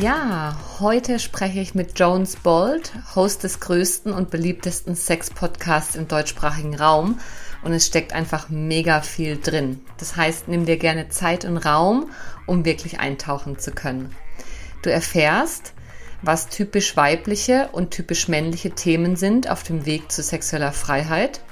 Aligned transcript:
Ja, 0.00 0.56
heute 0.78 1.18
spreche 1.18 1.60
ich 1.60 1.74
mit 1.74 1.98
Jones 1.98 2.36
Bold, 2.36 2.90
Host 3.14 3.44
des 3.44 3.60
größten 3.60 4.14
und 4.14 4.30
beliebtesten 4.30 4.96
Sex-Podcasts 4.96 5.94
im 5.94 6.08
deutschsprachigen 6.08 6.74
Raum. 6.74 7.20
Und 7.62 7.74
es 7.74 7.86
steckt 7.86 8.14
einfach 8.14 8.48
mega 8.48 9.02
viel 9.02 9.38
drin. 9.38 9.82
Das 9.98 10.16
heißt, 10.16 10.48
nimm 10.48 10.64
dir 10.64 10.78
gerne 10.78 11.10
Zeit 11.10 11.44
und 11.44 11.58
Raum, 11.58 12.10
um 12.46 12.64
wirklich 12.64 12.98
eintauchen 12.98 13.58
zu 13.58 13.72
können. 13.72 14.14
Du 14.80 14.90
erfährst, 14.90 15.74
was 16.22 16.48
typisch 16.48 16.96
weibliche 16.96 17.68
und 17.72 17.90
typisch 17.90 18.26
männliche 18.26 18.70
Themen 18.70 19.16
sind 19.16 19.50
auf 19.50 19.64
dem 19.64 19.84
Weg 19.84 20.10
zu 20.10 20.22
sexueller 20.22 20.72
Freiheit, 20.72 21.42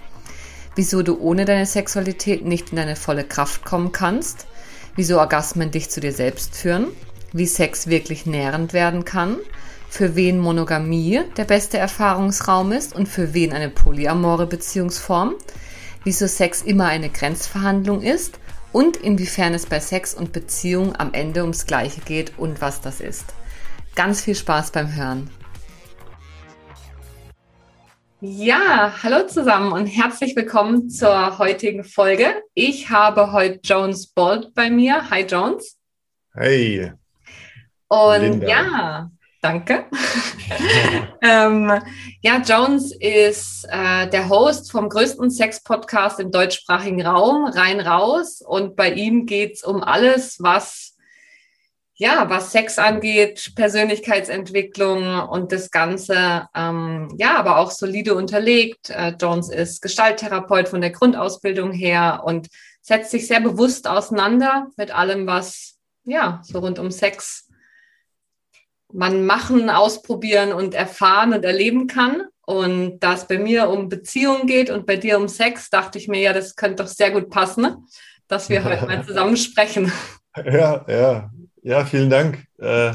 wieso 0.75 1.03
du 1.03 1.21
ohne 1.21 1.45
deine 1.45 1.67
Sexualität 1.67 2.47
nicht 2.47 2.71
in 2.71 2.77
deine 2.77 2.97
volle 2.97 3.25
Kraft 3.25 3.67
kommen 3.67 3.93
kannst, 3.93 4.47
wieso 4.97 5.19
Orgasmen 5.19 5.71
dich 5.71 5.91
zu 5.91 6.01
dir 6.01 6.13
selbst 6.13 6.57
führen 6.57 6.87
wie 7.33 7.47
Sex 7.47 7.89
wirklich 7.89 8.27
nährend 8.27 8.73
werden 8.73 9.05
kann, 9.05 9.39
für 9.89 10.17
wen 10.17 10.39
Monogamie 10.39 11.21
der 11.37 11.45
beste 11.45 11.79
Erfahrungsraum 11.79 12.73
ist 12.73 12.95
und 12.95 13.07
für 13.09 13.35
wen 13.35 13.53
eine 13.53 13.71
polyamore 13.71 14.47
Beziehungsform, 14.47 15.35
wieso 16.05 16.27
Sex 16.27 16.63
immer 16.63 16.87
eine 16.87 17.09
Grenzverhandlung 17.09 18.03
ist 18.03 18.39
und 18.73 18.97
inwiefern 18.97 19.55
es 19.55 19.67
bei 19.67 19.81
Sex 19.81 20.15
und 20.15 20.33
Beziehung 20.33 20.95
am 20.97 21.15
Ende 21.15 21.43
ums 21.43 21.67
Gleiche 21.67 22.01
geht 22.01 22.39
und 22.39 22.61
was 22.61 22.81
das 22.81 23.01
ist. 23.01 23.25
Ganz 23.95 24.21
viel 24.21 24.35
Spaß 24.35 24.71
beim 24.71 24.95
Hören. 24.95 25.31
Ja, 28.21 28.93
hallo 29.03 29.29
zusammen 29.29 29.73
und 29.73 29.87
herzlich 29.87 30.35
willkommen 30.35 30.91
zur 30.91 31.39
heutigen 31.39 31.85
Folge. 31.85 32.43
Ich 32.55 32.91
habe 32.91 33.31
heute 33.31 33.61
Jones 33.63 34.09
Bolt 34.09 34.53
bei 34.55 34.71
mir. 34.71 35.09
Hi 35.11 35.25
Jones. 35.25 35.77
Hey. 36.35 36.93
Und 37.89 38.21
Linda. 38.21 38.47
ja, 38.47 39.11
danke. 39.41 39.87
ähm, 41.23 41.73
ja, 42.21 42.43
Jones 42.47 42.93
ist 42.93 43.67
äh, 43.71 44.09
der 44.09 44.29
Host 44.29 44.71
vom 44.71 44.89
größten 44.89 45.31
Sex-Podcast 45.31 46.21
im 46.21 46.31
deutschsprachigen 46.31 47.05
Raum, 47.05 47.47
rein 47.47 47.81
raus. 47.81 48.43
Und 48.47 48.77
bei 48.77 48.93
ihm 48.93 49.27
geht 49.27 49.55
es 49.55 49.65
um 49.65 49.83
alles, 49.83 50.37
was 50.41 50.95
ja, 52.01 52.31
was 52.31 52.53
Sex 52.53 52.79
angeht, 52.79 53.55
Persönlichkeitsentwicklung 53.57 55.19
und 55.29 55.51
das 55.51 55.73
Ganze, 55.73 56.47
ähm, 56.55 57.13
ja, 57.19 57.37
aber 57.37 57.59
auch 57.59 57.73
solide 57.73 58.15
unterlegt. 58.15 58.91
Äh, 58.91 59.15
Jones 59.21 59.49
ist 59.51 59.83
Gestalttherapeut 59.83 60.69
von 60.69 60.81
der 60.81 60.91
Grundausbildung 60.91 61.73
her 61.73 62.23
und 62.25 62.49
setzt 62.83 63.11
sich 63.11 63.27
sehr 63.27 63.41
bewusst 63.41 63.89
auseinander 63.89 64.69
mit 64.77 64.93
allem, 64.93 65.27
was 65.27 65.77
ja 66.05 66.41
so 66.45 66.61
rund 66.61 66.79
um 66.79 66.93
Sex 66.93 67.48
man 68.93 69.27
machen, 69.27 69.71
ausprobieren 69.71 70.53
und 70.53 70.75
erfahren 70.75 71.33
und 71.33 71.45
erleben 71.45 71.87
kann. 71.87 72.23
Und 72.47 73.01
da 73.01 73.15
es 73.15 73.27
bei 73.27 73.39
mir 73.39 73.69
um 73.69 73.89
Beziehungen 73.89 74.47
geht 74.47 74.71
und 74.71 74.87
bei 74.87 74.97
dir 74.97 75.19
um 75.19 75.29
Sex, 75.29 75.69
dachte 75.69 75.99
ich 75.99 76.09
mir, 76.09 76.21
ja, 76.21 76.33
das 76.33 76.57
könnte 76.57 76.83
doch 76.83 76.89
sehr 76.89 77.11
gut 77.11 77.29
passen, 77.29 77.87
dass 78.27 78.49
wir 78.49 78.65
heute 78.65 78.87
mal 78.87 79.05
zusammen 79.07 79.37
sprechen. 79.37 79.93
Ja, 80.37 80.85
ja, 80.89 81.31
ja, 81.63 81.85
vielen 81.85 82.09
Dank. 82.09 82.45
Äh, 82.59 82.93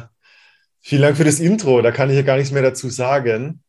vielen 0.81 1.03
Dank 1.03 1.17
für 1.17 1.23
das 1.23 1.39
Intro. 1.39 1.81
Da 1.81 1.91
kann 1.91 2.09
ich 2.09 2.15
ja 2.15 2.23
gar 2.23 2.37
nichts 2.37 2.51
mehr 2.51 2.63
dazu 2.63 2.89
sagen. 2.89 3.61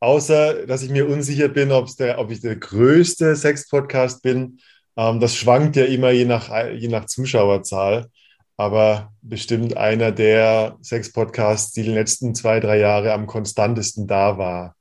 Außer, 0.00 0.66
dass 0.66 0.82
ich 0.82 0.90
mir 0.90 1.08
unsicher 1.08 1.48
bin, 1.48 1.70
der, 1.98 2.18
ob 2.18 2.30
ich 2.30 2.40
der 2.40 2.56
größte 2.56 3.34
Sex-Podcast 3.34 4.22
bin. 4.22 4.58
Ähm, 4.96 5.20
das 5.20 5.34
schwankt 5.34 5.76
ja 5.76 5.86
immer 5.86 6.10
je 6.10 6.26
nach, 6.26 6.50
je 6.72 6.88
nach 6.88 7.06
Zuschauerzahl 7.06 8.10
aber 8.56 9.12
bestimmt 9.22 9.76
einer 9.76 10.12
der 10.12 10.76
sechs 10.80 11.12
Podcasts, 11.12 11.72
die 11.72 11.82
die 11.82 11.92
letzten 11.92 12.34
zwei, 12.34 12.60
drei 12.60 12.78
Jahre 12.78 13.12
am 13.12 13.26
konstantesten 13.26 14.06
da 14.06 14.38
war. 14.38 14.76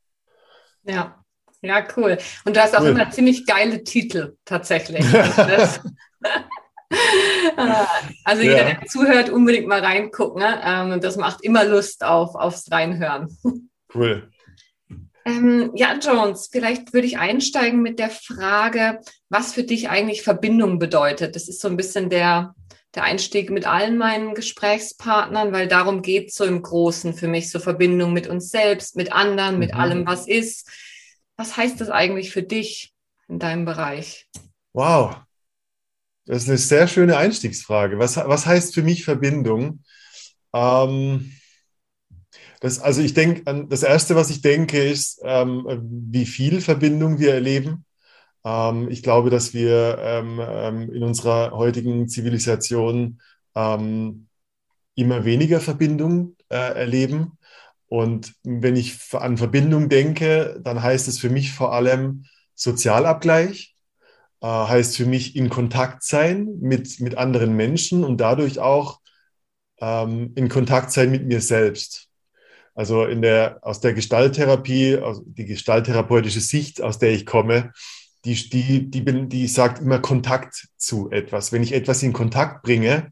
Ja, 0.83 1.23
ja, 1.61 1.85
cool. 1.95 2.17
Und 2.43 2.55
du 2.55 2.61
hast 2.61 2.75
auch 2.75 2.81
cool. 2.81 2.89
immer 2.89 3.09
ziemlich 3.09 3.45
geile 3.45 3.83
Titel 3.83 4.35
tatsächlich. 4.43 5.05
also 8.25 8.43
jeder, 8.43 8.57
ja. 8.57 8.73
der 8.75 8.85
zuhört, 8.85 9.29
unbedingt 9.29 9.67
mal 9.67 9.79
reingucken. 9.79 10.41
Ne? 10.41 10.61
Ähm, 10.63 11.01
das 11.01 11.15
macht 11.17 11.43
immer 11.43 11.63
Lust 11.63 12.03
auf, 12.03 12.35
aufs 12.35 12.71
Reinhören. 12.71 13.37
Cool. 13.93 14.29
Ähm, 15.25 15.71
ja, 15.73 15.97
Jones, 16.01 16.49
vielleicht 16.51 16.93
würde 16.93 17.07
ich 17.07 17.17
einsteigen 17.17 17.81
mit 17.81 17.97
der 17.97 18.09
Frage, 18.09 18.99
was 19.29 19.53
für 19.53 19.63
dich 19.63 19.89
eigentlich 19.89 20.21
Verbindung 20.21 20.79
bedeutet. 20.79 21.35
Das 21.35 21.47
ist 21.47 21.61
so 21.61 21.69
ein 21.69 21.77
bisschen 21.77 22.09
der, 22.09 22.53
der 22.95 23.03
Einstieg 23.03 23.49
mit 23.49 23.65
allen 23.65 23.97
meinen 23.97 24.35
Gesprächspartnern, 24.35 25.51
weil 25.51 25.67
darum 25.67 26.01
geht 26.01 26.29
es 26.29 26.35
so 26.35 26.45
im 26.45 26.61
Großen 26.61 27.13
für 27.13 27.27
mich, 27.27 27.49
so 27.49 27.59
Verbindung 27.59 28.13
mit 28.13 28.27
uns 28.27 28.49
selbst, 28.49 28.95
mit 28.95 29.11
anderen, 29.11 29.59
mit 29.59 29.73
mhm. 29.73 29.79
allem, 29.79 30.05
was 30.05 30.27
ist. 30.27 30.69
Was 31.35 31.57
heißt 31.57 31.81
das 31.81 31.89
eigentlich 31.89 32.31
für 32.31 32.43
dich 32.43 32.93
in 33.27 33.39
deinem 33.39 33.65
Bereich? 33.65 34.27
Wow, 34.73 35.15
das 36.25 36.43
ist 36.43 36.49
eine 36.49 36.57
sehr 36.57 36.87
schöne 36.87 37.17
Einstiegsfrage. 37.17 37.99
Was, 37.99 38.15
was 38.17 38.45
heißt 38.45 38.73
für 38.73 38.83
mich 38.83 39.03
Verbindung? 39.03 39.83
Ähm, 40.53 41.33
das, 42.61 42.79
also 42.79 43.01
ich 43.01 43.13
denke, 43.13 43.65
das 43.67 43.83
Erste, 43.83 44.15
was 44.15 44.29
ich 44.29 44.41
denke, 44.41 44.81
ist, 44.81 45.19
ähm, 45.23 45.65
wie 46.11 46.25
viel 46.25 46.61
Verbindung 46.61 47.19
wir 47.19 47.33
erleben. 47.33 47.85
Ähm, 48.43 48.89
ich 48.89 49.03
glaube, 49.03 49.29
dass 49.29 49.53
wir 49.53 49.97
ähm, 49.99 50.39
ähm, 50.41 50.91
in 50.93 51.03
unserer 51.03 51.51
heutigen 51.51 52.07
Zivilisation 52.07 53.19
immer 53.55 55.25
weniger 55.25 55.59
Verbindung 55.59 56.35
äh, 56.49 56.55
erleben. 56.55 57.37
Und 57.87 58.33
wenn 58.43 58.75
ich 58.75 58.97
an 59.13 59.37
Verbindung 59.37 59.89
denke, 59.89 60.59
dann 60.63 60.81
heißt 60.81 61.07
es 61.07 61.19
für 61.19 61.29
mich 61.29 61.51
vor 61.51 61.71
allem 61.71 62.25
Sozialabgleich, 62.55 63.75
äh, 64.41 64.47
heißt 64.47 64.97
für 64.97 65.05
mich 65.05 65.35
in 65.35 65.51
Kontakt 65.51 66.01
sein 66.01 66.57
mit, 66.61 66.99
mit 66.99 67.15
anderen 67.15 67.55
Menschen 67.55 68.03
und 68.03 68.17
dadurch 68.17 68.59
auch 68.59 69.01
in 69.79 70.47
Kontakt 70.49 70.93
sein 70.93 71.11
mit 71.11 71.25
mir 71.25 71.41
selbst. 71.41 72.07
Also 72.73 73.03
in 73.05 73.21
der, 73.21 73.59
aus 73.63 73.81
der 73.81 73.93
Gestalttherapie, 73.93 74.97
aus 74.97 75.21
die 75.25 75.45
gestalttherapeutische 75.45 76.39
Sicht, 76.39 76.81
aus 76.81 76.99
der 76.99 77.11
ich 77.11 77.25
komme, 77.25 77.73
die, 78.25 78.49
die, 78.49 78.89
die, 78.89 79.27
die 79.27 79.47
sagt 79.47 79.81
immer 79.81 79.99
Kontakt 79.99 80.67
zu 80.77 81.11
etwas. 81.11 81.51
Wenn 81.51 81.63
ich 81.63 81.73
etwas 81.73 82.03
in 82.03 82.13
Kontakt 82.13 82.63
bringe, 82.63 83.11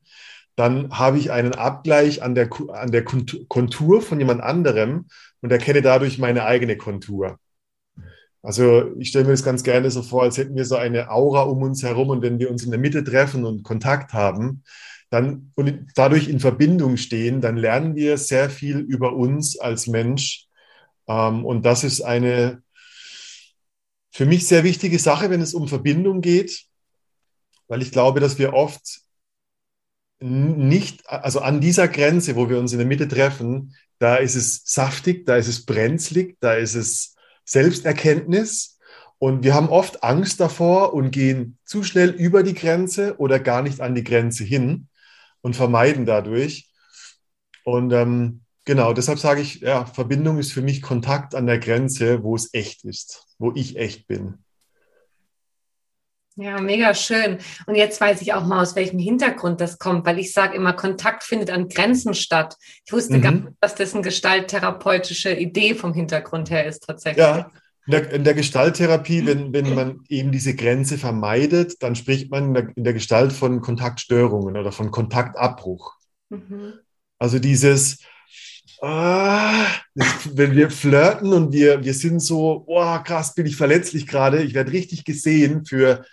dann 0.55 0.97
habe 0.97 1.17
ich 1.17 1.31
einen 1.31 1.53
Abgleich 1.53 2.23
an 2.23 2.35
der, 2.35 2.49
an 2.73 2.91
der 2.91 3.03
Kontur 3.03 4.01
von 4.01 4.19
jemand 4.19 4.41
anderem 4.41 5.07
und 5.41 5.51
erkenne 5.51 5.81
dadurch 5.81 6.17
meine 6.17 6.45
eigene 6.45 6.77
Kontur. 6.77 7.39
Also 8.44 8.95
ich 8.97 9.09
stelle 9.09 9.25
mir 9.25 9.31
das 9.31 9.44
ganz 9.44 9.63
gerne 9.63 9.91
so 9.91 10.01
vor, 10.01 10.23
als 10.23 10.38
hätten 10.38 10.55
wir 10.55 10.66
so 10.66 10.75
eine 10.75 11.11
Aura 11.11 11.43
um 11.43 11.61
uns 11.61 11.83
herum 11.83 12.09
und 12.09 12.22
wenn 12.22 12.39
wir 12.39 12.49
uns 12.49 12.63
in 12.63 12.72
der 12.72 12.79
Mitte 12.79 13.03
treffen 13.03 13.45
und 13.45 13.63
Kontakt 13.63 14.13
haben, 14.13 14.63
dann 15.09 15.51
und 15.55 15.88
dadurch 15.95 16.28
in 16.29 16.39
Verbindung 16.39 16.97
stehen, 16.97 17.41
dann 17.41 17.57
lernen 17.57 17.95
wir 17.95 18.17
sehr 18.17 18.49
viel 18.49 18.79
über 18.79 19.13
uns 19.13 19.59
als 19.59 19.88
Mensch. 19.88 20.47
Ähm, 21.07 21.46
und 21.46 21.66
das 21.66 21.84
ist 21.84 22.02
eine 22.02 22.64
für 24.11 24.25
mich 24.25 24.46
sehr 24.47 24.63
wichtige 24.63 24.99
Sache, 24.99 25.29
wenn 25.29 25.41
es 25.41 25.53
um 25.53 25.67
Verbindung 25.67 26.22
geht, 26.22 26.66
weil 27.67 27.81
ich 27.81 27.91
glaube, 27.91 28.19
dass 28.19 28.37
wir 28.37 28.53
oft 28.53 29.02
nicht, 30.19 31.08
also 31.09 31.40
an 31.40 31.61
dieser 31.61 31.87
Grenze, 31.87 32.35
wo 32.35 32.49
wir 32.49 32.59
uns 32.59 32.73
in 32.73 32.78
der 32.78 32.87
Mitte 32.87 33.08
treffen, 33.08 33.75
da 33.97 34.17
ist 34.17 34.35
es 34.35 34.61
saftig, 34.66 35.25
da 35.25 35.37
ist 35.37 35.47
es 35.47 35.66
brenzlig, 35.66 36.37
da 36.40 36.53
ist 36.53 36.75
es 36.75 37.16
Selbsterkenntnis. 37.46 38.78
Und 39.17 39.43
wir 39.43 39.53
haben 39.53 39.69
oft 39.69 40.03
Angst 40.03 40.40
davor 40.40 40.93
und 40.93 41.11
gehen 41.11 41.57
zu 41.64 41.84
schnell 41.84 42.09
über 42.09 42.43
die 42.43 42.55
Grenze 42.55 43.17
oder 43.17 43.40
gar 43.40 43.61
nicht 43.61 43.79
an 43.79 43.96
die 43.96 44.03
Grenze 44.03 44.43
hin 44.43 44.87
und 45.41 45.55
vermeiden 45.55 46.05
dadurch. 46.05 46.69
Und 47.64 47.93
ähm, 47.93 48.41
Genau, 48.66 48.93
deshalb 48.93 49.17
sage 49.17 49.41
ich, 49.41 49.61
ja, 49.61 49.85
Verbindung 49.85 50.37
ist 50.37 50.53
für 50.53 50.61
mich 50.61 50.81
Kontakt 50.81 51.34
an 51.34 51.47
der 51.47 51.58
Grenze, 51.58 52.23
wo 52.23 52.35
es 52.35 52.53
echt 52.53 52.85
ist, 52.85 53.25
wo 53.40 53.52
ich 53.55 53.78
echt 53.78 54.08
bin. 54.08 54.37
Ja, 56.35 56.61
mega 56.61 56.93
schön. 56.93 57.40
Und 57.66 57.75
jetzt 57.75 57.99
weiß 57.99 58.22
ich 58.22 58.34
auch 58.34 58.46
mal, 58.46 58.61
aus 58.61 58.75
welchem 58.75 58.99
Hintergrund 58.99 59.59
das 59.59 59.79
kommt, 59.79 60.05
weil 60.05 60.17
ich 60.17 60.31
sage 60.31 60.55
immer, 60.55 60.73
Kontakt 60.73 61.23
findet 61.23 61.49
an 61.49 61.67
Grenzen 61.67 62.13
statt. 62.13 62.55
Ich 62.85 62.93
wusste 62.93 63.17
mhm. 63.17 63.22
gar 63.22 63.31
nicht, 63.31 63.47
dass 63.59 63.75
das 63.75 63.93
eine 63.93 64.03
gestalttherapeutische 64.03 65.34
Idee 65.34 65.75
vom 65.75 65.93
Hintergrund 65.93 66.49
her 66.49 66.66
ist 66.66 66.85
tatsächlich. 66.87 67.25
Ja, 67.25 67.52
In 67.85 67.91
der, 67.91 68.11
in 68.11 68.23
der 68.23 68.34
Gestalttherapie, 68.34 69.25
wenn, 69.25 69.52
wenn 69.53 69.75
man 69.75 70.03
eben 70.07 70.31
diese 70.31 70.55
Grenze 70.55 70.97
vermeidet, 70.97 71.84
dann 71.84 71.96
spricht 71.96 72.31
man 72.31 72.46
in 72.46 72.53
der, 72.53 72.78
in 72.78 72.84
der 72.85 72.93
Gestalt 72.93 73.34
von 73.34 73.59
Kontaktstörungen 73.59 74.55
oder 74.55 74.72
von 74.72 74.90
Kontaktabbruch. 74.90 75.96
Mhm. 76.29 76.73
Also 77.19 77.40
dieses, 77.40 77.99
ah, 78.81 79.67
wenn 80.33 80.55
wir 80.55 80.69
flirten 80.69 81.33
und 81.33 81.53
wir, 81.53 81.83
wir 81.83 81.93
sind 81.93 82.19
so, 82.19 82.63
oh 82.67 82.97
krass, 83.03 83.33
bin 83.35 83.45
ich 83.45 83.55
verletzlich 83.55 84.07
gerade, 84.07 84.43
ich 84.43 84.53
werde 84.53 84.72
richtig 84.72 85.05
gesehen 85.05 85.66
für 85.66 86.05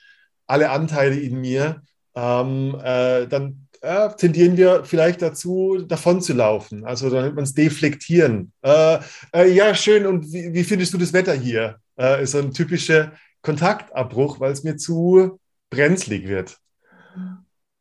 alle 0.47 0.71
Anteile 0.71 1.19
in 1.19 1.41
mir, 1.41 1.83
ähm, 2.15 2.77
äh, 2.83 3.27
dann 3.27 3.69
äh, 3.81 4.09
tendieren 4.17 4.57
wir 4.57 4.85
vielleicht 4.85 5.23
dazu, 5.23 5.85
davon 5.87 6.21
zu 6.21 6.33
laufen. 6.33 6.85
Also 6.85 7.11
dann 7.11 7.25
nennt 7.25 7.37
man 7.37 7.45
es 7.45 7.55
deflektieren. 7.55 8.53
Äh, 8.63 8.99
äh, 9.33 9.51
ja, 9.53 9.75
schön, 9.75 10.07
und 10.07 10.33
wie, 10.33 10.53
wie, 10.53 10.65
findest 10.65 10.95
du 10.95 10.99
das 10.99 11.13
Wetter 11.13 11.35
hier? 11.35 11.77
Äh, 11.99 12.23
ist 12.23 12.33
so 12.33 12.39
ein 12.39 12.53
typischer 12.53 13.13
Kontaktabbruch, 13.43 14.41
weil 14.41 14.53
es 14.53 14.65
mir 14.65 14.77
zu 14.77 15.39
brenzlig 15.71 16.27
wird. 16.27 16.59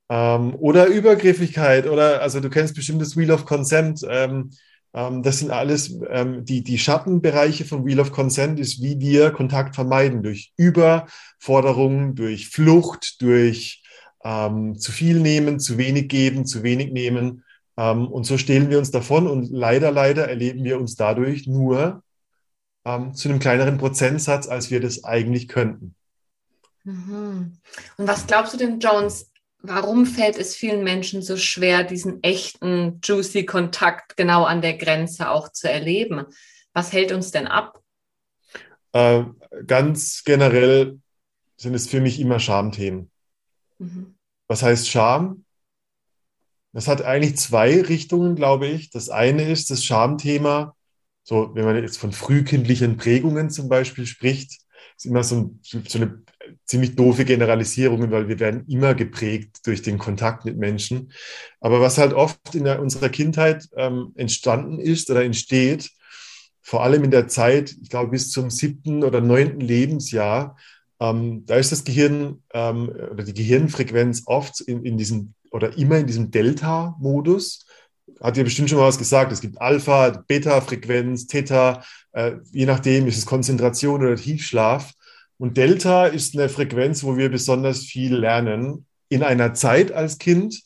Ähm, 0.09 0.55
oder 0.55 0.87
Übergriffigkeit, 0.87 1.87
oder, 1.87 2.21
also 2.21 2.39
du 2.39 2.49
kennst 2.49 2.75
bestimmt 2.75 3.01
das 3.01 3.17
Wheel 3.17 3.31
of 3.31 3.45
Consent. 3.45 4.01
Ähm, 4.07 4.51
das 4.93 5.39
sind 5.39 5.51
alles 5.51 5.99
ähm, 6.09 6.43
die, 6.45 6.63
die 6.63 6.79
Schattenbereiche 6.79 7.65
von 7.65 7.85
Wheel 7.85 7.99
of 7.99 8.11
Consent, 8.11 8.59
ist, 8.59 8.81
wie 8.81 8.99
wir 8.99 9.31
Kontakt 9.31 9.75
vermeiden 9.75 10.23
durch 10.23 10.53
Überforderung, 10.57 12.15
durch 12.15 12.49
Flucht, 12.49 13.21
durch 13.21 13.83
ähm, 14.23 14.77
zu 14.79 14.91
viel 14.91 15.19
nehmen, 15.19 15.59
zu 15.59 15.77
wenig 15.77 16.09
geben, 16.09 16.45
zu 16.45 16.63
wenig 16.63 16.91
nehmen. 16.91 17.43
Ähm, 17.77 18.07
und 18.07 18.25
so 18.25 18.37
stehlen 18.37 18.69
wir 18.69 18.79
uns 18.79 18.91
davon 18.91 19.27
und 19.27 19.49
leider, 19.51 19.91
leider 19.91 20.27
erleben 20.27 20.63
wir 20.63 20.79
uns 20.79 20.95
dadurch 20.95 21.47
nur 21.47 22.03
ähm, 22.85 23.13
zu 23.13 23.29
einem 23.29 23.39
kleineren 23.39 23.77
Prozentsatz, 23.77 24.47
als 24.47 24.71
wir 24.71 24.79
das 24.79 25.03
eigentlich 25.03 25.47
könnten. 25.47 25.95
Mhm. 26.83 27.57
Und 27.97 28.07
was 28.07 28.25
glaubst 28.25 28.53
du 28.53 28.57
denn, 28.57 28.79
Jones? 28.79 29.29
Warum 29.69 30.05
fällt 30.05 30.37
es 30.37 30.55
vielen 30.55 30.85
Menschen 30.85 31.21
so 31.21 31.35
schwer, 31.35 31.83
diesen 31.83 32.23
echten, 32.23 33.01
juicy 33.03 33.45
Kontakt 33.45 34.15
genau 34.15 34.45
an 34.45 34.61
der 34.61 34.77
Grenze 34.77 35.29
auch 35.29 35.51
zu 35.51 35.69
erleben? 35.69 36.25
Was 36.71 36.93
hält 36.93 37.11
uns 37.11 37.31
denn 37.31 37.47
ab? 37.47 37.81
Äh, 38.93 39.25
ganz 39.65 40.23
generell 40.23 40.99
sind 41.57 41.73
es 41.73 41.89
für 41.89 41.99
mich 41.99 42.21
immer 42.21 42.39
Schamthemen. 42.39 43.11
Mhm. 43.79 44.15
Was 44.47 44.63
heißt 44.63 44.87
Scham? 44.87 45.43
Das 46.71 46.87
hat 46.87 47.01
eigentlich 47.01 47.35
zwei 47.37 47.81
Richtungen, 47.81 48.37
glaube 48.37 48.67
ich. 48.67 48.89
Das 48.89 49.09
eine 49.09 49.51
ist 49.51 49.69
das 49.69 49.83
Schamthema, 49.83 50.77
so 51.23 51.53
wenn 51.55 51.65
man 51.65 51.75
jetzt 51.75 51.97
von 51.97 52.13
frühkindlichen 52.13 52.95
Prägungen 52.95 53.49
zum 53.49 53.67
Beispiel 53.67 54.05
spricht, 54.05 54.61
ist 54.95 55.05
immer 55.05 55.25
so, 55.25 55.35
ein, 55.35 55.59
so 55.61 55.97
eine 55.97 56.23
ziemlich 56.65 56.95
doofe 56.95 57.25
Generalisierung, 57.25 58.09
weil 58.11 58.27
wir 58.27 58.39
werden 58.39 58.65
immer 58.67 58.95
geprägt 58.95 59.65
durch 59.65 59.81
den 59.81 59.97
Kontakt 59.97 60.45
mit 60.45 60.57
Menschen. 60.57 61.11
Aber 61.59 61.81
was 61.81 61.97
halt 61.97 62.13
oft 62.13 62.55
in 62.55 62.63
der, 62.63 62.81
unserer 62.81 63.09
Kindheit 63.09 63.67
ähm, 63.75 64.13
entstanden 64.15 64.79
ist 64.79 65.09
oder 65.09 65.23
entsteht, 65.23 65.89
vor 66.61 66.83
allem 66.83 67.03
in 67.03 67.11
der 67.11 67.27
Zeit, 67.27 67.75
ich 67.81 67.89
glaube 67.89 68.11
bis 68.11 68.29
zum 68.29 68.49
siebten 68.49 69.03
oder 69.03 69.21
neunten 69.21 69.61
Lebensjahr, 69.61 70.57
ähm, 70.99 71.45
da 71.45 71.55
ist 71.55 71.71
das 71.71 71.83
Gehirn 71.83 72.43
ähm, 72.53 72.89
oder 72.89 73.23
die 73.23 73.33
Gehirnfrequenz 73.33 74.23
oft 74.25 74.61
in, 74.61 74.83
in 74.83 74.97
diesem 74.97 75.33
oder 75.51 75.77
immer 75.77 75.97
in 75.97 76.07
diesem 76.07 76.31
Delta-Modus. 76.31 77.65
Hat 78.21 78.37
ja 78.37 78.43
bestimmt 78.43 78.69
schon 78.69 78.79
mal 78.79 78.87
was 78.87 78.97
gesagt. 78.97 79.31
Es 79.31 79.41
gibt 79.41 79.61
Alpha, 79.61 80.23
Beta-Frequenz, 80.27 81.27
Theta, 81.27 81.83
äh, 82.13 82.33
je 82.51 82.65
nachdem 82.65 83.07
ist 83.07 83.17
es 83.17 83.25
Konzentration 83.25 84.01
oder 84.01 84.15
Tiefschlaf. 84.15 84.93
Und 85.37 85.57
Delta 85.57 86.07
ist 86.07 86.35
eine 86.35 86.49
Frequenz, 86.49 87.03
wo 87.03 87.17
wir 87.17 87.29
besonders 87.29 87.83
viel 87.83 88.15
lernen 88.15 88.85
in 89.09 89.23
einer 89.23 89.53
Zeit 89.53 89.91
als 89.91 90.17
Kind, 90.17 90.63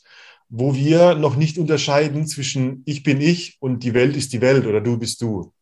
wo 0.50 0.76
wir 0.76 1.16
noch 1.16 1.36
nicht 1.36 1.58
unterscheiden 1.58 2.28
zwischen 2.28 2.84
ich 2.86 3.04
bin 3.04 3.22
ich 3.22 3.58
und 3.60 3.84
die 3.84 3.94
Welt 3.94 4.16
ist 4.16 4.34
die 4.34 4.42
Welt 4.42 4.66
oder 4.66 4.82
du 4.82 4.98
bist 4.98 5.22
du. 5.22 5.54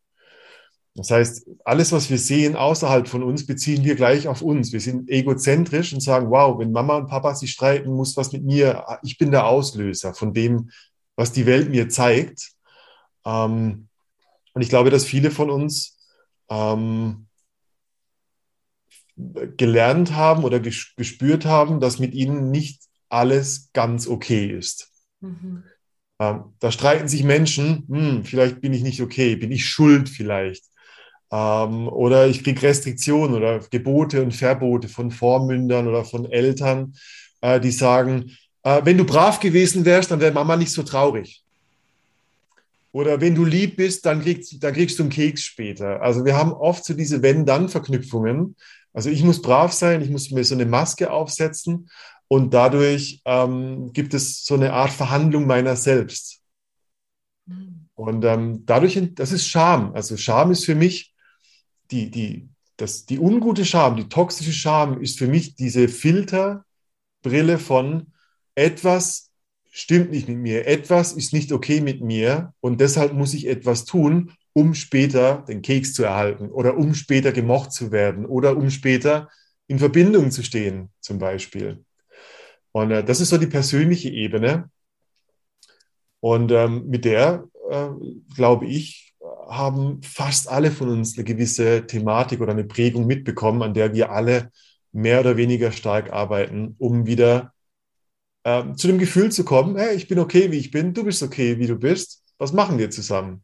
Das 0.96 1.12
heißt, 1.12 1.48
alles, 1.64 1.92
was 1.92 2.10
wir 2.10 2.18
sehen 2.18 2.56
außerhalb 2.56 3.08
von 3.08 3.24
uns, 3.24 3.46
beziehen 3.46 3.84
wir 3.86 3.96
gleich 3.96 4.28
auf 4.28 4.42
uns. 4.42 4.74
Wir 4.74 4.82
sind 4.82 5.10
egozentrisch 5.10 5.94
und 5.94 6.02
sagen, 6.02 6.30
wow, 6.30 6.60
wenn 6.60 6.72
Mama 6.72 6.98
und 6.98 7.08
Papa 7.08 7.36
sich 7.36 7.52
streiten, 7.52 7.92
muss 7.92 8.18
was 8.18 8.34
mit 8.34 8.44
mir, 8.44 8.86
ich 9.04 9.18
bin 9.18 9.32
der 9.32 9.46
Auslöser 9.46 10.14
von 10.14 10.34
dem, 10.34 10.72
was 11.16 11.32
die 11.32 11.46
Welt 11.46 11.70
mir 11.70 11.90
zeigt. 11.90 12.52
Ähm, 13.26 13.88
und 14.54 14.62
ich 14.62 14.70
glaube, 14.70 14.90
dass 14.90 15.06
viele 15.06 15.32
von 15.32 15.50
uns 15.50 16.00
ähm, 16.50 17.28
gelernt 19.58 20.14
haben 20.16 20.44
oder 20.44 20.60
gespürt 20.60 21.46
haben, 21.46 21.80
dass 21.80 22.00
mit 22.00 22.14
ihnen 22.14 22.52
nicht 22.52 22.82
alles 23.10 23.70
ganz 23.74 24.08
okay 24.08 24.48
ist. 24.48 24.92
Mhm. 25.20 25.64
Ähm, 26.20 26.44
da 26.60 26.72
streiten 26.72 27.08
sich 27.08 27.24
Menschen, 27.24 27.86
hm, 27.88 28.26
vielleicht 28.26 28.62
bin 28.62 28.74
ich 28.74 28.84
nicht 28.84 29.02
okay, 29.02 29.36
bin 29.36 29.52
ich 29.52 29.66
schuld 29.66 30.10
vielleicht. 30.10 30.64
Ähm, 31.32 31.88
oder 31.88 32.28
ich 32.28 32.44
kriege 32.44 32.62
Restriktionen 32.62 33.36
oder 33.36 33.60
Gebote 33.60 34.22
und 34.22 34.34
Verbote 34.34 34.90
von 34.90 35.12
Vormündern 35.12 35.88
oder 35.88 36.04
von 36.04 36.26
Eltern, 36.26 36.96
äh, 37.42 37.60
die 37.60 37.72
sagen, 37.72 38.36
äh, 38.64 38.82
wenn 38.84 38.98
du 38.98 39.06
brav 39.06 39.40
gewesen 39.40 39.86
wärst, 39.86 40.12
dann 40.12 40.20
wäre 40.20 40.34
Mama 40.34 40.56
nicht 40.56 40.72
so 40.72 40.84
traurig. 40.84 41.44
Oder 42.92 43.22
wenn 43.22 43.36
du 43.36 43.46
lieb 43.46 43.78
bist, 43.78 44.06
dann 44.06 44.22
kriegst, 44.22 44.64
dann 44.64 44.74
kriegst 44.74 44.98
du 44.98 45.04
einen 45.04 45.12
Keks 45.12 45.44
später. 45.44 46.02
Also 46.02 46.26
wir 46.26 46.36
haben 46.36 46.52
oft 46.52 46.84
so 46.84 46.94
diese 46.96 47.22
Wenn-Dann-Verknüpfungen. 47.22 48.56
Also 48.94 49.10
ich 49.10 49.24
muss 49.24 49.42
brav 49.42 49.72
sein, 49.72 50.02
ich 50.02 50.10
muss 50.10 50.32
mir 50.32 50.44
so 50.44 50.56
eine 50.56 50.66
Maske 50.66 51.12
aufsetzen 51.12 51.90
und 52.28 52.54
dadurch 52.54 53.22
ähm, 53.26 53.92
gibt 53.94 54.14
es 54.14 54.46
so 54.46 54.56
eine 54.56 54.74
Art 54.74 54.92
Verhandlung 54.92 55.48
meiner 55.48 55.76
selbst. 55.76 56.42
Mhm. 57.46 57.90
Und 57.96 58.24
ähm, 58.24 58.66
dadurch, 58.66 59.00
das 59.16 59.32
ist 59.32 59.48
Scham. 59.48 59.94
Also 59.94 60.16
Scham 60.16 60.52
ist 60.52 60.66
für 60.66 60.76
mich 60.76 61.14
die, 61.92 62.10
die, 62.10 62.50
das, 62.78 63.06
die 63.06 63.20
ungute 63.20 63.66
Scham, 63.66 63.98
die 63.98 64.10
toxische 64.10 64.54
Scham 64.54 65.02
ist 65.02 65.18
für 65.18 65.28
mich 65.28 65.56
diese 65.56 65.88
Filterbrille 65.88 67.60
von 67.60 68.14
etwas 68.56 69.32
stimmt 69.72 70.12
nicht 70.12 70.28
mit 70.28 70.38
mir, 70.38 70.68
etwas 70.68 71.14
ist 71.14 71.34
nicht 71.34 71.52
okay 71.52 71.82
mit 71.82 72.02
mir 72.02 72.54
und 72.60 72.82
deshalb 72.82 73.14
muss 73.14 73.34
ich 73.34 73.48
etwas 73.48 73.86
tun, 73.86 74.34
um 74.54 74.74
später 74.74 75.44
den 75.48 75.62
Keks 75.62 75.94
zu 75.94 76.04
erhalten 76.04 76.50
oder 76.50 76.78
um 76.78 76.94
später 76.94 77.32
gemocht 77.32 77.72
zu 77.72 77.92
werden 77.92 78.26
oder 78.26 78.58
um 78.58 78.70
später 78.70 79.30
in 79.68 79.80
Verbindung 79.80 80.32
zu 80.32 80.44
stehen, 80.44 80.90
zum 81.00 81.20
Beispiel. 81.20 81.84
Und 82.72 82.92
äh, 82.92 83.04
das 83.04 83.22
ist 83.22 83.30
so 83.30 83.38
die 83.38 83.48
persönliche 83.48 84.10
Ebene. 84.10 84.70
Und 86.20 86.52
ähm, 86.52 86.88
mit 86.88 87.06
der, 87.06 87.46
äh, 87.70 87.90
glaube 88.36 88.66
ich, 88.66 89.16
haben 89.50 90.02
fast 90.04 90.50
alle 90.50 90.72
von 90.72 90.90
uns 90.90 91.18
eine 91.18 91.24
gewisse 91.24 91.88
Thematik 91.88 92.42
oder 92.42 92.52
eine 92.52 92.64
Prägung 92.66 93.08
mitbekommen, 93.08 93.64
an 93.64 93.74
der 93.74 93.94
wir 93.94 94.12
alle 94.12 94.52
mehr 94.92 95.20
oder 95.20 95.38
weniger 95.38 95.72
stark 95.72 96.12
arbeiten, 96.12 96.76
um 96.78 97.06
wieder 97.06 97.54
äh, 98.44 98.74
zu 98.76 98.88
dem 98.88 99.00
Gefühl 99.00 99.32
zu 99.32 99.44
kommen, 99.44 99.78
hey, 99.78 99.96
ich 99.96 100.08
bin 100.08 100.20
okay, 100.20 100.52
wie 100.52 100.58
ich 100.58 100.72
bin, 100.72 100.94
du 100.94 101.04
bist 101.04 101.24
okay, 101.24 101.58
wie 101.60 101.68
du 101.68 101.78
bist. 101.78 102.24
Was 102.38 102.54
machen 102.54 102.78
wir 102.78 102.90
zusammen? 102.90 103.44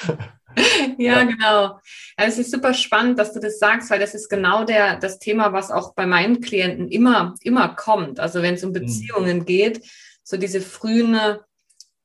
ja, 0.98 1.24
genau. 1.24 1.78
es 2.16 2.38
ist 2.38 2.50
super 2.50 2.74
spannend, 2.74 3.18
dass 3.18 3.32
du 3.32 3.40
das 3.40 3.58
sagst, 3.58 3.90
weil 3.90 4.00
das 4.00 4.14
ist 4.14 4.28
genau 4.28 4.64
der, 4.64 4.96
das 4.98 5.18
Thema, 5.18 5.52
was 5.52 5.70
auch 5.70 5.94
bei 5.94 6.06
meinen 6.06 6.40
Klienten 6.40 6.88
immer, 6.88 7.34
immer 7.42 7.68
kommt. 7.70 8.20
Also 8.20 8.42
wenn 8.42 8.54
es 8.54 8.64
um 8.64 8.70
mhm. 8.70 8.74
Beziehungen 8.74 9.38
mhm. 9.38 9.44
geht, 9.44 9.82
so 10.22 10.36
diese 10.36 10.60
frühen 10.60 11.18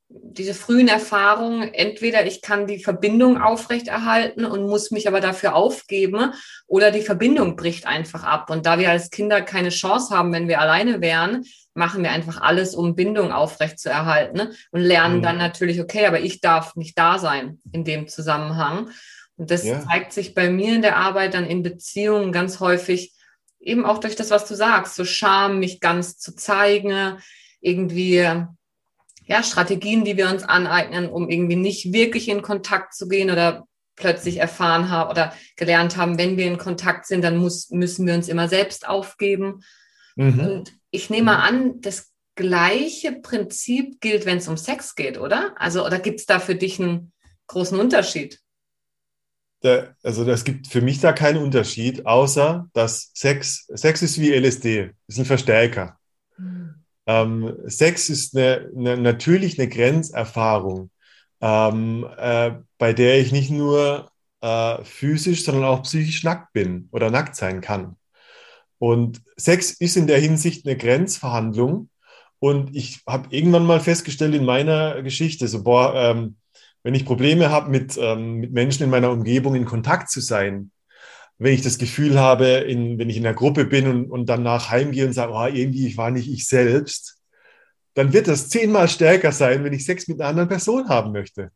diese 0.08 0.54
frühen 0.54 0.88
Erfahrungen, 0.88 1.74
entweder 1.74 2.26
ich 2.26 2.42
kann 2.42 2.68
die 2.68 2.84
Verbindung 2.84 3.42
aufrechterhalten 3.42 4.46
und 4.46 4.68
muss 4.68 4.92
mich 4.92 5.08
aber 5.08 5.20
dafür 5.20 5.56
aufgeben, 5.56 6.34
oder 6.68 6.92
die 6.92 7.02
Verbindung 7.02 7.56
bricht 7.56 7.88
einfach 7.88 8.24
ab. 8.24 8.50
Und 8.50 8.66
da 8.66 8.78
wir 8.78 8.92
als 8.92 9.10
Kinder 9.10 9.42
keine 9.42 9.70
Chance 9.70 10.16
haben, 10.16 10.32
wenn 10.32 10.48
wir 10.48 10.62
alleine 10.62 11.02
wären, 11.02 11.44
machen 11.74 12.04
wir 12.04 12.12
einfach 12.12 12.42
alles, 12.42 12.76
um 12.76 12.96
Bindung 12.96 13.32
aufrechtzuerhalten 13.32 14.54
und 14.72 14.82
lernen 14.82 15.18
mhm. 15.18 15.24
dann 15.24 15.38
natürlich, 15.38 15.82
okay, 15.82 16.06
aber 16.06 16.20
ich 16.20 16.40
darf 16.40 16.76
nicht 16.76 16.98
da 16.98 17.18
sein 17.20 17.60
in 17.72 17.84
dem 17.84 18.08
Zusammenhang. 18.08 18.90
Und 19.38 19.52
das 19.52 19.66
ja. 19.66 19.82
zeigt 19.82 20.14
sich 20.14 20.34
bei 20.34 20.50
mir 20.50 20.76
in 20.76 20.82
der 20.82 20.98
Arbeit 20.98 21.34
dann 21.34 21.46
in 21.46 21.64
Beziehungen 21.64 22.32
ganz 22.32 22.60
häufig 22.60 23.14
eben 23.60 23.86
auch 23.86 23.98
durch 23.98 24.16
das, 24.16 24.30
was 24.30 24.48
du 24.48 24.56
sagst, 24.56 24.96
so 24.96 25.04
Scham, 25.04 25.60
mich 25.60 25.80
ganz 25.80 26.18
zu 26.18 26.36
zeigen, 26.36 27.18
irgendwie 27.60 28.46
ja, 29.26 29.44
Strategien, 29.44 30.04
die 30.06 30.18
wir 30.18 30.30
uns 30.30 30.44
aneignen, 30.44 31.10
um 31.10 31.30
irgendwie 31.30 31.56
nicht 31.56 31.94
wirklich 31.94 32.30
in 32.30 32.42
Kontakt 32.42 32.94
zu 32.94 33.08
gehen 33.08 33.32
oder 33.32 33.68
plötzlich 33.96 34.38
erfahren 34.38 34.90
haben 34.90 35.10
oder 35.10 35.34
gelernt 35.56 35.98
haben, 35.98 36.18
wenn 36.18 36.38
wir 36.38 36.48
in 36.48 36.58
Kontakt 36.58 37.06
sind, 37.06 37.24
dann 37.24 37.38
muss, 37.38 37.70
müssen 37.70 38.06
wir 38.06 38.14
uns 38.14 38.28
immer 38.28 38.50
selbst 38.50 38.88
aufgeben. 38.88 39.64
Mhm. 40.16 40.40
Und 40.40 40.74
ich 40.92 41.10
nehme 41.10 41.38
an, 41.38 41.82
das 41.82 42.12
gleiche 42.36 43.14
Prinzip 43.14 44.02
gilt, 44.02 44.26
wenn 44.26 44.38
es 44.38 44.48
um 44.48 44.58
Sex 44.58 44.96
geht, 44.96 45.18
oder? 45.18 45.54
Also, 45.58 45.86
oder 45.86 46.00
gibt 46.00 46.20
es 46.20 46.26
da 46.26 46.40
für 46.40 46.56
dich 46.56 46.80
einen 46.80 47.14
großen 47.48 47.80
Unterschied? 47.80 48.40
der, 49.66 49.96
also 50.04 50.24
das 50.24 50.44
gibt 50.44 50.68
für 50.68 50.82
mich 50.82 51.00
da 51.00 51.12
keinen 51.12 51.42
Unterschied, 51.44 52.06
außer 52.06 52.70
dass 52.74 53.12
Sex, 53.14 53.66
Sex 53.74 54.02
ist 54.02 54.20
wie 54.20 54.32
LSD, 54.34 54.92
ist 55.08 55.18
ein 55.18 55.26
Verstärker. 55.26 55.98
Ähm, 57.08 57.58
Sex 57.66 58.10
ist 58.10 58.36
eine, 58.36 58.70
eine, 58.76 58.98
natürlich 58.98 59.60
eine 59.60 59.70
Grenzerfahrung, 59.70 60.90
ähm, 61.42 62.06
äh, 62.18 62.52
bei 62.78 62.94
der 62.94 63.20
ich 63.20 63.32
nicht 63.32 63.52
nur 63.52 64.10
äh, 64.42 64.84
physisch, 64.84 65.44
sondern 65.44 65.66
auch 65.66 65.84
psychisch 65.84 66.24
nackt 66.24 66.54
bin 66.54 66.90
oder 66.92 67.12
nackt 67.12 67.36
sein 67.36 67.62
kann. 67.62 67.98
Und 68.80 69.22
Sex 69.38 69.72
ist 69.72 69.98
in 69.98 70.08
der 70.08 70.20
Hinsicht 70.20 70.66
eine 70.66 70.78
Grenzverhandlung. 70.78 71.90
Und 72.40 72.76
ich 72.76 73.02
habe 73.08 73.34
irgendwann 73.34 73.66
mal 73.66 73.80
festgestellt 73.80 74.36
in 74.36 74.46
meiner 74.46 75.02
Geschichte, 75.02 75.48
so, 75.48 75.64
boah, 75.64 75.96
ähm, 75.96 76.38
wenn 76.84 76.94
ich 76.94 77.06
Probleme 77.06 77.50
habe, 77.50 77.72
mit, 77.72 77.98
ähm, 78.00 78.36
mit 78.36 78.52
Menschen 78.52 78.84
in 78.84 78.90
meiner 78.90 79.10
Umgebung 79.10 79.56
in 79.56 79.66
Kontakt 79.66 80.10
zu 80.12 80.22
sein, 80.22 80.72
wenn 81.38 81.54
ich 81.54 81.62
das 81.62 81.78
Gefühl 81.78 82.20
habe, 82.20 82.46
in, 82.46 82.98
wenn 82.98 83.10
ich 83.10 83.18
in 83.18 83.24
der 83.24 83.34
Gruppe 83.34 83.66
bin 83.66 83.88
und, 83.88 84.10
und 84.10 84.28
danach 84.28 84.70
heimgehe 84.70 85.06
und 85.06 85.14
sage, 85.14 85.34
oh, 85.34 85.46
irgendwie, 85.46 85.88
ich 85.88 85.98
war 85.98 86.12
nicht 86.12 86.32
ich 86.32 86.48
selbst, 86.48 87.18
dann 87.94 88.14
wird 88.14 88.28
das 88.28 88.50
zehnmal 88.50 88.88
stärker 88.88 89.32
sein, 89.32 89.64
wenn 89.64 89.74
ich 89.74 89.86
Sex 89.86 90.08
mit 90.08 90.20
einer 90.20 90.30
anderen 90.30 90.50
Person 90.50 90.90
haben 90.90 91.12
möchte. 91.12 91.52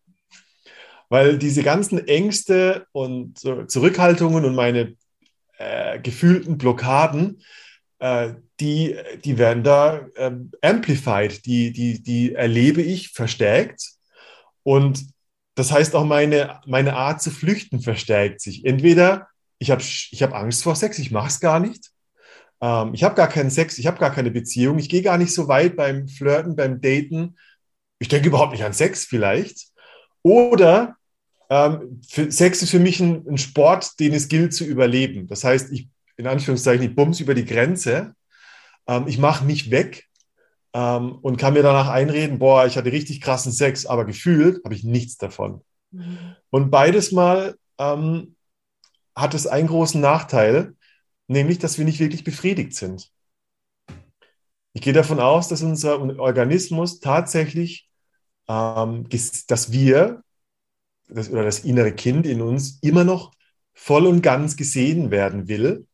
Weil 1.09 1.37
diese 1.37 1.63
ganzen 1.63 2.07
Ängste 2.07 2.85
und 2.91 3.39
Zurückhaltungen 3.39 4.45
und 4.45 4.55
meine 4.55 4.95
äh, 5.57 5.99
gefühlten 5.99 6.57
Blockaden, 6.57 7.41
äh, 7.99 8.33
die, 8.59 8.95
die 9.23 9.37
werden 9.37 9.63
da 9.63 10.07
äh, 10.15 10.31
amplified, 10.61 11.45
die, 11.45 11.71
die, 11.71 12.03
die 12.03 12.33
erlebe 12.33 12.81
ich 12.81 13.09
verstärkt. 13.09 13.81
Und 14.63 15.05
das 15.55 15.71
heißt 15.71 15.95
auch 15.95 16.05
meine, 16.05 16.61
meine 16.65 16.95
Art 16.95 17.21
zu 17.21 17.31
flüchten 17.31 17.81
verstärkt 17.81 18.41
sich. 18.41 18.65
Entweder 18.65 19.28
ich 19.59 19.71
habe 19.71 19.81
ich 19.81 20.23
hab 20.23 20.33
Angst 20.33 20.63
vor 20.63 20.75
Sex, 20.75 20.97
ich 20.99 21.11
mache 21.11 21.27
es 21.27 21.39
gar 21.39 21.59
nicht. 21.59 21.91
Ähm, 22.61 22.93
ich 22.93 23.03
habe 23.03 23.15
gar 23.15 23.27
keinen 23.27 23.49
Sex, 23.49 23.77
ich 23.77 23.87
habe 23.87 23.99
gar 23.99 24.11
keine 24.11 24.31
Beziehung, 24.31 24.79
ich 24.79 24.89
gehe 24.89 25.01
gar 25.01 25.17
nicht 25.17 25.33
so 25.33 25.47
weit 25.47 25.75
beim 25.75 26.07
Flirten, 26.07 26.55
beim 26.55 26.81
Daten. 26.81 27.37
Ich 27.99 28.07
denke 28.07 28.29
überhaupt 28.29 28.53
nicht 28.53 28.63
an 28.63 28.73
Sex 28.73 29.05
vielleicht. 29.05 29.67
Oder 30.23 30.95
ähm, 31.49 32.01
Sex 32.01 32.61
ist 32.61 32.71
für 32.71 32.79
mich 32.79 32.99
ein, 32.99 33.25
ein, 33.27 33.37
Sport, 33.37 33.99
den 33.99 34.13
es 34.13 34.27
gilt 34.27 34.53
zu 34.53 34.63
überleben. 34.63 35.27
Das 35.27 35.43
heißt, 35.43 35.71
ich, 35.71 35.89
in 36.15 36.27
Anführungszeichen, 36.27 36.85
ich 36.85 36.95
bums 36.95 37.19
über 37.19 37.33
die 37.33 37.45
Grenze. 37.45 38.13
Ähm, 38.87 39.07
ich 39.07 39.17
mache 39.17 39.45
mich 39.45 39.71
weg 39.71 40.05
ähm, 40.73 41.15
und 41.21 41.37
kann 41.37 41.53
mir 41.53 41.63
danach 41.63 41.89
einreden, 41.89 42.39
boah, 42.39 42.65
ich 42.65 42.77
hatte 42.77 42.91
richtig 42.91 43.21
krassen 43.21 43.51
Sex, 43.51 43.85
aber 43.85 44.05
gefühlt 44.05 44.63
habe 44.63 44.75
ich 44.75 44.83
nichts 44.83 45.17
davon. 45.17 45.61
Mhm. 45.91 46.35
Und 46.49 46.69
beides 46.69 47.11
mal 47.11 47.55
ähm, 47.79 48.35
hat 49.19 49.33
es 49.33 49.47
einen 49.47 49.67
großen 49.67 50.01
Nachteil, 50.01 50.75
nämlich, 51.27 51.59
dass 51.59 51.77
wir 51.77 51.85
nicht 51.85 51.99
wirklich 51.99 52.23
befriedigt 52.23 52.75
sind. 52.75 53.11
Ich 54.73 54.81
gehe 54.81 54.93
davon 54.93 55.19
aus, 55.19 55.47
dass 55.47 55.61
unser 55.61 55.99
Organismus 56.19 56.99
tatsächlich, 56.99 57.89
ähm, 58.47 59.07
dass 59.47 59.71
wir 59.71 60.23
das, 61.07 61.29
oder 61.29 61.43
das 61.43 61.59
innere 61.59 61.91
Kind 61.91 62.25
in 62.25 62.41
uns 62.41 62.79
immer 62.81 63.03
noch 63.03 63.33
voll 63.73 64.05
und 64.05 64.21
ganz 64.21 64.57
gesehen 64.57 65.11
werden 65.11 65.47
will 65.47 65.87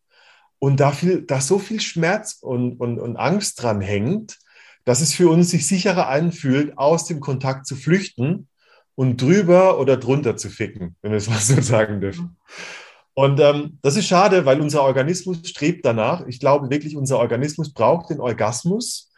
und 0.59 0.79
da, 0.79 0.91
viel, 0.91 1.21
da 1.21 1.41
so 1.41 1.59
viel 1.59 1.79
Schmerz 1.79 2.39
und, 2.41 2.79
und, 2.79 2.99
und 2.99 3.17
Angst 3.17 3.61
dran 3.61 3.81
hängt, 3.81 4.39
dass 4.83 5.01
es 5.01 5.13
für 5.13 5.29
uns 5.29 5.49
sich 5.49 5.67
sicherer 5.67 6.07
anfühlt, 6.07 6.77
aus 6.77 7.05
dem 7.05 7.19
Kontakt 7.19 7.65
zu 7.65 7.75
flüchten 7.75 8.47
und 8.95 9.21
drüber 9.21 9.79
oder 9.79 9.97
drunter 9.97 10.37
zu 10.37 10.49
ficken, 10.49 10.95
wenn 11.01 11.11
wir 11.11 11.17
es 11.17 11.29
mal 11.29 11.39
so 11.39 11.61
sagen 11.61 12.01
dürfen. 12.01 12.37
Und 13.15 13.39
ähm, 13.39 13.79
das 13.81 13.95
ist 13.95 14.07
schade, 14.07 14.45
weil 14.45 14.59
unser 14.59 14.83
Organismus 14.83 15.39
strebt 15.47 15.85
danach. 15.85 16.27
Ich 16.27 16.39
glaube 16.39 16.69
wirklich, 16.69 16.97
unser 16.97 17.17
Organismus 17.17 17.73
braucht 17.73 18.09
den 18.09 18.19
Orgasmus 18.19 19.09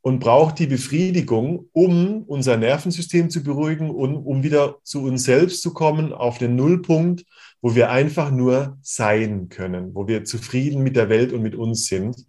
und 0.00 0.20
braucht 0.20 0.58
die 0.58 0.66
Befriedigung, 0.66 1.68
um 1.72 2.24
unser 2.24 2.56
Nervensystem 2.56 3.28
zu 3.28 3.42
beruhigen 3.42 3.90
und 3.90 4.16
um 4.16 4.42
wieder 4.42 4.78
zu 4.82 5.02
uns 5.02 5.24
selbst 5.24 5.60
zu 5.60 5.74
kommen, 5.74 6.14
auf 6.14 6.38
den 6.38 6.56
Nullpunkt, 6.56 7.26
wo 7.60 7.74
wir 7.74 7.90
einfach 7.90 8.30
nur 8.30 8.78
sein 8.80 9.50
können, 9.50 9.94
wo 9.94 10.08
wir 10.08 10.24
zufrieden 10.24 10.82
mit 10.82 10.96
der 10.96 11.10
Welt 11.10 11.32
und 11.32 11.42
mit 11.42 11.54
uns 11.54 11.86
sind. 11.86 12.26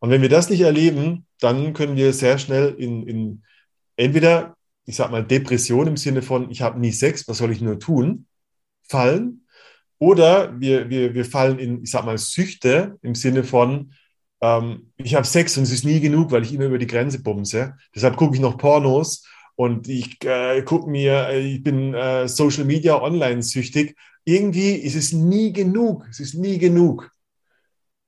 Und 0.00 0.10
wenn 0.10 0.20
wir 0.20 0.28
das 0.28 0.50
nicht 0.50 0.60
erleben, 0.60 1.26
dann 1.40 1.72
können 1.72 1.96
wir 1.96 2.12
sehr 2.12 2.38
schnell 2.38 2.74
in, 2.76 3.06
in 3.06 3.42
entweder, 3.96 4.56
ich 4.84 4.96
sag 4.96 5.10
mal, 5.10 5.24
Depression 5.24 5.86
im 5.86 5.96
Sinne 5.96 6.20
von, 6.20 6.50
ich 6.50 6.60
habe 6.60 6.78
nie 6.78 6.92
Sex, 6.92 7.26
was 7.26 7.38
soll 7.38 7.52
ich 7.52 7.62
nur 7.62 7.78
tun, 7.78 8.26
fallen. 8.82 9.41
Oder 10.02 10.58
wir, 10.58 10.90
wir, 10.90 11.14
wir 11.14 11.24
fallen 11.24 11.60
in, 11.60 11.84
ich 11.84 11.92
sag 11.92 12.04
mal, 12.04 12.18
Süchte 12.18 12.98
im 13.02 13.14
Sinne 13.14 13.44
von, 13.44 13.92
ähm, 14.40 14.90
ich 14.96 15.14
habe 15.14 15.24
Sex 15.24 15.56
und 15.56 15.62
es 15.62 15.70
ist 15.70 15.84
nie 15.84 16.00
genug, 16.00 16.32
weil 16.32 16.42
ich 16.42 16.52
immer 16.52 16.64
über 16.64 16.78
die 16.78 16.88
Grenze 16.88 17.22
bumse. 17.22 17.76
Deshalb 17.94 18.16
gucke 18.16 18.34
ich 18.34 18.40
noch 18.40 18.58
Pornos 18.58 19.24
und 19.54 19.86
ich 19.86 20.20
äh, 20.24 20.60
gucke 20.62 20.90
mir, 20.90 21.28
äh, 21.28 21.38
ich 21.38 21.62
bin 21.62 21.94
äh, 21.94 22.26
Social 22.26 22.64
Media 22.64 23.00
online 23.00 23.44
süchtig. 23.44 23.96
Irgendwie 24.24 24.72
ist 24.72 24.96
es 24.96 25.12
nie 25.12 25.52
genug. 25.52 26.04
Es 26.10 26.18
ist 26.18 26.34
nie 26.34 26.58
genug. 26.58 27.12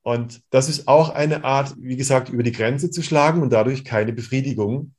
Und 0.03 0.43
das 0.51 0.69
ist 0.69 0.89
auch 0.89 1.11
eine 1.11 1.45
Art, 1.45 1.77
wie 1.79 1.97
gesagt, 1.97 2.29
über 2.29 2.43
die 2.43 2.51
Grenze 2.51 2.91
zu 2.91 3.05
schlagen 3.05 3.41
und 3.41 3.53
dadurch 3.53 3.85
keine 3.85 4.13
Befriedigung, 4.13 4.95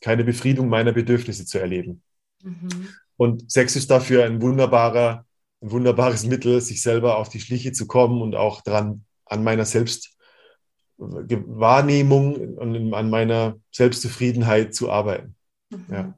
keine 0.00 0.22
Befriedigung 0.22 0.68
meiner 0.68 0.92
Bedürfnisse 0.92 1.44
zu 1.44 1.58
erleben. 1.58 2.02
Mhm. 2.40 2.90
Und 3.16 3.50
Sex 3.50 3.74
ist 3.74 3.90
dafür 3.90 4.24
ein 4.26 4.40
wunderbarer, 4.40 5.23
ein 5.64 5.70
wunderbares 5.70 6.26
Mittel, 6.26 6.60
sich 6.60 6.82
selber 6.82 7.16
auf 7.16 7.30
die 7.30 7.40
Schliche 7.40 7.72
zu 7.72 7.86
kommen 7.86 8.20
und 8.20 8.36
auch 8.36 8.60
dran 8.60 9.06
an 9.24 9.42
meiner 9.42 9.64
Selbstwahrnehmung 9.64 12.56
und 12.56 12.92
an 12.92 13.08
meiner 13.08 13.56
Selbstzufriedenheit 13.72 14.74
zu 14.74 14.90
arbeiten. 14.90 15.34
Mhm. 15.70 15.86
Ja. 15.90 16.12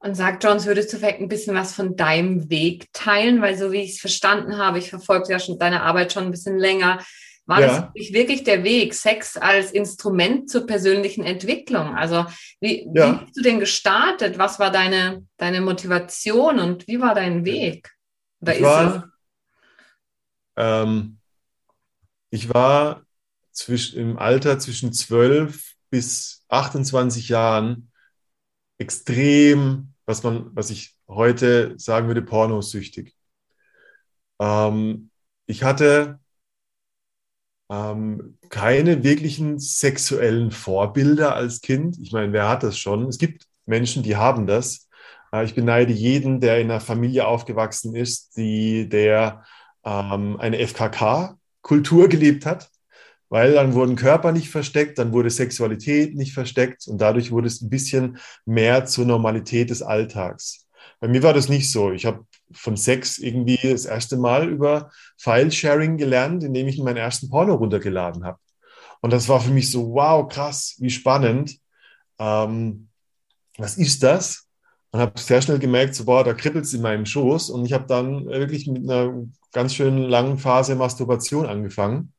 Und 0.00 0.16
sag, 0.16 0.42
Jones, 0.42 0.66
würdest 0.66 0.92
du 0.92 0.96
vielleicht 0.96 1.20
ein 1.20 1.28
bisschen 1.28 1.54
was 1.54 1.72
von 1.72 1.94
deinem 1.94 2.50
Weg 2.50 2.92
teilen? 2.92 3.40
Weil 3.40 3.56
so 3.56 3.70
wie 3.70 3.82
ich 3.82 3.92
es 3.92 4.00
verstanden 4.00 4.58
habe, 4.58 4.80
ich 4.80 4.90
verfolge 4.90 5.30
ja 5.30 5.38
schon 5.38 5.60
deine 5.60 5.82
Arbeit 5.82 6.12
schon 6.12 6.24
ein 6.24 6.32
bisschen 6.32 6.58
länger, 6.58 6.98
war 7.46 7.60
ja. 7.60 7.92
das 7.94 8.12
wirklich 8.12 8.42
der 8.42 8.64
Weg, 8.64 8.94
Sex 8.94 9.36
als 9.36 9.70
Instrument 9.70 10.50
zur 10.50 10.66
persönlichen 10.66 11.22
Entwicklung? 11.24 11.94
Also 11.94 12.26
wie, 12.60 12.88
ja. 12.92 13.12
wie 13.12 13.18
bist 13.24 13.36
du 13.36 13.42
denn 13.42 13.60
gestartet? 13.60 14.38
Was 14.38 14.58
war 14.58 14.72
deine, 14.72 15.24
deine 15.36 15.60
Motivation 15.60 16.58
und 16.58 16.88
wie 16.88 17.00
war 17.00 17.14
dein 17.14 17.44
Weg? 17.44 17.92
Oder 18.42 18.56
ich, 18.56 18.62
war, 18.62 19.12
ähm, 20.56 21.18
ich 22.30 22.52
war 22.52 23.06
zwischen, 23.52 23.98
im 23.98 24.18
Alter 24.18 24.58
zwischen 24.58 24.92
12 24.92 25.74
bis 25.90 26.44
28 26.48 27.28
Jahren 27.28 27.90
extrem 28.78 29.92
was 30.06 30.22
man, 30.22 30.54
was 30.54 30.70
ich 30.70 30.96
heute 31.08 31.78
sagen 31.78 32.08
würde, 32.08 32.22
pornosüchtig. 32.22 33.14
Ähm, 34.38 35.10
ich 35.46 35.62
hatte 35.62 36.20
ähm, 37.70 38.38
keine 38.48 39.04
wirklichen 39.04 39.58
sexuellen 39.58 40.50
Vorbilder 40.50 41.34
als 41.34 41.60
Kind. 41.60 41.98
Ich 41.98 42.12
meine, 42.12 42.32
wer 42.32 42.48
hat 42.48 42.62
das 42.62 42.78
schon? 42.78 43.06
Es 43.06 43.18
gibt 43.18 43.46
Menschen, 43.66 44.02
die 44.02 44.16
haben 44.16 44.46
das. 44.46 44.81
Ich 45.44 45.54
beneide 45.54 45.92
jeden, 45.92 46.40
der 46.40 46.60
in 46.60 46.70
einer 46.70 46.80
Familie 46.80 47.26
aufgewachsen 47.26 47.94
ist, 47.94 48.36
die, 48.36 48.88
der 48.88 49.44
ähm, 49.84 50.38
eine 50.38 50.58
FKK-Kultur 50.58 52.08
gelebt 52.08 52.44
hat 52.44 52.70
weil 53.32 53.54
dann 53.54 53.72
wurden 53.72 53.96
Körper 53.96 54.30
nicht 54.30 54.50
versteckt, 54.50 54.98
dann 54.98 55.14
wurde 55.14 55.30
Sexualität 55.30 56.14
nicht 56.14 56.34
versteckt 56.34 56.86
und 56.86 57.00
dadurch 57.00 57.30
wurde 57.30 57.46
es 57.46 57.62
ein 57.62 57.70
bisschen 57.70 58.18
mehr 58.44 58.84
zur 58.84 59.06
Normalität 59.06 59.70
des 59.70 59.80
Alltags. 59.80 60.66
Bei 61.00 61.08
mir 61.08 61.22
war 61.22 61.32
das 61.32 61.48
nicht 61.48 61.72
so. 61.72 61.92
Ich 61.92 62.04
habe 62.04 62.26
von 62.52 62.76
Sex 62.76 63.16
irgendwie 63.16 63.56
das 63.62 63.86
erste 63.86 64.18
Mal 64.18 64.50
über 64.50 64.90
File-Sharing 65.16 65.96
gelernt, 65.96 66.44
indem 66.44 66.68
ich 66.68 66.76
meinen 66.76 66.98
ersten 66.98 67.30
Porno 67.30 67.54
runtergeladen 67.54 68.22
habe. 68.26 68.36
Und 69.00 69.14
das 69.14 69.30
war 69.30 69.40
für 69.40 69.50
mich 69.50 69.70
so, 69.70 69.94
wow, 69.94 70.28
krass, 70.28 70.76
wie 70.78 70.90
spannend. 70.90 71.58
Ähm, 72.18 72.88
was 73.56 73.78
ist 73.78 74.02
das? 74.02 74.46
Und 74.92 75.00
habe 75.00 75.18
sehr 75.18 75.42
schnell 75.42 75.58
gemerkt, 75.58 75.94
so, 75.94 76.04
boah, 76.04 76.22
da 76.22 76.34
kribbelt 76.34 76.66
es 76.66 76.74
in 76.74 76.82
meinem 76.82 77.06
Schoß. 77.06 77.50
Und 77.50 77.64
ich 77.64 77.72
habe 77.72 77.86
dann 77.86 78.26
wirklich 78.26 78.66
mit 78.66 78.88
einer 78.88 79.26
ganz 79.52 79.74
schönen 79.74 80.02
langen 80.02 80.38
Phase 80.38 80.74
Masturbation 80.74 81.46
angefangen. 81.46 82.12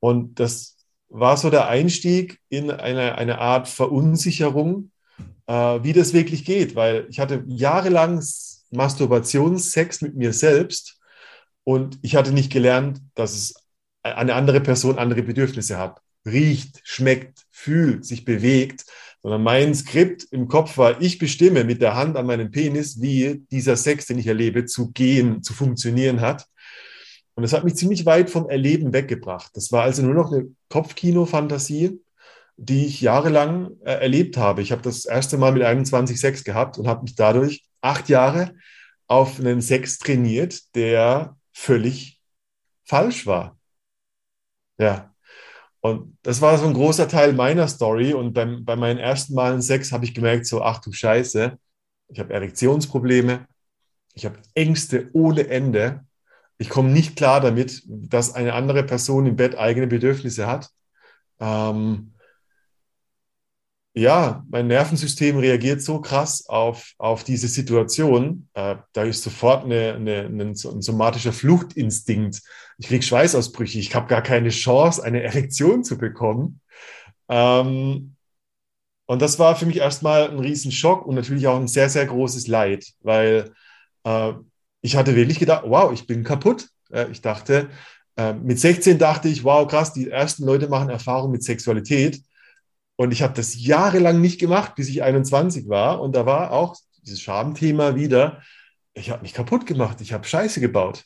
Und 0.00 0.40
das 0.40 0.76
war 1.08 1.36
so 1.36 1.50
der 1.50 1.68
Einstieg 1.68 2.40
in 2.48 2.70
eine, 2.70 3.16
eine 3.16 3.38
Art 3.38 3.68
Verunsicherung, 3.68 4.90
äh, 5.46 5.52
wie 5.52 5.92
das 5.92 6.14
wirklich 6.14 6.44
geht, 6.44 6.74
weil 6.74 7.06
ich 7.10 7.20
hatte 7.20 7.44
jahrelang 7.46 8.22
Masturbationssex 8.70 10.00
mit 10.00 10.16
mir 10.16 10.32
selbst 10.32 10.98
und 11.64 11.98
ich 12.02 12.16
hatte 12.16 12.32
nicht 12.32 12.50
gelernt, 12.50 13.00
dass 13.14 13.34
es 13.34 13.54
eine 14.02 14.34
andere 14.34 14.60
Person 14.60 14.98
andere 14.98 15.22
Bedürfnisse 15.22 15.78
hat. 15.78 16.00
Riecht, 16.24 16.80
schmeckt, 16.84 17.42
fühlt, 17.50 18.04
sich 18.04 18.24
bewegt. 18.24 18.84
sondern 19.22 19.42
mein 19.42 19.74
Skript 19.74 20.24
im 20.32 20.48
Kopf 20.48 20.78
war, 20.78 21.00
ich 21.00 21.18
bestimme 21.18 21.64
mit 21.64 21.80
der 21.80 21.94
Hand 21.94 22.16
an 22.16 22.26
meinem 22.26 22.50
Penis, 22.50 23.00
wie 23.00 23.44
dieser 23.50 23.76
Sex, 23.76 24.06
den 24.06 24.18
ich 24.18 24.26
erlebe, 24.26 24.64
zu 24.64 24.90
gehen, 24.90 25.42
zu 25.42 25.52
funktionieren 25.52 26.20
hat. 26.20 26.46
Und 27.34 27.42
das 27.42 27.52
hat 27.52 27.64
mich 27.64 27.76
ziemlich 27.76 28.04
weit 28.04 28.30
vom 28.30 28.48
Erleben 28.48 28.92
weggebracht. 28.92 29.52
Das 29.54 29.72
war 29.72 29.84
also 29.84 30.02
nur 30.02 30.14
noch 30.14 30.32
eine 30.32 30.48
Kopfkino-Fantasie, 30.68 32.00
die 32.56 32.86
ich 32.86 33.00
jahrelang 33.00 33.70
äh, 33.84 33.92
erlebt 33.92 34.36
habe. 34.36 34.62
Ich 34.62 34.72
habe 34.72 34.82
das 34.82 35.04
erste 35.04 35.38
Mal 35.38 35.52
mit 35.52 35.62
21 35.62 36.20
Sex 36.20 36.44
gehabt 36.44 36.78
und 36.78 36.86
habe 36.86 37.02
mich 37.02 37.14
dadurch 37.14 37.64
acht 37.80 38.08
Jahre 38.08 38.54
auf 39.06 39.38
einen 39.40 39.60
Sex 39.62 39.98
trainiert, 39.98 40.74
der 40.74 41.36
völlig 41.52 42.20
falsch 42.84 43.26
war. 43.26 43.58
Ja. 44.78 45.11
Und 45.82 46.16
das 46.22 46.40
war 46.40 46.56
so 46.58 46.66
ein 46.66 46.74
großer 46.74 47.08
Teil 47.08 47.34
meiner 47.34 47.68
Story. 47.68 48.14
Und 48.14 48.32
beim, 48.32 48.64
bei 48.64 48.76
meinen 48.76 48.98
ersten 48.98 49.34
Malen 49.34 49.60
Sex 49.60 49.92
habe 49.92 50.04
ich 50.06 50.14
gemerkt, 50.14 50.46
so, 50.46 50.62
ach 50.62 50.80
du 50.80 50.92
Scheiße, 50.92 51.58
ich 52.08 52.20
habe 52.20 52.32
Erektionsprobleme, 52.32 53.46
ich 54.14 54.24
habe 54.24 54.38
Ängste 54.54 55.10
ohne 55.12 55.48
Ende 55.48 56.04
ich 56.62 56.68
komme 56.68 56.90
nicht 56.90 57.16
klar 57.16 57.40
damit, 57.40 57.82
dass 57.86 58.36
eine 58.36 58.54
andere 58.54 58.84
Person 58.84 59.26
im 59.26 59.34
Bett 59.34 59.58
eigene 59.58 59.88
Bedürfnisse 59.88 60.46
hat. 60.46 60.70
Ähm, 61.40 62.11
ja, 63.94 64.42
mein 64.48 64.68
Nervensystem 64.68 65.36
reagiert 65.36 65.82
so 65.82 66.00
krass 66.00 66.48
auf, 66.48 66.92
auf 66.96 67.24
diese 67.24 67.48
Situation. 67.48 68.48
Äh, 68.54 68.76
da 68.92 69.02
ist 69.02 69.22
sofort 69.22 69.64
eine, 69.64 69.94
eine, 69.94 70.24
ein 70.24 70.54
somatischer 70.54 71.32
Fluchtinstinkt. 71.32 72.40
Ich 72.78 72.86
kriege 72.86 73.02
Schweißausbrüche. 73.02 73.78
Ich 73.78 73.94
habe 73.94 74.06
gar 74.06 74.22
keine 74.22 74.48
Chance, 74.48 75.02
eine 75.04 75.22
Erektion 75.22 75.84
zu 75.84 75.98
bekommen. 75.98 76.60
Ähm, 77.28 78.16
und 79.06 79.20
das 79.20 79.38
war 79.38 79.56
für 79.56 79.66
mich 79.66 79.76
erstmal 79.76 80.30
ein 80.30 80.38
Riesenschock 80.38 81.06
und 81.06 81.16
natürlich 81.16 81.46
auch 81.46 81.60
ein 81.60 81.68
sehr, 81.68 81.90
sehr 81.90 82.06
großes 82.06 82.46
Leid, 82.46 82.86
weil 83.00 83.52
äh, 84.04 84.32
ich 84.80 84.96
hatte 84.96 85.14
wirklich 85.14 85.38
gedacht, 85.38 85.64
wow, 85.66 85.92
ich 85.92 86.06
bin 86.06 86.24
kaputt. 86.24 86.68
Ich 87.10 87.22
dachte, 87.22 87.70
äh, 88.16 88.34
mit 88.34 88.58
16 88.58 88.98
dachte 88.98 89.28
ich, 89.28 89.44
wow, 89.44 89.66
krass, 89.66 89.92
die 89.92 90.10
ersten 90.10 90.44
Leute 90.44 90.68
machen 90.68 90.90
Erfahrung 90.90 91.30
mit 91.30 91.42
Sexualität. 91.42 92.20
Und 93.02 93.10
ich 93.10 93.22
habe 93.22 93.34
das 93.34 93.60
jahrelang 93.60 94.20
nicht 94.20 94.38
gemacht, 94.38 94.76
bis 94.76 94.88
ich 94.88 95.02
21 95.02 95.68
war. 95.68 96.00
Und 96.00 96.14
da 96.14 96.24
war 96.24 96.52
auch 96.52 96.76
dieses 97.02 97.20
Schamthema 97.20 97.96
wieder, 97.96 98.40
ich 98.94 99.10
habe 99.10 99.22
mich 99.22 99.34
kaputt 99.34 99.66
gemacht, 99.66 100.00
ich 100.00 100.12
habe 100.12 100.22
Scheiße 100.22 100.60
gebaut. 100.60 101.04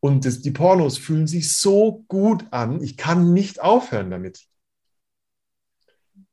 Und 0.00 0.24
das, 0.24 0.40
die 0.40 0.52
Pornos 0.52 0.96
fühlen 0.96 1.26
sich 1.26 1.52
so 1.52 2.02
gut 2.08 2.46
an, 2.50 2.82
ich 2.82 2.96
kann 2.96 3.34
nicht 3.34 3.60
aufhören 3.60 4.10
damit. 4.10 4.40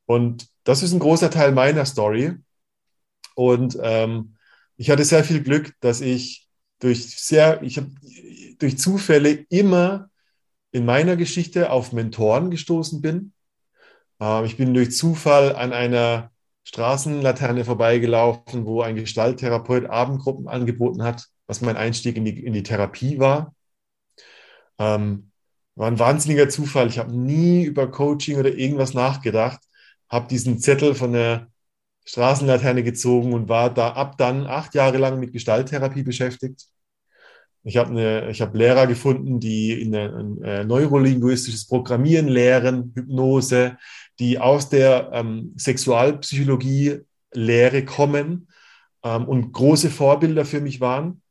Und 0.06 0.48
das 0.64 0.82
ist 0.82 0.94
ein 0.94 0.98
großer 0.98 1.30
Teil 1.30 1.52
meiner 1.52 1.84
Story. 1.84 2.32
Und 3.34 3.76
ähm, 3.82 4.36
ich 4.78 4.88
hatte 4.88 5.04
sehr 5.04 5.24
viel 5.24 5.42
Glück, 5.42 5.74
dass 5.80 6.00
ich 6.00 6.48
durch 6.78 7.20
sehr, 7.20 7.62
ich 7.62 7.76
habe 7.76 7.90
durch 8.58 8.78
Zufälle 8.78 9.44
immer 9.50 10.08
in 10.70 10.86
meiner 10.86 11.16
Geschichte 11.16 11.70
auf 11.70 11.92
Mentoren 11.92 12.50
gestoßen 12.50 13.02
bin. 13.02 13.34
Ähm, 14.22 14.44
ich 14.44 14.56
bin 14.56 14.72
durch 14.72 14.92
Zufall 14.92 15.54
an 15.56 15.72
einer 15.72 16.30
Straßenlaterne 16.64 17.64
vorbeigelaufen, 17.64 18.64
wo 18.66 18.82
ein 18.82 18.94
Gestalttherapeut 18.96 19.86
Abendgruppen 19.90 20.48
angeboten 20.48 21.02
hat, 21.02 21.26
was 21.46 21.60
mein 21.60 21.76
Einstieg 21.76 22.16
in 22.16 22.24
die, 22.24 22.44
in 22.44 22.52
die 22.52 22.62
Therapie 22.62 23.18
war. 23.18 23.54
Ähm, 24.78 25.32
war 25.74 25.88
ein 25.88 25.98
wahnsinniger 25.98 26.48
Zufall. 26.48 26.86
Ich 26.88 26.98
habe 26.98 27.12
nie 27.16 27.64
über 27.64 27.90
Coaching 27.90 28.38
oder 28.38 28.50
irgendwas 28.54 28.94
nachgedacht, 28.94 29.60
habe 30.08 30.28
diesen 30.28 30.60
Zettel 30.60 30.94
von 30.94 31.12
der 31.12 31.48
Straßenlaterne 32.04 32.84
gezogen 32.84 33.32
und 33.32 33.48
war 33.48 33.74
da 33.74 33.92
ab 33.92 34.18
dann 34.18 34.46
acht 34.46 34.74
Jahre 34.74 34.98
lang 34.98 35.18
mit 35.18 35.32
Gestalttherapie 35.32 36.02
beschäftigt. 36.04 36.66
Ich 37.64 37.76
habe 37.76 37.90
eine, 37.90 38.32
Lehrer 38.54 38.86
gefunden, 38.88 39.38
die 39.38 39.80
in 39.80 39.94
ein, 39.94 40.42
ein 40.42 40.66
neurolinguistisches 40.66 41.66
Programmieren 41.66 42.26
lehren, 42.26 42.92
Hypnose, 42.94 43.78
die 44.22 44.38
aus 44.38 44.68
der 44.68 45.10
ähm, 45.12 45.52
Sexualpsychologie 45.58 47.00
Lehre 47.32 47.84
kommen 47.84 48.46
ähm, 49.02 49.26
und 49.26 49.52
große 49.52 49.90
Vorbilder 49.90 50.44
für 50.44 50.60
mich 50.60 50.80
waren. 50.80 51.22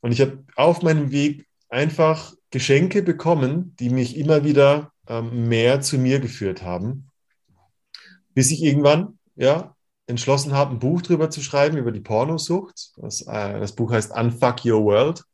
Und 0.00 0.12
ich 0.12 0.22
habe 0.22 0.42
auf 0.56 0.80
meinem 0.80 1.10
Weg 1.12 1.46
einfach 1.68 2.32
Geschenke 2.50 3.02
bekommen, 3.02 3.76
die 3.78 3.90
mich 3.90 4.16
immer 4.16 4.42
wieder 4.42 4.90
ähm, 5.06 5.48
mehr 5.48 5.82
zu 5.82 5.98
mir 5.98 6.18
geführt 6.18 6.62
haben, 6.62 7.10
bis 8.32 8.50
ich 8.50 8.62
irgendwann 8.62 9.18
ja 9.36 9.76
entschlossen 10.06 10.54
habe, 10.54 10.70
ein 10.70 10.78
Buch 10.78 11.02
drüber 11.02 11.28
zu 11.28 11.42
schreiben 11.42 11.76
über 11.76 11.92
die 11.92 12.00
Pornosucht. 12.00 12.92
Das, 12.96 13.20
äh, 13.20 13.60
das 13.60 13.72
Buch 13.72 13.92
heißt 13.92 14.16
Unfuck 14.16 14.64
Your 14.64 14.82
World 14.82 15.24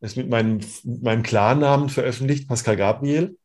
ist 0.00 0.16
mit 0.16 0.30
meinem, 0.30 0.60
meinem 0.84 1.22
Klarnamen 1.22 1.90
veröffentlicht, 1.90 2.48
Pascal 2.48 2.76
Gabriel. 2.76 3.36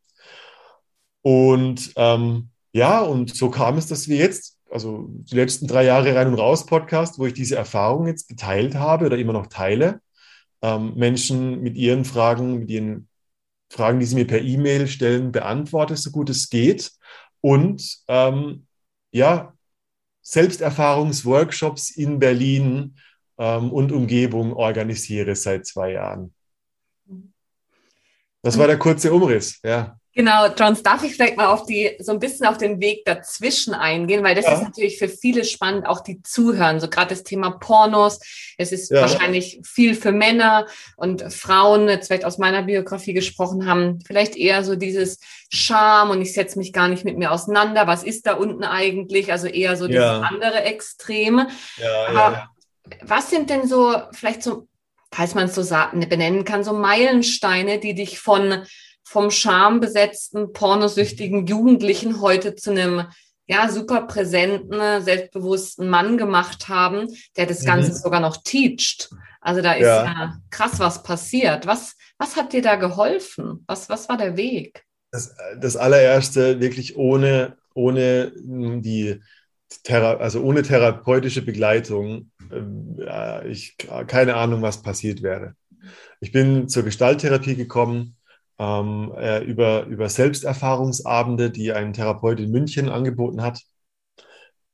Und 1.21 1.91
ähm, 1.97 2.49
ja, 2.71 3.01
und 3.01 3.35
so 3.35 3.49
kam 3.49 3.77
es, 3.77 3.87
dass 3.87 4.07
wir 4.07 4.17
jetzt, 4.17 4.57
also 4.69 5.07
die 5.09 5.35
letzten 5.35 5.67
drei 5.67 5.85
Jahre 5.85 6.15
rein 6.15 6.27
und 6.27 6.35
raus 6.35 6.65
Podcast, 6.65 7.19
wo 7.19 7.25
ich 7.25 7.33
diese 7.33 7.55
Erfahrung 7.55 8.07
jetzt 8.07 8.27
geteilt 8.27 8.75
habe 8.75 9.05
oder 9.05 9.17
immer 9.17 9.33
noch 9.33 9.47
teile, 9.47 10.01
ähm, 10.61 10.93
Menschen 10.95 11.61
mit 11.61 11.75
ihren 11.75 12.05
Fragen, 12.05 12.59
mit 12.59 12.69
ihren 12.69 13.07
Fragen, 13.69 13.99
die 13.99 14.05
sie 14.05 14.15
mir 14.15 14.27
per 14.27 14.41
E-Mail 14.41 14.87
stellen, 14.87 15.31
beantworte, 15.31 15.95
so 15.95 16.11
gut 16.11 16.29
es 16.29 16.49
geht. 16.49 16.91
Und 17.41 17.99
ähm, 18.07 18.65
ja, 19.11 19.53
Selbsterfahrungsworkshops 20.21 21.91
in 21.91 22.19
Berlin 22.19 22.97
ähm, 23.37 23.71
und 23.71 23.91
Umgebung 23.91 24.53
organisiere 24.53 25.35
seit 25.35 25.65
zwei 25.65 25.93
Jahren. 25.93 26.33
Das 28.41 28.57
war 28.57 28.67
der 28.67 28.79
kurze 28.79 29.13
Umriss, 29.13 29.59
ja. 29.63 29.99
Genau, 30.17 30.47
Johns, 30.47 30.81
darf 30.81 31.03
ich 31.03 31.13
vielleicht 31.13 31.37
mal 31.37 31.45
auf 31.45 31.67
die, 31.67 31.95
so 31.99 32.11
ein 32.11 32.17
bisschen 32.17 32.47
auf 32.47 32.57
den 32.57 32.81
Weg 32.81 33.05
dazwischen 33.05 33.75
eingehen, 33.75 34.23
weil 34.23 34.33
das 34.33 34.45
ja. 34.45 34.53
ist 34.53 34.63
natürlich 34.63 34.97
für 34.97 35.09
viele 35.09 35.45
spannend, 35.45 35.85
auch 35.85 35.99
die 35.99 36.23
zuhören. 36.23 36.79
So 36.79 36.89
gerade 36.89 37.09
das 37.09 37.21
Thema 37.21 37.51
Pornos. 37.51 38.19
Es 38.57 38.71
ist 38.71 38.89
ja. 38.89 39.01
wahrscheinlich 39.01 39.59
viel 39.63 39.93
für 39.93 40.11
Männer 40.11 40.65
und 40.95 41.31
Frauen, 41.31 41.87
jetzt 41.87 42.07
vielleicht 42.07 42.25
aus 42.25 42.39
meiner 42.39 42.63
Biografie 42.63 43.13
gesprochen 43.13 43.67
haben, 43.67 43.99
vielleicht 44.07 44.35
eher 44.35 44.63
so 44.63 44.75
dieses 44.75 45.19
Scham 45.51 46.09
und 46.09 46.19
ich 46.19 46.33
setze 46.33 46.57
mich 46.57 46.73
gar 46.73 46.87
nicht 46.87 47.05
mit 47.05 47.19
mir 47.19 47.31
auseinander. 47.31 47.85
Was 47.85 48.03
ist 48.03 48.25
da 48.25 48.33
unten 48.33 48.63
eigentlich? 48.63 49.31
Also 49.31 49.45
eher 49.45 49.77
so 49.77 49.85
dieses 49.85 50.01
ja. 50.01 50.21
andere 50.21 50.63
Extreme. 50.63 51.47
Ja, 51.77 52.07
Aber 52.07 52.49
was 53.03 53.29
sind 53.29 53.51
denn 53.51 53.67
so 53.67 53.95
vielleicht 54.13 54.41
so 54.41 54.67
falls 55.13 55.35
man 55.35 55.45
es 55.45 55.55
so 55.55 55.75
ne, 55.93 56.05
benennen 56.07 56.43
kann, 56.43 56.63
so 56.63 56.73
Meilensteine, 56.73 57.79
die 57.79 57.95
dich 57.95 58.19
von 58.19 58.65
vom 59.07 59.31
schambesetzten, 59.31 60.51
pornosüchtigen 60.51 61.47
Jugendlichen 61.47 62.19
heute 62.19 62.55
zu 62.55 62.71
einem 62.71 63.03
ja, 63.47 63.69
super 63.69 64.01
präsenten, 64.01 65.01
selbstbewussten 65.01 65.89
Mann 65.89 66.17
gemacht 66.17 66.67
haben, 66.67 67.07
der 67.37 67.45
das 67.45 67.63
Ganze 67.63 67.91
mhm. 67.91 67.95
sogar 67.95 68.19
noch 68.19 68.43
teacht. 68.43 69.09
Also 69.39 69.61
da 69.61 69.73
ist 69.73 69.85
ja. 69.85 70.03
ja, 70.03 70.37
krass 70.49 70.79
was 70.79 71.03
passiert. 71.03 71.65
Was, 71.65 71.95
was 72.17 72.35
hat 72.35 72.51
dir 72.51 72.61
da 72.61 72.75
geholfen? 72.75 73.63
Was, 73.65 73.87
was 73.87 74.09
war 74.09 74.17
der 74.17 74.35
Weg? 74.35 74.83
Das, 75.11 75.33
das 75.57 75.77
allererste, 75.77 76.59
wirklich 76.59 76.97
ohne, 76.97 77.55
ohne 77.73 78.33
die, 78.35 79.21
Thera 79.83 80.15
also 80.15 80.41
ohne 80.41 80.63
therapeutische 80.63 81.43
Begleitung, 81.43 82.31
äh, 82.51 83.47
ich 83.47 83.77
keine 84.07 84.35
Ahnung, 84.35 84.61
was 84.61 84.81
passiert 84.81 85.23
wäre. 85.23 85.55
Ich 86.19 86.33
bin 86.33 86.67
zur 86.67 86.83
Gestalttherapie 86.83 87.55
gekommen 87.55 88.16
ähm, 88.59 89.13
äh, 89.17 89.43
über, 89.43 89.85
über 89.85 90.09
Selbsterfahrungsabende, 90.09 91.51
die 91.51 91.73
ein 91.73 91.93
Therapeut 91.93 92.39
in 92.39 92.51
München 92.51 92.89
angeboten 92.89 93.41
hat, 93.41 93.61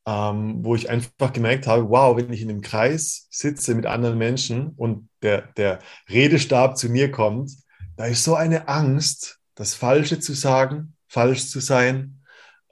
ähm, 0.06 0.64
wo 0.64 0.76
ich 0.76 0.90
einfach 0.90 1.34
gemerkt 1.34 1.68
habe, 1.68 1.90
wow, 1.90 2.18
wenn 2.18 2.32
ich 2.32 2.42
in 2.42 2.50
einem 2.50 2.62
Kreis 2.62 3.28
sitze 3.30 3.76
mit 3.76 3.86
anderen 3.86 4.18
Menschen 4.18 4.74
und 4.76 5.10
der, 5.22 5.44
der 5.58 5.80
Redestab 6.10 6.78
zu 6.78 6.90
mir 6.90 7.12
kommt, 7.12 7.52
da 7.96 8.06
ist 8.06 8.24
so 8.24 8.36
eine 8.36 8.68
Angst, 8.68 9.40
das 9.56 9.76
Falsche 9.76 10.20
zu 10.20 10.34
sagen, 10.34 10.96
falsch 11.08 11.48
zu 11.48 11.60
sein, 11.60 12.24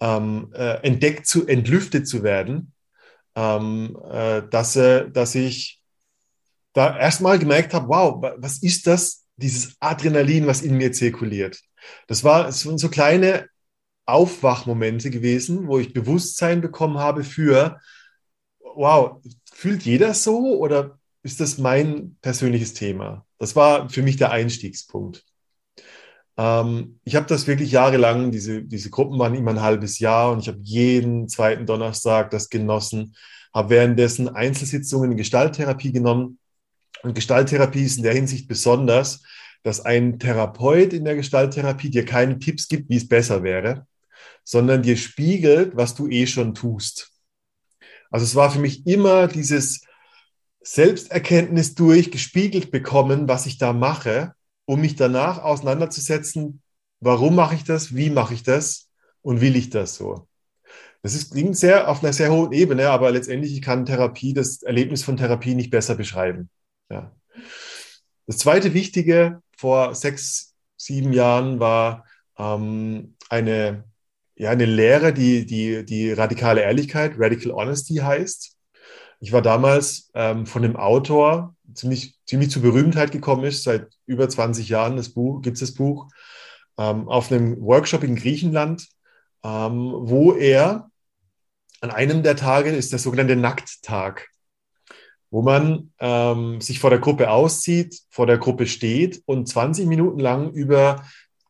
ähm, 0.02 0.52
äh, 0.54 0.86
entdeckt 0.86 1.28
zu, 1.28 1.48
entlüftet 1.48 2.08
zu 2.08 2.24
werden, 2.24 2.74
ähm, 3.36 3.98
äh, 4.12 4.42
dass, 4.50 4.76
äh, 4.76 5.10
dass 5.10 5.36
ich 5.36 5.82
da 6.74 6.98
erstmal 6.98 7.38
gemerkt 7.38 7.74
habe, 7.74 7.88
wow, 7.88 8.34
was 8.38 8.64
ist 8.64 8.88
das, 8.88 9.21
dieses 9.42 9.76
Adrenalin, 9.80 10.48
was 10.48 10.62
in 10.62 10.78
mir 10.78 10.92
zirkuliert. 10.92 11.62
Das 12.08 12.24
waren 12.24 12.52
so 12.52 12.90
kleine 12.90 13.48
Aufwachmomente 14.06 15.10
gewesen, 15.10 15.68
wo 15.68 15.80
ich 15.80 15.94
Bewusstsein 15.94 16.62
bekommen 16.62 16.98
habe 16.98 17.24
für, 17.24 17.80
wow, 18.60 19.22
fühlt 19.52 19.84
jeder 19.84 20.14
so 20.14 20.58
oder 20.58 21.00
ist 21.24 21.40
das 21.40 21.58
mein 21.58 22.18
persönliches 22.22 22.74
Thema? 22.74 23.26
Das 23.38 23.56
war 23.56 23.90
für 23.90 24.02
mich 24.02 24.18
der 24.18 24.32
Einstiegspunkt. 24.32 25.24
Ähm, 26.38 27.00
ich 27.04 27.16
habe 27.16 27.28
das 27.28 27.48
wirklich 27.48 27.72
jahrelang, 27.72 28.32
diese, 28.32 28.64
diese 28.64 28.90
Gruppen 28.90 29.20
waren 29.20 29.36
immer 29.36 29.52
ein 29.52 29.62
halbes 29.62 30.00
Jahr 30.00 30.32
und 30.32 30.40
ich 30.40 30.48
habe 30.48 30.60
jeden 30.64 31.28
zweiten 31.28 31.66
Donnerstag 31.66 32.32
das 32.32 32.50
genossen, 32.50 33.16
habe 33.54 33.70
währenddessen 33.70 34.30
Einzelsitzungen 34.30 35.12
in 35.12 35.18
Gestalttherapie 35.18 35.92
genommen. 35.92 36.40
Und 37.04 37.16
Gestalttherapie 37.16 37.84
ist 37.84 37.98
in 37.98 38.04
der 38.04 38.14
Hinsicht 38.14 38.48
besonders, 38.48 39.24
dass 39.64 39.82
ein 39.82 40.20
Therapeut 40.20 40.94
in 40.94 41.06
der 41.06 41.16
Gestalttherapie 41.16 41.90
dir 41.90 42.06
keine 42.06 42.40
Tipps 42.40 42.68
gibt, 42.68 42.90
wie 42.90 42.98
es 42.98 43.08
besser 43.08 43.44
wäre, 43.44 43.88
sondern 44.44 44.82
dir 44.82 44.98
spiegelt, 44.98 45.76
was 45.76 45.96
du 45.96 46.08
eh 46.08 46.28
schon 46.28 46.56
tust. 46.56 47.12
Also 48.10 48.26
es 48.26 48.36
war 48.36 48.52
für 48.52 48.60
mich 48.60 48.86
immer 48.86 49.28
dieses 49.28 49.82
Selbsterkenntnis 50.62 51.76
durch, 51.76 52.12
gespiegelt 52.12 52.72
bekommen, 52.72 53.28
was 53.28 53.46
ich 53.46 53.58
da 53.58 53.74
mache, 53.74 54.34
um 54.66 54.82
mich 54.82 54.96
danach 54.96 55.40
auseinanderzusetzen, 55.40 56.62
warum 57.00 57.36
mache 57.36 57.56
ich 57.56 57.64
das, 57.64 57.96
wie 57.96 58.10
mache 58.10 58.34
ich 58.34 58.44
das 58.44 58.90
und 59.22 59.42
will 59.42 59.56
ich 59.56 59.70
das 59.70 59.96
so. 59.96 60.28
Das 61.02 61.16
ist, 61.16 61.32
klingt 61.32 61.58
sehr 61.58 61.90
auf 61.90 62.04
einer 62.04 62.14
sehr 62.14 62.32
hohen 62.32 62.52
Ebene, 62.52 62.90
aber 62.90 63.10
letztendlich 63.10 63.60
kann 63.62 63.86
Therapie, 63.86 64.34
das 64.34 64.62
Erlebnis 64.62 65.04
von 65.04 65.18
Therapie 65.18 65.56
nicht 65.56 65.72
besser 65.72 65.96
beschreiben. 65.96 66.50
Ja. 66.92 67.12
Das 68.28 68.38
zweite 68.38 68.74
Wichtige 68.74 69.42
vor 69.58 69.96
sechs, 69.96 70.56
sieben 70.78 71.14
Jahren 71.14 71.60
war 71.60 72.06
ähm, 72.38 73.16
eine, 73.30 73.86
ja, 74.36 74.50
eine 74.50 74.66
Lehre, 74.66 75.14
die, 75.14 75.46
die, 75.46 75.86
die 75.86 76.12
radikale 76.12 76.62
Ehrlichkeit, 76.62 77.14
Radical 77.18 77.54
Honesty 77.54 77.96
heißt. 77.96 78.58
Ich 79.20 79.32
war 79.32 79.42
damals 79.42 80.10
ähm, 80.16 80.46
von 80.46 80.64
dem 80.64 80.76
Autor, 80.76 81.56
ziemlich, 81.74 82.20
ziemlich 82.26 82.50
zur 82.50 82.64
Berühmtheit 82.64 83.12
gekommen 83.12 83.44
ist, 83.44 83.64
seit 83.64 83.88
über 84.06 84.28
20 84.28 84.68
Jahren 84.68 84.98
das 84.98 85.10
Buch, 85.10 85.42
gibt 85.42 85.56
es 85.56 85.62
das 85.62 85.74
Buch, 85.74 86.08
ähm, 86.78 87.08
auf 87.08 87.32
einem 87.32 87.62
Workshop 87.62 88.04
in 88.04 88.16
Griechenland, 88.16 88.88
ähm, 89.44 89.94
wo 89.94 90.34
er 90.34 90.90
an 91.82 91.92
einem 91.92 92.24
der 92.24 92.36
Tage 92.36 92.72
ist 92.72 92.92
der 92.92 93.00
sogenannte 93.00 93.36
Nackttag 93.36 94.31
wo 95.32 95.42
man 95.42 95.92
ähm, 96.00 96.60
sich 96.60 96.80
vor 96.80 96.90
der 96.90 97.00
Gruppe 97.00 97.32
auszieht, 97.32 98.00
vor 98.10 98.28
der 98.28 98.38
Gruppe 98.38 98.68
steht 98.68 99.24
und 99.26 99.48
20 99.48 99.88
Minuten 99.88 100.20
lang 100.20 100.52
über 100.52 101.04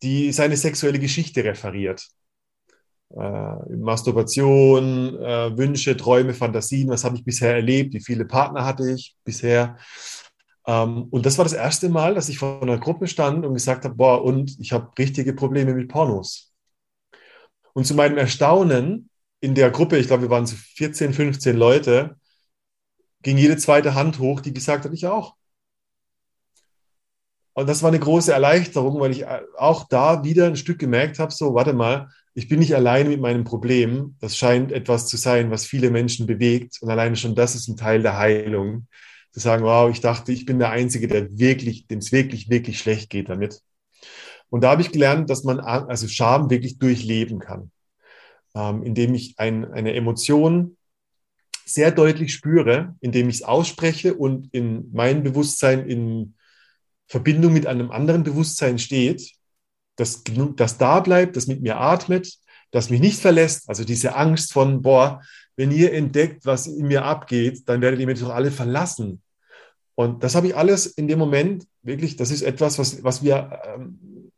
die, 0.04 0.32
seine 0.32 0.56
sexuelle 0.56 1.00
Geschichte 1.00 1.44
referiert. 1.44 2.08
Äh, 3.10 3.76
Masturbation, 3.76 5.20
äh, 5.20 5.58
Wünsche, 5.58 5.98
Träume, 5.98 6.34
Fantasien, 6.34 6.90
was 6.90 7.04
habe 7.04 7.16
ich 7.18 7.26
bisher 7.26 7.56
erlebt, 7.56 7.94
wie 7.94 8.04
viele 8.04 8.26
Partner 8.26 8.66
hatte 8.66 8.90
ich 8.90 9.16
bisher. 9.24 9.78
Ähm, 10.68 11.08
und 11.10 11.26
das 11.26 11.40
war 11.40 11.46
das 11.46 11.54
erste 11.54 11.90
Mal, 11.90 12.14
dass 12.14 12.30
ich 12.30 12.38
vor 12.38 12.62
einer 12.62 12.78
Gruppe 12.78 13.08
stand 13.08 13.46
und 13.46 13.56
gesagt 13.56 13.84
habe, 13.84 13.96
boah, 13.96 14.24
und 14.24 14.60
ich 14.60 14.72
habe 14.72 14.92
richtige 14.98 15.34
Probleme 15.34 15.74
mit 15.74 15.90
Pornos. 15.90 16.54
Und 17.74 17.86
zu 17.86 17.96
meinem 17.96 18.18
Erstaunen 18.18 19.10
in 19.40 19.56
der 19.56 19.72
Gruppe, 19.72 19.98
ich 19.98 20.08
glaube, 20.08 20.24
wir 20.24 20.30
waren 20.30 20.46
so 20.46 20.56
14, 20.76 21.14
15 21.14 21.58
Leute, 21.58 22.16
ging 23.22 23.38
jede 23.38 23.58
zweite 23.58 23.96
Hand 23.96 24.20
hoch, 24.20 24.42
die 24.42 24.54
gesagt 24.54 24.86
hat, 24.86 24.94
ich 24.94 25.08
auch. 25.08 25.36
Und 27.54 27.68
das 27.68 27.84
war 27.84 27.90
eine 27.90 28.00
große 28.00 28.32
Erleichterung, 28.32 29.00
weil 29.00 29.12
ich 29.12 29.24
äh, 29.24 29.42
auch 29.58 29.88
da 29.88 30.24
wieder 30.24 30.48
ein 30.48 30.56
Stück 30.56 30.80
gemerkt 30.80 31.20
habe, 31.20 31.34
so, 31.34 31.54
warte 31.54 31.74
mal, 31.74 32.10
ich 32.34 32.48
bin 32.48 32.60
nicht 32.60 32.76
alleine 32.76 33.10
mit 33.10 33.20
meinem 33.20 33.44
Problem. 33.44 34.16
Das 34.22 34.38
scheint 34.38 34.72
etwas 34.72 35.08
zu 35.08 35.18
sein, 35.18 35.52
was 35.52 35.66
viele 35.66 35.92
Menschen 35.92 36.28
bewegt. 36.28 36.78
Und 36.82 36.90
alleine 36.90 37.18
schon 37.18 37.36
das 37.36 37.56
ist 37.56 37.68
ein 37.68 37.76
Teil 37.76 38.02
der 38.02 38.18
Heilung. 38.18 38.88
Zu 39.34 39.42
sagen, 39.42 39.64
wow, 39.64 39.90
ich 39.90 40.02
dachte, 40.02 40.32
ich 40.32 40.46
bin 40.46 40.60
der 40.60 40.72
Einzige, 40.72 41.08
der 41.08 41.38
wirklich, 41.38 41.88
dem 41.88 42.00
es 42.00 42.12
wirklich, 42.12 42.50
wirklich 42.50 42.80
schlecht 42.80 43.10
geht 43.10 43.30
damit. 43.30 43.62
Und 44.50 44.62
da 44.64 44.72
habe 44.72 44.82
ich 44.82 44.92
gelernt, 44.92 45.30
dass 45.30 45.44
man 45.44 45.60
also 45.60 46.08
Scham 46.08 46.50
wirklich 46.50 46.80
durchleben 46.80 47.40
kann, 47.40 47.72
ähm, 48.56 48.84
indem 48.84 49.14
ich 49.14 49.36
ein, 49.38 49.72
eine 49.72 49.94
Emotion 49.94 50.78
sehr 51.66 51.92
deutlich 51.92 52.34
spüre, 52.34 52.96
indem 53.02 53.30
ich 53.30 53.38
es 53.38 53.44
ausspreche 53.44 54.14
und 54.14 54.54
in 54.54 54.90
mein 54.94 55.24
Bewusstsein 55.24 55.86
in 55.88 56.36
Verbindung 57.08 57.54
mit 57.54 57.68
einem 57.68 57.92
anderen 57.92 58.24
Bewusstsein 58.24 58.80
steht, 58.80 59.34
das, 59.98 60.24
das 60.56 60.78
da 60.78 61.00
bleibt, 61.00 61.36
das 61.36 61.48
mit 61.48 61.62
mir 61.62 61.78
atmet, 61.78 62.38
das 62.72 62.90
mich 62.90 63.02
nicht 63.02 63.20
verlässt. 63.20 63.70
Also 63.70 63.84
diese 63.84 64.16
Angst 64.16 64.54
von, 64.54 64.82
boah, 64.82 65.22
wenn 65.56 65.72
ihr 65.72 65.94
entdeckt, 65.94 66.46
was 66.46 66.68
in 66.68 66.88
mir 66.88 67.04
abgeht, 67.04 67.68
dann 67.68 67.82
werdet 67.82 68.00
ihr 68.00 68.08
mich 68.08 68.20
doch 68.20 68.30
alle 68.30 68.52
verlassen. 68.52 69.22
Und 69.96 70.24
das 70.24 70.36
habe 70.36 70.48
ich 70.48 70.56
alles 70.56 70.86
in 70.86 71.08
dem 71.08 71.20
Moment 71.20 71.68
wirklich, 71.84 72.16
das 72.16 72.32
ist 72.32 72.42
etwas, 72.42 72.80
was, 72.80 73.04
was 73.04 73.24
wir 73.24 73.60
ähm, 73.66 74.32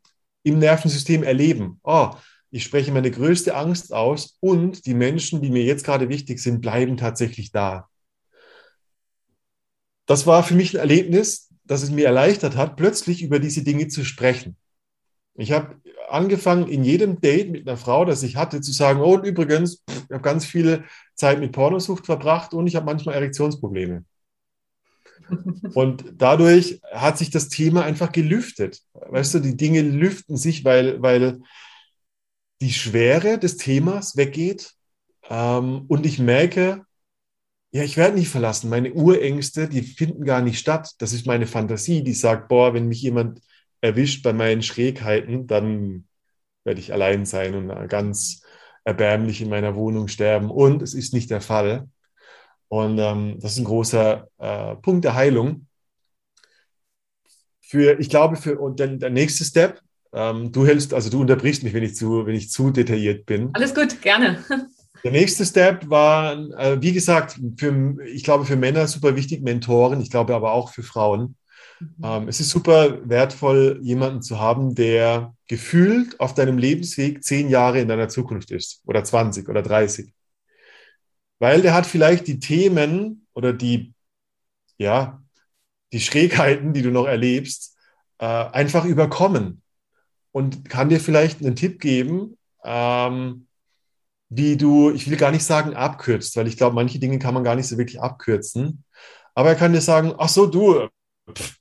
im 0.44 0.60
Nervensystem 0.60 1.24
erleben. 1.24 1.80
Oh, 1.84 2.10
ich 2.54 2.64
spreche 2.64 2.92
meine 2.92 3.10
größte 3.10 3.56
Angst 3.56 3.92
aus 3.94 4.38
und 4.40 4.86
die 4.86 4.94
Menschen, 4.94 5.42
die 5.42 5.50
mir 5.50 5.64
jetzt 5.64 5.84
gerade 5.84 6.08
wichtig 6.08 6.40
sind, 6.40 6.62
bleiben 6.62 6.98
tatsächlich 6.98 7.52
da. 7.52 7.90
Das 10.06 10.28
war 10.28 10.44
für 10.44 10.54
mich 10.54 10.76
ein 10.76 10.80
Erlebnis, 10.80 11.52
das 11.64 11.82
es 11.82 11.90
mir 11.90 12.06
erleichtert 12.06 12.56
hat, 12.56 12.76
plötzlich 12.76 13.24
über 13.24 13.40
diese 13.40 13.64
Dinge 13.64 13.88
zu 13.88 14.06
sprechen. 14.06 14.56
Ich 15.34 15.52
habe 15.52 15.82
angefangen, 16.10 16.68
in 16.68 16.84
jedem 16.84 17.20
Date 17.20 17.50
mit 17.50 17.68
einer 17.68 17.76
Frau, 17.76 18.06
das 18.06 18.22
ich 18.22 18.36
hatte, 18.36 18.62
zu 18.62 18.72
sagen, 18.72 19.02
oh, 19.02 19.16
und 19.16 19.26
übrigens, 19.26 19.82
ich 19.88 20.12
habe 20.12 20.22
ganz 20.22 20.46
viele 20.46 20.84
Zeit 21.16 21.40
mit 21.40 21.54
Pornosucht 21.54 22.06
verbracht 22.06 22.54
und 22.54 22.68
ich 22.68 22.76
habe 22.76 22.86
manchmal 22.86 23.16
Erektionsprobleme. 23.16 24.06
Und 25.74 26.04
dadurch 26.18 26.82
hat 26.92 27.18
sich 27.18 27.30
das 27.30 27.48
Thema 27.48 27.84
einfach 27.84 28.12
gelüftet. 28.12 28.82
Weißt 28.94 29.34
du, 29.34 29.40
die 29.40 29.56
Dinge 29.56 29.82
lüften 29.82 30.36
sich, 30.36 30.66
weil, 30.66 31.02
weil 31.02 31.40
die 32.64 32.74
Schwere 32.74 33.38
des 33.38 33.58
Themas 33.58 34.16
weggeht 34.16 34.74
ähm, 35.30 35.86
und 35.90 36.06
ich 36.06 36.18
merke, 36.18 36.86
ja, 37.72 37.84
ich 37.84 37.98
werde 37.98 38.16
nicht 38.18 38.30
verlassen. 38.30 38.70
Meine 38.70 38.94
Urängste, 38.94 39.68
die 39.68 39.82
finden 39.82 40.24
gar 40.24 40.42
nicht 40.42 40.60
statt. 40.60 40.92
Das 41.00 41.12
ist 41.12 41.26
meine 41.26 41.48
Fantasie, 41.48 42.04
die 42.04 42.14
sagt, 42.14 42.48
boah, 42.48 42.74
wenn 42.74 42.88
mich 42.88 43.02
jemand 43.02 43.42
erwischt 43.82 44.24
bei 44.24 44.32
meinen 44.32 44.62
Schrägheiten, 44.62 45.48
dann 45.48 46.08
werde 46.64 46.80
ich 46.80 46.94
allein 46.94 47.26
sein 47.26 47.56
und 47.56 47.90
ganz 47.90 48.44
erbärmlich 48.86 49.42
in 49.42 49.50
meiner 49.50 49.76
Wohnung 49.76 50.08
sterben. 50.08 50.50
Und 50.50 50.82
es 50.82 50.94
ist 50.94 51.14
nicht 51.14 51.32
der 51.32 51.42
Fall. 51.42 51.90
Und 52.70 52.98
ähm, 53.00 53.40
das 53.42 53.54
ist 53.54 53.60
ein 53.60 53.66
großer 53.66 54.28
äh, 54.38 54.76
Punkt 54.78 55.04
der 55.04 55.16
Heilung. 55.16 55.68
Für, 57.60 58.00
ich 58.00 58.10
glaube, 58.10 58.38
für 58.38 58.58
und 58.60 58.80
der, 58.80 58.88
der 58.88 59.10
nächste 59.10 59.44
Step 59.44 59.82
ähm, 60.14 60.52
du 60.52 60.66
hältst, 60.66 60.94
also 60.94 61.10
du 61.10 61.22
unterbrichst 61.22 61.64
mich, 61.64 61.74
wenn 61.74 61.84
ich 61.84 61.96
zu, 61.96 62.26
wenn 62.26 62.36
ich 62.36 62.52
zu 62.52 62.70
detailliert 62.70 63.26
bin. 63.26 63.50
Alles 63.54 63.74
gut, 63.74 64.02
gerne. 64.02 64.44
Der 65.04 65.12
nächste 65.12 65.46
Step 65.46 65.90
war, 65.90 66.34
äh, 66.58 66.82
wie 66.82 66.94
gesagt, 66.94 67.38
für, 67.58 67.98
ich 68.06 68.24
glaube 68.24 68.46
für 68.46 68.56
Männer 68.56 68.88
super 68.88 69.18
wichtig, 69.18 69.42
Mentoren, 69.42 70.00
ich 70.00 70.10
glaube 70.10 70.34
aber 70.34 70.54
auch 70.54 70.70
für 70.70 70.84
Frauen. 70.84 71.36
Mhm. 71.80 71.88
Ähm, 72.04 72.28
es 72.30 72.40
ist 72.40 72.52
super 72.52 73.00
wertvoll, 73.10 73.80
jemanden 73.82 74.22
zu 74.22 74.40
haben, 74.40 74.76
der 74.76 75.34
gefühlt 75.48 76.20
auf 76.22 76.36
deinem 76.36 76.58
Lebensweg 76.58 77.22
zehn 77.24 77.50
Jahre 77.50 77.82
in 77.82 77.90
deiner 77.90 78.08
Zukunft 78.08 78.52
ist 78.52 78.82
oder 78.86 79.04
20 79.04 79.50
oder 79.50 79.62
30. 79.62 80.14
Weil 81.40 81.62
der 81.62 81.74
hat 81.74 81.86
vielleicht 81.86 82.28
die 82.28 82.40
Themen 82.40 83.28
oder 83.34 83.52
die, 83.52 83.94
ja, 84.78 85.22
die 85.92 86.00
Schrägheiten, 86.00 86.72
die 86.72 86.82
du 86.82 86.92
noch 86.92 87.08
erlebst, 87.08 87.76
äh, 88.20 88.26
einfach 88.26 88.86
überkommen 88.86 89.63
und 90.34 90.68
kann 90.68 90.90
dir 90.90 91.00
vielleicht 91.00 91.40
einen 91.40 91.56
Tipp 91.56 91.80
geben, 91.80 92.38
ähm, 92.66 93.48
wie 94.30 94.58
du, 94.58 94.92
ich 94.92 95.10
will 95.10 95.16
gar 95.16 95.32
nicht 95.32 95.46
sagen 95.46 95.76
abkürzt, 95.76 96.36
weil 96.36 96.48
ich 96.48 96.58
glaube, 96.58 96.76
manche 96.76 97.00
Dinge 97.00 97.20
kann 97.20 97.34
man 97.34 97.44
gar 97.44 97.56
nicht 97.56 97.68
so 97.68 97.78
wirklich 97.78 98.02
abkürzen. 98.02 98.84
Aber 99.36 99.50
er 99.50 99.56
kann 99.56 99.74
dir 99.74 99.82
sagen, 99.82 100.14
ach 100.18 100.30
so, 100.30 100.48
du, 100.48 100.88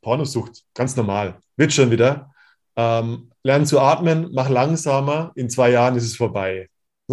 Pornosucht, 0.00 0.64
ganz 0.74 0.96
normal, 0.96 1.38
wird 1.56 1.72
schon 1.72 1.90
wieder. 1.90 2.32
Ähm, 2.74 3.30
lern 3.42 3.66
zu 3.66 3.78
atmen, 3.78 4.30
mach 4.32 4.48
langsamer, 4.48 5.32
in 5.35 5.50
zwei 5.50 5.70
Jahren 5.70 5.96
ist 5.96 6.04
es 6.04 6.16
vorbei. 6.16 6.68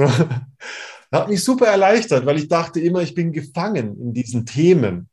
hat 1.11 1.27
mich 1.27 1.43
super 1.43 1.67
erleichtert, 1.67 2.25
weil 2.25 2.37
ich 2.37 2.47
dachte 2.47 2.79
immer, 2.79 3.01
ich 3.01 3.15
bin 3.15 3.33
gefangen 3.33 3.99
in 3.99 4.13
diesen 4.13 4.45
Themen. 4.45 5.09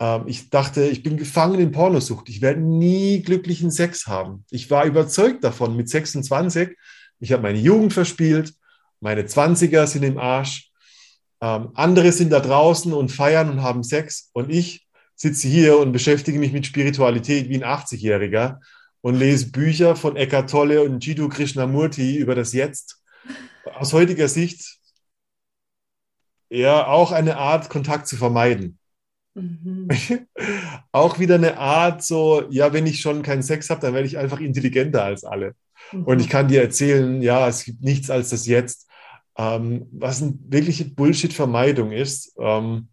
Ähm, 0.00 0.24
ich 0.26 0.50
dachte, 0.50 0.84
ich 0.86 1.02
bin 1.02 1.16
gefangen 1.16 1.60
in 1.60 1.72
Pornosucht. 1.72 2.28
Ich 2.28 2.40
werde 2.40 2.60
nie 2.60 3.22
glücklichen 3.22 3.70
Sex 3.70 4.06
haben. 4.06 4.44
Ich 4.50 4.70
war 4.70 4.84
überzeugt 4.84 5.44
davon 5.44 5.76
mit 5.76 5.88
26. 5.88 6.76
Ich 7.18 7.32
habe 7.32 7.42
meine 7.42 7.58
Jugend 7.58 7.92
verspielt. 7.92 8.54
Meine 9.00 9.22
20er 9.22 9.86
sind 9.86 10.02
im 10.02 10.18
Arsch. 10.18 10.70
Ähm, 11.40 11.70
andere 11.74 12.12
sind 12.12 12.30
da 12.30 12.40
draußen 12.40 12.92
und 12.92 13.10
feiern 13.10 13.50
und 13.50 13.62
haben 13.62 13.82
Sex. 13.82 14.30
Und 14.32 14.50
ich 14.50 14.86
sitze 15.14 15.48
hier 15.48 15.78
und 15.78 15.92
beschäftige 15.92 16.38
mich 16.38 16.52
mit 16.52 16.66
Spiritualität 16.66 17.48
wie 17.48 17.62
ein 17.62 17.64
80-Jähriger 17.64 18.58
und 19.00 19.14
lese 19.14 19.50
Bücher 19.50 19.96
von 19.96 20.16
Eckhart 20.16 20.50
Tolle 20.50 20.82
und 20.82 21.04
Jiddu 21.04 21.28
Krishnamurti 21.28 22.16
über 22.16 22.34
das 22.34 22.52
Jetzt. 22.52 23.02
Aus 23.74 23.92
heutiger 23.92 24.28
Sicht 24.28 24.78
ja 26.48 26.86
auch 26.86 27.12
eine 27.12 27.36
Art, 27.36 27.68
Kontakt 27.68 28.06
zu 28.06 28.16
vermeiden. 28.16 28.78
Mhm. 29.36 29.88
Auch 30.92 31.18
wieder 31.18 31.34
eine 31.34 31.58
Art, 31.58 32.02
so, 32.02 32.44
ja, 32.50 32.72
wenn 32.72 32.86
ich 32.86 33.00
schon 33.00 33.22
keinen 33.22 33.42
Sex 33.42 33.68
habe, 33.70 33.82
dann 33.82 33.94
werde 33.94 34.06
ich 34.06 34.18
einfach 34.18 34.40
intelligenter 34.40 35.04
als 35.04 35.24
alle. 35.24 35.54
Mhm. 35.92 36.04
Und 36.04 36.20
ich 36.20 36.28
kann 36.28 36.48
dir 36.48 36.62
erzählen, 36.62 37.20
ja, 37.22 37.46
es 37.46 37.64
gibt 37.64 37.82
nichts 37.82 38.10
als 38.10 38.30
das 38.30 38.46
Jetzt, 38.46 38.88
ähm, 39.36 39.86
was 39.92 40.22
eine 40.22 40.34
wirkliche 40.48 40.86
Bullshit-Vermeidung 40.86 41.92
ist. 41.92 42.34
Ähm, 42.40 42.88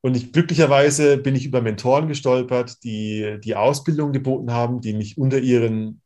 und 0.00 0.16
ich, 0.16 0.32
glücklicherweise 0.32 1.18
bin 1.18 1.34
ich 1.34 1.44
über 1.44 1.60
Mentoren 1.60 2.06
gestolpert, 2.06 2.84
die 2.84 3.38
die 3.42 3.56
Ausbildung 3.56 4.12
geboten 4.12 4.52
haben, 4.52 4.80
die 4.80 4.94
mich 4.94 5.18
unter, 5.18 5.38
ihren, 5.38 6.00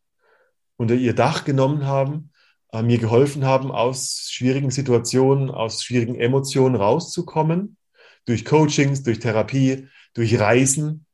unter 0.78 0.94
ihr 0.94 1.14
Dach 1.14 1.44
genommen 1.44 1.84
haben, 1.84 2.30
äh, 2.72 2.82
mir 2.82 2.96
geholfen 2.96 3.44
haben, 3.44 3.70
aus 3.70 4.28
schwierigen 4.30 4.70
Situationen, 4.70 5.50
aus 5.50 5.84
schwierigen 5.84 6.14
Emotionen 6.14 6.74
rauszukommen, 6.74 7.76
durch 8.24 8.44
Coachings, 8.44 9.02
durch 9.02 9.18
Therapie, 9.18 9.88
durch 10.14 10.38
Reisen, 10.38 11.06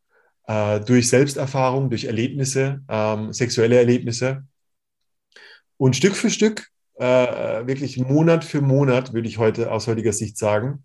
äh, 0.47 0.81
durch 0.81 1.09
Selbsterfahrung, 1.09 1.91
durch 1.91 2.05
Erlebnisse, 2.05 2.83
ähm, 2.89 3.33
sexuelle 3.33 3.77
Erlebnisse. 3.77 4.45
Und 5.77 5.97
Stück 5.97 6.17
für 6.17 6.31
Stück, 6.31 6.69
äh, 6.97 7.67
wirklich 7.67 7.99
Monat 7.99 8.45
für 8.45 8.61
Monat, 8.61 9.13
würde 9.13 9.29
ich 9.29 9.39
heute 9.39 9.71
aus 9.71 9.87
heutiger 9.87 10.13
Sicht 10.13 10.37
sagen, 10.37 10.85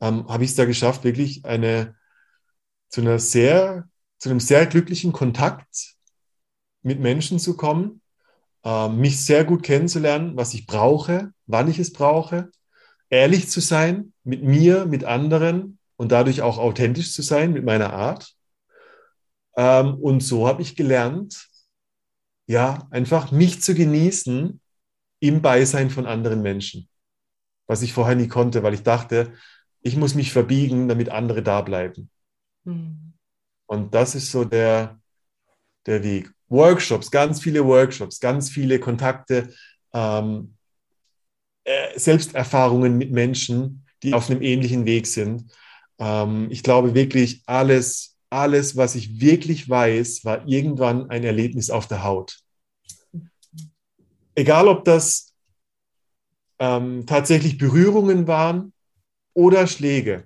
ähm, 0.00 0.26
habe 0.28 0.44
ich 0.44 0.50
es 0.50 0.56
da 0.56 0.64
geschafft, 0.64 1.04
wirklich 1.04 1.44
eine 1.44 1.94
zu 2.88 3.00
einer 3.02 3.18
sehr, 3.18 3.88
zu 4.18 4.30
einem 4.30 4.40
sehr 4.40 4.66
glücklichen 4.66 5.12
Kontakt 5.12 5.96
mit 6.82 7.00
Menschen 7.00 7.38
zu 7.38 7.56
kommen, 7.56 8.00
äh, 8.64 8.88
mich 8.88 9.24
sehr 9.24 9.44
gut 9.44 9.62
kennenzulernen, 9.62 10.36
was 10.36 10.54
ich 10.54 10.66
brauche, 10.66 11.32
wann 11.46 11.70
ich 11.70 11.78
es 11.78 11.92
brauche, 11.92 12.50
ehrlich 13.10 13.48
zu 13.50 13.60
sein 13.60 14.12
mit 14.24 14.42
mir, 14.42 14.86
mit 14.86 15.04
anderen 15.04 15.78
und 15.96 16.12
dadurch 16.12 16.40
auch 16.42 16.58
authentisch 16.58 17.12
zu 17.12 17.22
sein 17.22 17.52
mit 17.52 17.64
meiner 17.64 17.92
Art. 17.92 18.34
Ähm, 19.56 19.94
und 19.96 20.20
so 20.22 20.46
habe 20.48 20.62
ich 20.62 20.76
gelernt, 20.76 21.48
ja, 22.46 22.88
einfach 22.90 23.30
mich 23.30 23.60
zu 23.60 23.74
genießen 23.74 24.60
im 25.20 25.42
Beisein 25.42 25.90
von 25.90 26.06
anderen 26.06 26.40
Menschen, 26.42 26.88
was 27.66 27.82
ich 27.82 27.92
vorher 27.92 28.16
nie 28.16 28.28
konnte, 28.28 28.62
weil 28.62 28.74
ich 28.74 28.82
dachte, 28.82 29.34
ich 29.82 29.96
muss 29.96 30.14
mich 30.14 30.32
verbiegen, 30.32 30.88
damit 30.88 31.10
andere 31.10 31.42
da 31.42 31.60
bleiben. 31.60 32.10
Mhm. 32.64 33.12
Und 33.66 33.94
das 33.94 34.14
ist 34.14 34.30
so 34.30 34.44
der, 34.44 35.00
der 35.86 36.02
Weg. 36.02 36.32
Workshops, 36.48 37.10
ganz 37.10 37.40
viele 37.40 37.64
Workshops, 37.64 38.18
ganz 38.18 38.50
viele 38.50 38.80
Kontakte, 38.80 39.52
ähm, 39.92 40.56
äh, 41.70 41.98
Selbsterfahrungen 41.98 42.98
mit 42.98 43.12
Menschen, 43.12 43.84
die 44.02 44.12
auf 44.12 44.28
einem 44.28 44.42
ähnlichen 44.42 44.86
Weg 44.86 45.06
sind. 45.06 45.52
Ähm, 45.98 46.48
ich 46.50 46.62
glaube 46.62 46.94
wirklich, 46.94 47.42
alles, 47.46 48.16
alles, 48.28 48.76
was 48.76 48.96
ich 48.96 49.20
wirklich 49.20 49.68
weiß, 49.68 50.24
war 50.24 50.46
irgendwann 50.48 51.10
ein 51.10 51.22
Erlebnis 51.22 51.70
auf 51.70 51.86
der 51.86 52.02
Haut. 52.02 52.40
Egal, 54.34 54.66
ob 54.66 54.84
das 54.84 55.32
ähm, 56.58 57.06
tatsächlich 57.06 57.56
Berührungen 57.56 58.26
waren 58.26 58.72
oder 59.34 59.66
Schläge 59.66 60.24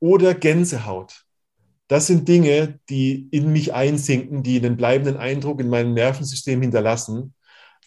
oder 0.00 0.34
Gänsehaut. 0.34 1.24
Das 1.86 2.06
sind 2.06 2.28
Dinge, 2.28 2.80
die 2.88 3.28
in 3.30 3.52
mich 3.52 3.74
einsinken, 3.74 4.42
die 4.42 4.58
einen 4.58 4.76
bleibenden 4.76 5.16
Eindruck 5.16 5.60
in 5.60 5.68
meinem 5.68 5.94
Nervensystem 5.94 6.60
hinterlassen. 6.60 7.34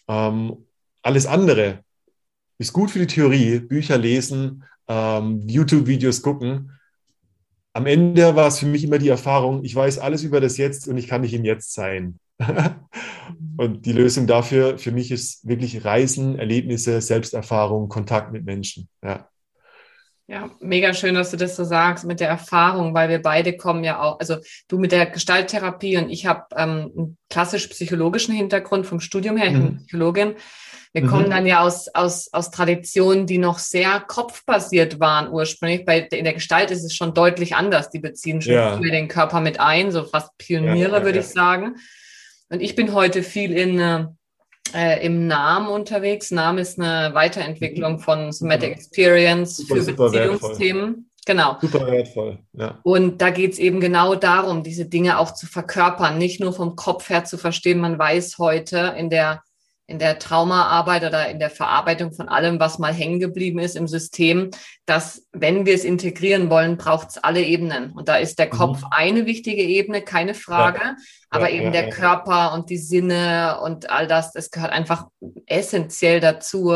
Ähm, 0.08 0.66
alles 1.02 1.26
andere 1.26 1.84
ist 2.62 2.72
gut 2.72 2.90
für 2.90 3.00
die 3.00 3.06
Theorie, 3.06 3.58
Bücher 3.58 3.98
lesen, 3.98 4.64
ähm, 4.88 5.42
YouTube-Videos 5.46 6.22
gucken. 6.22 6.78
Am 7.72 7.86
Ende 7.86 8.36
war 8.36 8.46
es 8.46 8.60
für 8.60 8.66
mich 8.66 8.84
immer 8.84 8.98
die 8.98 9.08
Erfahrung, 9.08 9.64
ich 9.64 9.74
weiß 9.74 9.98
alles 9.98 10.22
über 10.22 10.40
das 10.40 10.56
Jetzt 10.58 10.86
und 10.86 10.96
ich 10.96 11.08
kann 11.08 11.22
nicht 11.22 11.34
im 11.34 11.44
Jetzt 11.44 11.72
sein. 11.72 12.18
und 13.56 13.84
die 13.84 13.92
Lösung 13.92 14.26
dafür 14.26 14.78
für 14.78 14.92
mich 14.92 15.10
ist 15.10 15.46
wirklich 15.46 15.84
Reisen, 15.84 16.38
Erlebnisse, 16.38 17.00
Selbsterfahrung, 17.00 17.88
Kontakt 17.88 18.32
mit 18.32 18.44
Menschen. 18.44 18.88
Ja. 19.02 19.28
Ja, 20.28 20.48
mega 20.60 20.94
schön, 20.94 21.14
dass 21.16 21.32
du 21.32 21.36
das 21.36 21.56
so 21.56 21.64
sagst 21.64 22.04
mit 22.04 22.20
der 22.20 22.28
Erfahrung, 22.28 22.94
weil 22.94 23.08
wir 23.08 23.20
beide 23.20 23.56
kommen 23.56 23.82
ja 23.82 24.00
auch, 24.00 24.20
also 24.20 24.36
du 24.68 24.78
mit 24.78 24.92
der 24.92 25.06
Gestalttherapie 25.06 25.98
und 25.98 26.10
ich 26.10 26.26
habe 26.26 26.44
ähm, 26.56 26.92
einen 26.96 27.16
klassisch 27.28 27.66
psychologischen 27.66 28.34
Hintergrund 28.34 28.86
vom 28.86 29.00
Studium 29.00 29.36
her, 29.36 29.48
ich 29.48 29.52
bin 29.52 29.62
mhm. 29.62 29.76
Psychologin. 29.78 30.34
Wir 30.92 31.04
mhm. 31.04 31.06
kommen 31.08 31.30
dann 31.30 31.46
ja 31.46 31.60
aus, 31.60 31.88
aus, 31.88 32.28
aus 32.32 32.50
Traditionen, 32.50 33.26
die 33.26 33.38
noch 33.38 33.58
sehr 33.58 34.00
kopfbasiert 34.00 35.00
waren 35.00 35.30
ursprünglich. 35.30 35.84
Bei, 35.84 36.00
in 36.00 36.24
der 36.24 36.34
Gestalt 36.34 36.70
ist 36.70 36.84
es 36.84 36.94
schon 36.94 37.14
deutlich 37.14 37.54
anders. 37.56 37.90
Die 37.90 37.98
beziehen 37.98 38.42
schon 38.42 38.52
ja. 38.52 38.76
den 38.76 39.08
Körper 39.08 39.40
mit 39.40 39.58
ein, 39.58 39.90
so 39.90 40.04
fast 40.04 40.36
Pioniere, 40.38 40.90
ja, 40.90 40.98
ja, 40.98 41.04
würde 41.04 41.20
ich 41.20 41.28
sagen. 41.28 41.76
Und 42.50 42.60
ich 42.60 42.76
bin 42.76 42.92
heute 42.92 43.22
viel 43.22 43.52
in 43.52 43.78
äh, 43.78 44.06
äh, 44.74 45.04
im 45.04 45.26
Namen 45.26 45.68
unterwegs. 45.68 46.30
Namen 46.30 46.58
ist 46.58 46.78
eine 46.78 47.14
Weiterentwicklung 47.14 47.98
von 47.98 48.32
Somatic 48.32 48.72
Experience 48.72 49.56
super, 49.56 49.76
für 49.76 49.82
super 49.82 50.10
Beziehungsthemen. 50.10 50.82
Wertvoll. 50.82 51.04
Genau. 51.24 51.56
Super 51.60 51.86
wertvoll. 51.86 52.38
Ja. 52.52 52.80
Und 52.82 53.22
da 53.22 53.30
geht 53.30 53.52
es 53.52 53.58
eben 53.58 53.80
genau 53.80 54.14
darum, 54.14 54.62
diese 54.62 54.86
Dinge 54.86 55.18
auch 55.18 55.34
zu 55.34 55.46
verkörpern, 55.46 56.18
nicht 56.18 56.40
nur 56.40 56.52
vom 56.52 56.74
Kopf 56.74 57.10
her 57.10 57.24
zu 57.24 57.38
verstehen. 57.38 57.80
Man 57.80 57.98
weiß 57.98 58.38
heute 58.38 58.94
in 58.98 59.08
der 59.08 59.42
in 59.86 59.98
der 59.98 60.18
Traumaarbeit 60.18 61.04
oder 61.04 61.28
in 61.28 61.38
der 61.38 61.50
Verarbeitung 61.50 62.12
von 62.12 62.28
allem, 62.28 62.60
was 62.60 62.78
mal 62.78 62.92
hängen 62.92 63.20
geblieben 63.20 63.58
ist 63.58 63.76
im 63.76 63.88
System, 63.88 64.50
dass 64.86 65.26
wenn 65.32 65.66
wir 65.66 65.74
es 65.74 65.84
integrieren 65.84 66.50
wollen, 66.50 66.76
braucht 66.76 67.10
es 67.10 67.18
alle 67.18 67.42
Ebenen. 67.42 67.92
Und 67.92 68.08
da 68.08 68.16
ist 68.16 68.38
der 68.38 68.48
Kopf 68.48 68.80
mhm. 68.80 68.88
eine 68.90 69.26
wichtige 69.26 69.62
Ebene, 69.62 70.02
keine 70.02 70.34
Frage. 70.34 70.80
Ja. 70.80 70.96
Aber 71.30 71.50
ja, 71.50 71.56
eben 71.56 71.74
ja, 71.74 71.82
der 71.82 71.90
Körper 71.90 72.52
und 72.54 72.70
die 72.70 72.78
Sinne 72.78 73.58
und 73.62 73.90
all 73.90 74.06
das, 74.06 74.32
das 74.32 74.50
gehört 74.50 74.72
einfach 74.72 75.06
essentiell 75.46 76.20
dazu 76.20 76.72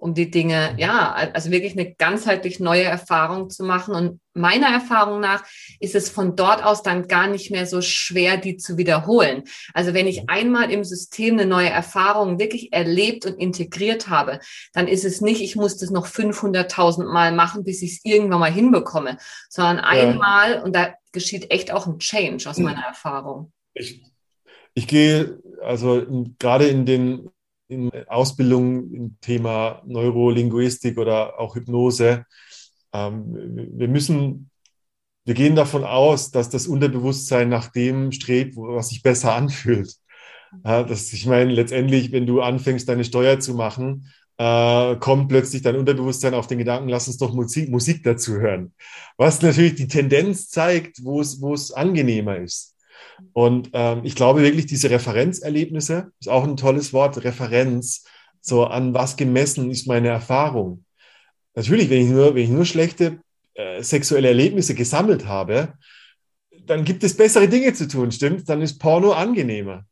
um 0.00 0.14
die 0.14 0.30
Dinge, 0.30 0.74
ja, 0.78 1.12
also 1.34 1.50
wirklich 1.50 1.72
eine 1.72 1.94
ganzheitlich 1.94 2.58
neue 2.58 2.84
Erfahrung 2.84 3.50
zu 3.50 3.64
machen. 3.64 3.94
Und 3.94 4.20
meiner 4.32 4.68
Erfahrung 4.68 5.20
nach 5.20 5.44
ist 5.78 5.94
es 5.94 6.08
von 6.08 6.36
dort 6.36 6.64
aus 6.64 6.82
dann 6.82 7.06
gar 7.06 7.26
nicht 7.26 7.50
mehr 7.50 7.66
so 7.66 7.82
schwer, 7.82 8.38
die 8.38 8.56
zu 8.56 8.78
wiederholen. 8.78 9.44
Also 9.74 9.92
wenn 9.92 10.06
ich 10.06 10.30
einmal 10.30 10.70
im 10.70 10.84
System 10.84 11.34
eine 11.34 11.44
neue 11.46 11.68
Erfahrung 11.68 12.38
wirklich 12.38 12.72
erlebt 12.72 13.26
und 13.26 13.34
integriert 13.34 14.08
habe, 14.08 14.40
dann 14.72 14.88
ist 14.88 15.04
es 15.04 15.20
nicht, 15.20 15.42
ich 15.42 15.54
muss 15.54 15.76
das 15.76 15.90
noch 15.90 16.06
500.000 16.06 17.04
Mal 17.04 17.32
machen, 17.32 17.62
bis 17.62 17.82
ich 17.82 17.92
es 17.92 18.00
irgendwann 18.04 18.40
mal 18.40 18.52
hinbekomme, 18.52 19.18
sondern 19.50 19.76
ja. 19.76 19.82
einmal, 19.84 20.62
und 20.62 20.74
da 20.74 20.94
geschieht 21.12 21.50
echt 21.50 21.72
auch 21.72 21.86
ein 21.86 21.98
Change 21.98 22.48
aus 22.48 22.56
meiner 22.56 22.84
Erfahrung. 22.84 23.52
Ich, 23.74 24.02
ich 24.72 24.86
gehe 24.86 25.40
also 25.62 26.06
gerade 26.38 26.68
in 26.68 26.86
den 26.86 27.30
in 27.70 27.90
Ausbildung 28.08 28.92
im 28.92 29.16
Thema 29.20 29.82
Neurolinguistik 29.86 30.98
oder 30.98 31.38
auch 31.38 31.54
Hypnose. 31.54 32.24
Ähm, 32.92 33.68
wir 33.74 33.88
müssen, 33.88 34.50
wir 35.24 35.34
gehen 35.34 35.56
davon 35.56 35.84
aus, 35.84 36.30
dass 36.30 36.50
das 36.50 36.66
Unterbewusstsein 36.66 37.48
nach 37.48 37.68
dem 37.68 38.12
strebt, 38.12 38.56
was 38.56 38.88
sich 38.88 39.02
besser 39.02 39.34
anfühlt. 39.34 39.94
Das, 40.64 41.12
ich 41.12 41.26
meine, 41.26 41.52
letztendlich, 41.52 42.10
wenn 42.10 42.26
du 42.26 42.40
anfängst, 42.40 42.88
deine 42.88 43.04
Steuer 43.04 43.38
zu 43.38 43.54
machen, 43.54 44.10
äh, 44.36 44.96
kommt 44.96 45.28
plötzlich 45.28 45.62
dein 45.62 45.76
Unterbewusstsein 45.76 46.34
auf 46.34 46.46
den 46.46 46.58
Gedanken, 46.58 46.88
lass 46.88 47.06
uns 47.06 47.18
doch 47.18 47.32
Musik, 47.32 47.68
Musik 47.68 48.02
dazu 48.02 48.32
hören. 48.32 48.72
Was 49.16 49.42
natürlich 49.42 49.74
die 49.76 49.86
Tendenz 49.86 50.48
zeigt, 50.48 51.04
wo 51.04 51.20
es 51.20 51.72
angenehmer 51.72 52.38
ist. 52.38 52.74
Und 53.32 53.70
ähm, 53.72 54.00
ich 54.04 54.14
glaube 54.14 54.42
wirklich, 54.42 54.66
diese 54.66 54.90
Referenzerlebnisse 54.90 56.12
ist 56.20 56.28
auch 56.28 56.44
ein 56.44 56.56
tolles 56.56 56.92
Wort, 56.92 57.22
Referenz. 57.24 58.04
So 58.40 58.64
an 58.64 58.94
was 58.94 59.16
gemessen 59.16 59.70
ist 59.70 59.86
meine 59.86 60.08
Erfahrung. 60.08 60.84
Natürlich, 61.54 61.90
wenn 61.90 62.02
ich 62.02 62.10
nur, 62.10 62.34
wenn 62.34 62.44
ich 62.44 62.50
nur 62.50 62.64
schlechte 62.64 63.20
äh, 63.54 63.82
sexuelle 63.82 64.28
Erlebnisse 64.28 64.74
gesammelt 64.74 65.26
habe, 65.26 65.74
dann 66.66 66.84
gibt 66.84 67.04
es 67.04 67.16
bessere 67.16 67.48
Dinge 67.48 67.74
zu 67.74 67.88
tun, 67.88 68.12
stimmt? 68.12 68.48
Dann 68.48 68.62
ist 68.62 68.78
Porno 68.78 69.12
angenehmer. 69.12 69.84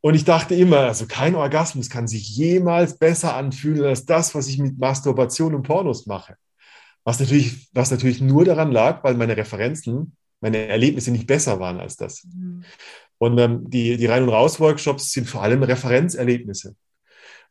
Und 0.00 0.14
ich 0.14 0.24
dachte 0.24 0.54
immer, 0.54 0.80
also 0.80 1.06
kein 1.06 1.34
Orgasmus 1.34 1.90
kann 1.90 2.06
sich 2.06 2.28
jemals 2.36 2.98
besser 2.98 3.34
anfühlen 3.34 3.84
als 3.84 4.04
das, 4.04 4.34
was 4.34 4.46
ich 4.46 4.58
mit 4.58 4.78
Masturbation 4.78 5.54
und 5.54 5.62
Pornos 5.62 6.06
mache. 6.06 6.36
Was 7.02 7.18
natürlich, 7.18 7.68
was 7.72 7.90
natürlich 7.90 8.20
nur 8.20 8.44
daran 8.44 8.70
lag, 8.70 9.02
weil 9.02 9.14
meine 9.14 9.36
Referenzen 9.36 10.16
meine 10.40 10.68
Erlebnisse 10.68 11.10
nicht 11.10 11.26
besser 11.26 11.60
waren 11.60 11.80
als 11.80 11.96
das. 11.96 12.24
Mhm. 12.24 12.64
Und 13.18 13.38
ähm, 13.38 13.68
die, 13.68 13.96
die 13.96 14.06
Rein- 14.06 14.22
und 14.22 14.28
Raus-Workshops 14.28 15.12
sind 15.12 15.28
vor 15.28 15.42
allem 15.42 15.62
Referenzerlebnisse, 15.62 16.76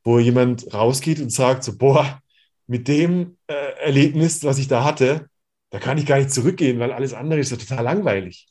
wo 0.03 0.19
jemand 0.19 0.73
rausgeht 0.73 1.19
und 1.19 1.31
sagt, 1.31 1.63
so, 1.63 1.77
boah, 1.77 2.21
mit 2.67 2.87
dem 2.87 3.37
äh, 3.47 3.53
Erlebnis, 3.81 4.43
was 4.43 4.59
ich 4.59 4.67
da 4.67 4.83
hatte, 4.83 5.29
da 5.69 5.79
kann 5.79 5.97
ich 5.97 6.05
gar 6.05 6.17
nicht 6.17 6.31
zurückgehen, 6.31 6.79
weil 6.79 6.91
alles 6.91 7.13
andere 7.13 7.39
ist 7.39 7.51
ja 7.51 7.57
total 7.57 7.83
langweilig. 7.83 8.47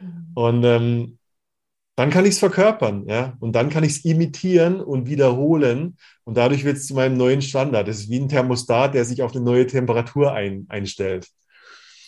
Mhm. 0.00 0.30
Und 0.34 0.64
ähm, 0.64 1.18
dann 1.96 2.10
kann 2.10 2.24
ich 2.26 2.34
es 2.34 2.38
verkörpern, 2.38 3.08
ja, 3.08 3.36
und 3.40 3.56
dann 3.56 3.70
kann 3.70 3.82
ich 3.82 3.90
es 3.90 4.04
imitieren 4.04 4.80
und 4.80 5.08
wiederholen 5.08 5.96
und 6.22 6.36
dadurch 6.36 6.62
wird 6.64 6.76
es 6.76 6.86
zu 6.86 6.94
meinem 6.94 7.16
neuen 7.16 7.42
Standard. 7.42 7.88
Das 7.88 7.98
ist 7.98 8.08
wie 8.08 8.20
ein 8.20 8.28
Thermostat, 8.28 8.94
der 8.94 9.04
sich 9.04 9.20
auf 9.20 9.34
eine 9.34 9.44
neue 9.44 9.66
Temperatur 9.66 10.32
ein, 10.32 10.66
einstellt. 10.68 11.26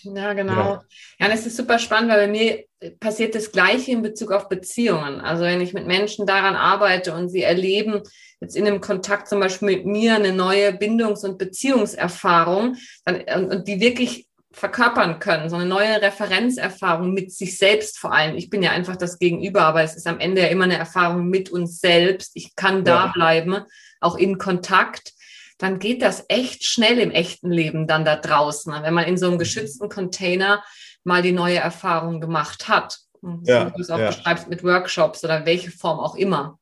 Ja, 0.03 0.33
genau. 0.33 0.53
Ja. 0.53 0.85
ja, 1.19 1.27
und 1.27 1.33
es 1.33 1.47
ist 1.47 1.57
super 1.57 1.79
spannend, 1.79 2.11
weil 2.11 2.27
bei 2.27 2.33
mir 2.33 2.65
passiert 2.99 3.35
das 3.35 3.53
Gleiche 3.53 3.93
in 3.93 4.03
Bezug 4.03 4.33
auf 4.33 4.49
Beziehungen. 4.49 5.21
Also 5.21 5.45
wenn 5.45 5.61
ich 5.61 5.75
mit 5.75 5.87
Menschen 5.87 6.27
daran 6.27 6.57
arbeite 6.57 7.15
und 7.15 7.29
sie 7.29 7.43
erleben 7.43 8.03
jetzt 8.41 8.57
in 8.57 8.67
einem 8.67 8.81
Kontakt 8.81 9.29
zum 9.29 9.41
Beispiel 9.41 9.69
mit 9.69 9.87
mir 9.87 10.15
eine 10.15 10.33
neue 10.33 10.73
Bindungs- 10.73 11.25
und 11.25 11.39
Beziehungserfahrung 11.39 12.77
dann, 13.05 13.21
und, 13.21 13.53
und 13.53 13.69
die 13.69 13.81
wirklich 13.81 14.27
verkörpern 14.53 15.21
können, 15.21 15.49
so 15.49 15.57
eine 15.57 15.67
neue 15.67 16.03
Referenzerfahrung 16.03 17.13
mit 17.13 17.33
sich 17.33 17.57
selbst 17.57 17.99
vor 17.99 18.13
allem. 18.13 18.37
Ich 18.37 18.51
bin 18.51 18.63
ja 18.63 18.73
einfach 18.73 18.97
das 18.97 19.19
Gegenüber, 19.19 19.63
aber 19.63 19.83
es 19.83 19.95
ist 19.95 20.09
am 20.09 20.19
Ende 20.19 20.43
ja 20.43 20.49
immer 20.49 20.65
eine 20.65 20.79
Erfahrung 20.79 21.29
mit 21.29 21.51
uns 21.51 21.81
selbst. 21.81 22.33
Ich 22.35 22.57
kann 22.57 22.85
da 22.85 23.07
ja. 23.07 23.13
bleiben, 23.13 23.59
auch 24.01 24.17
in 24.17 24.39
Kontakt. 24.39 25.13
Dann 25.61 25.79
geht 25.79 26.01
das 26.03 26.25
echt 26.29 26.65
schnell 26.65 26.99
im 26.99 27.11
echten 27.11 27.51
Leben 27.51 27.87
dann 27.87 28.05
da 28.05 28.17
draußen, 28.17 28.73
wenn 28.83 28.95
man 28.95 29.05
in 29.05 29.19
so 29.19 29.27
einem 29.27 29.35
mhm. 29.35 29.41
geschützten 29.41 29.89
Container 29.89 30.65
mal 31.05 31.23
die 31.23 31.33
neue 31.33 31.59
Erfahrung 31.59 32.21
gemacht 32.21 32.69
hat. 32.69 32.99
Ja, 33.45 33.67
wie 33.67 33.73
du 33.73 33.81
es 33.83 33.91
auch 33.91 33.99
ja. 33.99 34.09
beschreibst 34.09 34.49
mit 34.49 34.65
Workshops 34.65 35.23
oder 35.23 35.45
welche 35.45 35.71
Form 35.71 36.01
auch 36.01 36.17
immer. 36.17 36.59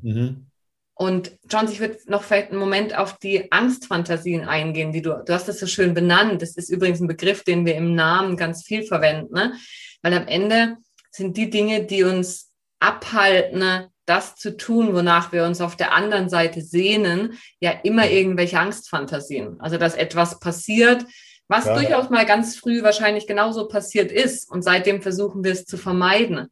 Mhm. 0.00 0.46
Und 0.94 1.32
John, 1.50 1.70
ich 1.70 1.80
würde 1.80 1.98
noch 2.06 2.22
vielleicht 2.22 2.52
einen 2.52 2.60
Moment 2.60 2.96
auf 2.96 3.18
die 3.18 3.50
Angstfantasien 3.50 4.48
eingehen, 4.48 4.92
die 4.92 5.02
du, 5.02 5.22
du 5.26 5.32
hast 5.34 5.48
das 5.48 5.58
so 5.58 5.66
schön 5.66 5.92
benannt. 5.92 6.40
Das 6.40 6.56
ist 6.56 6.70
übrigens 6.70 7.00
ein 7.00 7.08
Begriff, 7.08 7.42
den 7.42 7.66
wir 7.66 7.74
im 7.74 7.94
Namen 7.94 8.36
ganz 8.36 8.62
viel 8.64 8.84
verwenden, 8.84 9.34
ne? 9.34 9.54
weil 10.02 10.14
am 10.14 10.28
Ende 10.28 10.76
sind 11.10 11.36
die 11.36 11.50
Dinge, 11.50 11.84
die 11.84 12.04
uns 12.04 12.52
abhalten, 12.78 13.90
das 14.06 14.36
zu 14.36 14.56
tun, 14.56 14.94
wonach 14.94 15.32
wir 15.32 15.44
uns 15.44 15.60
auf 15.60 15.76
der 15.76 15.92
anderen 15.92 16.28
Seite 16.28 16.62
sehnen, 16.62 17.34
ja 17.60 17.70
immer 17.70 18.08
irgendwelche 18.08 18.58
Angstfantasien. 18.58 19.60
Also, 19.60 19.76
dass 19.76 19.94
etwas 19.94 20.40
passiert, 20.40 21.04
was 21.48 21.66
ja. 21.66 21.74
durchaus 21.74 22.10
mal 22.10 22.26
ganz 22.26 22.56
früh 22.56 22.82
wahrscheinlich 22.82 23.26
genauso 23.26 23.68
passiert 23.68 24.10
ist. 24.10 24.50
Und 24.50 24.62
seitdem 24.62 25.02
versuchen 25.02 25.44
wir 25.44 25.52
es 25.52 25.64
zu 25.64 25.76
vermeiden. 25.76 26.48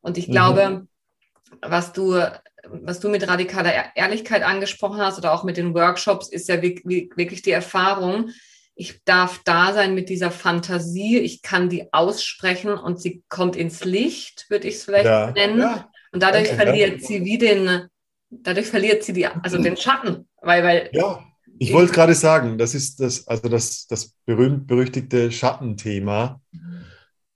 Und 0.00 0.18
ich 0.18 0.30
glaube, 0.30 0.68
mhm. 0.70 0.88
was 1.62 1.92
du 1.92 2.20
was 2.68 3.00
du 3.00 3.08
mit 3.08 3.28
radikaler 3.28 3.94
Ehrlichkeit 3.94 4.42
angesprochen 4.42 4.98
hast 4.98 5.18
oder 5.18 5.32
auch 5.32 5.44
mit 5.44 5.56
den 5.56 5.72
Workshops, 5.72 6.28
ist 6.28 6.48
ja 6.48 6.60
wirklich 6.62 7.42
die 7.42 7.52
Erfahrung, 7.52 8.30
ich 8.74 9.02
darf 9.04 9.40
da 9.44 9.72
sein 9.72 9.94
mit 9.94 10.10
dieser 10.10 10.30
Fantasie, 10.30 11.18
ich 11.18 11.40
kann 11.40 11.70
die 11.70 11.92
aussprechen 11.92 12.76
und 12.76 13.00
sie 13.00 13.22
kommt 13.28 13.56
ins 13.56 13.84
Licht, 13.84 14.50
würde 14.50 14.68
ich 14.68 14.76
es 14.76 14.84
vielleicht 14.84 15.06
ja, 15.06 15.30
nennen. 15.30 15.60
Ja, 15.60 15.90
und 16.16 16.22
dadurch 16.22 16.48
danke, 16.48 16.64
verliert 16.64 17.02
ja. 17.02 17.06
sie 17.06 17.24
wie 17.26 17.36
den, 17.36 17.88
dadurch 18.30 18.68
verliert 18.68 19.04
sie 19.04 19.12
die, 19.12 19.26
also 19.26 19.58
den 19.58 19.76
Schatten. 19.76 20.26
Weil, 20.40 20.64
weil 20.64 20.88
ja, 20.94 21.22
ich 21.58 21.74
wollte 21.74 21.92
gerade 21.92 22.14
sagen, 22.14 22.56
das 22.56 22.74
ist 22.74 23.00
das, 23.00 23.28
also 23.28 23.50
das, 23.50 23.86
das 23.86 24.14
berühmt-berüchtigte 24.24 25.30
Schattenthema. 25.30 26.40
Mhm. 26.52 26.86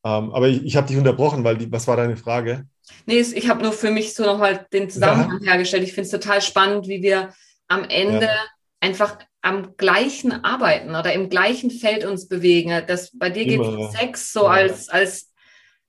Ähm, 0.02 0.32
aber 0.32 0.48
ich, 0.48 0.64
ich 0.64 0.76
habe 0.76 0.86
dich 0.86 0.96
unterbrochen, 0.96 1.44
weil 1.44 1.58
die, 1.58 1.70
was 1.70 1.86
war 1.88 1.98
deine 1.98 2.16
Frage? 2.16 2.66
Nee, 3.04 3.20
ich 3.20 3.50
habe 3.50 3.62
nur 3.62 3.74
für 3.74 3.90
mich 3.90 4.14
so 4.14 4.24
nochmal 4.24 4.66
den 4.72 4.88
Zusammenhang 4.88 5.42
ja. 5.42 5.50
hergestellt. 5.50 5.82
Ich 5.82 5.92
finde 5.92 6.06
es 6.06 6.10
total 6.10 6.40
spannend, 6.40 6.88
wie 6.88 7.02
wir 7.02 7.34
am 7.68 7.84
Ende 7.84 8.28
ja. 8.28 8.46
einfach 8.80 9.18
am 9.42 9.76
gleichen 9.76 10.32
arbeiten 10.42 10.96
oder 10.96 11.12
im 11.12 11.28
gleichen 11.28 11.70
Feld 11.70 12.06
uns 12.06 12.28
bewegen. 12.28 12.82
Das, 12.86 13.10
bei 13.12 13.28
dir 13.28 13.44
geht 13.44 13.60
es 13.60 13.68
um 13.68 13.90
Sex 13.90 14.32
so 14.32 14.46
als, 14.46 14.88
als, 14.88 15.34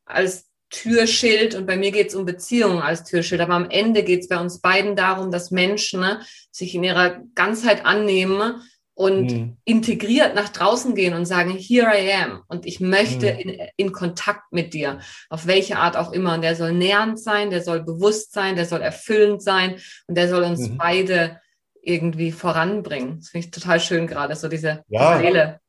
als 0.04 0.51
Türschild 0.72 1.54
und 1.54 1.68
bei 1.68 1.78
mir 1.78 1.92
geht 1.92 2.10
es 2.10 2.16
um 2.16 2.26
Beziehungen 2.26 2.82
als 2.82 3.04
Türschild. 3.04 3.42
Aber 3.42 3.54
am 3.54 3.70
Ende 3.70 4.04
geht 4.04 4.22
es 4.22 4.28
bei 4.28 4.40
uns 4.40 4.62
beiden 4.62 4.96
darum, 4.96 5.30
dass 5.30 5.52
Menschen 5.52 6.00
ne, 6.00 6.22
sich 6.50 6.74
in 6.74 6.84
ihrer 6.84 7.22
Ganzheit 7.36 7.86
annehmen 7.86 8.62
und 8.94 9.32
mhm. 9.32 9.58
integriert 9.66 10.36
nach 10.36 10.50
draußen 10.50 10.96
gehen 10.96 11.14
und 11.14 11.26
sagen, 11.26 11.52
here 11.52 11.92
I 11.94 12.12
am 12.14 12.44
und 12.48 12.66
ich 12.66 12.80
möchte 12.80 13.34
mhm. 13.34 13.40
in, 13.40 13.68
in, 13.78 13.92
Kontakt 13.92 14.52
mit 14.52 14.74
dir, 14.74 15.00
auf 15.30 15.48
welche 15.48 15.78
Art 15.78 15.98
auch 15.98 16.12
immer. 16.12 16.36
Und 16.36 16.42
der 16.42 16.56
soll 16.56 16.74
nähernd 16.74 17.20
sein, 17.20 17.50
der 17.50 17.64
soll 17.64 17.84
bewusst 17.84 18.34
sein, 18.34 18.56
der 18.56 18.66
soll 18.66 18.82
erfüllend 18.82 19.42
sein 19.42 19.78
und 20.08 20.16
der 20.16 20.30
soll 20.30 20.44
uns 20.44 20.70
mhm. 20.70 20.78
beide 20.78 21.40
irgendwie 21.82 22.32
voranbringen. 22.32 23.20
Das 23.20 23.30
finde 23.30 23.48
ich 23.48 23.52
total 23.52 23.80
schön 23.80 24.08
gerade, 24.08 24.36
so 24.36 24.48
diese 24.48 24.84
ja. 24.88 25.18
Seele. 25.18 25.61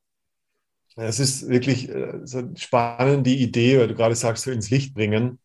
Es 0.97 1.21
ist 1.21 1.49
wirklich 1.49 1.89
äh, 1.89 2.21
so 2.25 2.43
spannend, 2.57 3.27
die 3.27 3.43
Idee, 3.43 3.79
weil 3.79 3.89
du 3.89 3.95
gerade 3.95 4.15
sagst, 4.15 4.45
so 4.45 4.51
ins 4.51 4.71
Licht 4.71 4.95
bringen. 4.95 5.39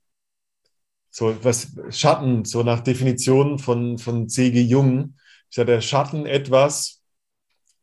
So 1.10 1.36
was 1.44 1.76
Schatten, 1.90 2.46
so 2.46 2.64
nach 2.64 2.82
Definition 2.82 3.60
von, 3.60 3.98
von 3.98 4.30
C.G. 4.30 4.62
Jung, 4.62 5.16
ist 5.50 5.58
ja 5.58 5.64
der 5.64 5.82
Schatten 5.82 6.26
etwas, 6.26 7.02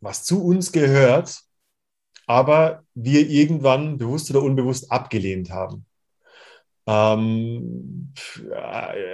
was 0.00 0.24
zu 0.24 0.44
uns 0.44 0.72
gehört, 0.72 1.40
aber 2.26 2.84
wir 2.94 3.28
irgendwann 3.28 3.98
bewusst 3.98 4.30
oder 4.30 4.42
unbewusst 4.42 4.92
abgelehnt 4.92 5.50
haben. 5.50 5.86
Ähm, 6.86 8.12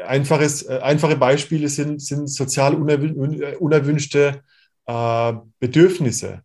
einfaches, 0.06 0.64
äh, 0.64 0.80
einfache 0.82 1.16
Beispiele 1.16 1.68
sind, 1.68 2.02
sind 2.02 2.26
sozial 2.26 2.74
unerwünschte 2.74 4.42
äh, 4.86 5.32
Bedürfnisse. 5.60 6.42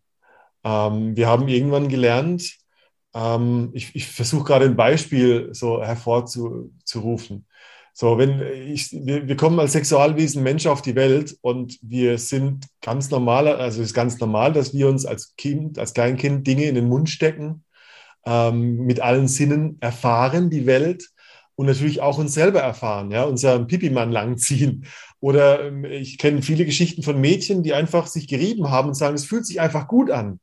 Ähm, 0.66 1.16
wir 1.16 1.28
haben 1.28 1.48
irgendwann 1.48 1.88
gelernt, 1.88 2.56
ähm, 3.14 3.70
ich, 3.72 3.94
ich 3.94 4.08
versuche 4.08 4.44
gerade 4.44 4.64
ein 4.66 4.76
Beispiel 4.76 5.50
so 5.52 5.82
hervorzurufen. 5.82 7.46
So, 7.92 8.18
wenn 8.18 8.42
ich, 8.72 8.92
wir, 8.92 9.26
wir, 9.28 9.36
kommen 9.36 9.58
als 9.60 9.72
Sexualwesen 9.72 10.42
Mensch 10.42 10.66
auf 10.66 10.82
die 10.82 10.96
Welt 10.96 11.36
und 11.40 11.78
wir 11.82 12.18
sind 12.18 12.66
ganz 12.82 13.10
normal, 13.10 13.48
also 13.48 13.80
es 13.80 13.88
ist 13.88 13.94
ganz 13.94 14.18
normal, 14.18 14.52
dass 14.52 14.74
wir 14.74 14.88
uns 14.88 15.06
als 15.06 15.34
Kind, 15.36 15.78
als 15.78 15.94
Kleinkind 15.94 16.46
Dinge 16.46 16.64
in 16.64 16.74
den 16.74 16.88
Mund 16.88 17.08
stecken, 17.08 17.64
ähm, 18.26 18.84
mit 18.86 19.00
allen 19.00 19.28
Sinnen 19.28 19.78
erfahren 19.80 20.50
die 20.50 20.66
Welt 20.66 21.08
und 21.54 21.66
natürlich 21.66 22.02
auch 22.02 22.18
uns 22.18 22.34
selber 22.34 22.60
erfahren, 22.60 23.10
ja, 23.12 23.24
unseren 23.24 23.66
Pipi-Mann 23.66 24.10
langziehen. 24.12 24.86
Oder 25.20 25.66
ähm, 25.66 25.84
ich 25.86 26.18
kenne 26.18 26.42
viele 26.42 26.66
Geschichten 26.66 27.02
von 27.02 27.20
Mädchen, 27.20 27.62
die 27.62 27.72
einfach 27.72 28.08
sich 28.08 28.28
gerieben 28.28 28.70
haben 28.70 28.88
und 28.88 28.94
sagen, 28.94 29.14
es 29.14 29.24
fühlt 29.24 29.46
sich 29.46 29.60
einfach 29.60 29.88
gut 29.88 30.10
an. 30.10 30.40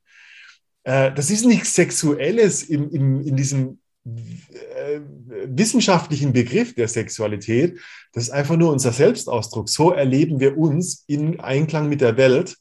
Äh, 0.83 1.11
das 1.13 1.29
ist 1.29 1.45
nichts 1.45 1.75
Sexuelles 1.75 2.63
im, 2.63 2.89
im, 2.91 3.21
in 3.21 3.35
diesem 3.35 3.79
äh, 4.05 4.99
wissenschaftlichen 5.45 6.33
Begriff 6.33 6.75
der 6.75 6.87
Sexualität. 6.87 7.79
Das 8.11 8.23
ist 8.23 8.29
einfach 8.31 8.57
nur 8.57 8.71
unser 8.71 8.91
Selbstausdruck. 8.91 9.69
So 9.69 9.91
erleben 9.91 10.39
wir 10.39 10.57
uns 10.57 11.03
in 11.07 11.39
Einklang 11.39 11.89
mit 11.89 12.01
der 12.01 12.17
Welt. 12.17 12.57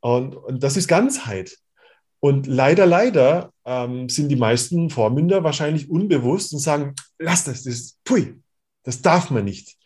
Und, 0.00 0.34
und 0.34 0.62
das 0.62 0.76
ist 0.76 0.88
Ganzheit. 0.88 1.56
Und 2.20 2.46
leider, 2.46 2.86
leider 2.86 3.52
ähm, 3.64 4.08
sind 4.08 4.28
die 4.28 4.36
meisten 4.36 4.90
Vormünder 4.90 5.42
wahrscheinlich 5.42 5.90
unbewusst 5.90 6.52
und 6.52 6.60
sagen, 6.60 6.94
lass 7.18 7.44
das, 7.44 7.64
das 7.64 7.74
ist, 7.74 8.04
pui, 8.04 8.40
das 8.84 9.02
darf 9.02 9.30
man 9.30 9.44
nicht. 9.44 9.76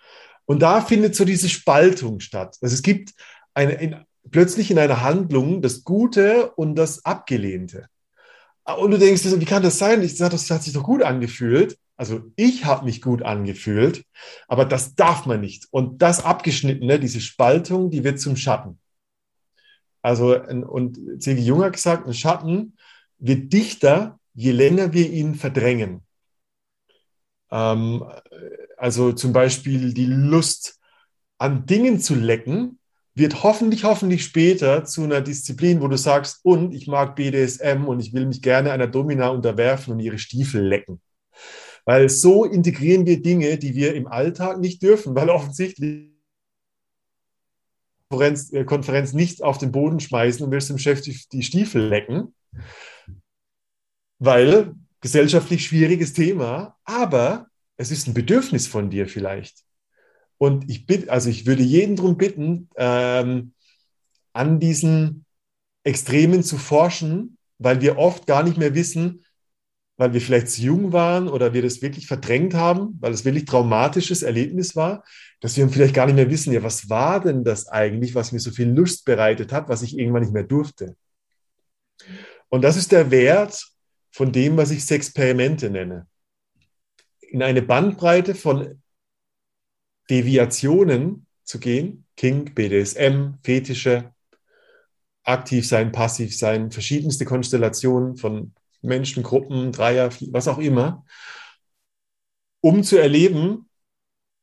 Und 0.45 0.61
da 0.61 0.81
findet 0.81 1.15
so 1.15 1.25
diese 1.25 1.49
Spaltung 1.49 2.21
statt. 2.21 2.57
Also 2.61 2.75
es 2.75 2.83
gibt 2.83 3.13
eine, 3.55 3.73
in, 3.75 3.97
plötzlich 4.31 4.71
in 4.71 4.79
einer 4.79 5.03
Handlung 5.03 5.63
das 5.63 5.85
Gute 5.85 6.53
und 6.53 6.77
das 6.77 7.05
Abgelehnte. 7.05 7.89
Und 8.65 8.91
du 8.91 8.99
denkst, 8.99 9.25
wie 9.25 9.45
kann 9.45 9.63
das 9.63 9.79
sein? 9.79 10.03
Ich 10.03 10.17
sage, 10.17 10.33
das 10.33 10.51
hat 10.51 10.63
sich 10.63 10.73
doch 10.73 10.83
gut 10.83 11.03
angefühlt. 11.03 11.79
Also 11.97 12.31
ich 12.37 12.65
habe 12.65 12.85
mich 12.85 13.01
gut 13.01 13.23
angefühlt, 13.23 14.05
aber 14.49 14.65
das 14.65 14.95
darf 14.95 15.25
man 15.25 15.41
nicht. 15.41 15.67
Und 15.71 16.03
das 16.03 16.25
Abgeschnittene, 16.25 17.01
diese 17.01 17.21
Spaltung, 17.21 17.91
die 17.91 18.05
wird 18.05 18.21
zum 18.21 18.37
Schatten. 18.37 18.79
Also, 20.03 20.39
und 20.41 21.21
C.G. 21.23 21.41
Jung 21.41 21.65
hat 21.65 21.73
gesagt, 21.73 22.07
ein 22.07 22.15
Schatten 22.15 22.77
wird 23.19 23.53
dichter, 23.53 24.21
je 24.35 24.53
länger 24.53 24.93
wir 24.93 25.11
ihn 25.11 25.35
verdrängen. 25.35 26.03
Ähm, 27.51 28.05
also 28.77 29.13
zum 29.13 29.33
Beispiel 29.33 29.95
die 29.95 30.07
Lust 30.07 30.79
an 31.39 31.67
Dingen 31.67 31.99
zu 31.99 32.15
lecken, 32.15 32.79
wird 33.17 33.43
hoffentlich, 33.43 33.85
hoffentlich 33.85 34.25
später 34.25 34.85
zu 34.85 35.03
einer 35.03 35.23
Disziplin, 35.23 35.81
wo 35.81 35.89
du 35.89 35.97
sagst, 35.97 36.41
und 36.43 36.75
ich 36.75 36.87
mag 36.87 37.17
BDSM 37.17 37.87
und 37.87 37.99
ich 37.99 38.13
will 38.13 38.27
mich 38.27 38.43
gerne 38.43 38.73
einer 38.73 38.87
Domina 38.87 39.29
unterwerfen 39.29 39.95
und 39.95 40.01
ihre 40.01 40.19
Stiefel 40.19 40.63
lecken. 40.63 41.01
Weil 41.87 42.11
so 42.11 42.45
integrieren 42.45 43.07
wir 43.07 43.23
Dinge, 43.23 43.57
die 43.57 43.75
wir 43.75 43.95
im 43.95 44.07
Alltag 44.07 44.59
nicht 44.59 44.83
dürfen, 44.83 45.15
weil 45.15 45.31
offensichtlich 45.31 46.11
Konferenz, 48.11 48.53
äh, 48.53 48.65
Konferenz 48.65 49.13
nicht 49.15 49.43
auf 49.43 49.57
den 49.57 49.73
Boden 49.73 49.99
schmeißen 49.99 50.45
und 50.45 50.53
willst 50.53 50.69
dem 50.69 50.79
Chef 50.79 51.01
die, 51.01 51.19
die 51.33 51.43
Stiefel 51.43 51.89
lecken, 51.89 52.35
weil 54.19 54.75
gesellschaftlich 55.01 55.65
schwieriges 55.67 56.13
Thema, 56.13 56.77
aber 56.85 57.47
es 57.79 57.91
ist 57.91 58.07
ein 58.07 58.15
Bedürfnis 58.15 58.67
von 58.67 58.91
dir 58.91 59.09
vielleicht. 59.09 59.66
Und 60.39 60.71
ich 60.71 60.87
bitte, 60.87 61.11
also 61.11 61.31
ich 61.31 61.47
würde 61.47 61.63
jeden 61.63 61.97
darum 61.97 62.17
bitten, 62.17 62.69
ähm, 62.77 63.53
an 64.33 64.61
diesen 64.61 65.25
Extremen 65.85 66.43
zu 66.43 66.59
forschen, 66.59 67.39
weil 67.59 67.81
wir 67.81 67.99
oft 67.99 68.27
gar 68.27 68.43
nicht 68.43 68.59
mehr 68.59 68.75
wissen, 68.75 69.25
weil 69.97 70.13
wir 70.13 70.21
vielleicht 70.21 70.51
zu 70.51 70.61
jung 70.61 70.93
waren 70.93 71.27
oder 71.27 71.55
wir 71.55 71.63
das 71.63 71.81
wirklich 71.81 72.07
verdrängt 72.07 72.53
haben, 72.53 72.99
weil 73.01 73.13
es 73.13 73.25
wirklich 73.25 73.47
traumatisches 73.47 74.23
Erlebnis 74.23 74.77
war, 74.77 75.05
dass 75.41 75.57
wir 75.57 75.67
vielleicht 75.71 75.95
gar 75.95 76.07
nicht 76.07 76.17
mehr 76.17 76.31
wissen, 76.31 76.53
ja, 76.53 76.63
was 76.63 76.91
war 76.91 77.21
denn 77.21 77.45
das 77.45 77.69
eigentlich, 77.69 78.15
was 78.15 78.33
mir 78.33 78.41
so 78.41 78.51
viel 78.51 78.69
Lust 78.69 79.07
bereitet 79.07 79.53
hat, 79.53 79.69
was 79.71 79.83
ich 79.83 79.99
irgendwann 79.99 80.23
nicht 80.23 80.35
mehr 80.35 80.43
durfte. 80.43 80.97
Und 82.49 82.63
das 82.63 82.77
ist 82.77 82.93
der 82.93 83.11
Wert 83.11 83.67
von 84.13 84.33
dem, 84.33 84.57
was 84.57 84.71
ich 84.71 84.85
Sexperimente 84.85 85.71
nenne. 85.71 86.07
In 87.21 87.43
eine 87.43 87.63
Bandbreite 87.63 88.35
von 88.35 88.83
Deviationen 90.11 91.27
zu 91.45 91.59
gehen, 91.59 92.05
Kink, 92.17 92.55
BDSM, 92.55 93.35
Fetische, 93.43 94.13
aktiv 95.25 95.67
sein, 95.67 95.93
passiv 95.93 96.37
sein, 96.37 96.71
verschiedenste 96.71 97.25
Konstellationen 97.25 98.17
von 98.17 98.53
Menschen, 98.83 99.23
Gruppen, 99.23 99.73
Dreier, 99.73 100.11
was 100.31 100.49
auch 100.49 100.59
immer, 100.59 101.05
um 102.61 102.83
zu 102.83 102.97
erleben, 102.97 103.69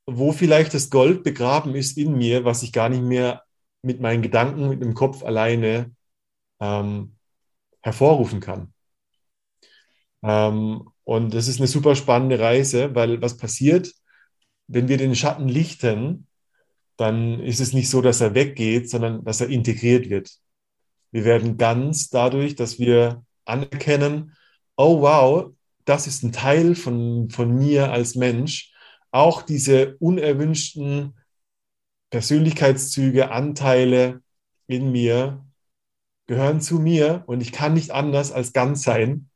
wo 0.05 0.31
vielleicht 0.33 0.73
das 0.73 0.89
Gold 0.89 1.23
begraben 1.23 1.75
ist 1.75 1.97
in 1.97 2.17
mir, 2.17 2.43
was 2.43 2.63
ich 2.63 2.73
gar 2.73 2.89
nicht 2.89 3.03
mehr 3.03 3.43
mit 3.81 4.01
meinen 4.01 4.21
Gedanken, 4.21 4.69
mit 4.69 4.81
dem 4.81 4.93
Kopf 4.93 5.23
alleine 5.23 5.95
ähm, 6.59 7.15
hervorrufen 7.81 8.39
kann. 8.39 8.73
Ähm, 10.23 10.89
und 11.03 11.33
das 11.33 11.47
ist 11.47 11.59
eine 11.59 11.67
super 11.67 11.95
spannende 11.95 12.39
Reise, 12.39 12.95
weil 12.95 13.21
was 13.21 13.37
passiert, 13.37 13.93
wenn 14.67 14.87
wir 14.87 14.97
den 14.97 15.15
Schatten 15.15 15.47
lichten, 15.47 16.27
dann 16.97 17.39
ist 17.39 17.59
es 17.59 17.73
nicht 17.73 17.89
so, 17.89 18.01
dass 18.01 18.21
er 18.21 18.35
weggeht, 18.35 18.89
sondern 18.89 19.23
dass 19.23 19.41
er 19.41 19.49
integriert 19.49 20.09
wird. 20.09 20.31
Wir 21.11 21.25
werden 21.25 21.57
ganz 21.57 22.09
dadurch, 22.09 22.55
dass 22.55 22.79
wir 22.79 23.23
anerkennen, 23.45 24.35
oh 24.75 25.01
wow, 25.01 25.51
das 25.85 26.07
ist 26.07 26.23
ein 26.23 26.31
Teil 26.31 26.75
von, 26.75 27.29
von 27.29 27.55
mir 27.55 27.91
als 27.91 28.15
Mensch. 28.15 28.73
Auch 29.11 29.41
diese 29.41 29.95
unerwünschten 29.97 31.13
Persönlichkeitszüge, 32.09 33.31
Anteile 33.31 34.21
in 34.67 34.91
mir 34.91 35.45
gehören 36.25 36.61
zu 36.61 36.79
mir 36.79 37.23
und 37.27 37.41
ich 37.41 37.51
kann 37.51 37.73
nicht 37.73 37.91
anders 37.91 38.31
als 38.31 38.53
ganz 38.53 38.83
sein 38.83 39.29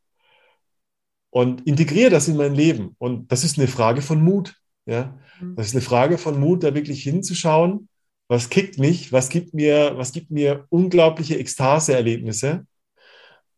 und 1.30 1.68
integriere 1.68 2.10
das 2.10 2.28
in 2.28 2.38
mein 2.38 2.56
Leben. 2.56 2.96
Und 2.98 3.32
das 3.32 3.44
ist 3.44 3.58
eine 3.58 3.68
Frage 3.68 4.02
von 4.02 4.22
Mut. 4.22 4.56
Ja? 4.88 5.16
Mhm. 5.40 5.56
Das 5.56 5.68
ist 5.68 5.76
eine 5.76 5.82
Frage 5.82 6.18
von 6.18 6.40
Mut, 6.40 6.64
da 6.64 6.74
wirklich 6.74 7.04
hinzuschauen, 7.04 7.88
was 8.28 8.50
kickt 8.50 8.80
mich, 8.80 9.12
was 9.12 9.30
gibt 9.30 9.54
mir, 9.54 9.94
was 9.96 10.12
gibt 10.12 10.32
mir 10.32 10.66
unglaubliche 10.70 11.38
Ekstase-Erlebnisse 11.38 12.66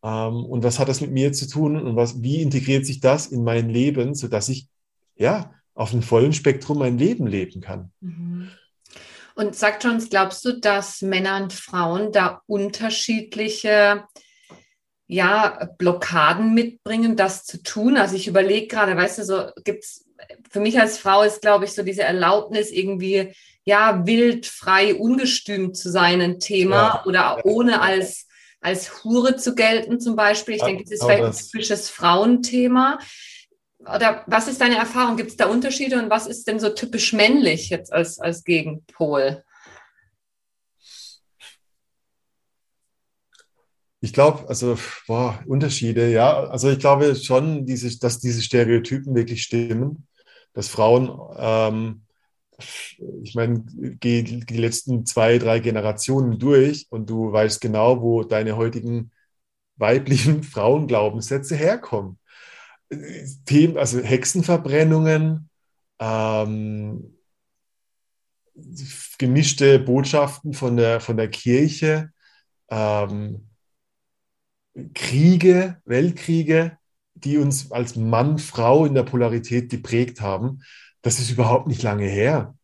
ähm, 0.04 0.46
und 0.46 0.64
was 0.64 0.80
hat 0.80 0.90
das 0.90 1.02
mit 1.02 1.12
mir 1.12 1.32
zu 1.34 1.48
tun 1.48 1.76
und 1.78 1.96
was, 1.96 2.22
wie 2.22 2.42
integriert 2.42 2.86
sich 2.86 3.00
das 3.00 3.28
in 3.28 3.44
mein 3.44 3.70
Leben, 3.70 4.14
sodass 4.14 4.50
ich 4.50 4.68
ja 5.16 5.54
auf 5.74 5.94
einem 5.94 6.04
vollen 6.04 6.34
Spektrum 6.34 6.80
mein 6.80 6.98
Leben 6.98 7.26
leben 7.26 7.62
kann. 7.62 7.92
Mhm. 8.02 8.50
Und 9.36 9.56
sag 9.56 9.82
Jones, 9.82 10.10
glaubst 10.10 10.44
du, 10.44 10.60
dass 10.60 11.02
Männer 11.02 11.42
und 11.42 11.54
Frauen 11.54 12.12
da 12.12 12.42
unterschiedliche 12.46 14.04
ja, 15.08 15.70
Blockaden 15.78 16.54
mitbringen, 16.54 17.16
das 17.16 17.46
zu 17.46 17.64
tun? 17.64 17.96
Also 17.96 18.16
ich 18.16 18.28
überlege 18.28 18.68
gerade, 18.68 18.98
weißt 18.98 19.20
du, 19.20 19.24
so 19.24 19.46
gibt 19.64 19.86
es 19.86 20.09
für 20.50 20.60
mich 20.60 20.80
als 20.80 20.98
Frau 20.98 21.24
ist, 21.24 21.42
glaube 21.42 21.66
ich, 21.66 21.74
so 21.74 21.84
diese 21.84 22.04
Erlaubnis, 22.04 22.72
irgendwie, 22.72 23.34
ja, 23.66 24.06
wild, 24.06 24.46
frei, 24.46 24.96
ungestüm 24.96 25.74
zu 25.74 25.92
sein, 25.92 26.22
ein 26.22 26.40
Thema 26.40 26.76
ja. 26.76 27.06
oder 27.06 27.46
ohne 27.46 27.82
als, 27.82 28.28
als 28.62 29.04
Hure 29.04 29.36
zu 29.36 29.56
gelten, 29.56 30.00
zum 30.00 30.16
Beispiel. 30.16 30.56
Ich 30.56 30.62
ja, 30.62 30.68
denke, 30.68 30.84
das 30.84 30.94
ist 30.94 31.04
vielleicht 31.04 31.24
ein 31.24 31.52
typisches 31.52 31.90
Frauenthema. 31.90 33.00
Oder 33.80 34.24
was 34.28 34.48
ist 34.48 34.60
deine 34.60 34.78
Erfahrung? 34.78 35.18
Gibt 35.18 35.32
es 35.32 35.38
da 35.38 35.46
Unterschiede 35.46 36.02
und 36.02 36.10
was 36.10 36.28
ist 36.28 36.48
denn 36.48 36.60
so 36.60 36.70
typisch 36.70 37.14
männlich 37.14 37.70
jetzt 37.70 37.94
als, 37.94 38.20
als 38.20 38.44
Gegenpol? 38.44 39.44
Ich 44.02 44.14
glaube, 44.14 44.48
also 44.48 44.78
boah, 45.08 45.40
Unterschiede, 45.46 46.10
ja. 46.10 46.46
Also 46.46 46.70
ich 46.70 46.80
glaube 46.80 47.16
schon, 47.16 47.66
diese, 47.66 47.98
dass 48.00 48.20
diese 48.20 48.42
Stereotypen 48.42 49.14
wirklich 49.14 49.44
stimmen 49.44 50.08
dass 50.54 50.68
Frauen, 50.68 51.12
ähm, 51.38 52.02
ich 53.24 53.36
meine, 53.36 53.64
geh 54.00 54.24
die 54.24 54.58
letzten 54.58 55.06
zwei, 55.06 55.38
drei 55.38 55.60
Generationen 55.60 56.40
durch 56.40 56.88
und 56.90 57.10
du 57.10 57.32
weißt 57.32 57.62
genau, 57.62 58.02
wo 58.02 58.24
deine 58.24 58.58
heutigen 58.58 59.12
weiblichen 59.78 60.44
Frauenglaubenssätze 60.44 61.56
herkommen. 61.56 62.20
Themen, 63.46 63.78
also 63.78 64.00
Hexenverbrennungen, 64.00 65.50
ähm, 66.00 67.16
gemischte 69.18 69.80
Botschaften 69.80 70.54
von 70.54 70.76
der, 70.76 71.00
von 71.00 71.18
der 71.18 71.30
Kirche, 71.30 72.12
ähm, 72.70 73.48
Kriege, 74.94 75.82
Weltkriege, 75.86 76.79
die 77.24 77.38
uns 77.38 77.72
als 77.72 77.96
Mann, 77.96 78.38
Frau 78.38 78.86
in 78.86 78.94
der 78.94 79.04
Polarität 79.04 79.70
geprägt 79.70 80.22
haben, 80.22 80.62
das 81.02 81.20
ist 81.20 81.32
überhaupt 81.32 81.68
nicht 81.68 81.84
lange 81.84 82.06
her. 82.06 82.56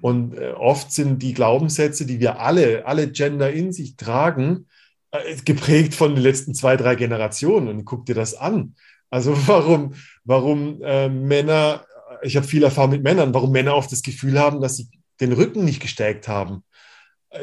Und 0.00 0.36
äh, 0.36 0.52
oft 0.52 0.92
sind 0.92 1.22
die 1.22 1.34
Glaubenssätze, 1.34 2.06
die 2.06 2.20
wir 2.20 2.40
alle, 2.40 2.86
alle 2.86 3.10
Gender 3.10 3.50
in 3.50 3.72
sich 3.72 3.96
tragen, 3.96 4.66
äh, 5.10 5.36
geprägt 5.44 5.94
von 5.94 6.14
den 6.14 6.22
letzten 6.22 6.54
zwei, 6.54 6.76
drei 6.76 6.94
Generationen. 6.94 7.68
Und 7.68 7.84
guck 7.84 8.06
dir 8.06 8.14
das 8.14 8.34
an. 8.34 8.74
Also 9.10 9.36
warum, 9.46 9.94
warum 10.24 10.82
äh, 10.82 11.08
Männer, 11.08 11.84
ich 12.22 12.36
habe 12.36 12.46
viel 12.46 12.62
Erfahrung 12.62 12.90
mit 12.90 13.02
Männern, 13.02 13.34
warum 13.34 13.52
Männer 13.52 13.74
oft 13.74 13.90
das 13.90 14.02
Gefühl 14.02 14.38
haben, 14.38 14.60
dass 14.60 14.76
sie 14.76 14.88
den 15.20 15.32
Rücken 15.32 15.64
nicht 15.64 15.80
gestärkt 15.80 16.28
haben. 16.28 16.62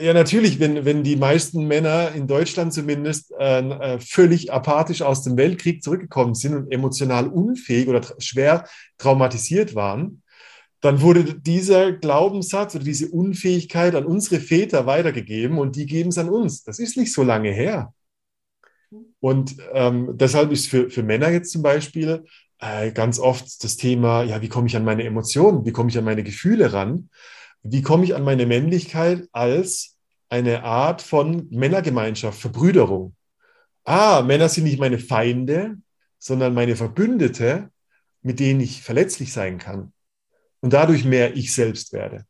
Ja, 0.01 0.13
natürlich, 0.13 0.59
wenn, 0.59 0.83
wenn 0.83 1.03
die 1.03 1.15
meisten 1.15 1.65
Männer 1.65 2.11
in 2.11 2.27
Deutschland 2.27 2.73
zumindest 2.73 3.31
äh, 3.39 3.59
äh, 3.59 3.99
völlig 4.01 4.51
apathisch 4.51 5.01
aus 5.01 5.23
dem 5.23 5.37
Weltkrieg 5.37 5.81
zurückgekommen 5.81 6.35
sind 6.35 6.55
und 6.55 6.71
emotional 6.73 7.27
unfähig 7.27 7.87
oder 7.87 8.01
tra 8.01 8.15
schwer 8.19 8.67
traumatisiert 8.97 9.75
waren, 9.75 10.23
dann 10.81 11.01
wurde 11.01 11.23
dieser 11.39 11.93
Glaubenssatz 11.93 12.75
oder 12.75 12.83
diese 12.83 13.07
Unfähigkeit 13.09 13.95
an 13.95 14.05
unsere 14.05 14.41
Väter 14.41 14.85
weitergegeben 14.85 15.57
und 15.57 15.77
die 15.77 15.85
geben 15.85 16.09
es 16.09 16.17
an 16.17 16.29
uns. 16.29 16.63
Das 16.63 16.79
ist 16.79 16.97
nicht 16.97 17.13
so 17.13 17.23
lange 17.23 17.51
her. 17.51 17.93
Und 19.21 19.55
ähm, 19.73 20.17
deshalb 20.17 20.51
ist 20.51 20.67
für, 20.67 20.89
für 20.89 21.03
Männer 21.03 21.29
jetzt 21.29 21.51
zum 21.51 21.61
Beispiel 21.61 22.25
äh, 22.59 22.91
ganz 22.91 23.19
oft 23.19 23.63
das 23.63 23.77
Thema, 23.77 24.23
ja, 24.23 24.41
wie 24.41 24.49
komme 24.49 24.67
ich 24.67 24.75
an 24.75 24.85
meine 24.85 25.03
Emotionen, 25.03 25.65
wie 25.65 25.71
komme 25.71 25.89
ich 25.89 25.97
an 25.97 26.05
meine 26.05 26.23
Gefühle 26.23 26.73
ran? 26.73 27.09
Wie 27.63 27.81
komme 27.81 28.03
ich 28.03 28.15
an 28.15 28.23
meine 28.23 28.45
Männlichkeit 28.45 29.27
als 29.31 29.97
eine 30.29 30.63
Art 30.63 31.01
von 31.01 31.47
Männergemeinschaft, 31.49 32.39
Verbrüderung. 32.39 33.15
Ah, 33.85 34.21
Männer 34.21 34.49
sind 34.49 34.65
nicht 34.65 34.79
meine 34.79 34.99
Feinde, 34.99 35.77
sondern 36.19 36.53
meine 36.53 36.75
Verbündete, 36.75 37.69
mit 38.21 38.39
denen 38.39 38.59
ich 38.59 38.81
verletzlich 38.81 39.31
sein 39.31 39.57
kann 39.57 39.93
und 40.59 40.73
dadurch 40.73 41.05
mehr 41.05 41.35
ich 41.35 41.53
selbst 41.53 41.93
werde. 41.93 42.25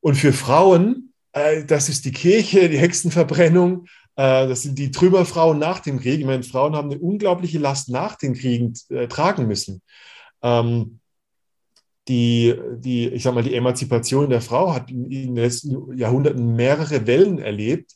Und 0.00 0.16
für 0.16 0.32
Frauen, 0.32 1.12
äh, 1.32 1.64
das 1.64 1.88
ist 1.88 2.04
die 2.04 2.12
Kirche, 2.12 2.68
die 2.68 2.78
Hexenverbrennung, 2.78 3.86
äh, 4.16 4.48
das 4.48 4.62
sind 4.62 4.78
die 4.78 4.90
Trümmerfrauen 4.90 5.58
nach 5.58 5.80
dem 5.80 6.00
Krieg. 6.00 6.20
Ich 6.20 6.26
meine, 6.26 6.42
Frauen 6.42 6.74
haben 6.74 6.90
eine 6.90 7.00
unglaubliche 7.00 7.58
Last 7.58 7.88
nach 7.88 8.16
den 8.16 8.34
Kriegen 8.34 8.74
äh, 8.88 9.06
tragen 9.06 9.46
müssen. 9.46 9.82
Ähm, 10.42 11.00
die, 12.08 12.58
die, 12.76 13.08
ich 13.08 13.22
sag 13.22 13.34
mal, 13.34 13.42
die 13.42 13.54
Emanzipation 13.54 14.30
der 14.30 14.40
Frau 14.40 14.72
hat 14.72 14.90
in 14.90 15.10
den 15.10 15.36
letzten 15.36 15.96
Jahrhunderten 15.96 16.54
mehrere 16.56 17.06
Wellen 17.06 17.38
erlebt, 17.38 17.92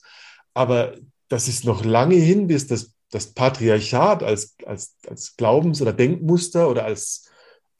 aber 0.55 0.95
das 1.29 1.49
ist 1.49 1.65
noch 1.65 1.85
lange 1.85 2.17
hin, 2.17 2.47
bis 2.47 2.67
das, 2.67 2.95
das 3.11 3.33
Patriarchat 3.33 4.23
als, 4.23 4.55
als, 4.67 4.97
als 5.09 5.37
Glaubens- 5.37 5.81
oder 5.81 5.93
Denkmuster 5.93 6.69
oder 6.69 6.85
als 6.85 7.31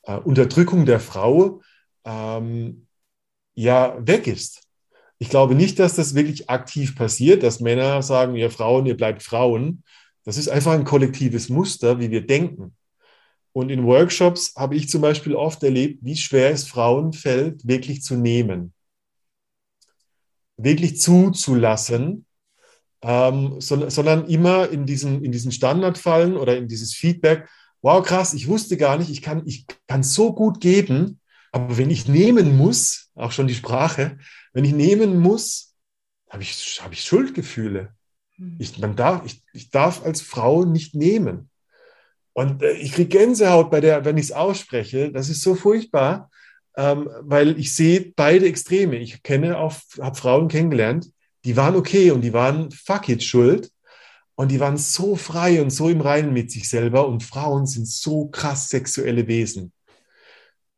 äh, 0.05 0.17
Unterdrückung 0.17 0.87
der 0.87 1.01
Frau 1.01 1.61
ähm, 2.05 2.87
ja 3.55 3.97
weg 4.01 4.27
ist. 4.27 4.63
Ich 5.19 5.29
glaube 5.29 5.55
nicht, 5.55 5.79
dass 5.79 5.95
das 5.97 6.15
wirklich 6.15 6.51
aktiv 6.51 6.97
passiert, 6.97 7.43
dass 7.43 7.61
Männer 7.61 8.03
sagen, 8.03 8.35
ihr 8.35 8.51
Frauen, 8.51 8.87
ihr 8.87 8.97
bleibt 8.97 9.23
Frauen. 9.23 9.85
Das 10.25 10.37
ist 10.37 10.49
einfach 10.49 10.73
ein 10.73 10.85
kollektives 10.85 11.49
Muster, 11.49 12.01
wie 12.01 12.11
wir 12.11 12.27
denken. 12.27 12.75
Und 13.53 13.71
in 13.71 13.85
Workshops 13.85 14.55
habe 14.57 14.77
ich 14.77 14.89
zum 14.89 15.03
Beispiel 15.03 15.35
oft 15.35 15.63
erlebt, 15.63 16.01
wie 16.03 16.17
schwer 16.17 16.51
es 16.51 16.67
Frauen 16.67 17.13
fällt, 17.13 17.67
wirklich 17.67 18.03
zu 18.03 18.17
nehmen, 18.17 18.73
wirklich 20.57 21.01
zuzulassen, 21.01 22.25
ähm, 23.03 23.61
so, 23.61 23.91
sondern 23.91 24.27
immer 24.27 24.69
in 24.71 24.87
diesen, 24.87 25.23
in 25.25 25.33
diesen 25.33 25.53
Standard 25.53 25.99
fallen 25.99 26.37
oder 26.37 26.57
in 26.57 26.69
dieses 26.69 26.95
Feedback, 26.95 27.49
wow, 27.83 28.03
krass, 28.03 28.33
ich 28.33 28.49
wusste 28.49 28.77
gar 28.77 28.97
nicht, 28.97 29.11
ich 29.11 29.23
kann, 29.23 29.43
ich 29.45 29.67
kann 29.87 30.03
so 30.03 30.33
gut 30.33 30.61
geben, 30.61 31.21
aber 31.51 31.77
wenn 31.77 31.91
ich 31.91 32.09
nehmen 32.09 32.57
muss, 32.57 33.11
auch 33.15 33.33
schon 33.33 33.49
die 33.49 33.55
Sprache, 33.55 34.19
wenn 34.55 34.65
ich 34.65 34.73
nehmen 34.73 35.19
muss, 35.19 35.75
habe 36.31 36.43
ich, 36.43 36.81
habe 36.83 36.95
ich 36.95 37.05
Schuldgefühle. 37.05 37.95
Hm. 38.37 38.57
Ich, 38.59 38.79
man 38.79 38.97
darf, 38.97 39.27
ich, 39.27 39.43
ich 39.53 39.71
darf 39.71 40.05
als 40.05 40.23
Frau 40.23 40.65
nicht 40.65 40.95
nehmen. 40.95 41.51
Und 42.33 42.63
äh, 42.63 42.73
ich 42.73 42.93
kriege 42.93 43.09
Gänsehaut 43.09 43.71
bei 43.71 43.81
der, 43.81 44.05
wenn 44.05 44.17
ich 44.17 44.27
es 44.27 44.33
ausspreche. 44.33 45.11
Das 45.13 45.29
ist 45.29 45.43
so 45.43 45.55
furchtbar, 45.55 46.31
ähm, 46.77 47.09
weil 47.21 47.59
ich 47.59 47.75
sehe 47.75 48.13
beide 48.17 48.47
Extreme. 48.47 48.97
Ich 48.97 49.23
kenne 49.23 49.59
auch, 49.59 49.75
habe 50.01 50.17
Frauen 50.17 50.49
kennengelernt, 50.49 51.11
die 51.45 51.57
waren 51.57 51.77
okay 51.77 52.11
und 52.11 52.23
die 52.23 52.33
waren 52.33 52.71
fuck 52.71 53.09
it 53.09 53.23
schuld. 53.23 53.71
und 54.35 54.51
die 54.51 54.61
waren 54.61 54.77
so 54.77 55.15
frei 55.17 55.63
und 55.63 55.71
so 55.71 55.89
im 55.89 56.01
Reinen 56.01 56.33
mit 56.33 56.51
sich 56.51 56.69
selber 56.69 57.07
und 57.07 57.23
Frauen 57.23 57.67
sind 57.67 57.87
so 57.87 58.27
krass 58.29 58.69
sexuelle 58.71 59.27
Wesen. 59.29 59.73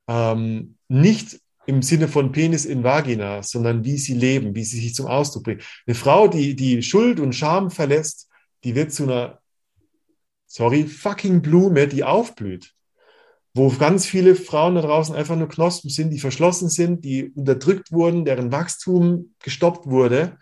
Ähm, 0.09 0.77
nicht 0.89 1.41
im 1.67 1.83
Sinne 1.83 2.09
von 2.09 2.33
Penis 2.33 2.67
in 2.67 2.85
Vagina, 2.85 3.43
sondern 3.43 3.85
wie 3.85 3.97
sie 3.97 4.15
leben, 4.15 4.55
wie 4.55 4.65
sie 4.65 4.81
sich 4.81 4.95
zum 4.95 5.07
Ausdruck 5.07 5.45
bringen. 5.45 5.63
Eine 5.87 5.95
Frau, 5.95 6.29
die, 6.29 6.55
die 6.57 6.83
Schuld 6.83 7.21
und 7.21 7.33
Scham 7.33 7.71
verlässt, 7.71 8.29
die 8.65 8.75
wird 8.75 8.93
zu 8.93 9.05
einer, 9.05 9.41
sorry, 10.47 10.85
fucking 10.85 11.43
Blume, 11.43 11.89
die 11.89 12.05
aufblüht. 12.05 12.73
Wo 13.55 13.69
ganz 13.71 14.05
viele 14.07 14.35
Frauen 14.35 14.75
da 14.75 14.83
draußen 14.83 15.15
einfach 15.15 15.37
nur 15.37 15.49
Knospen 15.49 15.89
sind, 15.89 16.11
die 16.11 16.19
verschlossen 16.19 16.69
sind, 16.69 17.05
die 17.05 17.31
unterdrückt 17.31 17.93
wurden, 17.93 18.25
deren 18.25 18.51
Wachstum 18.51 19.35
gestoppt 19.39 19.87
wurde, 19.87 20.39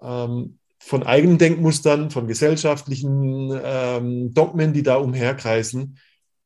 ähm, 0.00 0.58
von 0.78 1.02
eigenen 1.02 1.38
Denkmustern, 1.38 2.10
von 2.10 2.28
gesellschaftlichen 2.28 3.50
ähm, 3.62 4.32
Dogmen, 4.32 4.72
die 4.72 4.84
da 4.84 4.96
umherkreisen. 4.96 5.98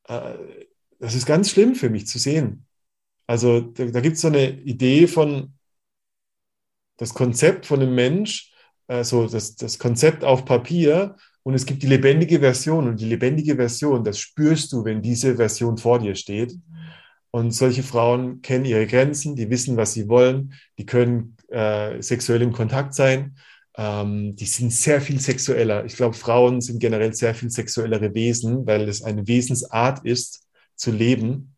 Äh, 0.04 0.34
das 0.98 1.14
ist 1.14 1.26
ganz 1.26 1.50
schlimm 1.50 1.74
für 1.74 1.90
mich 1.90 2.06
zu 2.06 2.18
sehen. 2.18 2.66
Also 3.26 3.60
da, 3.60 3.84
da 3.86 4.00
gibt 4.00 4.16
es 4.16 4.22
so 4.22 4.28
eine 4.28 4.50
Idee 4.60 5.06
von 5.06 5.54
das 6.96 7.14
Konzept 7.14 7.66
von 7.66 7.80
einem 7.80 7.94
Mensch, 7.94 8.52
also 8.86 9.26
das, 9.26 9.56
das 9.56 9.78
Konzept 9.78 10.24
auf 10.24 10.44
Papier 10.44 11.16
und 11.42 11.54
es 11.54 11.66
gibt 11.66 11.82
die 11.82 11.86
lebendige 11.86 12.40
Version 12.40 12.88
und 12.88 13.00
die 13.00 13.06
lebendige 13.06 13.56
Version, 13.56 14.04
das 14.04 14.18
spürst 14.18 14.72
du, 14.72 14.84
wenn 14.84 15.02
diese 15.02 15.36
Version 15.36 15.78
vor 15.78 15.98
dir 15.98 16.14
steht. 16.14 16.54
Und 17.32 17.52
solche 17.52 17.82
Frauen 17.82 18.42
kennen 18.42 18.64
ihre 18.64 18.86
Grenzen, 18.86 19.36
die 19.36 19.50
wissen, 19.50 19.76
was 19.76 19.92
sie 19.92 20.08
wollen, 20.08 20.52
die 20.78 20.86
können 20.86 21.36
äh, 21.48 22.02
sexuell 22.02 22.42
im 22.42 22.52
Kontakt 22.52 22.92
sein, 22.92 23.36
ähm, 23.76 24.34
die 24.34 24.46
sind 24.46 24.72
sehr 24.72 25.00
viel 25.00 25.20
sexueller. 25.20 25.84
Ich 25.84 25.94
glaube, 25.94 26.16
Frauen 26.16 26.60
sind 26.60 26.80
generell 26.80 27.14
sehr 27.14 27.34
viel 27.34 27.50
sexuellere 27.50 28.14
Wesen, 28.14 28.66
weil 28.66 28.88
es 28.88 29.02
eine 29.02 29.26
Wesensart 29.28 30.04
ist, 30.04 30.48
zu 30.74 30.90
leben 30.90 31.54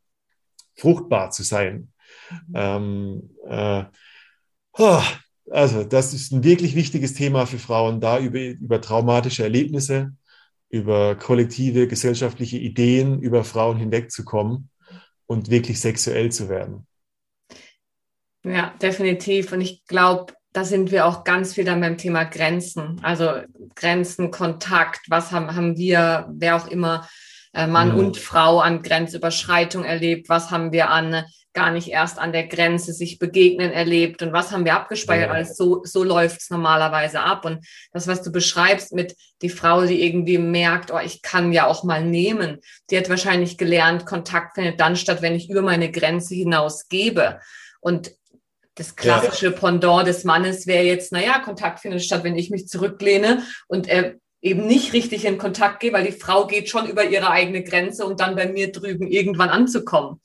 fruchtbar 0.77 1.31
zu 1.31 1.43
sein. 1.43 1.93
Mhm. 2.49 2.55
Ähm, 2.55 3.31
äh, 3.49 3.85
oh, 4.79 5.03
also 5.53 5.85
das 5.85 6.15
ist 6.15 6.33
ein 6.33 6.45
wirklich 6.45 6.75
wichtiges 6.75 7.15
Thema 7.15 7.47
für 7.47 7.59
Frauen, 7.59 8.01
da 8.01 8.19
über, 8.19 8.39
über 8.39 8.81
traumatische 8.81 9.43
Erlebnisse, 9.43 10.13
über 10.69 11.15
kollektive 11.15 11.87
gesellschaftliche 11.87 12.57
Ideen 12.57 13.21
über 13.21 13.45
Frauen 13.45 13.77
hinwegzukommen 13.77 14.71
und 15.27 15.51
wirklich 15.51 15.81
sexuell 15.81 16.33
zu 16.33 16.49
werden. 16.49 16.87
Ja, 18.45 18.75
definitiv. 18.81 19.53
Und 19.53 19.61
ich 19.61 19.85
glaube, 19.87 20.33
da 20.53 20.65
sind 20.65 20.91
wir 20.91 21.07
auch 21.07 21.25
ganz 21.25 21.55
viel 21.55 21.65
dann 21.65 21.81
beim 21.81 21.99
Thema 21.99 22.25
Grenzen. 22.25 22.99
Also 23.03 23.31
Grenzen, 23.75 24.31
Kontakt, 24.31 25.03
was 25.09 25.31
haben, 25.31 25.55
haben 25.55 25.77
wir, 25.77 26.29
wer 26.33 26.57
auch 26.57 26.67
immer 26.67 27.09
äh, 27.53 27.67
Mann 27.67 27.93
mhm. 27.93 27.99
und 27.99 28.17
Frau 28.17 28.61
an 28.61 28.83
Grenzüberschreitung 28.83 29.85
erlebt, 29.85 30.29
was 30.29 30.51
haben 30.51 30.73
wir 30.73 30.91
an 30.91 31.25
gar 31.55 31.71
nicht 31.71 31.89
erst 31.89 32.19
an 32.19 32.33
der 32.33 32.47
Grenze 32.47 32.93
sich 32.93 33.19
begegnen 33.19 33.73
erlebt 33.73 34.23
und 34.23 34.33
was 34.33 34.51
haben 34.51 34.65
wir 34.65 34.75
abgespeichert, 34.75 35.29
ja. 35.29 35.35
alles 35.35 35.57
so, 35.57 35.83
so 35.85 36.03
läuft's 36.03 36.51
normalerweise 36.51 37.21
ab. 37.21 37.45
Und 37.45 37.67
das, 37.93 38.07
was 38.07 38.23
du 38.23 38.33
beschreibst 38.33 38.93
mit 38.93 39.17
die 39.43 39.51
Frau, 39.51 39.85
die 39.85 40.03
irgendwie 40.03 40.39
merkt, 40.39 40.91
oh, 40.91 40.99
ich 40.99 41.23
kann 41.23 41.53
ja 41.53 41.67
auch 41.67 41.85
mal 41.85 42.05
nehmen, 42.05 42.59
die 42.91 42.97
hat 42.97 43.11
wahrscheinlich 43.11 43.59
gelernt, 43.59 44.07
Kontakt 44.07 44.55
findet 44.55 44.81
dann 44.81 44.97
statt, 44.97 45.23
wenn 45.23 45.35
ich 45.35 45.51
über 45.51 45.63
meine 45.63 45.91
Grenze 45.91 46.35
hinaus 46.35 46.89
gebe. 46.89 47.41
Und 47.81 48.13
das 48.77 48.97
klassische 48.97 49.47
ja. 49.47 49.53
Pendant 49.53 50.07
des 50.07 50.25
Mannes 50.25 50.67
wäre 50.67 50.85
jetzt, 50.85 51.13
naja, 51.13 51.41
Kontakt 51.41 51.81
findet 51.81 52.03
statt, 52.03 52.25
wenn 52.25 52.37
ich 52.37 52.51
mich 52.51 52.69
zurücklehne 52.69 53.43
und 53.69 53.87
er 53.87 54.15
eben 54.41 54.67
nicht 54.67 54.93
richtig 54.93 55.25
in 55.25 55.39
Kontakt 55.39 55.81
gehe, 55.81 55.93
weil 55.93 56.05
die 56.05 56.13
Frau 56.13 56.47
geht 56.47 56.69
schon 56.69 56.89
über 56.89 57.05
ihre 57.05 57.31
eigene 57.31 57.63
Grenze 57.63 58.05
und 58.05 58.21
dann 58.21 58.35
bei 58.35 58.49
mir 58.49 58.73
drüben 58.73 59.07
irgendwann 59.07 59.51
anzukommen. 59.51 60.21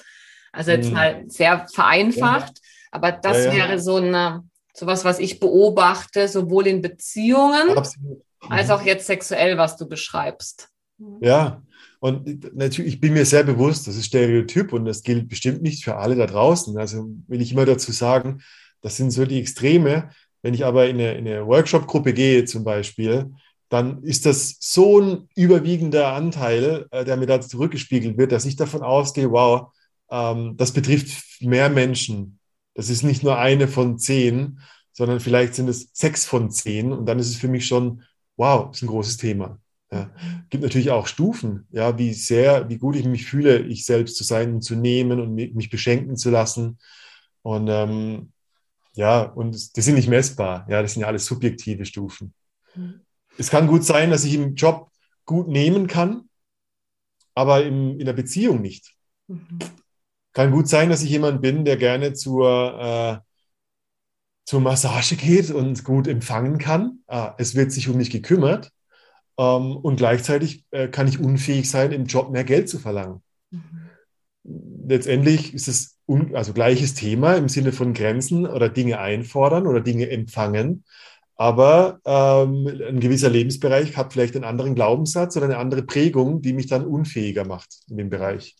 Also 0.57 0.71
jetzt 0.71 0.87
mhm. 0.87 0.93
mal 0.93 1.23
sehr 1.27 1.67
vereinfacht, 1.71 2.59
aber 2.89 3.11
das 3.11 3.45
ja, 3.45 3.51
ja. 3.51 3.53
wäre 3.53 3.79
so 3.79 3.97
eine, 3.97 4.43
sowas, 4.73 5.05
was 5.05 5.19
ich 5.19 5.39
beobachte, 5.39 6.27
sowohl 6.27 6.65
in 6.65 6.81
Beziehungen 6.81 7.75
mhm. 7.75 8.21
als 8.49 8.71
auch 8.71 8.81
jetzt 8.81 9.05
sexuell, 9.05 9.57
was 9.57 9.77
du 9.77 9.87
beschreibst. 9.87 10.69
Ja, 11.21 11.61
und 11.99 12.55
natürlich, 12.55 12.95
ich 12.95 12.99
bin 12.99 13.13
mir 13.13 13.25
sehr 13.25 13.43
bewusst, 13.43 13.87
das 13.87 13.97
ist 13.97 14.07
Stereotyp 14.07 14.73
und 14.73 14.85
das 14.85 15.03
gilt 15.03 15.29
bestimmt 15.29 15.61
nicht 15.61 15.83
für 15.83 15.97
alle 15.97 16.15
da 16.15 16.25
draußen. 16.25 16.75
Also 16.77 17.07
will 17.27 17.41
ich 17.41 17.51
immer 17.51 17.65
dazu 17.65 17.91
sagen, 17.91 18.41
das 18.81 18.97
sind 18.97 19.11
so 19.11 19.25
die 19.25 19.39
Extreme. 19.39 20.09
Wenn 20.41 20.55
ich 20.55 20.65
aber 20.65 20.87
in 20.87 20.95
eine, 20.95 21.13
in 21.13 21.27
eine 21.27 21.45
Workshop-Gruppe 21.45 22.13
gehe 22.13 22.45
zum 22.45 22.63
Beispiel, 22.63 23.31
dann 23.69 24.01
ist 24.01 24.25
das 24.25 24.57
so 24.59 24.99
ein 24.99 25.29
überwiegender 25.35 26.13
Anteil, 26.13 26.87
äh, 26.91 27.05
der 27.05 27.17
mir 27.17 27.27
da 27.27 27.41
zurückgespiegelt 27.41 28.17
wird, 28.17 28.31
dass 28.31 28.45
ich 28.45 28.55
davon 28.55 28.81
ausgehe, 28.81 29.29
wow, 29.31 29.71
das 30.09 30.71
betrifft 30.71 31.41
mehr 31.41 31.69
Menschen. 31.69 32.39
Das 32.73 32.89
ist 32.89 33.03
nicht 33.03 33.23
nur 33.23 33.37
eine 33.37 33.67
von 33.67 33.97
zehn, 33.97 34.59
sondern 34.93 35.19
vielleicht 35.19 35.55
sind 35.55 35.67
es 35.67 35.89
sechs 35.93 36.25
von 36.25 36.51
zehn. 36.51 36.91
Und 36.91 37.05
dann 37.05 37.19
ist 37.19 37.29
es 37.29 37.35
für 37.35 37.47
mich 37.47 37.67
schon, 37.67 38.03
wow, 38.35 38.71
ist 38.71 38.83
ein 38.83 38.87
großes 38.87 39.17
Thema. 39.17 39.59
Ja. 39.91 40.11
Gibt 40.49 40.63
natürlich 40.63 40.91
auch 40.91 41.07
Stufen, 41.07 41.65
ja, 41.71 41.97
wie 41.97 42.13
sehr, 42.13 42.69
wie 42.69 42.77
gut 42.77 42.95
ich 42.95 43.05
mich 43.05 43.25
fühle, 43.25 43.59
ich 43.59 43.85
selbst 43.85 44.17
zu 44.17 44.23
sein 44.23 44.55
und 44.55 44.61
zu 44.61 44.75
nehmen 44.75 45.19
und 45.19 45.33
mich 45.33 45.69
beschenken 45.69 46.17
zu 46.17 46.29
lassen. 46.29 46.77
Und 47.41 47.67
ähm, 47.69 48.31
ja, 48.93 49.21
und 49.21 49.75
die 49.77 49.81
sind 49.81 49.95
nicht 49.95 50.09
messbar. 50.09 50.65
Ja, 50.69 50.81
das 50.81 50.93
sind 50.93 51.01
ja 51.01 51.07
alles 51.07 51.25
subjektive 51.25 51.85
Stufen. 51.85 52.33
Mhm 52.75 53.01
es 53.37 53.49
kann 53.49 53.67
gut 53.67 53.83
sein, 53.83 54.09
dass 54.09 54.23
ich 54.23 54.33
im 54.33 54.55
Job 54.55 54.91
gut 55.25 55.47
nehmen 55.47 55.87
kann, 55.87 56.29
aber 57.35 57.63
im, 57.63 57.99
in 57.99 58.05
der 58.05 58.13
Beziehung 58.13 58.61
nicht. 58.61 58.93
Mhm. 59.27 59.59
Kann 60.37 60.51
gut 60.51 60.67
sein, 60.67 60.91
dass 60.91 61.01
ich 61.01 61.09
jemand 61.09 61.41
bin, 61.41 61.65
der 61.65 61.77
gerne 61.77 62.13
zur, 62.13 62.79
äh, 62.79 63.17
zur 64.45 64.61
Massage 64.61 65.15
geht 65.15 65.49
und 65.49 65.83
gut 65.83 66.07
empfangen 66.07 66.59
kann. 66.59 66.99
Ah, 67.07 67.33
es 67.39 67.55
wird 67.55 67.71
sich 67.71 67.89
um 67.89 67.97
mich 67.97 68.11
gekümmert. 68.11 68.69
Ähm, 69.39 69.75
und 69.75 69.95
gleichzeitig 69.95 70.63
äh, 70.69 70.89
kann 70.89 71.07
ich 71.07 71.19
unfähig 71.19 71.71
sein, 71.71 71.91
im 71.91 72.05
Job 72.05 72.29
mehr 72.29 72.43
Geld 72.43 72.69
zu 72.69 72.77
verlangen. 72.77 73.23
Mhm. 73.49 73.89
Letztendlich 74.87 75.55
ist 75.55 75.67
es 75.67 75.97
also 76.33 76.53
gleiches 76.53 76.93
Thema 76.93 77.33
im 77.33 77.49
Sinne 77.49 77.71
von 77.71 77.95
Grenzen 77.95 78.45
oder 78.45 78.69
Dinge 78.69 78.99
einfordern 78.99 79.65
oder 79.65 79.81
Dinge 79.81 80.07
empfangen. 80.11 80.83
Aber 81.35 81.99
ähm, 82.05 82.67
ein 82.87 82.99
gewisser 82.99 83.31
Lebensbereich 83.31 83.97
hat 83.97 84.13
vielleicht 84.13 84.35
einen 84.35 84.45
anderen 84.45 84.75
Glaubenssatz 84.75 85.35
oder 85.35 85.45
eine 85.45 85.57
andere 85.57 85.81
Prägung, 85.81 86.43
die 86.43 86.53
mich 86.53 86.67
dann 86.67 86.85
unfähiger 86.85 87.43
macht 87.43 87.79
in 87.89 87.97
dem 87.97 88.11
Bereich. 88.11 88.55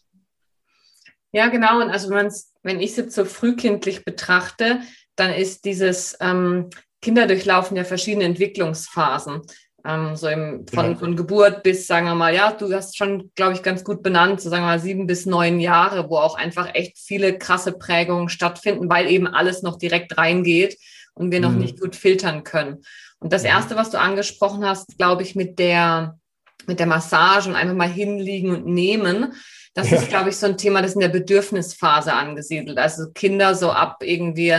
Ja, 1.31 1.47
genau. 1.47 1.81
Und 1.81 1.89
also 1.89 2.09
wenn 2.09 2.79
ich 2.79 2.91
es 2.91 2.97
jetzt 2.97 3.15
so 3.15 3.25
frühkindlich 3.25 4.05
betrachte, 4.05 4.81
dann 5.15 5.31
ist 5.31 5.65
dieses 5.65 6.17
ähm, 6.21 6.69
Kinder 7.01 7.27
durchlaufen 7.27 7.77
ja 7.77 7.83
verschiedene 7.83 8.25
Entwicklungsphasen. 8.25 9.41
Ähm, 9.85 10.15
so 10.15 10.27
im, 10.27 10.65
von, 10.67 10.91
ja. 10.91 10.95
von 10.95 11.15
Geburt 11.15 11.63
bis, 11.63 11.87
sagen 11.87 12.07
wir 12.07 12.15
mal, 12.15 12.33
ja, 12.33 12.51
du 12.51 12.73
hast 12.73 12.97
schon, 12.97 13.31
glaube 13.35 13.53
ich, 13.53 13.63
ganz 13.63 13.83
gut 13.83 14.03
benannt, 14.03 14.41
so 14.41 14.49
sagen 14.49 14.63
wir 14.63 14.67
mal 14.67 14.79
sieben 14.79 15.07
bis 15.07 15.25
neun 15.25 15.59
Jahre, 15.59 16.09
wo 16.09 16.17
auch 16.17 16.35
einfach 16.35 16.73
echt 16.73 16.97
viele 16.97 17.37
krasse 17.37 17.71
Prägungen 17.71 18.29
stattfinden, 18.29 18.89
weil 18.89 19.09
eben 19.09 19.27
alles 19.27 19.61
noch 19.61 19.77
direkt 19.77 20.17
reingeht 20.17 20.77
und 21.13 21.31
wir 21.31 21.39
noch 21.39 21.51
mhm. 21.51 21.59
nicht 21.59 21.79
gut 21.79 21.95
filtern 21.95 22.43
können. 22.43 22.83
Und 23.19 23.33
das 23.33 23.43
erste, 23.43 23.75
was 23.75 23.89
du 23.89 23.99
angesprochen 23.99 24.65
hast, 24.65 24.97
glaube 24.97 25.23
ich, 25.23 25.35
mit 25.35 25.57
der, 25.57 26.19
mit 26.65 26.79
der 26.79 26.87
Massage 26.87 27.49
und 27.49 27.55
einfach 27.55 27.75
mal 27.75 27.89
hinliegen 27.89 28.51
und 28.53 28.65
nehmen, 28.65 29.33
das 29.77 29.91
ja. 29.91 29.97
ist, 29.97 30.09
glaube 30.09 30.29
ich, 30.29 30.37
so 30.37 30.47
ein 30.47 30.57
Thema, 30.57 30.81
das 30.81 30.95
in 30.95 31.01
der 31.01 31.07
Bedürfnisphase 31.09 32.11
angesiedelt. 32.11 32.79
Also 32.79 33.11
Kinder 33.13 33.53
so 33.53 33.69
ab 33.69 33.97
irgendwie 34.01 34.55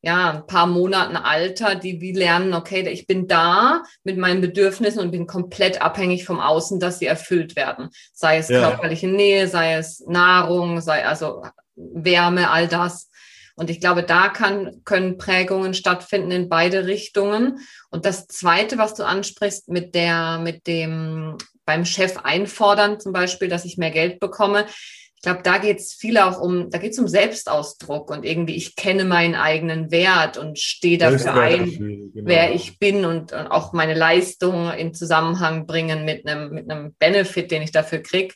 ja, 0.00 0.30
ein 0.30 0.46
paar 0.46 0.66
Monaten 0.66 1.14
Alter, 1.14 1.74
die 1.74 2.00
wie 2.00 2.12
lernen, 2.12 2.54
okay, 2.54 2.88
ich 2.88 3.06
bin 3.06 3.28
da 3.28 3.82
mit 4.02 4.16
meinen 4.16 4.40
Bedürfnissen 4.40 5.00
und 5.00 5.10
bin 5.10 5.26
komplett 5.26 5.82
abhängig 5.82 6.24
vom 6.24 6.40
Außen, 6.40 6.80
dass 6.80 6.98
sie 6.98 7.06
erfüllt 7.06 7.54
werden. 7.54 7.90
Sei 8.14 8.38
es 8.38 8.48
ja. 8.48 8.70
körperliche 8.70 9.08
Nähe, 9.08 9.46
sei 9.46 9.74
es 9.74 10.00
Nahrung, 10.08 10.80
sei 10.80 11.06
also 11.06 11.42
Wärme, 11.76 12.50
all 12.50 12.66
das. 12.66 13.10
Und 13.54 13.68
ich 13.68 13.78
glaube, 13.78 14.02
da 14.02 14.30
kann, 14.30 14.80
können 14.86 15.18
Prägungen 15.18 15.74
stattfinden 15.74 16.30
in 16.30 16.48
beide 16.48 16.86
Richtungen. 16.86 17.58
Und 17.90 18.06
das 18.06 18.26
Zweite, 18.26 18.78
was 18.78 18.94
du 18.94 19.04
ansprichst, 19.04 19.68
mit 19.68 19.94
der, 19.94 20.38
mit 20.38 20.66
dem 20.66 21.36
beim 21.64 21.84
Chef 21.84 22.18
einfordern, 22.18 23.00
zum 23.00 23.12
Beispiel, 23.12 23.48
dass 23.48 23.64
ich 23.64 23.78
mehr 23.78 23.90
Geld 23.90 24.20
bekomme. 24.20 24.66
Ich 25.16 25.22
glaube, 25.22 25.42
da 25.44 25.58
geht 25.58 25.78
es 25.78 25.92
viel 25.92 26.18
auch 26.18 26.40
um, 26.40 26.68
da 26.70 26.78
geht 26.78 26.92
es 26.92 26.98
um 26.98 27.06
Selbstausdruck 27.06 28.10
und 28.10 28.24
irgendwie, 28.24 28.56
ich 28.56 28.74
kenne 28.74 29.04
meinen 29.04 29.36
eigenen 29.36 29.92
Wert 29.92 30.36
und 30.36 30.58
stehe 30.58 30.98
dafür 30.98 31.34
ein, 31.34 31.70
genau. 31.70 32.10
wer 32.14 32.52
ich 32.52 32.80
bin 32.80 33.04
und, 33.04 33.32
und, 33.32 33.46
auch 33.46 33.72
meine 33.72 33.94
Leistung 33.94 34.72
in 34.72 34.94
Zusammenhang 34.94 35.66
bringen 35.66 36.04
mit 36.04 36.26
einem, 36.26 36.50
mit 36.50 36.68
einem 36.68 36.94
Benefit, 36.94 37.52
den 37.52 37.62
ich 37.62 37.70
dafür 37.70 38.00
kriege. 38.00 38.34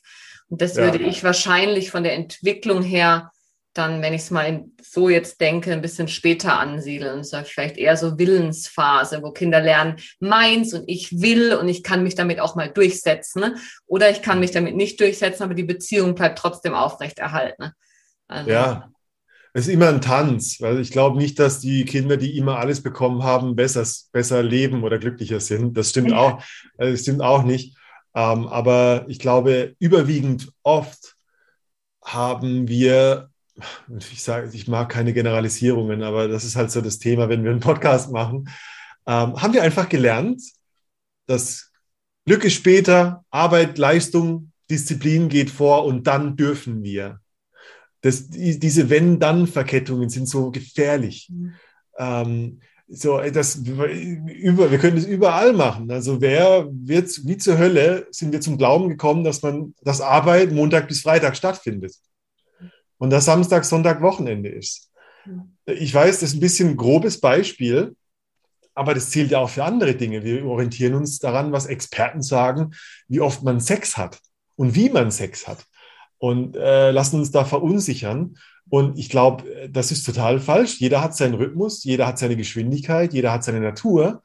Und 0.49 0.63
das 0.63 0.77
ja. 0.77 0.85
würde 0.85 1.03
ich 1.03 1.25
wahrscheinlich 1.25 1.91
von 1.91 2.05
der 2.05 2.15
Entwicklung 2.15 2.83
her 2.83 3.33
dann, 3.79 4.03
wenn 4.03 4.15
ich 4.15 4.23
es 4.23 4.31
mal 4.31 4.65
so 4.83 5.09
jetzt 5.09 5.41
denke, 5.41 5.73
ein 5.73 5.83
bisschen 5.83 6.09
später 6.09 6.59
ansiedeln. 6.59 7.19
Das 7.19 7.33
ist 7.33 7.51
vielleicht 7.51 7.77
eher 7.77 7.97
so 7.97 8.19
Willensphase, 8.19 9.23
wo 9.23 9.31
Kinder 9.31 9.61
lernen, 9.61 9.97
meins 10.21 10.75
und 10.75 10.85
ich 10.89 11.21
will 11.21 11.55
und 11.55 11.69
ich 11.69 11.83
kann 11.83 12.03
mich 12.03 12.15
damit 12.15 12.41
auch 12.41 12.55
mal 12.57 12.71
durchsetzen. 12.71 13.41
Ne? 13.41 13.57
Oder 13.87 14.11
ich 14.11 14.23
kann 14.23 14.41
mich 14.41 14.51
damit 14.51 14.77
nicht 14.77 15.01
durchsetzen, 15.01 15.43
aber 15.43 15.55
die 15.55 15.65
Beziehung 15.65 16.15
bleibt 16.15 16.39
trotzdem 16.39 16.75
aufrechterhalten. 16.75 17.63
Ne? 17.63 17.73
Also, 18.29 18.51
ja, 18.51 18.91
es 19.53 19.69
ist 19.69 19.73
immer 19.73 19.89
ein 19.89 20.03
Tanz, 20.03 20.61
weil 20.61 20.81
ich 20.81 20.91
glaube 20.91 21.17
nicht, 21.17 21.39
dass 21.39 21.61
die 21.61 21.87
Kinder, 21.87 22.19
die 22.19 22.37
immer 22.37 22.59
alles 22.59 22.83
bekommen 22.83 23.23
haben, 23.23 23.57
besser, 23.57 23.87
besser 24.13 24.43
leben 24.43 24.85
oder 24.85 24.99
glücklicher 24.99 25.41
sind. 25.41 25.77
Das 25.79 25.91
stimmt 25.91 26.13
auch, 26.13 26.43
das 26.77 27.01
stimmt 27.01 27.23
auch 27.23 27.43
nicht. 27.43 27.75
Ähm, 28.15 28.49
aber 28.49 29.07
ich 29.09 29.19
glaube, 29.19 29.75
überwiegend 29.79 30.53
oft 30.63 31.17
haben 32.05 32.69
wir 32.69 33.31
ich 33.99 34.23
sage, 34.23 34.51
ich 34.53 34.69
mag 34.69 34.89
keine 34.89 35.13
Generalisierungen, 35.13 36.03
aber 36.03 36.29
das 36.29 36.45
ist 36.45 36.57
halt 36.57 36.71
so 36.71 36.81
das 36.81 36.99
Thema, 36.99 37.29
wenn 37.29 37.45
wir 37.45 37.51
einen 37.51 37.61
Podcast 37.61 38.11
machen, 38.13 38.49
ähm, 39.07 39.41
haben 39.41 39.55
wir 39.55 39.63
einfach 39.63 39.89
gelernt, 39.89 40.43
dass 41.27 41.71
Glück 42.27 42.45
ist 42.45 42.55
später, 42.55 43.25
Arbeit, 43.31 43.79
Leistung, 43.79 44.53
Disziplin 44.71 45.29
geht 45.29 45.51
vor 45.51 45.85
und 45.85 46.07
dann 46.07 46.37
dürfen 46.37 46.83
wir. 46.83 47.21
Das, 48.01 48.29
diese 48.29 48.91
Wenn-Dann-Verkettungen 48.91 50.11
sind 50.11 50.29
so 50.29 50.51
gefährlich. 50.51 51.29
Mhm. 51.31 51.55
Ähm, 51.99 52.61
so, 52.89 53.19
das, 53.19 53.57
über, 53.57 54.71
wir 54.71 54.79
können 54.79 54.97
es 54.97 55.07
überall 55.07 55.53
machen. 55.53 55.91
Also 55.91 56.21
wer 56.21 56.69
wird, 56.71 57.21
wie 57.25 57.37
zur 57.37 57.59
Hölle 57.59 58.07
sind 58.11 58.33
wir 58.33 58.41
zum 58.41 58.59
Glauben 58.59 58.89
gekommen, 58.89 59.25
dass 59.25 59.43
man, 59.43 59.75
dass 59.83 60.01
Arbeit 60.01 60.53
Montag 60.53 60.87
bis 60.87 61.03
Freitag 61.03 61.37
stattfindet 61.37 61.95
und 62.99 63.11
das 63.11 63.25
Samstag, 63.25 63.65
Sonntag, 63.65 64.03
Wochenende 64.03 64.49
ist. 64.49 64.91
Ich 65.67 65.93
weiß, 65.93 66.21
das 66.21 66.31
ist 66.31 66.37
ein 66.37 66.41
bisschen 66.41 66.71
ein 66.71 66.77
grobes 66.77 67.21
Beispiel, 67.21 67.97
aber 68.75 68.95
das 68.95 69.11
zählt 69.11 69.31
ja 69.31 69.39
auch 69.41 69.51
für 69.51 69.65
andere 69.65 69.95
Dinge. 69.95 70.23
Wir 70.23 70.45
orientieren 70.45 70.95
uns 70.95 71.19
daran, 71.19 71.53
was 71.53 71.67
Experten 71.67 72.23
sagen, 72.23 72.73
wie 73.09 73.21
oft 73.21 73.43
man 73.43 73.61
Sex 73.61 73.97
hat 73.97 74.19
und 74.55 74.75
wie 74.75 74.91
man 74.91 75.11
Sex 75.11 75.49
hat 75.49 75.67
und 76.19 76.57
äh, 76.57 76.91
lassen 76.91 77.19
uns 77.19 77.31
da 77.31 77.45
verunsichern. 77.45 78.37
Und 78.69 78.99
ich 78.99 79.09
glaube, 79.09 79.69
das 79.71 79.93
ist 79.93 80.05
total 80.05 80.41
falsch. 80.41 80.81
Jeder 80.81 81.03
hat 81.03 81.17
seinen 81.17 81.35
Rhythmus, 81.35 81.85
jeder 81.85 82.07
hat 82.07 82.19
seine 82.19 82.37
Geschwindigkeit, 82.37 83.13
jeder 83.13 83.33
hat 83.33 83.45
seine 83.45 83.61
Natur, 83.61 84.23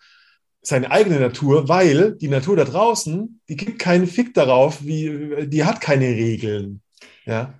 seine 0.61 0.91
eigene 0.91 1.19
Natur, 1.19 1.69
weil 1.69 2.15
die 2.15 2.28
Natur 2.28 2.55
da 2.55 2.63
draußen, 2.63 3.39
die 3.49 3.55
gibt 3.55 3.80
keinen 3.80 4.07
Fick 4.07 4.34
darauf, 4.34 4.84
wie, 4.84 5.47
die 5.47 5.63
hat 5.63 5.82
keine 5.82 6.07
Regeln. 6.07 6.82
Ja. 7.26 7.53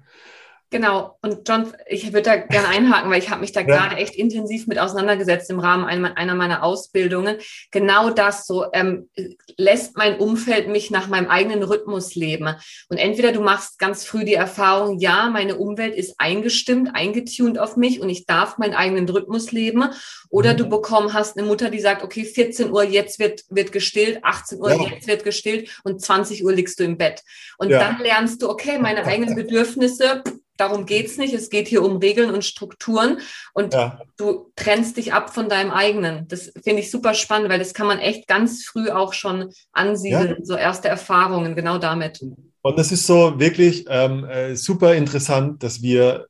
Genau, 0.72 1.18
und 1.22 1.48
John, 1.48 1.74
ich 1.86 2.14
würde 2.14 2.22
da 2.22 2.36
gerne 2.38 2.68
einhaken, 2.70 3.12
weil 3.12 3.20
ich 3.20 3.30
habe 3.30 3.42
mich 3.42 3.52
da 3.52 3.60
ja. 3.60 3.66
gerade 3.66 3.98
echt 3.98 4.16
intensiv 4.16 4.68
mit 4.68 4.80
auseinandergesetzt 4.80 5.50
im 5.50 5.60
Rahmen 5.60 5.84
einer 5.84 6.34
meiner 6.34 6.64
Ausbildungen. 6.64 7.38
Genau 7.72 8.10
das 8.10 8.48
so, 8.48 8.66
ähm, 8.72 9.10
lässt 9.58 9.98
mein 9.98 10.18
Umfeld 10.18 10.70
mich 10.70 10.90
nach 10.90 11.10
meinem 11.10 11.28
eigenen 11.28 11.64
Rhythmus 11.64 12.16
leben. 12.16 12.56
Und 12.88 12.98
entweder 12.98 13.34
du 13.34 13.42
machst 13.42 13.80
ganz 13.80 14.06
früh 14.06 14.24
die 14.24 14.34
Erfahrung, 14.34 15.00
ja, 15.00 15.30
meine 15.30 15.58
Umwelt 15.58 15.94
ist 15.94 16.16
eingestimmt, 16.20 16.92
eingetuned 16.94 17.60
auf 17.60 17.76
mich 17.76 18.00
und 18.00 18.10
ich 18.10 18.26
darf 18.26 18.58
meinen 18.58 18.74
eigenen 18.74 19.10
Rhythmus 19.10 19.52
leben. 19.52 19.90
Oder 20.30 20.54
mhm. 20.54 20.58
du 20.58 20.70
bekommen 20.70 21.14
hast 21.14 21.38
eine 21.38 21.46
Mutter, 21.46 21.70
die 21.70 21.82
sagt, 21.82 22.02
okay, 22.02 22.24
14 22.24 22.72
Uhr, 22.72 22.84
jetzt 22.84 23.20
wird, 23.20 23.44
wird 23.50 23.74
gestillt, 23.74 24.20
18 24.24 24.60
Uhr, 24.62 24.72
ja. 24.72 24.88
jetzt 24.88 25.08
wird 25.08 25.26
gestillt 25.26 25.82
und 25.84 26.00
20 26.00 26.46
Uhr 26.46 26.54
liegst 26.54 26.80
du 26.80 26.86
im 26.86 26.98
Bett. 26.98 27.24
Und 27.58 27.72
ja. 27.72 27.80
dann 27.80 28.00
lernst 28.00 28.42
du, 28.42 28.50
okay, 28.50 28.80
meine 28.80 29.06
eigenen 29.06 29.36
Bedürfnisse, 29.36 30.24
darum 30.62 30.86
geht's 30.86 31.18
nicht. 31.18 31.34
Es 31.34 31.50
geht 31.50 31.68
hier 31.68 31.84
um 31.84 31.98
Regeln 31.98 32.32
und 32.32 32.46
Strukturen 32.46 33.20
und 33.54 33.74
ja. 33.74 34.00
du 34.18 34.52
trennst 34.56 34.98
dich 34.98 35.14
ab 35.14 35.34
von 35.34 35.50
deinem 35.50 35.72
eigenen. 35.72 36.28
Das 36.28 36.52
finde 36.64 36.82
ich 36.82 36.92
super 36.92 37.14
spannend, 37.14 37.50
weil 37.50 37.60
das 37.60 37.74
kann 37.74 37.88
man 37.88 38.00
echt 38.00 38.28
ganz 38.28 38.64
früh 38.64 38.90
auch 38.90 39.14
schon 39.14 39.52
ansiedeln, 39.74 40.36
ja. 40.40 40.46
so 40.46 40.56
erste 40.56 40.88
Erfahrungen 40.88 41.56
genau 41.56 41.78
damit. 41.78 42.22
Und 42.62 42.78
das 42.78 42.92
ist 42.92 43.08
so 43.08 43.40
wirklich 43.40 43.86
ähm, 43.90 44.24
äh, 44.26 44.56
super 44.56 44.94
interessant, 44.94 45.64
dass 45.64 45.82
wir 45.82 46.28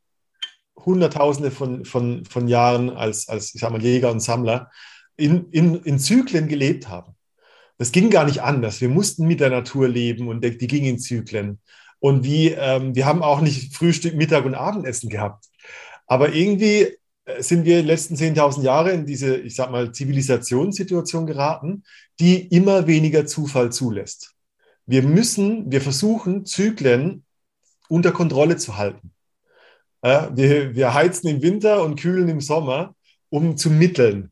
Hunderttausende 0.78 1.52
von, 1.52 1.86
von, 1.86 2.26
von 2.26 2.48
Jahren 2.48 2.90
als, 2.90 3.28
als 3.28 3.54
ich 3.54 3.62
sag 3.62 3.72
mal, 3.72 3.84
Jäger 3.84 4.10
und 4.10 4.22
Sammler 4.22 4.72
in, 5.18 5.50
in, 5.52 5.76
in 5.84 6.00
Zyklen 6.00 6.48
gelebt 6.48 6.88
haben. 6.88 7.16
Das 7.78 7.92
ging 7.92 8.10
gar 8.10 8.26
nicht 8.26 8.42
anders. 8.42 8.80
Wir 8.80 8.90
mussten 8.90 9.28
mit 9.28 9.40
der 9.40 9.50
Natur 9.50 9.88
leben 9.88 10.28
und 10.28 10.44
die, 10.44 10.58
die 10.58 10.68
ging 10.68 10.86
in 10.86 11.00
Zyklen 11.00 11.60
und 12.02 12.24
wie, 12.24 12.50
ähm, 12.50 12.96
wir 12.96 13.06
haben 13.06 13.22
auch 13.22 13.42
nicht 13.42 13.76
Frühstück, 13.76 14.16
Mittag 14.16 14.44
und 14.44 14.56
Abendessen 14.56 15.08
gehabt. 15.08 15.46
Aber 16.08 16.34
irgendwie 16.34 16.98
äh, 17.26 17.42
sind 17.44 17.64
wir 17.64 17.76
in 17.76 17.84
den 17.84 17.88
letzten 17.88 18.16
10.000 18.16 18.64
Jahre 18.64 18.92
in 18.92 19.06
diese, 19.06 19.38
ich 19.38 19.56
sag 19.56 19.70
mal, 19.72 19.92
Zivilisationssituation 19.92 21.28
geraten, 21.28 21.84
die 22.20 22.48
immer 22.48 22.88
weniger 22.88 23.28
Zufall 23.28 23.72
zulässt. 23.72 24.34
Wir 24.88 25.04
müssen, 25.04 25.72
wir 25.72 25.80
versuchen, 25.80 26.46
Zyklen 26.46 27.24
unter 27.88 28.12
Kontrolle 28.12 28.58
zu 28.58 28.78
halten. 28.78 29.12
Ja, 30.04 30.36
wir, 30.36 30.76
wir 30.76 30.96
heizen 30.96 31.28
im 31.28 31.44
Winter 31.44 31.84
und 31.84 32.00
kühlen 32.00 32.28
im 32.30 32.42
Sommer, 32.42 32.96
um 33.30 33.58
zu 33.58 33.70
mitteln. 33.70 34.31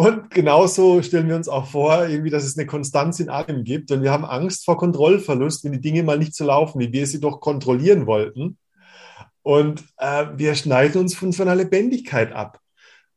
Und 0.00 0.30
genauso 0.30 1.02
stellen 1.02 1.28
wir 1.28 1.36
uns 1.36 1.46
auch 1.46 1.66
vor, 1.66 2.08
irgendwie, 2.08 2.30
dass 2.30 2.44
es 2.44 2.56
eine 2.56 2.66
Konstanz 2.66 3.20
in 3.20 3.28
allem 3.28 3.64
gibt. 3.64 3.90
Und 3.90 4.02
wir 4.02 4.10
haben 4.10 4.24
Angst 4.24 4.64
vor 4.64 4.78
Kontrollverlust, 4.78 5.62
wenn 5.62 5.72
die 5.72 5.80
Dinge 5.82 6.02
mal 6.02 6.16
nicht 6.16 6.34
so 6.34 6.46
laufen, 6.46 6.80
wie 6.80 6.90
wir 6.90 7.06
sie 7.06 7.20
doch 7.20 7.38
kontrollieren 7.40 8.06
wollten. 8.06 8.56
Und 9.42 9.84
äh, 9.98 10.24
wir 10.36 10.54
schneiden 10.54 11.02
uns 11.02 11.14
von 11.14 11.32
so 11.32 11.42
einer 11.42 11.54
Lebendigkeit 11.54 12.32
ab, 12.32 12.60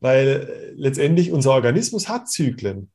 weil 0.01 0.27
äh, 0.27 0.71
letztendlich 0.75 1.31
unser 1.31 1.51
Organismus 1.51 2.09
hat 2.09 2.29
Zyklen. 2.29 2.91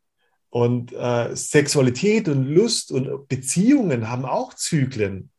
Und 0.50 0.92
äh, 0.92 1.34
Sexualität 1.34 2.28
und 2.28 2.44
Lust 2.44 2.92
und 2.92 3.26
Beziehungen 3.26 4.10
haben 4.10 4.26
auch 4.26 4.52
Zyklen. 4.52 5.30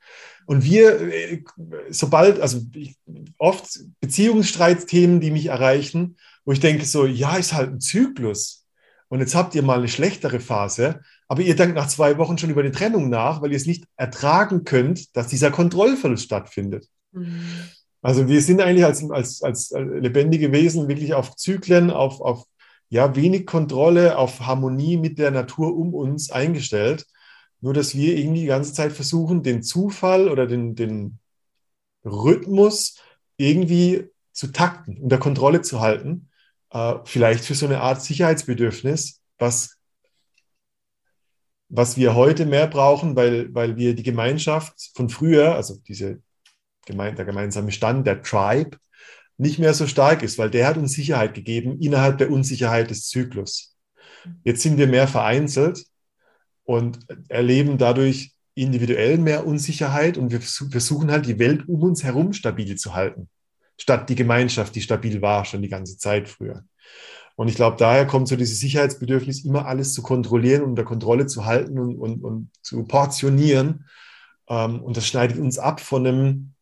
Und 0.47 0.63
wir, 0.63 0.99
äh, 1.01 1.43
sobald, 1.91 2.39
also 2.39 2.61
ich, 2.73 2.95
oft 3.37 3.79
Beziehungsstreitthemen, 3.99 5.19
die 5.19 5.29
mich 5.29 5.45
erreichen, 5.45 6.15
wo 6.49 6.53
ich 6.53 6.59
denke 6.59 6.83
so, 6.83 7.05
ja, 7.05 7.35
ist 7.35 7.53
halt 7.53 7.69
ein 7.69 7.79
Zyklus. 7.79 8.65
Und 9.07 9.19
jetzt 9.19 9.35
habt 9.35 9.53
ihr 9.53 9.61
mal 9.61 9.77
eine 9.77 9.87
schlechtere 9.87 10.39
Phase, 10.39 11.01
aber 11.27 11.43
ihr 11.43 11.55
denkt 11.55 11.75
nach 11.75 11.87
zwei 11.87 12.17
Wochen 12.17 12.39
schon 12.39 12.49
über 12.49 12.63
die 12.63 12.71
Trennung 12.71 13.07
nach, 13.07 13.43
weil 13.43 13.51
ihr 13.51 13.55
es 13.55 13.67
nicht 13.67 13.83
ertragen 13.97 14.63
könnt, 14.63 15.15
dass 15.15 15.27
dieser 15.27 15.51
Kontrollverlust 15.51 16.23
stattfindet. 16.23 16.87
Mhm. 17.11 17.39
Also 18.01 18.27
wir 18.27 18.41
sind 18.41 18.61
eigentlich 18.61 18.83
als, 18.83 19.07
als, 19.11 19.43
als 19.43 19.75
lebendige 19.77 20.51
Wesen 20.51 20.87
wirklich 20.87 21.13
auf 21.13 21.35
Zyklen, 21.35 21.91
auf, 21.91 22.19
auf 22.19 22.45
ja, 22.89 23.15
wenig 23.15 23.45
Kontrolle, 23.45 24.17
auf 24.17 24.39
Harmonie 24.39 24.97
mit 24.97 25.19
der 25.19 25.29
Natur 25.29 25.77
um 25.77 25.93
uns 25.93 26.31
eingestellt. 26.31 27.05
Nur 27.61 27.75
dass 27.75 27.93
wir 27.93 28.17
irgendwie 28.17 28.41
die 28.41 28.47
ganze 28.47 28.73
Zeit 28.73 28.91
versuchen, 28.91 29.43
den 29.43 29.61
Zufall 29.61 30.27
oder 30.27 30.47
den, 30.47 30.73
den 30.73 31.19
Rhythmus 32.03 32.95
irgendwie 33.37 34.09
zu 34.31 34.47
takten, 34.47 34.97
unter 34.97 35.19
Kontrolle 35.19 35.61
zu 35.61 35.79
halten 35.79 36.25
äh, 36.71 36.95
vielleicht 37.05 37.45
für 37.45 37.55
so 37.55 37.65
eine 37.65 37.81
Art 37.81 38.01
Sicherheitsbedürfnis, 38.01 39.21
was, 39.37 39.77
was 41.69 41.97
wir 41.97 42.15
heute 42.15 42.45
mehr 42.45 42.67
brauchen, 42.67 43.15
weil, 43.15 43.53
weil 43.53 43.77
wir 43.77 43.95
die 43.95 44.03
Gemeinschaft 44.03 44.91
von 44.95 45.09
früher, 45.09 45.55
also 45.55 45.77
diese 45.87 46.21
geme 46.85 47.13
der 47.13 47.25
gemeinsame 47.25 47.71
Stand, 47.71 48.07
der 48.07 48.21
Tribe, 48.21 48.77
nicht 49.37 49.59
mehr 49.59 49.73
so 49.73 49.87
stark 49.87 50.21
ist, 50.23 50.37
weil 50.37 50.49
der 50.49 50.67
hat 50.67 50.77
uns 50.77 50.93
Sicherheit 50.93 51.33
gegeben 51.33 51.79
innerhalb 51.79 52.17
der 52.17 52.31
Unsicherheit 52.31 52.89
des 52.89 53.07
Zyklus. 53.07 53.75
Jetzt 54.43 54.61
sind 54.61 54.77
wir 54.77 54.87
mehr 54.87 55.07
vereinzelt 55.07 55.85
und 56.63 56.99
erleben 57.29 57.77
dadurch 57.77 58.33
individuell 58.53 59.17
mehr 59.17 59.47
Unsicherheit 59.47 60.17
und 60.17 60.31
wir 60.31 60.41
versuchen 60.41 61.09
halt 61.09 61.25
die 61.25 61.39
Welt 61.39 61.69
um 61.69 61.81
uns 61.83 62.03
herum 62.03 62.33
stabil 62.33 62.75
zu 62.75 62.95
halten 62.95 63.29
statt 63.79 64.09
die 64.09 64.15
Gemeinschaft, 64.15 64.75
die 64.75 64.81
stabil 64.81 65.21
war 65.21 65.45
schon 65.45 65.61
die 65.61 65.69
ganze 65.69 65.97
Zeit 65.97 66.29
früher. 66.29 66.63
Und 67.35 67.47
ich 67.47 67.55
glaube, 67.55 67.77
daher 67.77 68.05
kommt 68.05 68.27
so 68.27 68.35
dieses 68.35 68.59
Sicherheitsbedürfnis, 68.59 69.45
immer 69.45 69.65
alles 69.65 69.93
zu 69.93 70.01
kontrollieren, 70.01 70.61
unter 70.61 70.83
Kontrolle 70.83 71.25
zu 71.25 71.45
halten 71.45 71.79
und, 71.79 71.95
und, 71.97 72.23
und 72.23 72.49
zu 72.61 72.83
portionieren. 72.83 73.85
Ähm, 74.49 74.83
und 74.83 74.97
das 74.97 75.07
schneidet 75.07 75.39
uns 75.39 75.57
ab 75.57 75.79
von 75.79 76.05
einem, 76.05 76.53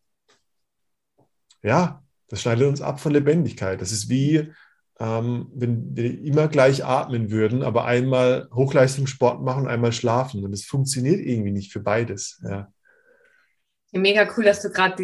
ja, 1.64 2.04
das 2.28 2.42
schneidet 2.42 2.68
uns 2.68 2.82
ab 2.82 3.00
von 3.00 3.12
Lebendigkeit. 3.12 3.82
Das 3.82 3.92
ist 3.92 4.08
wie, 4.10 4.52
ähm, 5.00 5.48
wenn 5.56 5.96
wir 5.96 6.22
immer 6.22 6.48
gleich 6.48 6.86
atmen 6.86 7.32
würden, 7.32 7.64
aber 7.64 7.86
einmal 7.86 8.48
Hochleistungssport 8.54 9.42
machen, 9.42 9.68
einmal 9.68 9.94
schlafen. 9.94 10.44
Und 10.44 10.52
das 10.52 10.64
funktioniert 10.64 11.22
irgendwie 11.22 11.52
nicht 11.52 11.72
für 11.72 11.80
beides. 11.80 12.40
Ja. 12.44 12.72
Mega 13.94 14.28
cool, 14.36 14.44
dass 14.44 14.62
du 14.62 14.70
gerade 14.70 14.96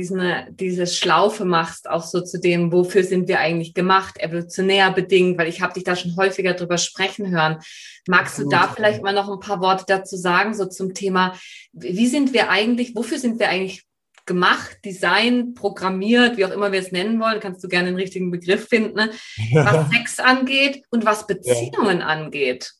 diese 0.49 0.87
Schlaufe 0.87 1.45
machst, 1.45 1.89
auch 1.89 2.03
so 2.03 2.21
zu 2.21 2.39
dem, 2.39 2.71
wofür 2.73 3.03
sind 3.03 3.29
wir 3.29 3.39
eigentlich 3.39 3.73
gemacht, 3.73 4.19
evolutionär 4.19 4.91
bedingt, 4.91 5.37
weil 5.37 5.47
ich 5.47 5.61
habe 5.61 5.73
dich 5.73 5.85
da 5.85 5.95
schon 5.95 6.17
häufiger 6.17 6.53
drüber 6.53 6.77
sprechen 6.77 7.31
hören. 7.31 7.59
Magst 8.07 8.37
du 8.37 8.49
da 8.49 8.67
vielleicht 8.67 9.01
mal 9.01 9.13
noch 9.13 9.31
ein 9.31 9.39
paar 9.39 9.61
Worte 9.61 9.85
dazu 9.87 10.17
sagen, 10.17 10.53
so 10.53 10.65
zum 10.65 10.93
Thema, 10.93 11.33
wie 11.71 12.07
sind 12.07 12.33
wir 12.33 12.49
eigentlich, 12.49 12.93
wofür 12.93 13.19
sind 13.19 13.39
wir 13.39 13.47
eigentlich 13.47 13.85
gemacht, 14.25 14.77
designt, 14.83 15.55
programmiert, 15.55 16.37
wie 16.37 16.45
auch 16.45 16.51
immer 16.51 16.71
wir 16.71 16.79
es 16.79 16.91
nennen 16.91 17.19
wollen, 17.19 17.39
kannst 17.39 17.63
du 17.63 17.67
gerne 17.67 17.87
den 17.89 17.95
richtigen 17.95 18.31
Begriff 18.31 18.67
finden, 18.67 18.95
ne? 18.95 19.11
was 19.53 19.89
Sex 19.91 20.19
angeht 20.19 20.83
und 20.89 21.05
was 21.05 21.27
Beziehungen 21.27 21.99
ja. 21.99 22.05
angeht. 22.05 22.73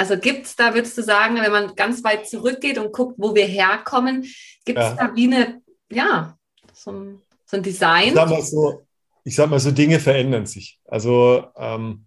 Also 0.00 0.16
gibt 0.16 0.46
es 0.46 0.56
da, 0.56 0.72
würdest 0.72 0.96
du 0.96 1.02
sagen, 1.02 1.34
wenn 1.34 1.52
man 1.52 1.76
ganz 1.76 2.02
weit 2.04 2.26
zurückgeht 2.26 2.78
und 2.78 2.90
guckt, 2.90 3.16
wo 3.18 3.34
wir 3.34 3.44
herkommen, 3.44 4.22
gibt 4.64 4.78
es 4.78 4.84
ja. 4.86 4.94
da 4.94 5.14
wie 5.14 5.24
eine, 5.24 5.60
ja, 5.92 6.38
so 6.72 6.90
ein, 6.90 7.18
so 7.44 7.58
ein 7.58 7.62
Design? 7.62 8.08
Ich 8.08 8.14
sag, 8.14 8.30
mal 8.30 8.40
so, 8.40 8.82
ich 9.24 9.34
sag 9.34 9.50
mal 9.50 9.60
so, 9.60 9.70
Dinge 9.72 10.00
verändern 10.00 10.46
sich. 10.46 10.80
Also 10.86 11.44
ähm, 11.54 12.06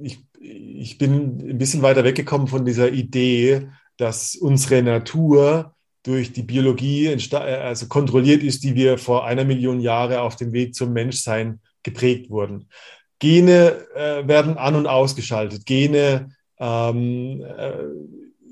ich, 0.00 0.20
ich 0.38 0.96
bin 0.96 1.50
ein 1.50 1.58
bisschen 1.58 1.82
weiter 1.82 2.04
weggekommen 2.04 2.46
von 2.46 2.64
dieser 2.64 2.92
Idee, 2.92 3.66
dass 3.96 4.36
unsere 4.36 4.80
Natur 4.84 5.74
durch 6.04 6.32
die 6.32 6.44
Biologie 6.44 7.06
äh, 7.08 7.36
also 7.36 7.88
kontrolliert 7.88 8.44
ist, 8.44 8.62
die 8.62 8.76
wir 8.76 8.96
vor 8.96 9.26
einer 9.26 9.44
Million 9.44 9.80
Jahre 9.80 10.20
auf 10.20 10.36
dem 10.36 10.52
Weg 10.52 10.76
zum 10.76 10.92
Menschsein 10.92 11.58
geprägt 11.82 12.30
wurden. 12.30 12.68
Gene 13.18 13.88
äh, 13.96 14.28
werden 14.28 14.56
an- 14.56 14.76
und 14.76 14.86
ausgeschaltet. 14.86 15.66
Gene 15.66 16.28
ähm, 16.62 17.42
äh, 17.42 17.72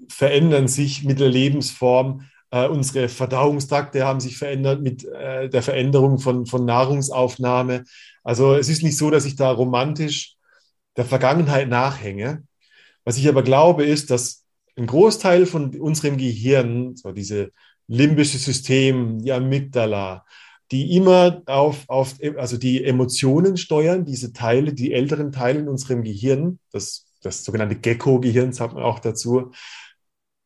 verändern 0.09 0.67
sich 0.67 1.05
mit 1.05 1.21
der 1.21 1.29
Lebensform. 1.29 2.23
Äh, 2.51 2.67
unsere 2.67 3.09
Verdauungstrakte 3.09 4.05
haben 4.05 4.19
sich 4.19 4.37
verändert 4.37 4.83
mit 4.83 5.05
äh, 5.05 5.49
der 5.49 5.63
Veränderung 5.63 6.19
von, 6.19 6.45
von 6.45 6.65
Nahrungsaufnahme. 6.65 7.85
Also 8.25 8.55
es 8.55 8.69
ist 8.69 8.83
nicht 8.83 8.99
so, 8.99 9.11
dass 9.11 9.25
ich 9.25 9.37
da 9.37 9.53
romantisch 9.53 10.35
der 10.97 11.05
Vergangenheit 11.05 11.69
nachhänge. 11.69 12.43
Was 13.05 13.17
ich 13.17 13.29
aber 13.29 13.45
glaube, 13.45 13.85
ist, 13.85 14.11
dass 14.11 14.45
ein 14.77 14.87
Großteil 14.87 15.47
von 15.47 15.79
unserem 15.79 16.17
Gehirn, 16.17 16.97
so 16.97 17.13
diese 17.13 17.53
limbische 17.87 18.39
System, 18.39 19.21
die 19.21 19.33
Amygdala, 19.33 20.25
die 20.73 20.97
immer 20.97 21.43
auf, 21.47 21.89
auf, 21.89 22.15
also 22.37 22.57
die 22.57 22.85
Emotionen 22.85 23.57
steuern, 23.57 24.05
diese 24.05 24.33
Teile, 24.33 24.73
die 24.73 24.93
älteren 24.93 25.31
Teile 25.33 25.61
in 25.61 25.69
unserem 25.69 26.03
Gehirn, 26.03 26.59
das, 26.73 27.10
das 27.23 27.45
sogenannte 27.45 27.77
Gecko-Gehirn 27.77 28.53
sagt 28.53 28.75
man 28.75 28.83
auch 28.83 28.99
dazu, 28.99 29.53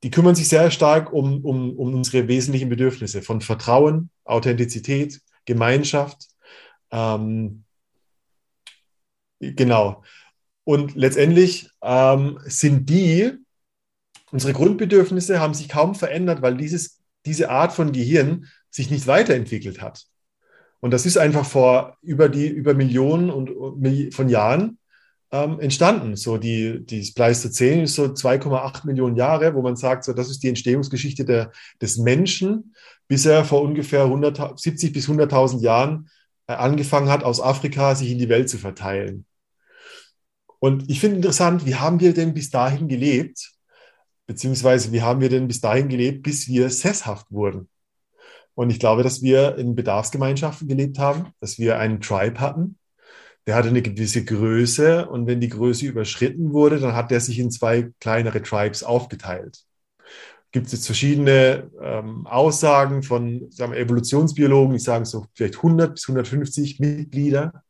die 0.02 0.10
kümmern 0.10 0.34
sich 0.34 0.48
sehr 0.48 0.70
stark 0.70 1.12
um, 1.12 1.44
um, 1.44 1.76
um 1.78 1.94
unsere 1.94 2.28
wesentlichen 2.28 2.68
Bedürfnisse 2.68 3.22
von 3.22 3.40
Vertrauen, 3.40 4.10
Authentizität, 4.24 5.22
Gemeinschaft. 5.46 6.28
Ähm, 6.90 7.64
genau. 9.40 10.02
Und 10.64 10.94
letztendlich 10.94 11.70
ähm, 11.82 12.38
sind 12.44 12.88
die, 12.90 13.32
unsere 14.30 14.52
Grundbedürfnisse 14.52 15.40
haben 15.40 15.54
sich 15.54 15.68
kaum 15.68 15.94
verändert, 15.94 16.42
weil 16.42 16.56
dieses, 16.56 17.00
diese 17.24 17.50
Art 17.50 17.72
von 17.72 17.92
Gehirn 17.92 18.46
sich 18.70 18.90
nicht 18.90 19.06
weiterentwickelt 19.06 19.80
hat. 19.80 20.04
Und 20.80 20.90
das 20.90 21.06
ist 21.06 21.16
einfach 21.16 21.46
vor 21.46 21.96
über 22.02 22.28
die 22.28 22.48
über 22.48 22.74
Millionen 22.74 23.30
und, 23.30 24.14
von 24.14 24.28
Jahren 24.28 24.78
ähm, 25.32 25.60
entstanden. 25.60 26.16
So 26.16 26.38
die, 26.38 26.84
die 26.84 27.10
Pleistozän 27.14 27.82
ist 27.82 27.94
so 27.94 28.04
2,8 28.04 28.86
Millionen 28.86 29.16
Jahre, 29.16 29.54
wo 29.54 29.62
man 29.62 29.76
sagt, 29.76 30.04
so 30.04 30.12
das 30.12 30.30
ist 30.30 30.42
die 30.42 30.48
Entstehungsgeschichte 30.48 31.24
der, 31.24 31.52
des 31.80 31.98
Menschen, 31.98 32.74
bis 33.08 33.26
er 33.26 33.44
vor 33.44 33.62
ungefähr 33.62 34.04
100, 34.04 34.58
70 34.58 34.92
bis 34.92 35.08
100.000 35.08 35.60
Jahren 35.60 36.08
äh, 36.46 36.54
angefangen 36.54 37.08
hat, 37.08 37.24
aus 37.24 37.40
Afrika 37.40 37.94
sich 37.94 38.10
in 38.10 38.18
die 38.18 38.28
Welt 38.28 38.48
zu 38.48 38.58
verteilen. 38.58 39.26
Und 40.58 40.90
ich 40.90 41.00
finde 41.00 41.16
interessant, 41.16 41.66
wie 41.66 41.74
haben 41.74 42.00
wir 42.00 42.14
denn 42.14 42.32
bis 42.32 42.50
dahin 42.50 42.88
gelebt? 42.88 43.52
Beziehungsweise 44.26 44.92
wie 44.92 45.02
haben 45.02 45.20
wir 45.20 45.28
denn 45.28 45.46
bis 45.46 45.60
dahin 45.60 45.88
gelebt, 45.88 46.22
bis 46.22 46.48
wir 46.48 46.70
sesshaft 46.70 47.26
wurden? 47.30 47.68
Und 48.54 48.70
ich 48.70 48.78
glaube, 48.78 49.02
dass 49.02 49.20
wir 49.20 49.58
in 49.58 49.74
Bedarfsgemeinschaften 49.74 50.68
gelebt 50.68 50.98
haben, 50.98 51.32
dass 51.40 51.58
wir 51.58 51.78
einen 51.78 52.00
Tribe 52.00 52.40
hatten. 52.40 52.78
Der 53.46 53.54
hatte 53.56 53.68
eine 53.68 53.82
gewisse 53.82 54.24
Größe 54.24 55.06
und 55.08 55.26
wenn 55.26 55.40
die 55.40 55.50
Größe 55.50 55.86
überschritten 55.86 56.52
wurde, 56.52 56.78
dann 56.78 56.94
hat 56.94 57.10
der 57.10 57.20
sich 57.20 57.38
in 57.38 57.50
zwei 57.50 57.90
kleinere 58.00 58.42
Tribes 58.42 58.82
aufgeteilt. 58.82 59.64
Gibt 60.50 60.66
es 60.66 60.72
jetzt 60.72 60.86
verschiedene 60.86 61.70
ähm, 61.82 62.26
Aussagen 62.26 63.02
von 63.02 63.50
sagen 63.50 63.72
wir, 63.72 63.80
Evolutionsbiologen, 63.80 64.74
die 64.74 64.82
sagen 64.82 65.04
so 65.04 65.26
vielleicht 65.34 65.56
100 65.56 65.94
bis 65.94 66.08
150 66.08 66.80
Mitglieder 66.80 67.64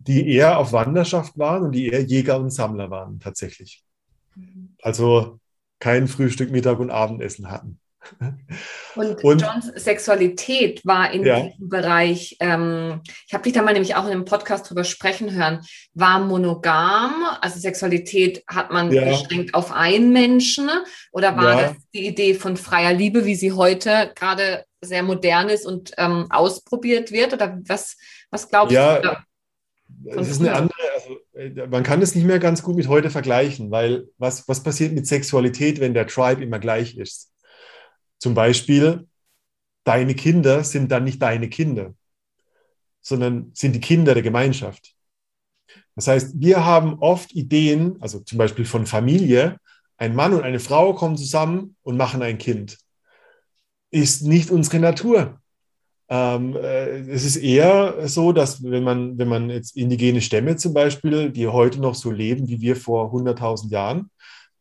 die 0.00 0.32
eher 0.32 0.58
auf 0.58 0.72
Wanderschaft 0.72 1.38
waren 1.38 1.62
und 1.62 1.72
die 1.72 1.88
eher 1.88 2.02
Jäger 2.02 2.38
und 2.40 2.50
Sammler 2.50 2.90
waren 2.90 3.20
tatsächlich. 3.20 3.84
Mhm. 4.34 4.74
Also 4.80 5.38
kein 5.78 6.08
Frühstück, 6.08 6.50
Mittag 6.50 6.78
und 6.78 6.90
Abendessen 6.90 7.50
hatten. 7.50 7.78
Und, 8.96 9.22
und 9.22 9.42
Johns 9.42 9.66
Sexualität 9.76 10.84
war 10.84 11.12
in 11.12 11.24
ja. 11.24 11.40
diesem 11.40 11.68
Bereich, 11.68 12.36
ähm, 12.40 13.02
ich 13.26 13.34
habe 13.34 13.44
dich 13.44 13.52
da 13.52 13.62
mal 13.62 13.72
nämlich 13.72 13.94
auch 13.94 14.04
in 14.04 14.12
einem 14.12 14.24
Podcast 14.24 14.68
drüber 14.68 14.84
sprechen 14.84 15.32
hören, 15.32 15.60
war 15.94 16.20
monogam, 16.20 17.14
also 17.40 17.60
Sexualität 17.60 18.42
hat 18.46 18.70
man 18.70 18.90
ja. 18.90 19.04
beschränkt 19.04 19.54
auf 19.54 19.72
einen 19.72 20.12
Menschen 20.12 20.68
oder 21.12 21.36
war 21.36 21.60
ja. 21.60 21.68
das 21.68 21.76
die 21.94 22.06
Idee 22.06 22.34
von 22.34 22.56
freier 22.56 22.92
Liebe, 22.92 23.24
wie 23.26 23.34
sie 23.34 23.52
heute 23.52 24.12
gerade 24.14 24.64
sehr 24.80 25.02
modern 25.02 25.48
ist 25.48 25.66
und 25.66 25.92
ähm, 25.98 26.26
ausprobiert 26.30 27.12
wird 27.12 27.32
oder 27.32 27.60
was, 27.66 27.96
was 28.30 28.48
glaubst 28.48 28.74
du? 28.74 29.16
es 30.06 30.30
ist 30.30 30.40
eine 30.40 30.54
andere, 30.54 30.78
also 30.94 31.16
äh, 31.34 31.66
man 31.66 31.82
kann 31.82 32.00
es 32.00 32.14
nicht 32.14 32.24
mehr 32.24 32.38
ganz 32.38 32.62
gut 32.62 32.76
mit 32.76 32.88
heute 32.88 33.10
vergleichen, 33.10 33.70
weil 33.70 34.08
was, 34.18 34.48
was 34.48 34.62
passiert 34.62 34.92
mit 34.92 35.06
Sexualität, 35.06 35.80
wenn 35.80 35.94
der 35.94 36.06
Tribe 36.06 36.42
immer 36.42 36.58
gleich 36.58 36.96
ist? 36.96 37.30
Zum 38.20 38.34
Beispiel, 38.34 39.08
deine 39.84 40.14
Kinder 40.14 40.62
sind 40.62 40.92
dann 40.92 41.04
nicht 41.04 41.20
deine 41.20 41.48
Kinder, 41.48 41.94
sondern 43.00 43.50
sind 43.54 43.74
die 43.74 43.80
Kinder 43.80 44.14
der 44.14 44.22
Gemeinschaft. 44.22 44.94
Das 45.96 46.06
heißt, 46.06 46.34
wir 46.38 46.64
haben 46.64 46.98
oft 47.00 47.32
Ideen, 47.32 47.96
also 48.00 48.20
zum 48.20 48.38
Beispiel 48.38 48.64
von 48.64 48.86
Familie, 48.86 49.58
ein 49.96 50.14
Mann 50.14 50.34
und 50.34 50.42
eine 50.42 50.60
Frau 50.60 50.94
kommen 50.94 51.16
zusammen 51.16 51.76
und 51.82 51.96
machen 51.96 52.22
ein 52.22 52.38
Kind. 52.38 52.78
Ist 53.90 54.22
nicht 54.22 54.50
unsere 54.50 54.78
Natur. 54.78 55.40
Ähm, 56.08 56.56
äh, 56.56 57.00
es 57.10 57.24
ist 57.24 57.36
eher 57.36 58.08
so, 58.08 58.32
dass 58.32 58.62
wenn 58.62 58.82
man, 58.82 59.18
wenn 59.18 59.28
man 59.28 59.48
jetzt 59.48 59.76
indigene 59.76 60.20
Stämme 60.20 60.56
zum 60.56 60.74
Beispiel, 60.74 61.30
die 61.30 61.46
heute 61.46 61.80
noch 61.80 61.94
so 61.94 62.10
leben 62.10 62.48
wie 62.48 62.60
wir 62.60 62.76
vor 62.76 63.12
100.000 63.12 63.70
Jahren, 63.70 64.10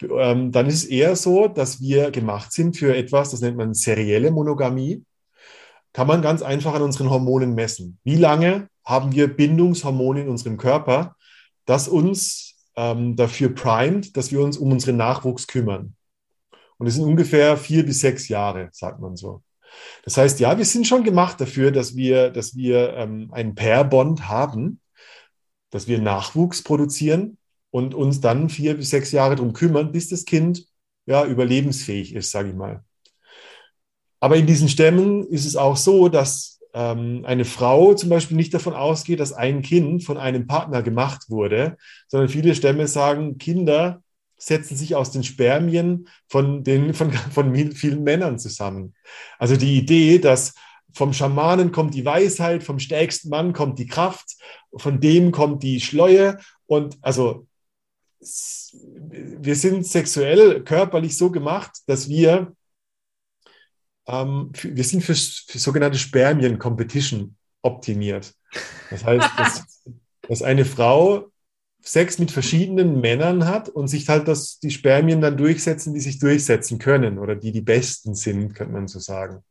ähm, 0.02 0.52
dann 0.52 0.68
ist 0.68 0.84
es 0.84 0.86
eher 0.86 1.16
so, 1.16 1.48
dass 1.48 1.82
wir 1.82 2.12
gemacht 2.12 2.52
sind 2.54 2.78
für 2.78 2.96
etwas, 2.96 3.32
das 3.32 3.42
nennt 3.42 3.58
man 3.58 3.74
serielle 3.74 4.32
Monogamie. 4.32 5.04
Kann 5.94 6.08
man 6.08 6.22
ganz 6.22 6.42
einfach 6.42 6.74
an 6.76 6.84
unseren 6.84 7.10
Hormonen 7.10 7.56
messen. 7.56 8.00
Wie 8.04 8.16
lange 8.16 8.70
haben 8.86 9.12
wir 9.12 9.28
Bindungshormone 9.28 10.22
in 10.22 10.30
unserem 10.30 10.58
Körper, 10.58 11.16
das 11.66 11.88
uns 11.88 12.56
ähm, 12.76 13.16
dafür 13.16 13.54
primet, 13.54 14.16
dass 14.16 14.32
wir 14.32 14.42
uns 14.42 14.58
um 14.58 14.72
unseren 14.72 14.98
Nachwuchs 14.98 15.48
kümmern? 15.48 15.96
Und 16.78 16.88
es 16.88 16.96
sind 16.96 17.06
ungefähr 17.06 17.58
vier 17.58 17.86
bis 17.86 18.00
sechs 18.00 18.30
Jahre, 18.30 18.70
sagt 18.72 19.02
man 19.02 19.18
so. 19.18 19.44
Das 20.04 20.18
heißt, 20.18 20.40
ja, 20.40 20.58
wir 20.58 20.66
sind 20.66 20.88
schon 20.88 21.04
gemacht 21.04 21.42
dafür, 21.42 21.72
dass 21.72 21.96
wir, 21.96 22.30
dass 22.30 22.56
wir 22.56 22.94
ähm, 22.96 23.30
einen 23.32 23.56
Pair-Bond 23.56 24.28
haben, 24.30 24.80
dass 25.72 25.88
wir 25.88 26.00
Nachwuchs 26.00 26.64
produzieren 26.64 27.39
und 27.72 27.94
uns 27.94 28.22
dann 28.22 28.50
vier 28.50 28.76
bis 28.76 28.90
sechs 28.90 29.12
Jahre 29.12 29.36
darum 29.36 29.54
kümmern, 29.54 29.92
bis 29.92 30.10
das 30.10 30.26
Kind 30.26 30.66
ja, 31.06 31.26
überlebensfähig 31.26 32.14
ist, 32.14 32.32
sage 32.32 32.50
ich 32.50 32.56
mal. 32.56 32.84
Aber 34.20 34.36
in 34.36 34.48
diesen 34.48 34.70
Stämmen 34.70 35.26
ist 35.28 35.46
es 35.46 35.56
auch 35.56 35.78
so, 35.78 36.10
dass 36.10 36.60
ähm, 36.74 37.24
eine 37.26 37.46
Frau 37.46 37.94
zum 37.94 38.10
Beispiel 38.10 38.38
nicht 38.38 38.54
davon 38.54 38.74
ausgeht, 38.74 39.20
dass 39.20 39.34
ein 39.34 39.62
Kind 39.62 40.04
von 40.04 40.18
einem 40.18 40.46
Partner 40.46 40.84
gemacht 40.84 41.30
wurde, 41.30 41.78
sondern 42.08 42.30
viele 42.30 42.54
Stämme 42.54 42.88
sagen, 42.88 43.38
Kinder 43.38 44.04
setzen 44.38 44.78
sich 44.78 44.96
aus 44.96 45.12
den 45.12 45.24
Spermien 45.24 46.08
von, 46.28 46.64
den, 46.64 46.94
von, 46.94 47.12
von 47.12 47.54
vielen 47.74 48.04
Männern 48.04 48.40
zusammen. 48.40 48.94
Also 49.38 49.56
die 49.58 49.78
Idee, 49.78 50.20
dass 50.20 50.54
vom 50.94 51.14
Schamanen 51.14 51.72
kommt 51.72 51.94
die 51.94 52.06
Weisheit, 52.06 52.64
vom 52.64 52.80
stärksten 52.80 53.30
Mann 53.30 53.54
kommt 53.54 53.80
die 53.80 53.88
Kraft, 53.88 54.38
von 54.76 55.00
dem 55.00 55.32
kommt 55.32 55.64
die 55.64 55.80
Schleue. 55.82 56.40
Und 56.66 56.98
also 57.02 57.48
wir 58.22 59.56
sind 59.56 59.86
sexuell, 59.86 60.64
körperlich 60.64 61.18
so 61.18 61.32
gemacht, 61.32 61.72
dass 61.88 62.10
wir, 62.10 62.54
ähm, 64.08 64.52
wir 64.62 64.84
sind 64.84 65.02
für, 65.04 65.16
für 65.16 65.60
sogenannte 65.60 65.98
Spermien-Competition 65.98 67.36
optimiert. 67.62 68.34
Das 68.90 69.04
heißt, 69.06 69.30
dass, 69.38 69.84
dass 70.28 70.42
eine 70.42 70.66
Frau 70.66 71.32
Sex 71.82 72.20
mit 72.20 72.32
verschiedenen 72.32 73.00
Männern 73.00 73.46
hat 73.48 73.70
und 73.70 73.88
sich 73.88 74.10
halt 74.10 74.28
das, 74.28 74.60
die 74.60 74.72
Spermien 74.72 75.22
dann 75.22 75.38
durchsetzen, 75.38 75.94
die 75.94 76.02
sich 76.02 76.20
durchsetzen 76.20 76.78
können 76.78 77.18
oder 77.18 77.36
die 77.36 77.54
die 77.54 77.62
besten 77.62 78.16
sind, 78.16 78.54
könnte 78.54 78.74
man 78.74 78.88
so 78.90 79.00
sagen. 79.00 79.44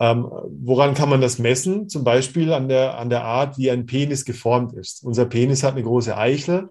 Ähm, 0.00 0.26
woran 0.62 0.94
kann 0.94 1.08
man 1.08 1.20
das 1.20 1.38
messen? 1.38 1.88
Zum 1.88 2.04
Beispiel 2.04 2.52
an 2.52 2.68
der, 2.68 2.98
an 2.98 3.10
der 3.10 3.22
Art, 3.22 3.58
wie 3.58 3.70
ein 3.70 3.86
Penis 3.86 4.24
geformt 4.24 4.72
ist. 4.72 5.04
Unser 5.04 5.26
Penis 5.26 5.62
hat 5.62 5.74
eine 5.74 5.82
große 5.82 6.16
Eichel, 6.16 6.70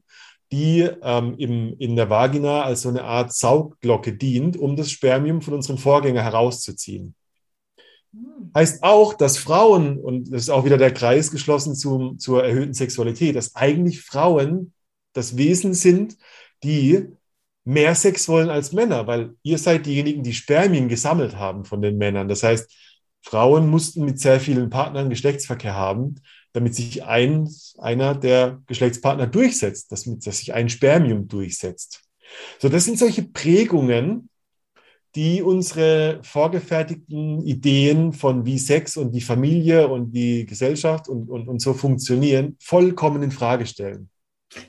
die 0.52 0.90
ähm, 1.02 1.36
im, 1.38 1.76
in 1.78 1.96
der 1.96 2.10
Vagina 2.10 2.64
als 2.64 2.82
so 2.82 2.90
eine 2.90 3.04
Art 3.04 3.34
Saugglocke 3.34 4.14
dient, 4.14 4.58
um 4.58 4.76
das 4.76 4.92
Spermium 4.92 5.42
von 5.42 5.54
unserem 5.54 5.78
Vorgänger 5.78 6.24
herauszuziehen. 6.24 7.16
Hm. 8.12 8.52
Heißt 8.56 8.84
auch, 8.84 9.14
dass 9.14 9.38
Frauen, 9.38 10.00
und 10.00 10.32
das 10.32 10.44
ist 10.44 10.50
auch 10.50 10.66
wieder 10.66 10.78
der 10.78 10.94
Kreis 10.94 11.32
geschlossen 11.32 11.76
zum, 11.76 12.18
zur 12.18 12.44
erhöhten 12.44 12.74
Sexualität, 12.74 13.36
dass 13.36 13.56
eigentlich 13.56 14.02
Frauen 14.02 14.74
das 15.14 15.38
Wesen 15.38 15.74
sind, 15.74 16.18
die 16.64 17.08
mehr 17.64 17.94
Sex 17.94 18.28
wollen 18.28 18.50
als 18.50 18.74
Männer, 18.74 19.06
weil 19.06 19.36
ihr 19.44 19.60
seid 19.60 19.86
diejenigen, 19.86 20.24
die 20.24 20.34
Spermien 20.34 20.90
gesammelt 20.90 21.36
haben 21.36 21.66
von 21.66 21.82
den 21.82 21.98
Männern. 21.98 22.28
Das 22.28 22.42
heißt, 22.42 22.74
Frauen 23.22 23.70
mussten 23.70 24.06
mit 24.06 24.20
sehr 24.20 24.40
vielen 24.40 24.70
Partnern 24.70 25.10
Geschlechtsverkehr 25.10 25.76
haben, 25.76 26.16
damit 26.54 26.76
sich 26.76 27.04
ein, 27.04 27.50
einer 27.78 28.16
der 28.16 28.62
Geschlechtspartner 28.68 29.28
durchsetzt, 29.28 29.92
damit 29.92 30.26
dass 30.26 30.38
sich 30.40 30.54
ein 30.54 30.70
Spermium 30.70 31.28
durchsetzt. 31.28 32.02
So, 32.60 32.70
das 32.70 32.86
sind 32.86 32.98
solche 32.98 33.24
Prägungen, 33.24 34.30
die 35.16 35.42
unsere 35.42 36.20
vorgefertigten 36.24 37.42
Ideen 37.42 38.14
von 38.14 38.46
wie 38.46 38.60
Sex 38.60 38.96
und 38.98 39.14
wie 39.14 39.22
Familie 39.22 39.88
und 39.88 40.14
wie 40.14 40.46
Gesellschaft 40.46 41.10
und, 41.10 41.30
und, 41.30 41.48
und 41.48 41.60
so 41.60 41.74
funktionieren, 41.74 42.56
vollkommen 42.60 43.24
in 43.24 43.32
Frage 43.32 43.66
stellen. 43.66 44.10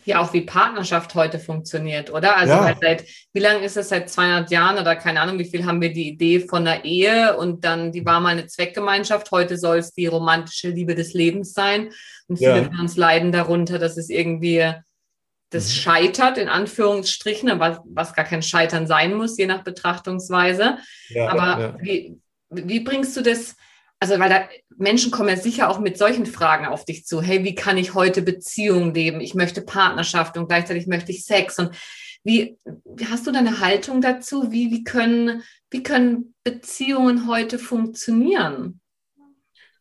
Ja, 0.05 0.21
auch 0.21 0.33
wie 0.35 0.43
Partnerschaft 0.43 1.15
heute 1.15 1.39
funktioniert, 1.39 2.13
oder? 2.13 2.37
Also 2.37 2.53
ja. 2.53 2.65
halt 2.65 2.79
seit, 2.83 3.05
wie 3.33 3.41
lange 3.41 3.65
ist 3.65 3.79
es? 3.79 3.89
Seit 3.89 4.11
200 4.11 4.51
Jahren 4.51 4.79
oder 4.79 4.95
keine 4.95 5.21
Ahnung, 5.21 5.39
wie 5.39 5.47
viel 5.47 5.65
haben 5.65 5.81
wir 5.81 5.93
die 5.93 6.09
Idee 6.09 6.41
von 6.41 6.67
der 6.67 6.85
Ehe 6.85 7.37
und 7.37 7.65
dann, 7.65 7.91
die 7.91 8.05
war 8.05 8.21
mal 8.21 8.31
eine 8.31 8.47
Zweckgemeinschaft. 8.47 9.31
Heute 9.31 9.57
soll 9.57 9.79
es 9.79 9.93
die 9.93 10.07
romantische 10.07 10.69
Liebe 10.69 10.95
des 10.95 11.15
Lebens 11.15 11.55
sein. 11.55 11.91
Und 12.29 12.37
viele 12.37 12.59
ja. 12.59 12.65
von 12.65 12.81
uns 12.81 12.97
leiden 12.97 13.33
darunter, 13.33 13.79
dass 13.79 13.97
es 13.97 14.11
irgendwie 14.11 14.71
das 15.49 15.69
mhm. 15.69 15.73
scheitert, 15.73 16.39
in 16.39 16.49
Anführungsstrichen, 16.49 17.59
was, 17.59 17.79
was 17.85 18.15
gar 18.15 18.25
kein 18.25 18.43
Scheitern 18.43 18.87
sein 18.87 19.15
muss, 19.15 19.39
je 19.39 19.47
nach 19.47 19.65
Betrachtungsweise. 19.65 20.79
Ja, 21.09 21.29
Aber 21.29 21.77
Wie, 21.81 22.19
wie 22.51 22.81
bringst 22.81 23.17
du 23.17 23.23
das 23.23 23.57
also 24.01 24.19
weil 24.19 24.31
da 24.31 24.49
Menschen 24.77 25.11
kommen 25.11 25.29
ja 25.29 25.37
sicher 25.37 25.69
auch 25.69 25.79
mit 25.79 25.99
solchen 25.99 26.25
Fragen 26.25 26.67
auf 26.67 26.87
dich 26.87 27.05
zu. 27.05 27.21
Hey, 27.21 27.45
wie 27.45 27.55
kann 27.55 27.77
ich 27.77 27.95
heute 27.95 28.23
Beziehungen 28.23 28.95
leben? 28.95 29.21
Ich 29.21 29.35
möchte 29.35 29.61
Partnerschaft 29.61 30.39
und 30.39 30.49
gleichzeitig 30.49 30.87
möchte 30.87 31.13
ich 31.13 31.25
Sex. 31.25 31.59
Und 31.59 31.77
wie, 32.25 32.57
wie 32.65 33.07
hast 33.07 33.27
du 33.27 33.31
deine 33.31 33.61
Haltung 33.61 34.01
dazu? 34.01 34.51
Wie, 34.51 34.71
wie, 34.71 34.85
können, 34.85 35.43
wie 35.71 35.83
können 35.83 36.35
Beziehungen 36.45 37.29
heute 37.29 37.59
funktionieren? 37.59 38.81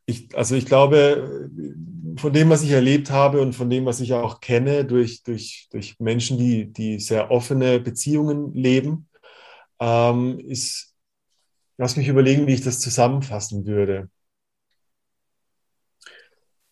Ich, 0.05 0.35
also 0.35 0.55
ich 0.55 0.65
glaube, 0.65 1.49
von 2.17 2.33
dem, 2.33 2.49
was 2.49 2.63
ich 2.63 2.71
erlebt 2.71 3.11
habe 3.11 3.41
und 3.41 3.53
von 3.53 3.69
dem, 3.69 3.85
was 3.85 4.01
ich 4.01 4.13
auch 4.13 4.41
kenne, 4.41 4.83
durch, 4.83 5.23
durch, 5.23 5.67
durch 5.71 5.97
Menschen, 5.99 6.37
die, 6.37 6.73
die 6.73 6.99
sehr 6.99 7.31
offene 7.31 7.79
Beziehungen 7.79 8.53
leben, 8.53 9.07
ähm, 9.79 10.39
ist, 10.39 10.88
Lass 11.79 11.95
mich 11.95 12.09
überlegen, 12.09 12.45
wie 12.45 12.53
ich 12.53 12.61
das 12.61 12.81
zusammenfassen 12.81 13.65
würde. 13.65 14.09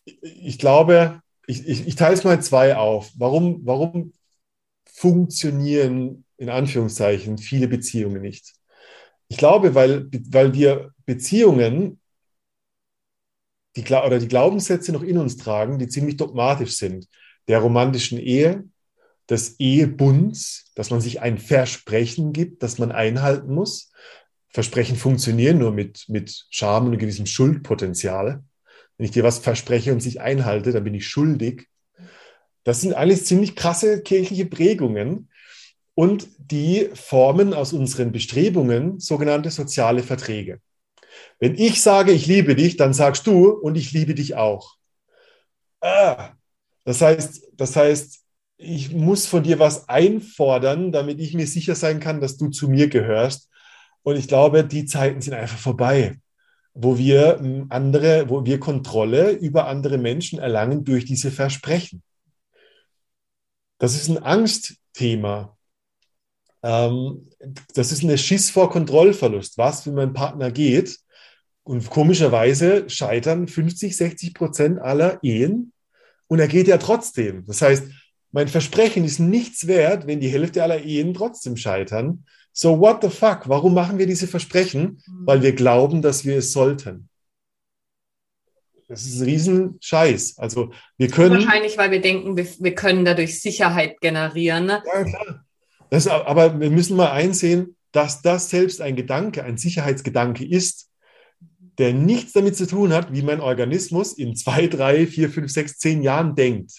Ich 0.04 0.58
glaube, 0.58 1.22
ich, 1.46 1.66
ich, 1.66 1.86
ich 1.86 1.96
teile 1.96 2.12
es 2.12 2.24
mal 2.24 2.42
zwei 2.42 2.76
auf. 2.76 3.10
Warum, 3.16 3.64
warum 3.64 4.12
funktionieren 4.84 6.26
in 6.36 6.50
Anführungszeichen 6.50 7.38
viele 7.38 7.68
Beziehungen 7.68 8.20
nicht? 8.20 8.52
Ich 9.28 9.38
glaube, 9.38 9.74
weil, 9.74 10.10
weil 10.28 10.52
wir 10.52 10.92
Beziehungen 11.06 12.02
die, 13.76 13.84
oder 13.84 14.18
die 14.18 14.28
Glaubenssätze 14.28 14.92
noch 14.92 15.02
in 15.02 15.16
uns 15.16 15.38
tragen, 15.38 15.78
die 15.78 15.88
ziemlich 15.88 16.18
dogmatisch 16.18 16.76
sind. 16.76 17.08
Der 17.48 17.60
romantischen 17.60 18.18
Ehe, 18.18 18.64
des 19.30 19.58
Ehebunds, 19.58 20.70
dass 20.74 20.90
man 20.90 21.00
sich 21.00 21.20
ein 21.22 21.38
Versprechen 21.38 22.34
gibt, 22.34 22.62
das 22.62 22.78
man 22.78 22.92
einhalten 22.92 23.54
muss. 23.54 23.90
Versprechen 24.50 24.96
funktionieren 24.96 25.58
nur 25.58 25.72
mit, 25.72 26.06
mit 26.08 26.46
Scham 26.50 26.86
und 26.86 26.98
gewissem 26.98 27.26
Schuldpotenzial. 27.26 28.42
Wenn 28.96 29.04
ich 29.04 29.12
dir 29.12 29.22
was 29.22 29.38
verspreche 29.38 29.92
und 29.92 30.00
sich 30.00 30.20
einhalte, 30.20 30.72
dann 30.72 30.84
bin 30.84 30.94
ich 30.94 31.06
schuldig. 31.06 31.68
Das 32.64 32.80
sind 32.80 32.94
alles 32.94 33.24
ziemlich 33.24 33.56
krasse 33.56 34.02
kirchliche 34.02 34.46
Prägungen 34.46 35.30
und 35.94 36.28
die 36.38 36.90
formen 36.94 37.54
aus 37.54 37.72
unseren 37.72 38.12
Bestrebungen 38.12 39.00
sogenannte 39.00 39.50
soziale 39.50 40.02
Verträge. 40.02 40.60
Wenn 41.38 41.54
ich 41.54 41.82
sage, 41.82 42.12
ich 42.12 42.26
liebe 42.26 42.54
dich, 42.54 42.76
dann 42.76 42.94
sagst 42.94 43.26
du 43.26 43.48
und 43.50 43.76
ich 43.76 43.92
liebe 43.92 44.14
dich 44.14 44.34
auch. 44.34 44.76
Ah, 45.80 46.32
das 46.84 47.00
heißt, 47.00 47.52
das 47.56 47.76
heißt, 47.76 48.20
ich 48.56 48.92
muss 48.92 49.26
von 49.26 49.44
dir 49.44 49.58
was 49.58 49.88
einfordern, 49.88 50.90
damit 50.90 51.20
ich 51.20 51.34
mir 51.34 51.46
sicher 51.46 51.74
sein 51.74 52.00
kann, 52.00 52.20
dass 52.20 52.36
du 52.36 52.48
zu 52.48 52.68
mir 52.68 52.88
gehörst. 52.88 53.48
Und 54.02 54.16
ich 54.16 54.28
glaube, 54.28 54.64
die 54.64 54.86
Zeiten 54.86 55.20
sind 55.20 55.34
einfach 55.34 55.58
vorbei, 55.58 56.16
wo 56.74 56.98
wir 56.98 57.38
hm, 57.38 57.66
andere, 57.70 58.28
wo 58.28 58.44
wir 58.44 58.60
Kontrolle 58.60 59.32
über 59.32 59.66
andere 59.66 59.98
Menschen 59.98 60.38
erlangen 60.38 60.84
durch 60.84 61.04
diese 61.04 61.30
Versprechen. 61.30 62.02
Das 63.78 63.94
ist 63.94 64.08
ein 64.08 64.18
Angstthema. 64.18 65.56
Ähm, 66.62 67.28
das 67.74 67.92
ist 67.92 68.02
eine 68.02 68.18
Schiss 68.18 68.50
vor 68.50 68.70
Kontrollverlust. 68.70 69.58
Was, 69.58 69.86
wenn 69.86 69.94
mein 69.94 70.12
Partner 70.12 70.50
geht? 70.50 70.98
Und 71.62 71.90
komischerweise 71.90 72.88
scheitern 72.88 73.46
50, 73.46 73.96
60 73.96 74.34
Prozent 74.34 74.80
aller 74.80 75.22
Ehen 75.22 75.72
und 76.26 76.38
er 76.38 76.48
geht 76.48 76.66
ja 76.66 76.78
trotzdem. 76.78 77.44
Das 77.46 77.60
heißt, 77.60 77.84
mein 78.30 78.48
Versprechen 78.48 79.04
ist 79.04 79.18
nichts 79.18 79.66
wert, 79.66 80.06
wenn 80.06 80.20
die 80.20 80.28
Hälfte 80.28 80.62
aller 80.62 80.82
Ehen 80.82 81.14
trotzdem 81.14 81.56
scheitern, 81.56 82.24
so, 82.60 82.80
what 82.80 83.02
the 83.02 83.08
fuck? 83.08 83.48
Warum 83.48 83.72
machen 83.72 83.98
wir 83.98 84.06
diese 84.06 84.26
Versprechen? 84.26 85.00
Mhm. 85.06 85.26
Weil 85.26 85.42
wir 85.42 85.52
glauben, 85.52 86.02
dass 86.02 86.24
wir 86.24 86.38
es 86.38 86.52
sollten. 86.52 87.08
Das 88.88 89.04
ist 89.04 89.20
ein 89.20 89.26
Riesenscheiß. 89.26 90.38
Also 90.38 90.72
wir 90.96 91.06
können. 91.08 91.44
Wahrscheinlich, 91.44 91.78
weil 91.78 91.92
wir 91.92 92.00
denken, 92.00 92.36
wir, 92.36 92.48
wir 92.58 92.74
können 92.74 93.04
dadurch 93.04 93.40
Sicherheit 93.40 94.00
generieren. 94.00 94.66
Ne? 94.66 94.82
Ja, 94.84 95.04
klar. 95.04 95.44
Das, 95.90 96.08
aber 96.08 96.58
wir 96.58 96.70
müssen 96.70 96.96
mal 96.96 97.12
einsehen, 97.12 97.76
dass 97.92 98.22
das 98.22 98.50
selbst 98.50 98.80
ein 98.80 98.96
Gedanke, 98.96 99.44
ein 99.44 99.56
Sicherheitsgedanke 99.56 100.44
ist, 100.44 100.90
der 101.78 101.92
nichts 101.92 102.32
damit 102.32 102.56
zu 102.56 102.66
tun 102.66 102.92
hat, 102.92 103.12
wie 103.12 103.22
mein 103.22 103.40
Organismus 103.40 104.14
in 104.14 104.34
zwei, 104.34 104.66
drei, 104.66 105.06
vier, 105.06 105.30
fünf, 105.30 105.52
sechs, 105.52 105.78
zehn 105.78 106.02
Jahren 106.02 106.34
denkt. 106.34 106.72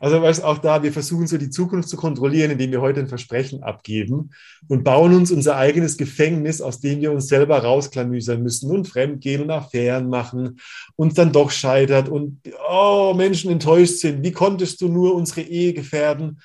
Also 0.00 0.22
weißt, 0.22 0.44
auch 0.44 0.58
da, 0.58 0.82
wir 0.82 0.92
versuchen 0.92 1.26
so 1.26 1.38
die 1.38 1.50
Zukunft 1.50 1.88
zu 1.88 1.96
kontrollieren, 1.96 2.52
indem 2.52 2.70
wir 2.70 2.80
heute 2.80 3.00
ein 3.00 3.08
Versprechen 3.08 3.62
abgeben 3.62 4.30
und 4.68 4.84
bauen 4.84 5.14
uns 5.14 5.30
unser 5.30 5.56
eigenes 5.56 5.96
Gefängnis, 5.96 6.60
aus 6.60 6.80
dem 6.80 7.00
wir 7.00 7.12
uns 7.12 7.28
selber 7.28 7.58
rausklamüsern 7.58 8.42
müssen 8.42 8.70
und 8.70 8.86
fremdgehen 8.86 9.42
und 9.42 9.50
Affären 9.50 10.08
machen, 10.08 10.60
uns 10.96 11.14
dann 11.14 11.32
doch 11.32 11.50
scheitert 11.50 12.08
und 12.08 12.40
oh, 12.70 13.14
Menschen 13.16 13.50
enttäuscht 13.50 13.98
sind. 13.98 14.22
Wie 14.22 14.32
konntest 14.32 14.80
du 14.80 14.88
nur 14.88 15.14
unsere 15.14 15.42
Ehe 15.42 15.72
gefährden? 15.72 16.40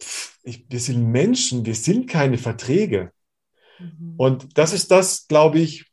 Pff, 0.00 0.38
ich, 0.42 0.64
wir 0.68 0.80
sind 0.80 1.10
Menschen, 1.10 1.64
wir 1.64 1.74
sind 1.74 2.08
keine 2.08 2.38
Verträge. 2.38 3.12
Mhm. 3.78 4.14
Und 4.16 4.58
das 4.58 4.72
ist 4.72 4.90
das, 4.90 5.28
glaube 5.28 5.60
ich, 5.60 5.86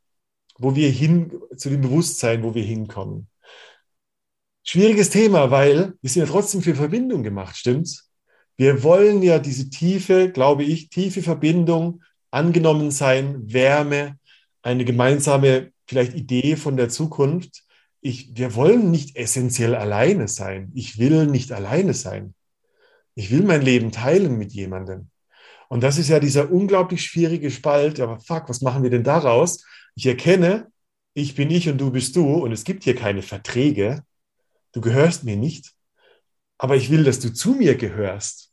wo 0.57 0.75
wir 0.75 0.89
hin, 0.89 1.31
zu 1.55 1.69
dem 1.69 1.81
Bewusstsein, 1.81 2.43
wo 2.43 2.53
wir 2.53 2.63
hinkommen. 2.63 3.27
Schwieriges 4.71 5.09
Thema, 5.09 5.49
weil 5.49 5.95
wir 5.99 6.09
sind 6.11 6.27
ja 6.27 6.31
trotzdem 6.31 6.61
für 6.61 6.75
Verbindung 6.75 7.23
gemacht, 7.23 7.57
stimmt's? 7.57 8.11
Wir 8.55 8.83
wollen 8.83 9.23
ja 9.23 9.39
diese 9.39 9.71
tiefe, 9.71 10.31
glaube 10.31 10.61
ich, 10.63 10.91
tiefe 10.91 11.23
Verbindung, 11.23 12.03
angenommen 12.29 12.91
sein, 12.91 13.51
Wärme, 13.51 14.19
eine 14.61 14.85
gemeinsame 14.85 15.71
vielleicht 15.87 16.13
Idee 16.13 16.55
von 16.55 16.77
der 16.77 16.87
Zukunft. 16.87 17.63
Ich, 18.01 18.37
wir 18.37 18.53
wollen 18.53 18.91
nicht 18.91 19.15
essentiell 19.15 19.73
alleine 19.73 20.27
sein. 20.27 20.71
Ich 20.75 20.99
will 20.99 21.25
nicht 21.25 21.51
alleine 21.51 21.95
sein. 21.95 22.35
Ich 23.15 23.31
will 23.31 23.41
mein 23.41 23.63
Leben 23.63 23.91
teilen 23.91 24.37
mit 24.37 24.53
jemandem. 24.53 25.09
Und 25.67 25.81
das 25.81 25.97
ist 25.97 26.09
ja 26.09 26.19
dieser 26.19 26.51
unglaublich 26.51 27.03
schwierige 27.03 27.49
Spalt. 27.49 27.99
Aber 27.99 28.19
fuck, 28.19 28.49
was 28.49 28.61
machen 28.61 28.83
wir 28.83 28.91
denn 28.91 29.03
daraus? 29.03 29.65
Ich 29.95 30.05
erkenne, 30.05 30.71
ich 31.15 31.33
bin 31.33 31.49
ich 31.49 31.67
und 31.69 31.79
du 31.79 31.89
bist 31.89 32.15
du 32.15 32.35
und 32.35 32.51
es 32.51 32.63
gibt 32.63 32.83
hier 32.83 32.95
keine 32.95 33.23
Verträge 33.23 34.03
du 34.73 34.81
gehörst 34.81 35.23
mir 35.23 35.35
nicht, 35.35 35.73
aber 36.57 36.75
ich 36.75 36.89
will, 36.89 37.03
dass 37.03 37.19
du 37.19 37.33
zu 37.33 37.51
mir 37.51 37.75
gehörst. 37.75 38.51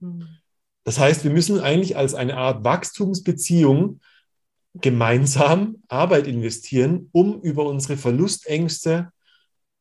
Hm. 0.00 0.26
Das 0.84 0.98
heißt, 0.98 1.24
wir 1.24 1.32
müssen 1.32 1.58
eigentlich 1.60 1.96
als 1.96 2.14
eine 2.14 2.36
Art 2.36 2.62
Wachstumsbeziehung 2.62 4.00
gemeinsam 4.74 5.82
Arbeit 5.88 6.26
investieren, 6.26 7.08
um 7.12 7.40
über 7.40 7.66
unsere 7.66 7.96
Verlustängste, 7.96 9.10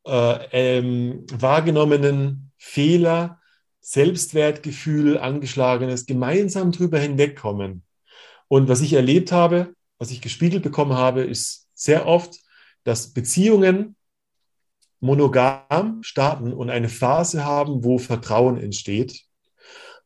äh, 0.06 0.78
ähm, 0.78 1.26
wahrgenommenen 1.32 2.52
Fehler, 2.58 3.40
Selbstwertgefühl, 3.82 5.20
angeschlagenes, 5.20 6.08
gemeinsam 6.08 6.72
drüber 6.72 6.98
hinwegkommen. 6.98 7.84
Und 8.48 8.68
was 8.68 8.82
ich 8.82 8.94
erlebt 8.94 9.32
habe, 9.32 9.76
was 10.00 10.12
ich 10.12 10.22
gespiegelt 10.22 10.64
bekommen 10.64 10.94
habe, 10.94 11.22
ist 11.22 11.68
sehr 11.76 12.08
oft, 12.08 12.40
dass 12.84 13.14
Beziehungen 13.14 13.96
monogam 15.06 16.02
starten 16.02 16.54
und 16.54 16.70
eine 16.70 16.90
Phase 16.90 17.46
haben, 17.46 17.84
wo 17.84 17.98
Vertrauen 17.98 18.60
entsteht. 18.60 19.22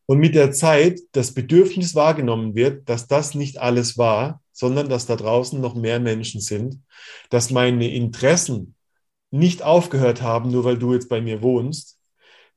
Und 0.05 0.19
mit 0.19 0.35
der 0.35 0.51
Zeit 0.51 0.99
das 1.11 1.33
Bedürfnis 1.33 1.95
wahrgenommen 1.95 2.55
wird, 2.55 2.89
dass 2.89 3.07
das 3.07 3.35
nicht 3.35 3.59
alles 3.59 3.97
war, 3.97 4.41
sondern 4.51 4.89
dass 4.89 5.05
da 5.05 5.15
draußen 5.15 5.61
noch 5.61 5.75
mehr 5.75 5.99
Menschen 5.99 6.41
sind, 6.41 6.81
dass 7.29 7.51
meine 7.51 7.89
Interessen 7.93 8.75
nicht 9.31 9.61
aufgehört 9.61 10.21
haben, 10.21 10.51
nur 10.51 10.63
weil 10.63 10.77
du 10.77 10.93
jetzt 10.93 11.09
bei 11.09 11.21
mir 11.21 11.41
wohnst, 11.41 11.97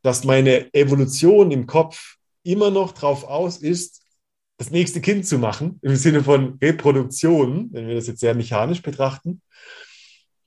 dass 0.03 0.25
meine 0.25 0.73
Evolution 0.75 1.51
im 1.51 1.67
Kopf 1.67 2.17
immer 2.43 2.71
noch 2.71 2.93
drauf 2.93 3.25
aus 3.25 3.59
ist, 3.59 4.03
das 4.57 4.71
nächste 4.71 5.01
Kind 5.01 5.27
zu 5.27 5.39
machen, 5.39 5.79
im 5.83 5.97
Sinne 5.97 6.25
von 6.25 6.59
Reproduktion, 6.61 7.69
wenn 7.73 7.87
wir 7.87 7.95
das 7.95 8.07
jetzt 8.07 8.21
sehr 8.21 8.35
mechanisch 8.35 8.83
betrachten, 8.83 9.43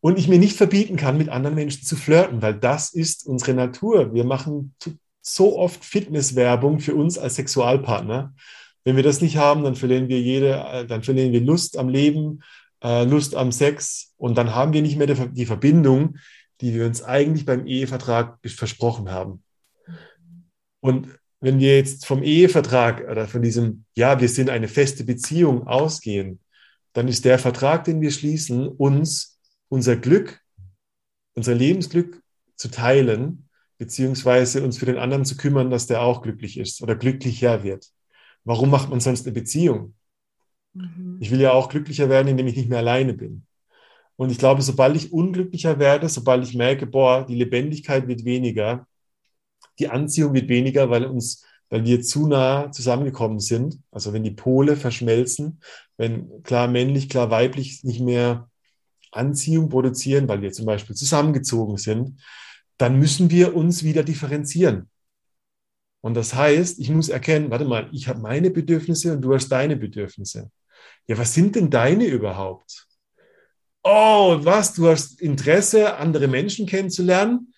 und 0.06 0.20
ich 0.20 0.28
mir 0.28 0.38
nicht 0.38 0.56
verbieten 0.56 0.97
kann, 0.97 1.18
mit 1.18 1.30
anderen 1.30 1.56
Menschen 1.56 1.82
zu 1.82 1.95
flirten, 1.95 2.43
weil 2.43 2.53
das 2.53 2.93
ist 2.93 3.26
unsere 3.26 3.56
Natur. 3.56 4.14
Wir 4.14 4.24
machen 4.24 4.76
so 5.20 5.58
oft 5.58 5.84
Fitnesswerbung 5.84 6.80
für 6.80 6.93
uns 6.93 7.18
als 7.18 7.38
Sexualpartner. 7.38 8.36
Wenn 8.84 8.97
wir 8.97 9.01
das 9.01 9.22
nicht 9.22 9.38
haben, 9.38 9.64
dann 9.64 9.74
verlieren 9.74 10.08
wir 10.08 10.22
jede, 10.22 10.86
dann 10.88 11.01
verlieren 11.01 11.32
wir 11.32 11.41
Lust 11.41 11.76
am 11.76 11.89
Leben, 11.89 12.43
äh, 12.84 13.03
Lust 13.03 13.34
am 13.34 13.51
Sex 13.51 14.14
und 14.18 14.38
dann 14.38 14.53
haben 14.53 14.74
wir 14.74 14.84
nicht 14.84 14.95
mehr 14.95 15.08
die 15.08 15.47
Verbindung, 15.47 16.18
die 16.62 16.76
wir 16.76 16.86
uns 16.86 17.01
eigentlich 17.01 17.47
beim 17.47 17.66
Ehevertrag 17.66 18.38
versprochen 18.45 19.10
haben. 19.10 19.41
Und 20.82 21.08
wenn 21.39 21.60
wir 21.60 21.78
jetzt 21.78 22.06
vom 22.06 22.22
Ehevertrag 22.22 23.10
oder 23.10 23.28
von 23.28 23.41
diesem, 23.41 23.86
ja, 23.95 24.22
wir 24.22 24.30
sind 24.30 24.51
eine 24.51 24.68
feste 24.68 25.03
Beziehung 25.03 25.66
ausgehen, 25.66 26.41
dann 26.93 27.08
ist 27.08 27.26
der 27.26 27.39
Vertrag, 27.39 27.86
den 27.86 28.01
wir 28.01 28.12
schließen, 28.12 28.68
uns 28.68 29.35
unser 29.70 29.95
Glück, 29.95 30.41
unser 31.34 31.55
Lebensglück 31.55 32.22
zu 32.55 32.70
teilen, 32.70 33.49
beziehungsweise 33.78 34.63
uns 34.63 34.78
für 34.78 34.86
den 34.86 34.97
anderen 34.97 35.26
zu 35.26 35.36
kümmern, 35.36 35.70
dass 35.70 35.88
der 35.88 36.01
auch 36.01 36.22
glücklich 36.22 36.57
ist 36.57 36.82
oder 36.82 36.95
glücklicher 36.95 37.63
wird. 37.63 37.88
Warum 38.43 38.70
macht 38.70 38.89
man 38.89 38.99
sonst 38.99 39.26
eine 39.26 39.34
Beziehung? 39.34 39.95
Mhm. 40.74 41.18
Ich 41.20 41.32
will 41.32 41.41
ja 41.41 41.51
auch 41.51 41.70
glücklicher 41.70 42.09
werden, 42.09 42.28
indem 42.28 42.47
ich 42.47 42.55
nicht 42.55 42.70
mehr 42.70 42.80
alleine 42.80 43.13
bin. 43.13 43.45
Und 44.18 44.30
ich 44.32 44.38
glaube, 44.38 44.61
sobald 44.61 44.95
ich 44.95 45.11
unglücklicher 45.11 45.78
werde, 45.78 46.07
sobald 46.07 46.43
ich 46.43 46.55
merke, 46.55 46.86
boah, 46.86 47.26
die 47.26 47.36
Lebendigkeit 47.36 48.07
wird 48.07 48.24
weniger, 48.24 48.88
die 49.80 49.89
Anziehung 49.89 50.34
wird 50.34 50.47
weniger, 50.47 50.89
weil 50.89 51.05
uns, 51.05 51.43
weil 51.70 51.84
wir 51.84 52.01
zu 52.01 52.28
nah 52.28 52.72
zusammengekommen 52.72 53.39
sind. 53.39 53.80
Also 53.91 54.13
wenn 54.13 54.24
die 54.24 54.32
Pole 54.32 54.78
verschmelzen, 54.78 55.59
wenn 55.97 56.43
klar 56.43 56.70
männlich, 56.70 57.09
klar 57.09 57.30
weiblich 57.30 57.84
nicht 57.84 57.99
mehr 57.99 58.49
Anziehung 59.16 59.70
produzieren, 59.70 60.28
weil 60.28 60.41
wir 60.41 60.51
zum 60.51 60.66
Beispiel 60.66 60.95
zusammengezogen 60.95 61.78
sind, 61.78 62.22
dann 62.78 62.99
müssen 62.99 63.30
wir 63.30 63.55
uns 63.55 63.84
wieder 63.84 64.03
differenzieren. 64.03 64.89
Und 66.01 66.13
das 66.13 66.36
heißt, 66.36 66.80
ich 66.80 66.89
muss 66.89 67.09
erkennen, 67.09 67.49
warte 67.49 67.66
mal, 67.66 67.89
ich 67.91 68.07
habe 68.07 68.20
meine 68.20 68.51
Bedürfnisse 68.51 69.13
und 69.13 69.22
du 69.22 69.34
hast 69.34 69.49
deine 69.49 69.76
Bedürfnisse. 69.76 70.51
Ja, 71.07 71.18
was 71.18 71.34
sind 71.34 71.55
denn 71.55 71.70
deine 71.70 72.05
überhaupt? 72.05 72.88
Oh, 73.84 74.38
was, 74.41 74.74
du 74.74 74.88
hast 74.88 75.22
Interesse, 75.22 75.95
andere 75.97 76.28
Menschen 76.28 76.66
kennenzulernen? 76.66 77.53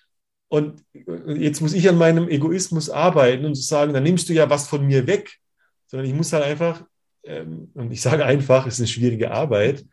Und 0.49 0.83
jetzt 0.93 1.61
muss 1.61 1.73
ich 1.73 1.89
an 1.89 1.97
meinem 1.97 2.29
Egoismus 2.29 2.89
arbeiten 2.89 3.45
und 3.45 3.55
zu 3.55 3.63
sagen, 3.63 3.93
dann 3.93 4.03
nimmst 4.03 4.29
du 4.29 4.33
ja 4.33 4.49
was 4.49 4.67
von 4.67 4.85
mir 4.85 5.07
weg. 5.07 5.39
Sondern 5.87 6.07
ich 6.07 6.13
muss 6.13 6.31
halt 6.31 6.43
einfach, 6.43 6.85
ähm, 7.23 7.71
und 7.73 7.91
ich 7.91 8.01
sage 8.01 8.25
einfach, 8.25 8.65
es 8.65 8.75
ist 8.75 8.79
eine 8.79 8.87
schwierige 8.87 9.31
Arbeit, 9.31 9.85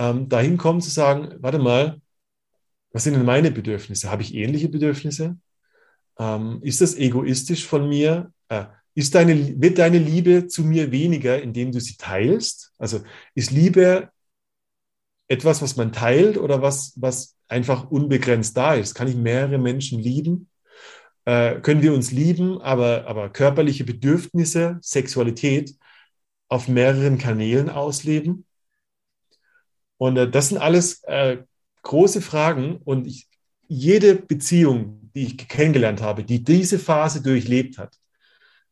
ähm, 0.00 0.30
dahin 0.30 0.56
kommen 0.56 0.80
zu 0.80 0.88
sagen, 0.88 1.34
warte 1.40 1.58
mal, 1.58 2.00
was 2.92 3.04
sind 3.04 3.14
denn 3.14 3.24
meine 3.24 3.50
Bedürfnisse? 3.50 4.10
Habe 4.10 4.22
ich 4.22 4.34
ähnliche 4.34 4.70
Bedürfnisse? 4.70 5.36
Ähm, 6.18 6.60
ist 6.62 6.80
das 6.80 6.96
egoistisch 6.96 7.66
von 7.66 7.86
mir? 7.86 8.32
Äh, 8.48 8.64
ist 8.94 9.14
deine, 9.14 9.60
wird 9.60 9.78
deine 9.78 9.98
Liebe 9.98 10.48
zu 10.48 10.64
mir 10.64 10.90
weniger, 10.90 11.40
indem 11.42 11.70
du 11.70 11.80
sie 11.80 11.96
teilst? 11.98 12.72
Also 12.78 13.02
ist 13.34 13.50
Liebe 13.50 14.08
etwas, 15.28 15.60
was 15.60 15.76
man 15.76 15.92
teilt 15.92 16.38
oder 16.38 16.62
was, 16.62 16.94
was 16.96 17.36
einfach 17.46 17.90
unbegrenzt 17.90 18.56
da 18.56 18.74
ist? 18.74 18.94
Kann 18.94 19.06
ich 19.06 19.16
mehrere 19.16 19.58
Menschen 19.58 20.00
lieben? 20.00 20.48
Äh, 21.26 21.60
können 21.60 21.82
wir 21.82 21.92
uns 21.92 22.10
lieben, 22.10 22.60
aber, 22.62 23.06
aber 23.06 23.28
körperliche 23.28 23.84
Bedürfnisse, 23.84 24.78
Sexualität 24.80 25.74
auf 26.48 26.68
mehreren 26.68 27.18
Kanälen 27.18 27.68
ausleben? 27.68 28.46
Und 30.00 30.16
äh, 30.16 30.30
das 30.30 30.48
sind 30.48 30.58
alles 30.58 31.02
äh, 31.04 31.36
große 31.82 32.22
Fragen 32.22 32.78
und 32.84 33.06
ich, 33.06 33.28
jede 33.68 34.14
Beziehung, 34.14 35.10
die 35.14 35.26
ich 35.26 35.36
kennengelernt 35.36 36.00
habe, 36.00 36.24
die 36.24 36.42
diese 36.42 36.78
Phase 36.78 37.22
durchlebt 37.22 37.76
hat, 37.76 37.94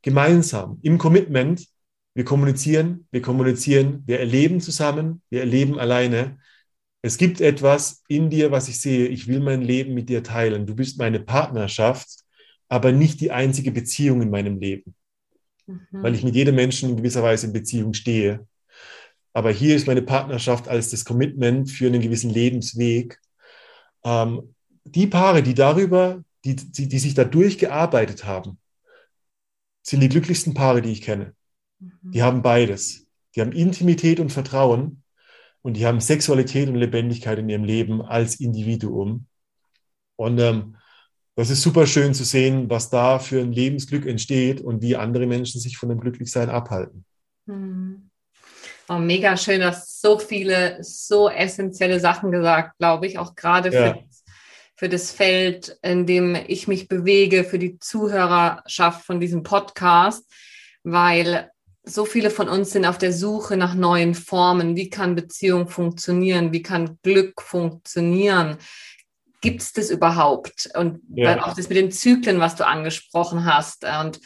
gemeinsam 0.00 0.78
im 0.82 0.96
Commitment, 0.96 1.66
wir 2.14 2.24
kommunizieren, 2.24 3.06
wir 3.10 3.20
kommunizieren, 3.20 4.02
wir 4.06 4.20
erleben 4.20 4.62
zusammen, 4.62 5.20
wir 5.28 5.40
erleben 5.40 5.78
alleine. 5.78 6.38
Es 7.02 7.18
gibt 7.18 7.42
etwas 7.42 8.02
in 8.08 8.30
dir, 8.30 8.50
was 8.50 8.68
ich 8.68 8.80
sehe, 8.80 9.06
ich 9.06 9.28
will 9.28 9.40
mein 9.40 9.60
Leben 9.60 9.92
mit 9.92 10.08
dir 10.08 10.22
teilen. 10.22 10.66
Du 10.66 10.74
bist 10.74 10.98
meine 10.98 11.20
Partnerschaft, 11.20 12.08
aber 12.68 12.90
nicht 12.90 13.20
die 13.20 13.32
einzige 13.32 13.70
Beziehung 13.70 14.22
in 14.22 14.30
meinem 14.30 14.58
Leben, 14.58 14.94
mhm. 15.66 15.78
weil 15.90 16.14
ich 16.14 16.24
mit 16.24 16.34
jedem 16.34 16.54
Menschen 16.54 16.88
in 16.88 16.96
gewisser 16.96 17.22
Weise 17.22 17.48
in 17.48 17.52
Beziehung 17.52 17.92
stehe. 17.92 18.46
Aber 19.38 19.52
hier 19.52 19.76
ist 19.76 19.86
meine 19.86 20.02
Partnerschaft 20.02 20.66
als 20.66 20.90
das 20.90 21.04
Commitment 21.04 21.70
für 21.70 21.86
einen 21.86 22.02
gewissen 22.02 22.28
Lebensweg. 22.28 23.20
Ähm, 24.02 24.52
die 24.82 25.06
Paare, 25.06 25.44
die 25.44 25.54
darüber, 25.54 26.24
die, 26.44 26.56
die, 26.56 26.88
die 26.88 26.98
sich 26.98 27.14
da 27.14 27.22
durchgearbeitet 27.22 28.24
haben, 28.24 28.58
sind 29.80 30.00
die 30.00 30.08
glücklichsten 30.08 30.54
Paare, 30.54 30.82
die 30.82 30.90
ich 30.90 31.02
kenne. 31.02 31.36
Mhm. 31.78 32.10
Die 32.10 32.20
haben 32.24 32.42
beides. 32.42 33.06
Die 33.36 33.40
haben 33.40 33.52
Intimität 33.52 34.18
und 34.18 34.32
Vertrauen 34.32 35.04
und 35.62 35.76
die 35.76 35.86
haben 35.86 36.00
Sexualität 36.00 36.68
und 36.68 36.74
Lebendigkeit 36.74 37.38
in 37.38 37.48
ihrem 37.48 37.62
Leben 37.62 38.02
als 38.02 38.40
Individuum. 38.40 39.26
Und 40.16 40.40
ähm, 40.40 40.74
das 41.36 41.50
ist 41.50 41.62
super 41.62 41.86
schön 41.86 42.12
zu 42.12 42.24
sehen, 42.24 42.68
was 42.70 42.90
da 42.90 43.20
für 43.20 43.40
ein 43.40 43.52
Lebensglück 43.52 44.04
entsteht 44.04 44.60
und 44.60 44.82
wie 44.82 44.96
andere 44.96 45.28
Menschen 45.28 45.60
sich 45.60 45.76
von 45.76 45.90
dem 45.90 46.00
Glücklichsein 46.00 46.50
abhalten. 46.50 47.04
Mhm. 47.46 48.07
Oh, 48.90 48.98
mega 48.98 49.36
schön, 49.36 49.60
dass 49.60 50.00
so 50.00 50.18
viele, 50.18 50.78
so 50.82 51.28
essentielle 51.28 52.00
Sachen 52.00 52.32
gesagt, 52.32 52.78
glaube 52.78 53.06
ich, 53.06 53.18
auch 53.18 53.34
gerade 53.34 53.70
ja. 53.70 53.92
für, 53.92 54.04
für 54.76 54.88
das 54.88 55.12
Feld, 55.12 55.78
in 55.82 56.06
dem 56.06 56.34
ich 56.46 56.68
mich 56.68 56.88
bewege, 56.88 57.44
für 57.44 57.58
die 57.58 57.78
Zuhörerschaft 57.78 59.04
von 59.04 59.20
diesem 59.20 59.42
Podcast, 59.42 60.24
weil 60.84 61.50
so 61.82 62.06
viele 62.06 62.30
von 62.30 62.48
uns 62.48 62.70
sind 62.70 62.86
auf 62.86 62.96
der 62.96 63.12
Suche 63.12 63.58
nach 63.58 63.74
neuen 63.74 64.14
Formen. 64.14 64.74
Wie 64.74 64.88
kann 64.88 65.14
Beziehung 65.14 65.68
funktionieren? 65.68 66.52
Wie 66.52 66.62
kann 66.62 66.98
Glück 67.02 67.42
funktionieren? 67.42 68.56
Gibt 69.42 69.62
es 69.62 69.72
das 69.72 69.90
überhaupt? 69.90 70.70
Und 70.74 71.00
ja. 71.14 71.42
auch 71.44 71.54
das 71.54 71.68
mit 71.68 71.76
den 71.76 71.92
Zyklen, 71.92 72.40
was 72.40 72.56
du 72.56 72.66
angesprochen 72.66 73.44
hast. 73.44 73.84
Und 73.84 74.20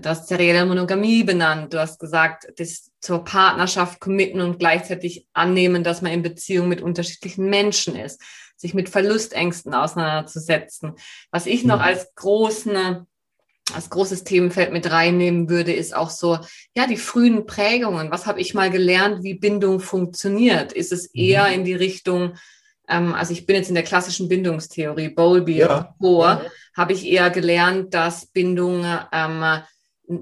Du 0.00 0.08
hast 0.08 0.28
serielle 0.28 0.66
Monogamie 0.66 1.22
benannt. 1.22 1.72
Du 1.72 1.78
hast 1.78 2.00
gesagt, 2.00 2.48
das 2.56 2.90
zur 3.00 3.24
Partnerschaft 3.24 4.00
committen 4.00 4.40
und 4.40 4.58
gleichzeitig 4.58 5.26
annehmen, 5.32 5.84
dass 5.84 6.02
man 6.02 6.12
in 6.12 6.22
Beziehung 6.22 6.68
mit 6.68 6.82
unterschiedlichen 6.82 7.48
Menschen 7.48 7.94
ist, 7.94 8.20
sich 8.56 8.74
mit 8.74 8.88
Verlustängsten 8.88 9.72
auseinanderzusetzen. 9.72 10.94
Was 11.30 11.46
ich 11.46 11.64
noch 11.64 11.78
mhm. 11.78 11.84
als 11.84 12.14
großen 12.14 13.06
als 13.72 13.88
großes 13.88 14.24
Themenfeld 14.24 14.72
mit 14.72 14.90
reinnehmen 14.90 15.48
würde, 15.48 15.72
ist 15.72 15.96
auch 15.96 16.10
so, 16.10 16.38
ja, 16.76 16.86
die 16.86 16.98
frühen 16.98 17.46
Prägungen. 17.46 18.10
Was 18.10 18.26
habe 18.26 18.40
ich 18.40 18.52
mal 18.52 18.70
gelernt, 18.70 19.22
wie 19.22 19.34
Bindung 19.34 19.80
funktioniert? 19.80 20.72
Ist 20.72 20.92
es 20.92 21.06
eher 21.06 21.48
mhm. 21.48 21.54
in 21.54 21.64
die 21.64 21.74
Richtung, 21.74 22.34
ähm, 22.88 23.14
also 23.14 23.32
ich 23.32 23.46
bin 23.46 23.56
jetzt 23.56 23.70
in 23.70 23.74
der 23.74 23.84
klassischen 23.84 24.28
Bindungstheorie, 24.28 25.08
Bowlby 25.08 25.58
ja. 25.58 25.94
und 25.98 26.20
ja. 26.20 26.42
habe 26.76 26.92
ich 26.92 27.06
eher 27.06 27.30
gelernt, 27.30 27.94
dass 27.94 28.26
Bindung 28.26 28.84
ähm, 29.12 29.62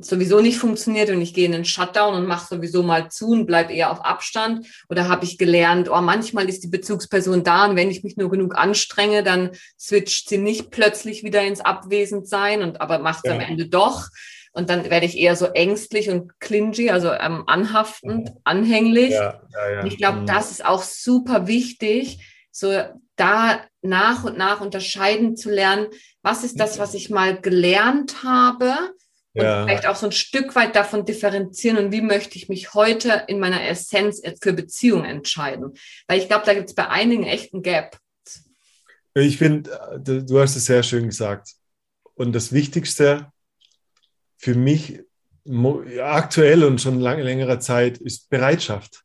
sowieso 0.00 0.40
nicht 0.40 0.58
funktioniert 0.58 1.10
und 1.10 1.20
ich 1.20 1.34
gehe 1.34 1.46
in 1.46 1.52
den 1.52 1.64
Shutdown 1.64 2.14
und 2.14 2.26
mache 2.26 2.54
sowieso 2.54 2.82
mal 2.82 3.10
zu 3.10 3.30
und 3.30 3.46
bleibe 3.46 3.72
eher 3.72 3.90
auf 3.90 4.04
Abstand? 4.04 4.66
Oder 4.88 5.08
habe 5.08 5.24
ich 5.24 5.38
gelernt, 5.38 5.88
oh, 5.90 6.00
manchmal 6.00 6.48
ist 6.48 6.62
die 6.62 6.68
Bezugsperson 6.68 7.42
da 7.42 7.66
und 7.66 7.76
wenn 7.76 7.90
ich 7.90 8.04
mich 8.04 8.16
nur 8.16 8.30
genug 8.30 8.56
anstrenge, 8.56 9.22
dann 9.22 9.50
switcht 9.78 10.28
sie 10.28 10.38
nicht 10.38 10.70
plötzlich 10.70 11.24
wieder 11.24 11.42
ins 11.42 11.60
Abwesendsein 11.60 12.62
und 12.62 12.80
aber 12.80 13.00
macht 13.00 13.24
es 13.24 13.30
ja. 13.30 13.36
am 13.36 13.40
Ende 13.40 13.66
doch. 13.66 14.08
Und 14.54 14.68
dann 14.68 14.88
werde 14.90 15.06
ich 15.06 15.16
eher 15.16 15.34
so 15.34 15.46
ängstlich 15.46 16.10
und 16.10 16.38
clingy, 16.38 16.90
also 16.90 17.10
ähm, 17.10 17.44
anhaftend, 17.46 18.28
ja. 18.28 18.34
anhänglich. 18.44 19.12
Ja, 19.12 19.40
und 19.80 19.86
ich 19.86 19.96
glaube, 19.96 20.20
mhm. 20.20 20.26
das 20.26 20.50
ist 20.50 20.64
auch 20.64 20.82
super 20.82 21.46
wichtig, 21.46 22.18
so 22.50 22.70
da 23.16 23.60
nach 23.80 24.24
und 24.24 24.36
nach 24.36 24.60
unterscheiden 24.60 25.36
zu 25.36 25.50
lernen, 25.50 25.86
was 26.20 26.44
ist 26.44 26.60
das, 26.60 26.78
was 26.78 26.92
ich 26.92 27.08
mal 27.08 27.40
gelernt 27.40 28.22
habe 28.24 28.74
und 29.34 29.44
ja. 29.44 29.64
vielleicht 29.64 29.86
auch 29.86 29.96
so 29.96 30.06
ein 30.06 30.12
Stück 30.12 30.54
weit 30.54 30.76
davon 30.76 31.06
differenzieren 31.06 31.78
und 31.78 31.92
wie 31.92 32.02
möchte 32.02 32.36
ich 32.36 32.48
mich 32.48 32.74
heute 32.74 33.24
in 33.28 33.40
meiner 33.40 33.66
Essenz 33.66 34.20
für 34.40 34.52
Beziehungen 34.52 35.06
entscheiden. 35.06 35.72
Weil 36.06 36.18
ich 36.18 36.28
glaube, 36.28 36.44
da 36.44 36.52
gibt 36.52 36.68
es 36.68 36.74
bei 36.74 36.88
einigen 36.88 37.24
echt 37.24 37.54
einen 37.54 37.62
Gap. 37.62 37.98
Ich 39.14 39.38
finde, 39.38 39.70
äh, 39.70 40.22
du 40.22 40.40
hast 40.40 40.56
es 40.56 40.66
sehr 40.66 40.82
schön 40.82 41.06
gesagt. 41.06 41.54
Und 42.14 42.32
das 42.32 42.52
Wichtigste 42.52 43.32
für 44.36 44.54
mich 44.54 45.00
aktuell 46.00 46.64
und 46.64 46.80
schon 46.80 47.00
lange 47.00 47.22
längerer 47.22 47.58
Zeit 47.58 47.98
ist 47.98 48.28
Bereitschaft. 48.28 49.02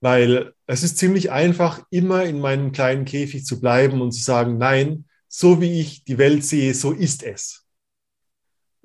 weil 0.00 0.52
es 0.66 0.84
ist 0.84 0.98
ziemlich 0.98 1.32
einfach, 1.32 1.84
immer 1.90 2.22
in 2.24 2.38
meinem 2.40 2.70
kleinen 2.70 3.04
Käfig 3.04 3.44
zu 3.44 3.60
bleiben 3.60 4.00
und 4.00 4.12
zu 4.12 4.22
sagen, 4.22 4.56
nein, 4.58 5.06
so 5.26 5.60
wie 5.60 5.80
ich 5.80 6.04
die 6.04 6.18
Welt 6.18 6.44
sehe, 6.44 6.72
so 6.72 6.92
ist 6.92 7.24
es. 7.24 7.66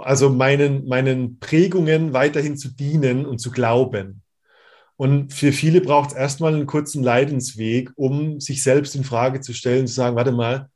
Also 0.03 0.29
meinen, 0.29 0.87
meinen 0.87 1.39
Prägungen 1.39 2.13
weiterhin 2.13 2.57
zu 2.57 2.69
dienen 2.69 3.25
und 3.25 3.39
zu 3.39 3.51
glauben. 3.51 4.21
Und 4.95 5.33
für 5.33 5.51
viele 5.51 5.81
braucht 5.81 6.11
es 6.11 6.15
erstmal 6.15 6.53
einen 6.53 6.67
kurzen 6.67 7.03
Leidensweg, 7.03 7.91
um 7.95 8.39
sich 8.39 8.63
selbst 8.63 8.95
in 8.95 9.03
Frage 9.03 9.41
zu 9.41 9.53
stellen, 9.53 9.87
zu 9.87 9.93
sagen, 9.93 10.15
warte 10.15 10.31
mal, 10.31 10.69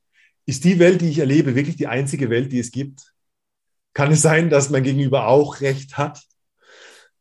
ist 0.46 0.64
die 0.64 0.80
Welt, 0.80 1.02
die 1.02 1.10
ich 1.10 1.20
erlebe, 1.20 1.56
wirklich 1.56 1.76
die 1.76 1.88
einzige 1.88 2.30
Welt, 2.30 2.52
die 2.52 2.60
es 2.60 2.72
gibt? 2.72 3.14
Kann 3.94 4.12
es 4.12 4.22
sein, 4.22 4.50
dass 4.50 4.70
mein 4.70 4.84
Gegenüber 4.84 5.28
auch 5.28 5.62
recht 5.62 5.98
hat? 5.98 6.22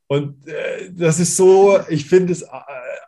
Und 0.06 0.46
äh, 0.46 0.90
das 0.92 1.18
ist 1.18 1.36
so, 1.36 1.80
ich 1.88 2.06
finde 2.06 2.32
es 2.32 2.42
äh, 2.42 2.48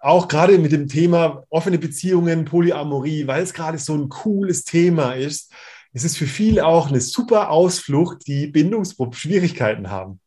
auch 0.01 0.27
gerade 0.27 0.59
mit 0.59 0.73
dem 0.73 0.89
Thema 0.89 1.45
offene 1.49 1.79
Beziehungen, 1.79 2.45
Polyamorie, 2.45 3.27
weil 3.27 3.43
es 3.43 3.55
gerade 3.55 3.79
so 3.79 3.95
ein 3.95 4.09
cooles 4.09 4.65
Thema 4.65 5.13
ist, 5.13 5.53
es 5.93 6.05
ist 6.05 6.17
für 6.17 6.27
viele 6.27 6.67
auch 6.67 6.89
eine 6.89 7.01
super 7.01 7.51
Ausflucht, 7.51 8.27
die 8.27 8.47
Bindungsschwierigkeiten 8.47 9.91
haben. 9.91 10.21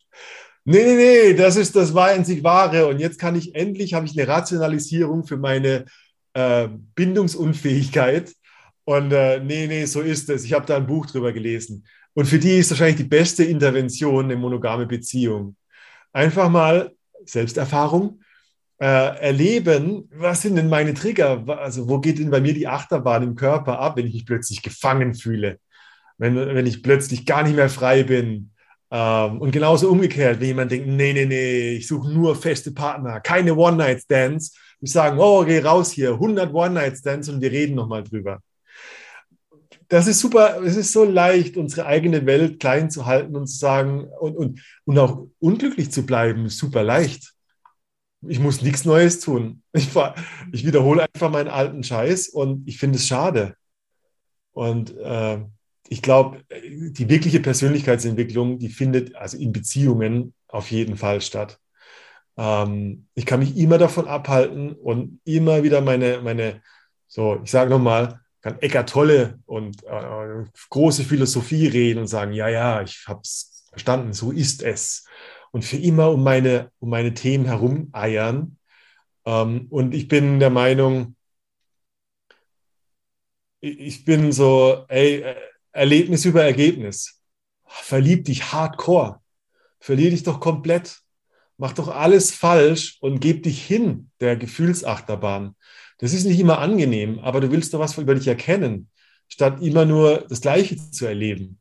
Nee, 0.63 0.83
nee, 0.83 0.95
nee, 0.95 1.33
das 1.33 1.55
ist 1.55 1.75
das 1.75 1.93
war 1.93 2.07
einzig 2.07 2.43
Wahre. 2.43 2.87
Und 2.87 2.99
jetzt 2.99 3.19
kann 3.19 3.35
ich 3.35 3.55
endlich, 3.55 3.93
habe 3.93 4.05
ich 4.05 4.17
eine 4.17 4.27
Rationalisierung 4.27 5.25
für 5.25 5.37
meine 5.37 5.85
äh, 6.33 6.67
Bindungsunfähigkeit. 6.95 8.33
Und 8.83 9.11
äh, 9.11 9.39
nee, 9.39 9.67
nee, 9.67 9.85
so 9.85 10.01
ist 10.01 10.29
es. 10.29 10.43
Ich 10.43 10.53
habe 10.53 10.65
da 10.65 10.77
ein 10.77 10.87
Buch 10.87 11.05
drüber 11.05 11.31
gelesen. 11.33 11.85
Und 12.13 12.25
für 12.25 12.39
die 12.39 12.57
ist 12.57 12.69
wahrscheinlich 12.71 12.97
die 12.97 13.03
beste 13.05 13.43
Intervention 13.43 14.25
eine 14.25 14.35
monogame 14.35 14.85
Beziehung. 14.85 15.55
Einfach 16.13 16.49
mal 16.49 16.91
Selbsterfahrung 17.25 18.21
äh, 18.81 19.19
erleben, 19.19 20.09
was 20.11 20.41
sind 20.41 20.55
denn 20.55 20.67
meine 20.67 20.95
Trigger? 20.95 21.43
Also 21.59 21.87
wo 21.87 21.99
geht 21.99 22.17
denn 22.17 22.31
bei 22.31 22.41
mir 22.41 22.55
die 22.55 22.67
Achterbahn 22.67 23.21
im 23.21 23.35
Körper 23.35 23.77
ab, 23.79 23.95
wenn 23.95 24.07
ich 24.07 24.13
mich 24.13 24.25
plötzlich 24.25 24.63
gefangen 24.63 25.13
fühle? 25.13 25.59
Wenn, 26.17 26.35
wenn 26.35 26.65
ich 26.65 26.81
plötzlich 26.81 27.25
gar 27.27 27.43
nicht 27.43 27.55
mehr 27.55 27.69
frei 27.69 28.03
bin, 28.03 28.51
ähm, 28.89 29.39
und 29.39 29.51
genauso 29.51 29.89
umgekehrt, 29.89 30.39
wenn 30.39 30.47
jemand 30.47 30.71
denkt, 30.71 30.87
nee, 30.87 31.13
nee, 31.13 31.25
nee, 31.25 31.69
ich 31.73 31.87
suche 31.87 32.11
nur 32.11 32.35
feste 32.35 32.71
Partner, 32.71 33.21
keine 33.21 33.55
One-Night-Stands. 33.55 34.57
Ich 34.81 34.91
sage, 34.91 35.17
oh, 35.19 35.45
geh 35.45 35.59
raus 35.59 35.91
hier, 35.91 36.13
100 36.13 36.53
One-Night-Stands 36.53 37.29
und 37.29 37.39
wir 37.39 37.51
reden 37.51 37.75
nochmal 37.75 38.03
drüber. 38.03 38.41
Das 39.87 40.07
ist 40.07 40.19
super, 40.19 40.61
es 40.63 40.75
ist 40.75 40.91
so 40.91 41.03
leicht, 41.03 41.55
unsere 41.55 41.85
eigene 41.85 42.25
Welt 42.25 42.59
klein 42.59 42.89
zu 42.89 43.05
halten 43.05 43.35
und 43.35 43.47
zu 43.47 43.57
sagen 43.57 44.05
und, 44.19 44.35
und, 44.35 44.61
und 44.85 44.97
auch 44.97 45.27
unglücklich 45.39 45.91
zu 45.91 46.05
bleiben, 46.05 46.49
super 46.49 46.83
leicht. 46.83 47.33
Ich 48.27 48.39
muss 48.39 48.61
nichts 48.61 48.85
Neues 48.85 49.19
tun. 49.19 49.63
Ich, 49.73 49.89
ich 50.51 50.65
wiederhole 50.65 51.07
einfach 51.13 51.31
meinen 51.31 51.47
alten 51.47 51.83
Scheiß 51.83 52.29
und 52.29 52.67
ich 52.67 52.77
finde 52.77 52.97
es 52.97 53.07
schade. 53.07 53.55
Und 54.51 54.95
äh, 54.97 55.39
ich 55.87 56.01
glaube, 56.01 56.43
die 56.49 57.09
wirkliche 57.09 57.39
Persönlichkeitsentwicklung, 57.39 58.59
die 58.59 58.69
findet 58.69 59.15
also 59.15 59.37
in 59.37 59.51
Beziehungen 59.51 60.33
auf 60.47 60.71
jeden 60.71 60.97
Fall 60.97 61.21
statt. 61.21 61.59
Ähm, 62.37 63.07
ich 63.13 63.25
kann 63.25 63.39
mich 63.39 63.57
immer 63.57 63.77
davon 63.77 64.07
abhalten 64.07 64.73
und 64.73 65.19
immer 65.25 65.63
wieder 65.63 65.81
meine, 65.81 66.21
meine 66.21 66.61
so, 67.07 67.41
ich 67.43 67.51
sage 67.51 67.69
nochmal, 67.69 68.21
kann 68.41 68.57
Eckart 68.59 68.89
Tolle 68.89 69.39
und 69.45 69.83
äh, 69.83 70.45
große 70.69 71.03
Philosophie 71.03 71.67
reden 71.67 71.99
und 71.99 72.07
sagen, 72.07 72.33
ja, 72.33 72.47
ja, 72.47 72.81
ich 72.81 73.05
habe 73.07 73.21
es 73.21 73.67
verstanden, 73.69 74.13
so 74.13 74.31
ist 74.31 74.63
es. 74.63 75.05
Und 75.51 75.65
für 75.65 75.77
immer 75.77 76.11
um 76.11 76.23
meine, 76.23 76.71
um 76.79 76.89
meine 76.89 77.13
Themen 77.13 77.45
herum 77.45 77.89
eiern. 77.91 78.57
Ähm, 79.25 79.67
und 79.69 79.93
ich 79.93 80.07
bin 80.07 80.39
der 80.39 80.49
Meinung, 80.49 81.15
ich 83.59 84.05
bin 84.05 84.31
so, 84.31 84.85
ey, 84.87 85.21
äh, 85.21 85.35
Erlebnis 85.71 86.25
über 86.25 86.43
Ergebnis. 86.43 87.21
Verlieb 87.65 88.25
dich 88.25 88.51
hardcore. 88.51 89.21
Verlier 89.79 90.09
dich 90.09 90.23
doch 90.23 90.39
komplett. 90.39 90.99
Mach 91.57 91.73
doch 91.73 91.89
alles 91.89 92.31
falsch 92.31 92.97
und 93.01 93.19
geb 93.19 93.43
dich 93.43 93.63
hin 93.63 94.09
der 94.19 94.35
Gefühlsachterbahn. 94.35 95.55
Das 95.99 96.13
ist 96.13 96.25
nicht 96.25 96.39
immer 96.39 96.57
angenehm, 96.57 97.19
aber 97.19 97.39
du 97.39 97.51
willst 97.51 97.73
doch 97.73 97.79
was 97.79 97.97
über 97.97 98.15
dich 98.15 98.27
erkennen, 98.27 98.89
statt 99.27 99.61
immer 99.61 99.85
nur 99.85 100.25
das 100.27 100.41
Gleiche 100.41 100.75
zu 100.75 101.05
erleben. 101.05 101.60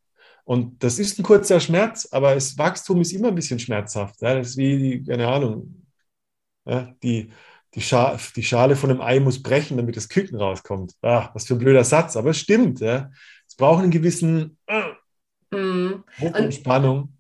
Und 0.51 0.83
das 0.83 0.99
ist 0.99 1.19
ein 1.19 1.23
kurzer 1.23 1.61
Schmerz, 1.61 2.09
aber 2.11 2.35
das 2.35 2.59
Wachstum 2.59 3.01
ist 3.01 3.13
immer 3.13 3.29
ein 3.29 3.35
bisschen 3.37 3.61
schmerzhaft. 3.61 4.21
Ja, 4.21 4.35
das 4.35 4.49
ist 4.49 4.57
wie, 4.57 5.05
keine 5.05 5.29
Ahnung, 5.29 5.87
ja, 6.65 6.93
die, 7.03 7.31
die, 7.75 7.81
Scha 7.81 8.19
die 8.35 8.43
Schale 8.43 8.75
von 8.75 8.91
einem 8.91 9.01
Ei 9.01 9.21
muss 9.21 9.41
brechen, 9.43 9.77
damit 9.77 9.97
das 9.97 10.09
Küken 10.09 10.39
rauskommt. 10.39 10.95
Ah, 11.03 11.31
was 11.35 11.47
für 11.47 11.55
ein 11.55 11.59
blöder 11.59 11.85
Satz, 11.85 12.17
aber 12.17 12.31
es 12.31 12.39
stimmt. 12.39 12.81
Ja 12.81 13.11
brauchen 13.61 13.83
einen 13.83 13.93
gewissen 13.93 14.59
äh, 14.67 14.83
und 15.53 16.55
Spannung. 16.55 17.17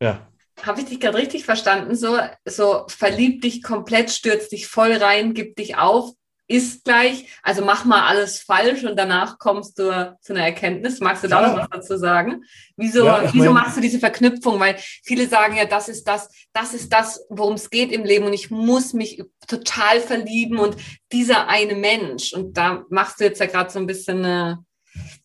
Ja. 0.00 0.28
Habe 0.62 0.80
ich 0.80 0.86
dich 0.86 1.00
gerade 1.00 1.18
richtig 1.18 1.44
verstanden? 1.44 1.96
So, 1.96 2.18
so 2.44 2.84
verlieb 2.88 3.42
dich 3.42 3.62
komplett, 3.62 4.10
stürz 4.10 4.48
dich 4.48 4.68
voll 4.68 4.92
rein, 4.92 5.34
gib 5.34 5.56
dich 5.56 5.76
auf, 5.76 6.12
ist 6.48 6.84
gleich, 6.84 7.26
also 7.42 7.62
mach 7.62 7.84
mal 7.84 8.06
alles 8.06 8.40
falsch 8.40 8.82
und 8.84 8.98
danach 8.98 9.38
kommst 9.38 9.78
du 9.78 10.16
zu 10.22 10.32
einer 10.32 10.44
Erkenntnis. 10.44 10.98
Magst 11.00 11.22
du 11.22 11.28
da 11.28 11.42
ja. 11.42 11.48
noch 11.48 11.58
was 11.58 11.68
dazu 11.70 11.96
sagen? 11.98 12.42
Wieso, 12.76 13.04
ja, 13.04 13.22
wieso 13.32 13.52
mein, 13.52 13.62
machst 13.62 13.76
du 13.76 13.82
diese 13.82 13.98
Verknüpfung? 13.98 14.58
Weil 14.58 14.76
viele 15.04 15.28
sagen 15.28 15.56
ja, 15.56 15.66
das 15.66 15.88
ist 15.88 16.04
das, 16.08 16.30
das 16.54 16.72
ist 16.72 16.90
das, 16.92 17.24
worum 17.28 17.54
es 17.54 17.68
geht 17.68 17.92
im 17.92 18.04
Leben 18.04 18.24
und 18.24 18.32
ich 18.32 18.50
muss 18.50 18.94
mich 18.94 19.22
total 19.46 20.00
verlieben 20.00 20.58
und 20.58 20.76
dieser 21.12 21.48
eine 21.48 21.74
Mensch. 21.74 22.32
Und 22.32 22.56
da 22.56 22.84
machst 22.88 23.20
du 23.20 23.24
jetzt 23.24 23.40
ja 23.40 23.46
gerade 23.46 23.70
so 23.70 23.78
ein 23.78 23.86
bisschen 23.86 24.24
eine 24.24 24.64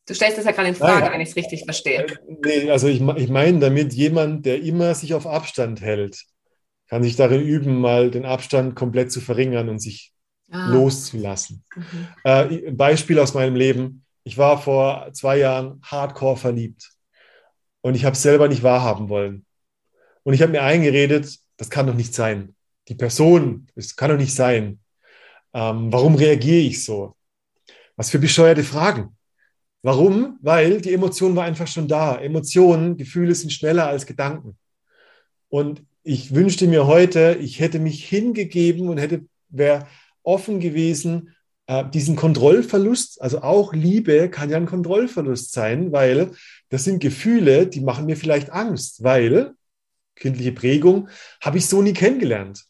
Du 0.06 0.14
stellst 0.14 0.38
das 0.38 0.46
ja 0.46 0.52
gerade 0.52 0.68
in 0.68 0.76
Frage, 0.76 1.06
Nein, 1.06 1.14
wenn 1.14 1.22
ich 1.22 1.30
es 1.30 1.36
richtig 1.36 1.64
verstehe. 1.64 2.06
Äh, 2.06 2.18
nee, 2.46 2.70
also 2.70 2.88
ich, 2.88 3.02
ich 3.02 3.30
meine 3.30 3.60
damit 3.60 3.94
jemand, 3.94 4.46
der 4.46 4.62
immer 4.62 4.94
sich 4.96 5.14
auf 5.14 5.26
Abstand 5.26 5.82
hält, 5.82 6.26
kann 6.90 7.04
sich 7.04 7.16
darin 7.16 7.42
üben, 7.42 7.80
mal 7.80 8.12
den 8.12 8.26
Abstand 8.26 8.76
komplett 8.76 9.12
zu 9.12 9.22
verringern 9.22 9.70
und 9.70 9.80
sich 9.80 10.12
ah. 10.54 10.70
loszulassen. 10.70 11.64
Mhm. 11.76 12.08
Äh, 12.24 12.72
Beispiel 12.72 13.20
aus 13.20 13.34
meinem 13.34 13.56
Leben. 13.56 14.06
Ich 14.24 14.38
war 14.38 14.62
vor 14.62 15.10
zwei 15.14 15.38
Jahren 15.38 15.82
hardcore 15.84 16.38
verliebt 16.38 16.91
und 17.82 17.95
ich 17.95 18.06
habe 18.06 18.14
es 18.14 18.22
selber 18.22 18.47
nicht 18.47 18.64
wahrhaben 18.64 19.10
wollen. 19.10 19.45
Und 20.24 20.34
ich 20.34 20.41
habe 20.41 20.54
mir 20.54 20.64
eingeredet, 20.64 21.38
das 21.58 21.70
kann 21.70 21.88
doch 21.88 21.93
nicht 21.93 22.14
sein. 22.14 22.56
Die 22.88 22.95
Person, 22.95 23.68
das 23.76 23.95
kann 23.95 24.10
doch 24.10 24.18
nicht 24.18 24.34
sein. 24.34 24.80
Ähm, 25.54 25.91
warum 25.91 26.16
reagiere 26.16 26.62
ich 26.62 26.84
so? 26.84 27.16
Was 27.95 28.10
für 28.10 28.20
bescheuerte 28.20 28.64
Fragen. 28.64 29.16
Warum? 29.82 30.39
Weil 30.41 30.80
die 30.80 30.93
Emotion 30.93 31.36
war 31.36 31.43
einfach 31.43 31.68
schon 31.68 31.88
da. 31.88 32.16
Emotionen, 32.16 32.95
Gefühle 32.95 33.36
sind 33.36 33.51
schneller 33.51 33.88
als 33.88 34.06
Gedanken. 34.06 34.58
Und 35.49 35.84
ich 36.04 36.34
wünschte 36.34 36.68
mir 36.68 36.88
heute, 36.88 37.38
ich 37.39 37.60
hätte 37.60 37.80
mich 37.80 38.06
hingegeben 38.06 38.88
und 38.88 38.97
hätte, 38.97 39.26
wäre 39.49 39.88
offen 40.24 40.60
gewesen, 40.60 41.36
äh, 41.68 41.86
diesen 41.90 42.16
Kontrollverlust, 42.16 43.22
also 43.22 43.42
auch 43.42 43.74
Liebe 43.74 44.30
kann 44.30 44.50
ja 44.50 44.58
ein 44.58 44.66
Kontrollverlust 44.66 45.54
sein, 45.54 45.92
weil 45.92 46.32
das 46.70 46.84
sind 46.84 47.00
Gefühle, 47.00 47.68
die 47.68 47.82
machen 47.82 48.06
mir 48.06 48.18
vielleicht 48.18 48.52
Angst, 48.52 49.04
weil 49.04 49.54
kindliche 50.16 50.52
Prägung 50.52 51.10
habe 51.41 51.58
ich 51.58 51.68
so 51.68 51.82
nie 51.82 51.94
kennengelernt. 51.94 52.66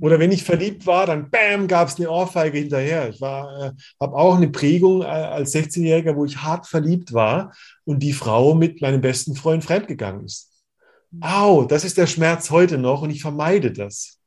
Oder 0.00 0.18
wenn 0.18 0.32
ich 0.32 0.42
verliebt 0.42 0.84
war, 0.84 1.06
dann 1.06 1.30
bam, 1.30 1.68
gab 1.68 1.86
es 1.86 1.96
eine 1.96 2.10
Ohrfeige 2.10 2.58
hinterher. 2.58 3.08
Ich 3.10 3.22
äh, 3.22 3.24
habe 3.24 3.76
auch 4.00 4.36
eine 4.36 4.48
Prägung 4.48 5.02
äh, 5.02 5.04
als 5.04 5.54
16-Jähriger, 5.54 6.16
wo 6.16 6.24
ich 6.24 6.38
hart 6.38 6.66
verliebt 6.66 7.12
war 7.12 7.54
und 7.84 8.00
die 8.00 8.12
Frau 8.12 8.54
mit 8.54 8.82
meinem 8.82 9.00
besten 9.00 9.36
Freund 9.36 9.62
fremdgegangen 9.62 10.24
ist. 10.24 10.50
Au, 11.20 11.64
das 11.64 11.84
ist 11.84 11.98
der 11.98 12.08
Schmerz 12.08 12.50
heute 12.50 12.78
noch 12.78 13.02
und 13.02 13.10
ich 13.10 13.22
vermeide 13.22 13.70
das. 13.70 14.18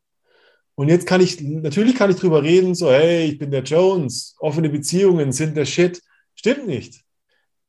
Und 0.75 0.89
jetzt 0.89 1.07
kann 1.07 1.21
ich, 1.21 1.39
natürlich 1.41 1.95
kann 1.95 2.11
ich 2.11 2.17
drüber 2.17 2.43
reden, 2.43 2.75
so, 2.75 2.91
hey, 2.91 3.25
ich 3.25 3.37
bin 3.37 3.51
der 3.51 3.63
Jones, 3.63 4.35
offene 4.39 4.69
Beziehungen 4.69 5.31
sind 5.31 5.55
der 5.55 5.65
Shit. 5.65 6.01
Stimmt 6.35 6.67
nicht. 6.67 7.01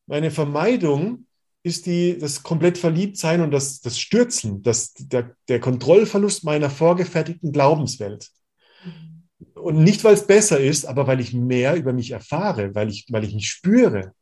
Meine 0.07 0.33
Vermeidung 0.33 1.27
ist 1.63 1.87
die, 1.87 2.19
das 2.19 2.43
komplett 2.43 2.79
Verliebtsein 2.79 3.41
und 3.41 3.53
das, 3.53 3.81
das 3.81 3.99
Stürzen, 3.99 4.63
das, 4.63 4.93
der, 4.95 5.37
der 5.49 5.61
Kontrollverlust 5.61 6.45
meiner 6.45 6.71
vorgefertigten 6.71 7.53
Glaubenswelt. 7.53 8.29
Und 9.55 9.83
nicht, 9.83 10.05
weil 10.05 10.15
es 10.15 10.27
besser 10.27 10.61
ist, 10.61 10.85
aber 10.85 11.07
weil 11.07 11.21
ich 11.21 11.33
mehr 11.33 11.77
über 11.77 11.93
mich 11.93 12.11
erfahre, 12.11 12.75
weil 12.75 12.89
ich, 12.89 13.07
weil 13.11 13.25
ich 13.25 13.35
mich 13.35 13.49
spüre, 13.49 14.13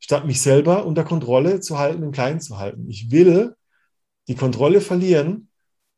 statt 0.00 0.26
mich 0.26 0.40
selber 0.40 0.86
unter 0.86 1.04
Kontrolle 1.04 1.60
zu 1.60 1.78
halten 1.78 2.02
und 2.02 2.12
klein 2.12 2.40
zu 2.40 2.58
halten. 2.58 2.88
Ich 2.88 3.10
will 3.10 3.54
die 4.28 4.34
Kontrolle 4.34 4.80
verlieren, 4.80 5.48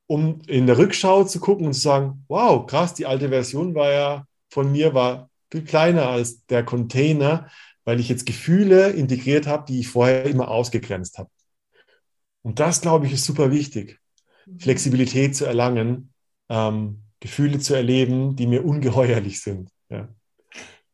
um 0.08 0.40
in 0.48 0.66
der 0.66 0.78
Rückschau 0.78 1.22
zu 1.24 1.38
gucken 1.38 1.66
und 1.66 1.74
zu 1.74 1.80
sagen, 1.80 2.24
wow, 2.26 2.66
krass, 2.66 2.94
die 2.94 3.06
alte 3.06 3.28
Version 3.28 3.74
war 3.74 3.92
ja 3.92 4.24
von 4.50 4.72
mir 4.72 4.94
war 4.94 5.30
viel 5.50 5.62
kleiner 5.62 6.08
als 6.08 6.44
der 6.46 6.64
Container, 6.64 7.48
weil 7.84 8.00
ich 8.00 8.08
jetzt 8.08 8.26
Gefühle 8.26 8.90
integriert 8.90 9.46
habe, 9.46 9.64
die 9.68 9.80
ich 9.80 9.88
vorher 9.88 10.24
immer 10.24 10.48
ausgegrenzt 10.48 11.18
habe. 11.18 11.30
Und 12.42 12.60
das, 12.60 12.80
glaube 12.80 13.06
ich, 13.06 13.12
ist 13.12 13.24
super 13.24 13.50
wichtig, 13.50 13.98
Flexibilität 14.58 15.36
zu 15.36 15.44
erlangen, 15.44 16.12
ähm, 16.48 17.02
Gefühle 17.20 17.58
zu 17.58 17.74
erleben, 17.74 18.36
die 18.36 18.46
mir 18.46 18.64
ungeheuerlich 18.64 19.42
sind. 19.42 19.70
Ja. 19.90 20.08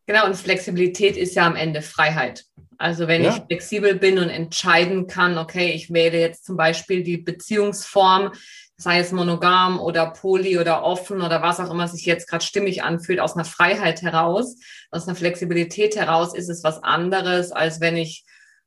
Genau, 0.06 0.26
und 0.26 0.36
Flexibilität 0.36 1.16
ist 1.16 1.34
ja 1.34 1.46
am 1.46 1.56
Ende 1.56 1.82
Freiheit. 1.82 2.44
Also 2.76 3.06
wenn 3.06 3.22
ja. 3.22 3.36
ich 3.36 3.42
flexibel 3.44 3.94
bin 3.94 4.18
und 4.18 4.28
entscheiden 4.28 5.06
kann, 5.06 5.38
okay, 5.38 5.72
ich 5.72 5.92
wähle 5.92 6.18
jetzt 6.18 6.44
zum 6.44 6.56
Beispiel 6.56 7.02
die 7.02 7.18
Beziehungsform, 7.18 8.32
sei 8.76 8.98
es 8.98 9.12
monogam 9.12 9.78
oder 9.78 10.06
poly 10.10 10.58
oder 10.58 10.82
offen 10.82 11.22
oder 11.22 11.42
was 11.42 11.60
auch 11.60 11.70
immer 11.70 11.88
sich 11.88 12.06
jetzt 12.06 12.28
gerade 12.28 12.44
stimmig 12.44 12.82
anfühlt, 12.82 13.20
aus 13.20 13.34
einer 13.34 13.44
Freiheit 13.44 14.02
heraus, 14.02 14.56
aus 14.90 15.06
einer 15.06 15.16
Flexibilität 15.16 15.96
heraus, 15.96 16.34
ist 16.34 16.48
es 16.48 16.64
was 16.64 16.82
anderes, 16.82 17.52
als 17.52 17.80
wenn 17.80 17.96
ich 17.96 18.24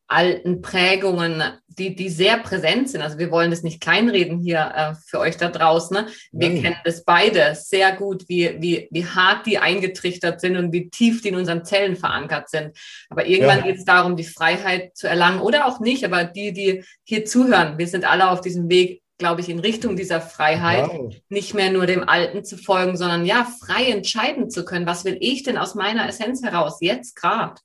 alten 0.09 0.61
Prägungen, 0.61 1.43
die, 1.67 1.93
die 1.93 2.09
sehr 2.09 2.37
präsent 2.37 2.89
sind. 2.89 3.01
Also 3.01 3.17
wir 3.17 3.29
wollen 3.29 3.51
das 3.51 3.61
nicht 3.61 3.81
kleinreden 3.81 4.39
hier 4.39 4.71
äh, 4.73 4.93
für 5.05 5.19
euch 5.19 5.35
da 5.35 5.49
draußen. 5.49 5.97
Ne? 5.97 6.07
Wir 6.31 6.49
Nein. 6.49 6.61
kennen 6.61 6.77
das 6.85 7.03
beide 7.03 7.55
sehr 7.55 7.93
gut, 7.93 8.23
wie, 8.29 8.55
wie, 8.59 8.87
wie 8.89 9.05
hart 9.05 9.45
die 9.45 9.59
eingetrichtert 9.59 10.39
sind 10.39 10.55
und 10.55 10.71
wie 10.71 10.89
tief 10.89 11.21
die 11.21 11.29
in 11.29 11.35
unseren 11.35 11.65
Zellen 11.65 11.97
verankert 11.97 12.49
sind. 12.49 12.77
Aber 13.09 13.25
irgendwann 13.25 13.59
ja. 13.59 13.65
geht 13.65 13.77
es 13.77 13.85
darum, 13.85 14.15
die 14.15 14.23
Freiheit 14.23 14.95
zu 14.95 15.07
erlangen 15.07 15.41
oder 15.41 15.67
auch 15.67 15.81
nicht. 15.81 16.05
Aber 16.05 16.23
die, 16.23 16.53
die 16.53 16.85
hier 17.03 17.25
zuhören, 17.25 17.77
wir 17.77 17.87
sind 17.87 18.09
alle 18.09 18.29
auf 18.29 18.39
diesem 18.39 18.69
Weg, 18.69 19.01
glaube 19.17 19.41
ich, 19.41 19.49
in 19.49 19.59
Richtung 19.59 19.95
dieser 19.95 20.21
Freiheit, 20.21 20.89
wow. 20.89 21.13
nicht 21.29 21.53
mehr 21.53 21.71
nur 21.71 21.85
dem 21.85 22.07
Alten 22.07 22.43
zu 22.43 22.57
folgen, 22.57 22.97
sondern 22.97 23.25
ja, 23.25 23.47
frei 23.59 23.85
entscheiden 23.91 24.49
zu 24.49 24.63
können. 24.63 24.85
Was 24.85 25.05
will 25.05 25.17
ich 25.19 25.43
denn 25.43 25.57
aus 25.57 25.75
meiner 25.75 26.07
Essenz 26.07 26.43
heraus, 26.43 26.77
jetzt 26.81 27.15
gerade? 27.15 27.55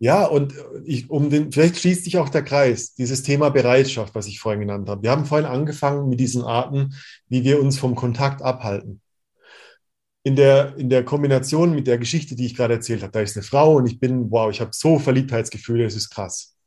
Ja, 0.00 0.26
und 0.26 0.54
ich, 0.84 1.10
um 1.10 1.28
den, 1.28 1.50
vielleicht 1.50 1.78
schließt 1.78 2.04
sich 2.04 2.18
auch 2.18 2.28
der 2.28 2.44
Kreis, 2.44 2.94
dieses 2.94 3.22
Thema 3.22 3.50
Bereitschaft, 3.50 4.14
was 4.14 4.28
ich 4.28 4.38
vorhin 4.38 4.60
genannt 4.60 4.88
habe. 4.88 5.02
Wir 5.02 5.10
haben 5.10 5.24
vorhin 5.24 5.46
angefangen 5.46 6.08
mit 6.08 6.20
diesen 6.20 6.42
Arten, 6.44 6.94
wie 7.28 7.42
wir 7.42 7.60
uns 7.60 7.78
vom 7.78 7.96
Kontakt 7.96 8.40
abhalten. 8.40 9.00
In 10.22 10.36
der, 10.36 10.76
in 10.76 10.88
der 10.88 11.04
Kombination 11.04 11.74
mit 11.74 11.86
der 11.86 11.98
Geschichte, 11.98 12.36
die 12.36 12.46
ich 12.46 12.56
gerade 12.56 12.74
erzählt 12.74 13.02
habe, 13.02 13.12
da 13.12 13.20
ist 13.20 13.36
eine 13.36 13.42
Frau 13.42 13.76
und 13.76 13.86
ich 13.86 13.98
bin, 13.98 14.30
wow, 14.30 14.50
ich 14.50 14.60
habe 14.60 14.70
so 14.72 14.98
Verliebtheitsgefühle, 14.98 15.84
es 15.84 15.96
ist 15.96 16.10
krass. 16.10 16.57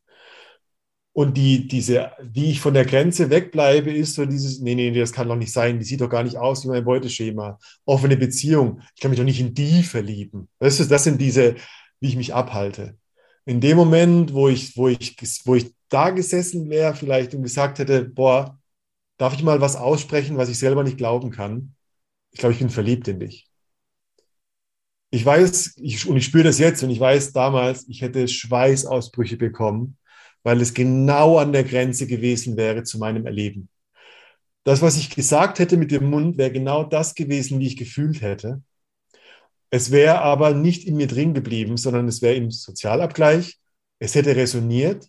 Und 1.14 1.36
die, 1.36 1.68
diese, 1.68 2.12
wie 2.22 2.52
ich 2.52 2.62
von 2.62 2.74
der 2.74 2.86
Grenze 2.86 3.30
wegbleibe, 3.30 3.92
ist 3.92 4.16
so 4.16 4.26
dieses, 4.26 4.60
nee, 4.62 4.76
nee, 4.76 4.98
das 4.98 5.12
kann 5.12 5.28
doch 5.28 5.36
nicht 5.36 5.52
sein, 5.52 5.78
die 5.78 5.86
sieht 5.86 6.00
doch 6.00 6.10
gar 6.10 6.24
nicht 6.24 6.38
aus 6.38 6.64
wie 6.64 6.70
mein 6.70 6.86
Beuteschema. 6.86 7.60
Offene 7.86 8.16
Beziehung, 8.16 8.82
ich 8.96 9.02
kann 9.02 9.12
mich 9.12 9.20
doch 9.20 9.26
nicht 9.26 9.42
in 9.42 9.54
die 9.54 9.84
verlieben. 9.84 10.48
Das, 10.60 10.80
ist, 10.80 10.90
das 10.90 11.04
sind 11.04 11.20
diese, 11.20 11.56
wie 12.00 12.08
ich 12.08 12.16
mich 12.16 12.34
abhalte 12.34 12.96
in 13.46 13.60
dem 13.60 13.78
Moment, 13.78 14.34
wo 14.34 14.50
ich, 14.50 14.78
wo 14.78 14.88
ich, 14.88 15.16
wo 15.46 15.56
ich 15.56 15.74
da 15.90 16.10
gesessen 16.10 16.70
wäre, 16.70 16.96
vielleicht 16.96 17.34
und 17.34 17.44
gesagt 17.44 17.80
hätte, 17.80 18.06
boah, 18.06 18.60
darf 19.18 19.34
ich 19.34 19.44
mal 19.44 19.62
was 19.62 19.76
aussprechen, 19.76 20.38
was 20.38 20.50
ich 20.50 20.60
selber 20.60 20.84
nicht 20.84 20.98
glauben 20.98 21.32
kann? 21.32 21.76
Ich 22.32 22.40
glaube, 22.40 22.54
ich 22.54 22.60
bin 22.60 22.70
verliebt 22.70 23.08
in 23.08 23.20
dich. 23.20 23.48
Ich 25.10 25.26
weiß, 25.26 25.74
ich, 25.78 26.08
und 26.08 26.16
ich 26.16 26.26
spüre 26.26 26.46
das 26.46 26.60
jetzt, 26.60 26.84
und 26.84 26.90
ich 26.90 27.00
weiß 27.00 27.34
damals, 27.34 27.88
ich 27.90 28.02
hätte 28.02 28.28
Schweißausbrüche 28.28 29.36
bekommen, 29.36 29.98
weil 30.43 30.61
es 30.61 30.73
genau 30.73 31.38
an 31.38 31.53
der 31.53 31.63
Grenze 31.63 32.07
gewesen 32.07 32.57
wäre 32.57 32.84
zu 32.84 32.97
meinem 32.97 33.26
Erleben. 33.26 33.69
Das, 34.63 34.81
was 34.81 34.97
ich 34.97 35.09
gesagt 35.09 35.59
hätte 35.59 35.77
mit 35.77 35.91
dem 35.91 36.09
Mund, 36.09 36.38
wäre 36.38 36.51
genau 36.51 36.84
das 36.84 37.15
gewesen, 37.15 37.59
wie 37.59 37.68
ich 37.68 37.77
gefühlt 37.77 38.22
hätte. 38.22 38.61
Es 39.72 39.89
wäre 39.91 40.19
aber 40.19 40.53
nicht 40.53 40.85
in 40.85 40.97
mir 40.97 41.07
drin 41.07 41.34
geblieben, 41.34 41.77
sondern 41.77 42.07
es 42.07 42.22
wäre 42.22 42.35
im 42.35 42.51
Sozialabgleich. 42.51 43.59
Es 43.99 44.15
hätte 44.15 44.35
resoniert. 44.35 45.07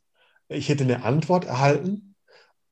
Ich 0.49 0.69
hätte 0.69 0.85
eine 0.85 1.03
Antwort 1.03 1.45
erhalten. 1.45 2.15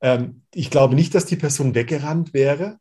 Ähm, 0.01 0.43
ich 0.55 0.71
glaube 0.71 0.95
nicht, 0.95 1.15
dass 1.15 1.27
die 1.27 1.37
Person 1.37 1.75
weggerannt 1.75 2.33
wäre. 2.33 2.79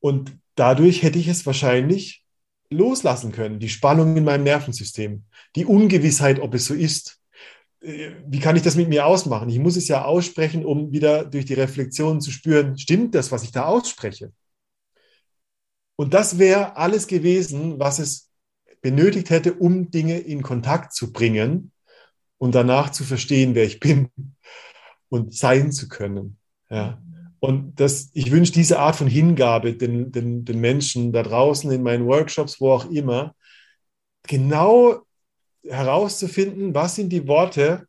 Und 0.00 0.36
dadurch 0.56 1.02
hätte 1.02 1.18
ich 1.18 1.28
es 1.28 1.46
wahrscheinlich 1.46 2.24
loslassen 2.70 3.32
können. 3.32 3.60
Die 3.60 3.68
Spannung 3.68 4.16
in 4.16 4.24
meinem 4.24 4.44
Nervensystem, 4.44 5.24
die 5.56 5.64
Ungewissheit, 5.64 6.40
ob 6.40 6.54
es 6.54 6.66
so 6.66 6.74
ist. 6.74 7.17
Wie 7.80 8.40
kann 8.40 8.56
ich 8.56 8.62
das 8.62 8.74
mit 8.74 8.88
mir 8.88 9.06
ausmachen? 9.06 9.48
Ich 9.48 9.58
muss 9.58 9.76
es 9.76 9.86
ja 9.88 10.04
aussprechen, 10.04 10.64
um 10.64 10.90
wieder 10.92 11.24
durch 11.24 11.44
die 11.44 11.54
Reflexion 11.54 12.20
zu 12.20 12.32
spüren, 12.32 12.76
stimmt 12.76 13.14
das, 13.14 13.30
was 13.30 13.44
ich 13.44 13.52
da 13.52 13.66
ausspreche? 13.66 14.32
Und 15.96 16.14
das 16.14 16.38
wäre 16.38 16.76
alles 16.76 17.06
gewesen, 17.06 17.78
was 17.78 17.98
es 17.98 18.30
benötigt 18.80 19.30
hätte, 19.30 19.54
um 19.54 19.90
Dinge 19.90 20.18
in 20.18 20.42
Kontakt 20.42 20.92
zu 20.92 21.12
bringen 21.12 21.72
und 22.38 22.54
danach 22.54 22.90
zu 22.90 23.04
verstehen, 23.04 23.54
wer 23.54 23.64
ich 23.64 23.80
bin 23.80 24.10
und 25.08 25.34
sein 25.34 25.72
zu 25.72 25.88
können. 25.88 26.38
Ja. 26.70 27.02
Und 27.40 27.78
das, 27.78 28.10
ich 28.14 28.30
wünsche 28.32 28.52
diese 28.52 28.80
Art 28.80 28.96
von 28.96 29.06
Hingabe 29.06 29.74
den, 29.74 30.10
den, 30.10 30.44
den 30.44 30.60
Menschen 30.60 31.12
da 31.12 31.22
draußen 31.22 31.70
in 31.70 31.82
meinen 31.82 32.06
Workshops, 32.06 32.60
wo 32.60 32.72
auch 32.72 32.90
immer, 32.90 33.34
genau 34.24 35.02
herauszufinden, 35.70 36.74
was 36.74 36.94
sind 36.94 37.10
die 37.10 37.26
Worte 37.26 37.86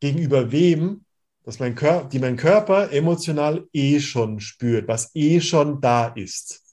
gegenüber 0.00 0.50
wem, 0.52 1.04
dass 1.44 1.58
mein 1.58 1.74
Körper, 1.74 2.08
die 2.08 2.18
mein 2.18 2.36
Körper 2.36 2.90
emotional 2.92 3.66
eh 3.72 4.00
schon 4.00 4.40
spürt, 4.40 4.88
was 4.88 5.14
eh 5.14 5.40
schon 5.40 5.80
da 5.80 6.08
ist 6.08 6.64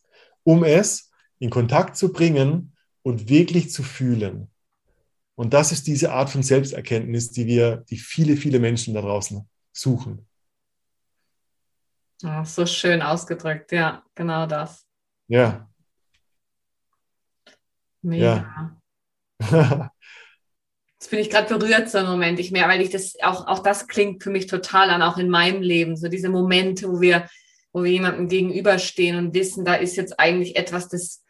um 0.43 0.63
es 0.63 1.11
in 1.39 1.49
Kontakt 1.49 1.95
zu 1.95 2.11
bringen 2.11 2.75
und 3.03 3.29
wirklich 3.29 3.71
zu 3.71 3.83
fühlen. 3.83 4.51
Und 5.35 5.53
das 5.53 5.71
ist 5.71 5.87
diese 5.87 6.11
Art 6.11 6.29
von 6.29 6.43
Selbsterkenntnis, 6.43 7.31
die 7.31 7.47
wir, 7.47 7.77
die 7.89 7.97
viele, 7.97 8.37
viele 8.37 8.59
Menschen 8.59 8.93
da 8.93 9.01
draußen 9.01 9.47
suchen. 9.71 10.27
Oh, 12.23 12.43
so 12.43 12.65
schön 12.67 13.01
ausgedrückt, 13.01 13.71
ja, 13.71 14.03
genau 14.13 14.45
das. 14.45 14.85
Ja. 15.27 15.67
Mega. 18.03 18.35
Ja. 18.35 18.80
Jetzt 19.49 21.09
bin 21.09 21.19
ich 21.19 21.30
gerade 21.30 21.57
berührt 21.57 21.89
so 21.89 21.97
einen 21.97 22.09
Moment. 22.09 22.39
Ich 22.39 22.51
mehr, 22.51 22.68
weil 22.68 22.81
ich 22.81 22.91
das 22.91 23.15
auch, 23.23 23.47
auch 23.47 23.59
das 23.59 23.88
klingt 23.88 24.22
für 24.22 24.30
mich 24.30 24.47
total 24.47 24.89
an, 24.91 25.01
auch 25.01 25.18
in 25.18 25.30
meinem 25.30 25.61
Leben. 25.61 25.97
So 25.97 26.07
diese 26.07 26.30
Momente, 26.30 26.88
wo 26.88 27.01
wir 27.01 27.27
wo 27.73 27.84
wir 27.84 27.91
jemandem 27.91 28.27
gegenüberstehen 28.27 29.18
und 29.18 29.34
wissen, 29.34 29.65
da 29.65 29.76
ist 29.76 29.95
jetzt 29.95 30.19
eigentlich 30.19 30.55
etwas, 30.55 30.89
das, 30.89 31.23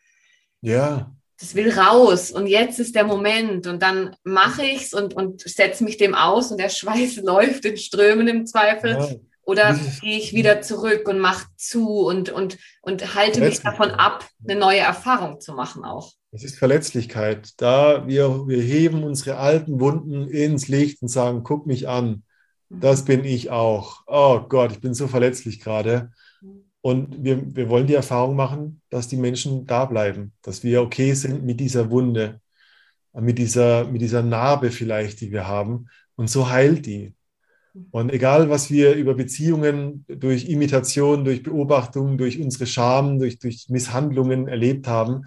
ja. 0.61 1.11
das 1.39 1.55
will 1.55 1.71
raus 1.71 2.31
und 2.31 2.47
jetzt 2.47 2.79
ist 2.79 2.95
der 2.95 3.03
Moment 3.03 3.67
und 3.67 3.81
dann 3.81 4.15
mache 4.23 4.63
ich 4.63 4.83
es 4.83 4.93
und, 4.93 5.13
und 5.13 5.41
setze 5.41 5.83
mich 5.83 5.97
dem 5.97 6.15
aus 6.15 6.51
und 6.51 6.59
der 6.59 6.69
Schweiß 6.69 7.15
läuft 7.23 7.65
in 7.65 7.77
Strömen 7.77 8.27
im 8.27 8.45
Zweifel. 8.45 8.91
Ja. 8.91 9.09
Oder 9.43 9.77
gehe 10.01 10.17
ich 10.17 10.33
wieder 10.33 10.61
zurück 10.61 11.07
und 11.09 11.19
mache 11.19 11.47
zu 11.57 12.05
und, 12.05 12.29
und, 12.29 12.57
und 12.81 13.15
halte 13.15 13.41
mich 13.41 13.59
davon 13.59 13.89
ab, 13.89 14.25
eine 14.47 14.57
neue 14.57 14.79
Erfahrung 14.79 15.41
zu 15.41 15.53
machen 15.53 15.83
auch. 15.83 16.13
Es 16.31 16.45
ist 16.45 16.57
Verletzlichkeit. 16.57 17.59
Da 17.61 18.07
wir, 18.07 18.47
wir 18.47 18.61
heben 18.61 19.03
unsere 19.03 19.37
alten 19.37 19.81
Wunden 19.81 20.29
ins 20.29 20.69
Licht 20.69 21.01
und 21.01 21.09
sagen, 21.09 21.43
guck 21.43 21.67
mich 21.67 21.89
an. 21.89 22.23
Das 22.69 23.01
mhm. 23.01 23.05
bin 23.07 23.23
ich 23.25 23.49
auch. 23.49 24.03
Oh 24.07 24.39
Gott, 24.47 24.71
ich 24.71 24.79
bin 24.79 24.93
so 24.93 25.07
verletzlich 25.07 25.59
gerade. 25.59 26.11
Und 26.79 27.23
wir, 27.23 27.55
wir 27.55 27.69
wollen 27.69 27.85
die 27.85 27.93
Erfahrung 27.93 28.35
machen, 28.35 28.81
dass 28.89 29.07
die 29.07 29.17
Menschen 29.17 29.67
da 29.67 29.85
bleiben, 29.85 30.33
dass 30.41 30.63
wir 30.63 30.81
okay 30.81 31.13
sind 31.13 31.43
mit 31.43 31.59
dieser 31.59 31.91
Wunde, 31.91 32.39
mit 33.13 33.37
dieser, 33.37 33.85
mit 33.85 34.01
dieser 34.01 34.23
Narbe 34.23 34.71
vielleicht, 34.71 35.21
die 35.21 35.31
wir 35.31 35.47
haben. 35.47 35.89
Und 36.15 36.29
so 36.29 36.49
heilt 36.49 36.85
die. 36.85 37.13
Und 37.91 38.11
egal, 38.11 38.49
was 38.49 38.71
wir 38.71 38.95
über 38.95 39.13
Beziehungen 39.13 40.05
durch 40.07 40.49
Imitation, 40.49 41.23
durch 41.23 41.43
Beobachtung, 41.43 42.17
durch 42.17 42.39
unsere 42.39 42.65
Scham, 42.65 43.19
durch, 43.19 43.37
durch 43.37 43.67
Misshandlungen 43.69 44.47
erlebt 44.47 44.87
haben, 44.87 45.25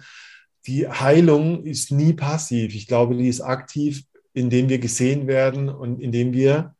die 0.67 0.87
Heilung 0.87 1.63
ist 1.63 1.91
nie 1.91 2.13
passiv. 2.13 2.73
Ich 2.75 2.87
glaube, 2.87 3.15
die 3.15 3.27
ist 3.27 3.41
aktiv, 3.41 4.03
indem 4.33 4.69
wir 4.69 4.79
gesehen 4.79 5.27
werden 5.27 5.69
und 5.69 6.01
indem 6.01 6.33
wir 6.33 6.75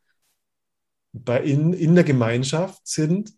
bei 1.12 1.42
in, 1.42 1.72
in 1.72 1.94
der 1.94 2.04
Gemeinschaft 2.04 2.86
sind 2.86 3.32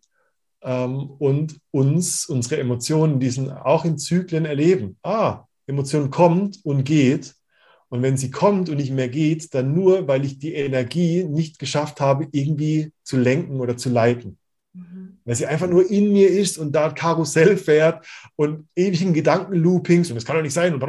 ähm, 0.61 1.09
und 1.11 1.59
uns, 1.71 2.25
unsere 2.25 2.59
Emotionen, 2.59 3.19
diesen 3.19 3.51
auch 3.51 3.85
in 3.85 3.97
Zyklen 3.97 4.45
erleben. 4.45 4.97
Ah, 5.03 5.45
Emotion 5.67 6.09
kommt 6.09 6.59
und 6.65 6.83
geht. 6.83 7.35
Und 7.89 8.01
wenn 8.01 8.17
sie 8.17 8.29
kommt 8.31 8.69
und 8.69 8.77
nicht 8.77 8.91
mehr 8.91 9.09
geht, 9.09 9.53
dann 9.53 9.73
nur, 9.73 10.07
weil 10.07 10.25
ich 10.25 10.37
die 10.37 10.53
Energie 10.53 11.23
nicht 11.23 11.57
geschafft 11.57 12.01
habe, 12.01 12.27
irgendwie 12.31 12.91
zu 13.03 13.17
lenken 13.17 13.59
oder 13.61 13.77
zu 13.77 13.89
leiten. 13.89 14.38
Mhm. 14.73 15.17
Weil 15.25 15.35
sie 15.35 15.47
einfach 15.47 15.67
nur 15.67 15.89
in 15.89 16.11
mir 16.11 16.29
ist 16.29 16.57
und 16.57 16.71
da 16.71 16.89
Karussell 16.89 17.57
fährt 17.57 18.05
und 18.35 18.67
ewigen 18.75 19.13
Gedankenloopings 19.13 20.09
und 20.09 20.15
das 20.15 20.25
kann 20.25 20.35
doch 20.35 20.43
nicht 20.43 20.53
sein, 20.53 20.79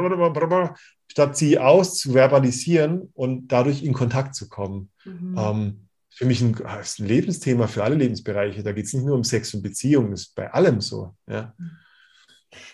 statt 1.08 1.36
sie 1.36 1.58
auszuverbalisieren 1.58 3.10
und 3.14 3.48
dadurch 3.48 3.82
in 3.82 3.92
Kontakt 3.92 4.34
zu 4.34 4.48
kommen. 4.48 4.90
Mhm. 5.04 5.34
Ähm, 5.36 5.76
für 6.10 6.26
mich 6.26 6.42
ein, 6.42 6.54
ein 6.54 7.06
Lebensthema 7.06 7.66
für 7.66 7.82
alle 7.82 7.94
Lebensbereiche. 7.94 8.62
Da 8.62 8.72
geht 8.72 8.84
es 8.84 8.92
nicht 8.92 9.06
nur 9.06 9.16
um 9.16 9.24
Sex 9.24 9.54
und 9.54 9.62
Beziehung, 9.62 10.10
das 10.10 10.22
ist 10.22 10.34
bei 10.34 10.52
allem 10.52 10.80
so. 10.80 11.14
Ja. 11.26 11.54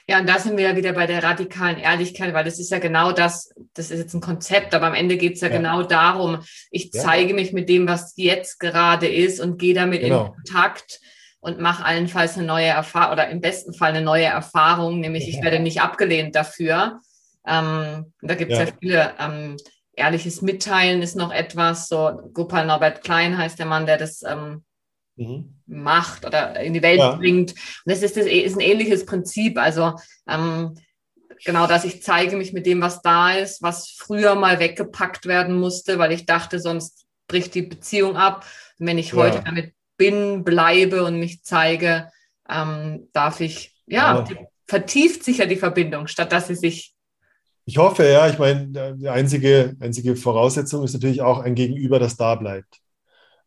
Ja, 0.08 0.20
und 0.20 0.28
da 0.28 0.38
sind 0.38 0.56
wir 0.56 0.70
ja 0.70 0.76
wieder 0.76 0.92
bei 0.92 1.06
der 1.06 1.22
radikalen 1.22 1.78
Ehrlichkeit, 1.78 2.32
weil 2.34 2.44
das 2.44 2.58
ist 2.58 2.70
ja 2.70 2.78
genau 2.78 3.12
das, 3.12 3.52
das 3.74 3.90
ist 3.90 3.98
jetzt 3.98 4.14
ein 4.14 4.20
Konzept, 4.20 4.74
aber 4.74 4.86
am 4.86 4.94
Ende 4.94 5.16
geht 5.16 5.34
es 5.34 5.40
ja, 5.40 5.48
ja, 5.48 5.56
genau 5.56 5.82
darum, 5.82 6.38
ich 6.70 6.90
ja. 6.92 7.02
zeige 7.02 7.34
mich 7.34 7.52
mit 7.52 7.68
dem, 7.68 7.86
was 7.86 8.14
jetzt 8.16 8.58
gerade 8.58 9.08
ist 9.08 9.40
und 9.40 9.58
gehe 9.58 9.74
damit 9.74 10.00
genau. 10.00 10.26
in 10.26 10.32
Kontakt 10.32 11.00
und 11.40 11.60
mache 11.60 11.84
allenfalls 11.84 12.36
eine 12.36 12.46
neue 12.46 12.66
Erfahrung 12.66 13.12
oder 13.12 13.28
im 13.28 13.40
besten 13.40 13.74
Fall 13.74 13.90
eine 13.90 14.02
neue 14.02 14.24
Erfahrung, 14.24 15.00
nämlich 15.00 15.28
ich 15.28 15.42
werde 15.42 15.60
nicht 15.60 15.80
abgelehnt 15.80 16.34
dafür. 16.34 17.00
Ähm, 17.46 18.12
da 18.22 18.34
gibt 18.34 18.52
es 18.52 18.58
ja. 18.58 18.64
ja. 18.64 18.72
viele. 18.80 19.14
Ähm, 19.20 19.56
ehrliches 19.96 20.42
Mitteilen 20.42 21.02
ist 21.02 21.16
noch 21.16 21.32
etwas. 21.32 21.88
So 21.88 22.20
Gopal 22.32 22.66
Norbert 22.66 23.02
Klein 23.02 23.38
heißt 23.38 23.58
der 23.58 23.66
Mann, 23.66 23.86
der 23.86 23.96
das 23.96 24.22
ähm, 24.22 24.64
mhm. 25.16 25.54
macht 25.66 26.24
oder 26.24 26.58
in 26.60 26.74
die 26.74 26.82
Welt 26.82 26.98
ja. 26.98 27.16
bringt. 27.16 27.52
Und 27.52 27.58
das 27.86 28.02
ist, 28.02 28.16
das 28.16 28.26
ist 28.26 28.56
ein 28.56 28.60
ähnliches 28.60 29.04
Prinzip. 29.04 29.58
Also 29.58 29.94
ähm, 30.28 30.74
genau, 31.44 31.66
dass 31.66 31.84
ich 31.84 32.02
zeige 32.02 32.36
mich 32.36 32.52
mit 32.52 32.66
dem, 32.66 32.80
was 32.80 33.02
da 33.02 33.32
ist, 33.32 33.62
was 33.62 33.90
früher 33.90 34.34
mal 34.34 34.58
weggepackt 34.58 35.26
werden 35.26 35.58
musste, 35.58 35.98
weil 35.98 36.12
ich 36.12 36.26
dachte, 36.26 36.60
sonst 36.60 37.06
bricht 37.28 37.54
die 37.54 37.62
Beziehung 37.62 38.16
ab. 38.16 38.46
Und 38.78 38.86
wenn 38.86 38.98
ich 38.98 39.12
ja. 39.12 39.16
heute 39.16 39.42
damit 39.44 39.72
bin, 39.96 40.44
bleibe 40.44 41.04
und 41.04 41.18
mich 41.18 41.42
zeige, 41.42 42.10
ähm, 42.48 43.08
darf 43.12 43.40
ich, 43.40 43.74
ja, 43.86 44.24
ja. 44.28 44.36
vertieft 44.66 45.24
sich 45.24 45.38
ja 45.38 45.46
die 45.46 45.56
Verbindung, 45.56 46.06
statt 46.06 46.32
dass 46.32 46.48
sie 46.48 46.54
sich. 46.54 46.94
Ich 47.64 47.78
hoffe, 47.78 48.04
ja, 48.04 48.28
ich 48.28 48.38
meine, 48.38 48.94
die 48.96 49.08
einzige, 49.08 49.74
einzige 49.80 50.14
Voraussetzung 50.14 50.84
ist 50.84 50.92
natürlich 50.92 51.22
auch 51.22 51.40
ein 51.40 51.56
Gegenüber, 51.56 51.98
das 51.98 52.16
da 52.16 52.36
bleibt. 52.36 52.78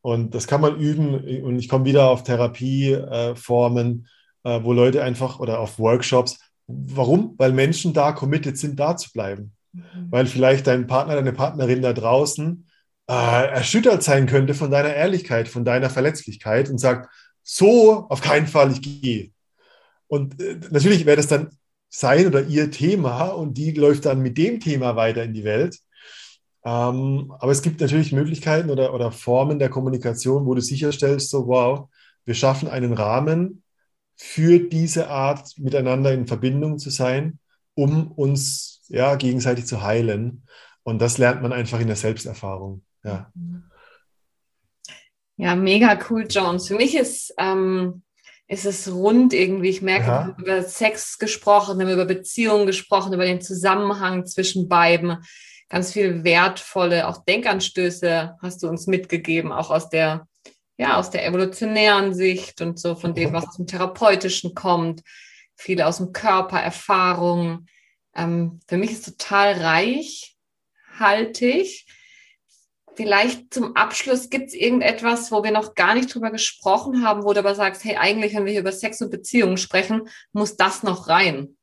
Und 0.02 0.34
das 0.34 0.48
kann 0.48 0.62
man 0.62 0.78
üben. 0.78 1.44
Und 1.44 1.60
ich 1.60 1.70
komme 1.70 1.86
wieder 1.86 2.10
auf 2.10 2.24
Therapieformen, 2.24 4.08
äh, 4.44 4.60
wo 4.64 4.74
Leute 4.74 5.04
einfach 5.04 5.40
oder 5.40 5.60
auf 5.60 5.80
Workshops. 5.80 6.40
Warum? 6.68 7.36
Weil 7.38 7.52
Menschen 7.52 7.94
da 7.94 8.12
committed 8.12 8.58
sind, 8.58 8.80
da 8.80 8.96
zu 8.96 9.12
bleiben. 9.12 9.54
Mhm. 9.74 10.08
Weil 10.10 10.26
vielleicht 10.26 10.68
dein 10.68 10.88
Partner, 10.88 11.16
deine 11.16 11.34
Partnerin 11.34 11.82
da 11.82 11.94
draußen 11.94 12.68
äh, 13.10 13.48
erschüttert 13.48 14.04
sein 14.04 14.28
könnte 14.28 14.54
von 14.54 14.72
deiner 14.72 14.94
Ehrlichkeit, 14.94 15.48
von 15.48 15.66
deiner 15.66 15.90
Verletzlichkeit 15.90 16.70
und 16.70 16.78
sagt, 16.78 17.10
so 17.44 18.08
auf 18.10 18.22
keinen 18.22 18.48
Fall, 18.48 18.72
ich 18.72 18.82
gehe. 18.82 19.32
Und 20.08 20.40
äh, 20.42 20.60
natürlich 20.70 21.06
wäre 21.06 21.18
das 21.18 21.28
dann 21.28 21.50
sein 21.90 22.28
oder 22.28 22.44
ihr 22.44 22.70
Thema 22.70 23.26
und 23.30 23.58
die 23.58 23.72
läuft 23.72 24.06
dann 24.06 24.22
mit 24.22 24.38
dem 24.38 24.60
Thema 24.60 24.96
weiter 24.96 25.24
in 25.24 25.34
die 25.34 25.44
Welt. 25.44 25.80
Ähm, 26.64 27.34
aber 27.40 27.52
es 27.52 27.62
gibt 27.62 27.80
natürlich 27.80 28.12
Möglichkeiten 28.12 28.70
oder, 28.70 28.94
oder 28.94 29.12
Formen 29.12 29.60
der 29.60 29.70
Kommunikation, 29.70 30.46
wo 30.46 30.54
du 30.56 30.62
sicherstellst, 30.62 31.30
so 31.30 31.48
wow, 31.48 31.88
wir 32.26 32.36
schaffen 32.36 32.68
einen 32.68 32.94
Rahmen 32.94 33.64
für 34.16 34.60
diese 34.60 35.10
Art, 35.10 35.58
miteinander 35.58 36.14
in 36.14 36.28
Verbindung 36.28 36.78
zu 36.78 36.90
sein, 36.90 37.40
um 37.74 38.12
uns 38.12 38.82
ja, 38.90 39.16
gegenseitig 39.16 39.66
zu 39.66 39.82
heilen. 39.82 40.44
Und 40.84 41.02
das 41.02 41.18
lernt 41.18 41.42
man 41.42 41.54
einfach 41.54 41.80
in 41.80 41.88
der 41.88 41.96
Selbsterfahrung. 41.96 42.84
Ja. 43.04 43.32
Ja, 45.38 45.56
mega 45.56 45.98
cool, 46.10 46.26
Jones. 46.30 46.68
Für 46.68 46.76
mich 46.76 46.98
ist, 46.98 47.34
ähm, 47.38 48.04
ist 48.48 48.66
es 48.66 48.92
rund 48.92 49.34
irgendwie. 49.34 49.70
Ich 49.70 49.82
merke, 49.82 50.08
ja. 50.08 50.12
wir 50.12 50.20
haben 50.20 50.44
über 50.44 50.64
Sex 50.64 51.18
gesprochen, 51.18 51.80
wir 51.80 51.86
haben 51.86 51.94
über 51.94 52.06
Beziehungen 52.06 52.66
gesprochen, 52.66 53.14
über 53.14 53.24
den 53.24 53.40
Zusammenhang 53.40 54.26
zwischen 54.26 54.68
beiden. 54.68 55.24
Ganz 55.70 55.94
viel 55.94 56.24
wertvolle, 56.24 57.08
auch 57.08 57.24
Denkanstöße 57.26 58.38
hast 58.42 58.64
du 58.64 58.68
uns 58.68 58.88
mitgegeben, 58.88 59.52
auch 59.52 59.70
aus 59.70 59.90
der, 59.90 60.28
ja, 60.78 60.98
aus 60.98 61.12
der 61.12 61.26
evolutionären 61.26 62.14
Sicht 62.14 62.62
und 62.62 62.80
so 62.80 62.96
von 62.96 63.14
dem, 63.14 63.34
was 63.34 63.56
dem 63.56 63.68
Therapeutischen 63.68 64.56
kommt. 64.56 65.02
Viele 65.56 65.86
aus 65.88 65.98
dem 65.98 66.12
Körper, 66.12 66.60
Erfahrungen. 66.60 67.68
Ähm, 68.16 68.60
für 68.68 68.78
mich 68.78 68.92
ist 68.92 69.06
total 69.06 69.54
reichhaltig 70.98 71.86
Vielleicht 73.00 73.54
zum 73.54 73.78
Abschluss 73.78 74.30
gibt 74.30 74.50
es 74.50 74.54
irgendetwas, 74.54 75.32
wo 75.32 75.42
wir 75.42 75.52
noch 75.52 75.74
gar 75.74 75.94
nicht 75.94 76.14
drüber 76.14 76.32
gesprochen 76.32 77.02
haben, 77.02 77.24
wo 77.24 77.32
du 77.32 77.40
aber 77.40 77.56
sagst, 77.56 77.86
hey, 77.86 77.96
eigentlich, 77.96 78.36
wenn 78.36 78.44
wir 78.44 78.52
hier 78.52 78.60
über 78.60 78.74
Sex 78.74 79.00
und 79.02 79.10
Beziehungen 79.10 79.56
sprechen, 79.56 80.10
muss 80.34 80.58
das 80.58 80.84
noch 80.84 81.08
rein. 81.08 81.56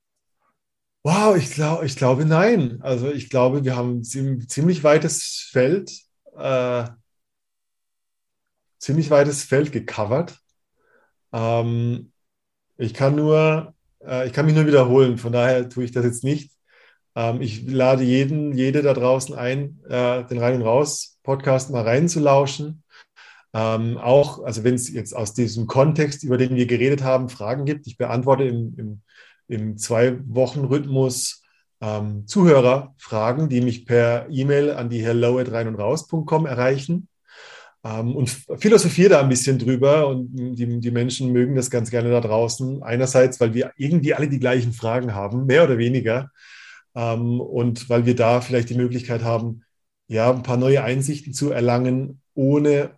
Wow, 1.07 1.37
ich 1.37 1.53
glaube, 1.53 1.87
ich 1.87 1.95
glaube 1.95 2.25
nein. 2.25 2.81
Also 2.83 3.09
ich 3.13 3.31
glaube, 3.31 3.63
wir 3.65 3.77
haben 3.77 3.99
ein 4.01 4.03
ziemlich 4.03 4.83
weites 4.83 5.49
Feld, 5.53 5.93
äh, 6.37 6.85
ziemlich 8.81 9.09
weites 9.11 9.45
Feld 9.45 9.71
gecovert. 9.71 10.37
Ähm, 11.33 12.13
ich 12.79 12.95
kann 12.95 13.17
nur, 13.17 13.75
äh, 14.05 14.27
ich 14.27 14.33
kann 14.33 14.47
mich 14.47 14.57
nur 14.57 14.67
wiederholen. 14.67 15.19
Von 15.19 15.33
daher 15.33 15.69
tue 15.69 15.85
ich 15.85 15.93
das 15.93 16.05
jetzt 16.05 16.25
nicht. 16.25 16.53
Ähm, 17.15 17.41
ich 17.41 17.65
lade 17.71 18.03
jeden, 18.05 18.53
jede 18.53 18.83
da 18.83 18.95
draußen 18.95 19.35
ein, 19.37 19.81
äh, 19.89 20.25
den 20.27 20.39
Rein 20.39 20.57
und 20.57 20.63
Raus 20.63 21.19
Podcast 21.23 21.71
mal 21.71 21.83
reinzulauschen. 21.85 22.83
Ähm, 23.55 23.99
auch, 23.99 24.43
also 24.45 24.65
wenn 24.65 24.75
es 24.75 24.91
jetzt 24.93 25.15
aus 25.17 25.35
diesem 25.35 25.67
Kontext, 25.69 26.25
über 26.25 26.39
den 26.39 26.57
wir 26.57 26.67
geredet 26.67 27.05
haben, 27.05 27.29
Fragen 27.29 27.65
gibt, 27.65 27.87
ich 27.87 27.97
beantworte 27.99 28.45
im, 28.45 28.75
im, 28.79 29.03
im 29.49 29.77
Zwei-Wochen-Rhythmus 29.79 31.43
ähm, 31.81 32.27
Zuhörerfragen, 32.27 33.49
die 33.49 33.61
mich 33.61 33.87
per 33.87 34.27
E-Mail 34.31 34.71
an 34.73 34.89
die 34.89 35.05
hello 35.05 35.39
at 35.39 35.51
rein 35.53 35.69
und 35.69 35.77
raus.com 35.77 36.47
erreichen. 36.47 37.09
Ähm, 37.85 38.17
und 38.17 38.31
philosophiere 38.59 39.11
da 39.11 39.21
ein 39.21 39.29
bisschen 39.29 39.59
drüber 39.59 40.09
und 40.09 40.35
die, 40.35 40.81
die 40.81 40.91
Menschen 40.91 41.33
mögen 41.33 41.55
das 41.55 41.71
ganz 41.71 41.91
gerne 41.91 42.11
da 42.11 42.21
draußen. 42.21 42.83
Einerseits, 42.83 43.41
weil 43.41 43.55
wir 43.55 43.73
irgendwie 43.77 44.15
alle 44.15 44.29
die 44.29 44.41
gleichen 44.41 44.73
Fragen 44.73 45.15
haben, 45.15 45.47
mehr 45.47 45.65
oder 45.65 45.79
weniger. 45.79 46.31
Ähm, 46.95 47.41
und 47.41 47.89
weil 47.89 48.07
wir 48.07 48.17
da 48.17 48.41
vielleicht 48.41 48.71
die 48.71 48.75
Möglichkeit 48.75 49.23
haben, 49.23 49.63
ja, 50.09 50.33
ein 50.33 50.43
paar 50.43 50.57
neue 50.57 50.83
Einsichten 50.83 51.33
zu 51.33 51.51
erlangen, 51.51 52.21
ohne, 52.35 52.93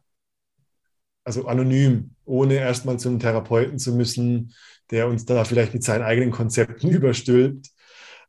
also 1.25 1.47
anonym, 1.47 2.15
ohne 2.25 2.55
erstmal 2.55 2.99
zu 2.99 3.09
einem 3.09 3.19
Therapeuten 3.19 3.79
zu 3.79 3.95
müssen, 3.95 4.55
der 4.91 5.09
uns 5.09 5.25
da 5.25 5.45
vielleicht 5.45 5.75
mit 5.75 5.85
seinen 5.85 6.03
eigenen 6.03 6.31
Konzepten 6.31 6.89
überstülpt. 6.91 7.69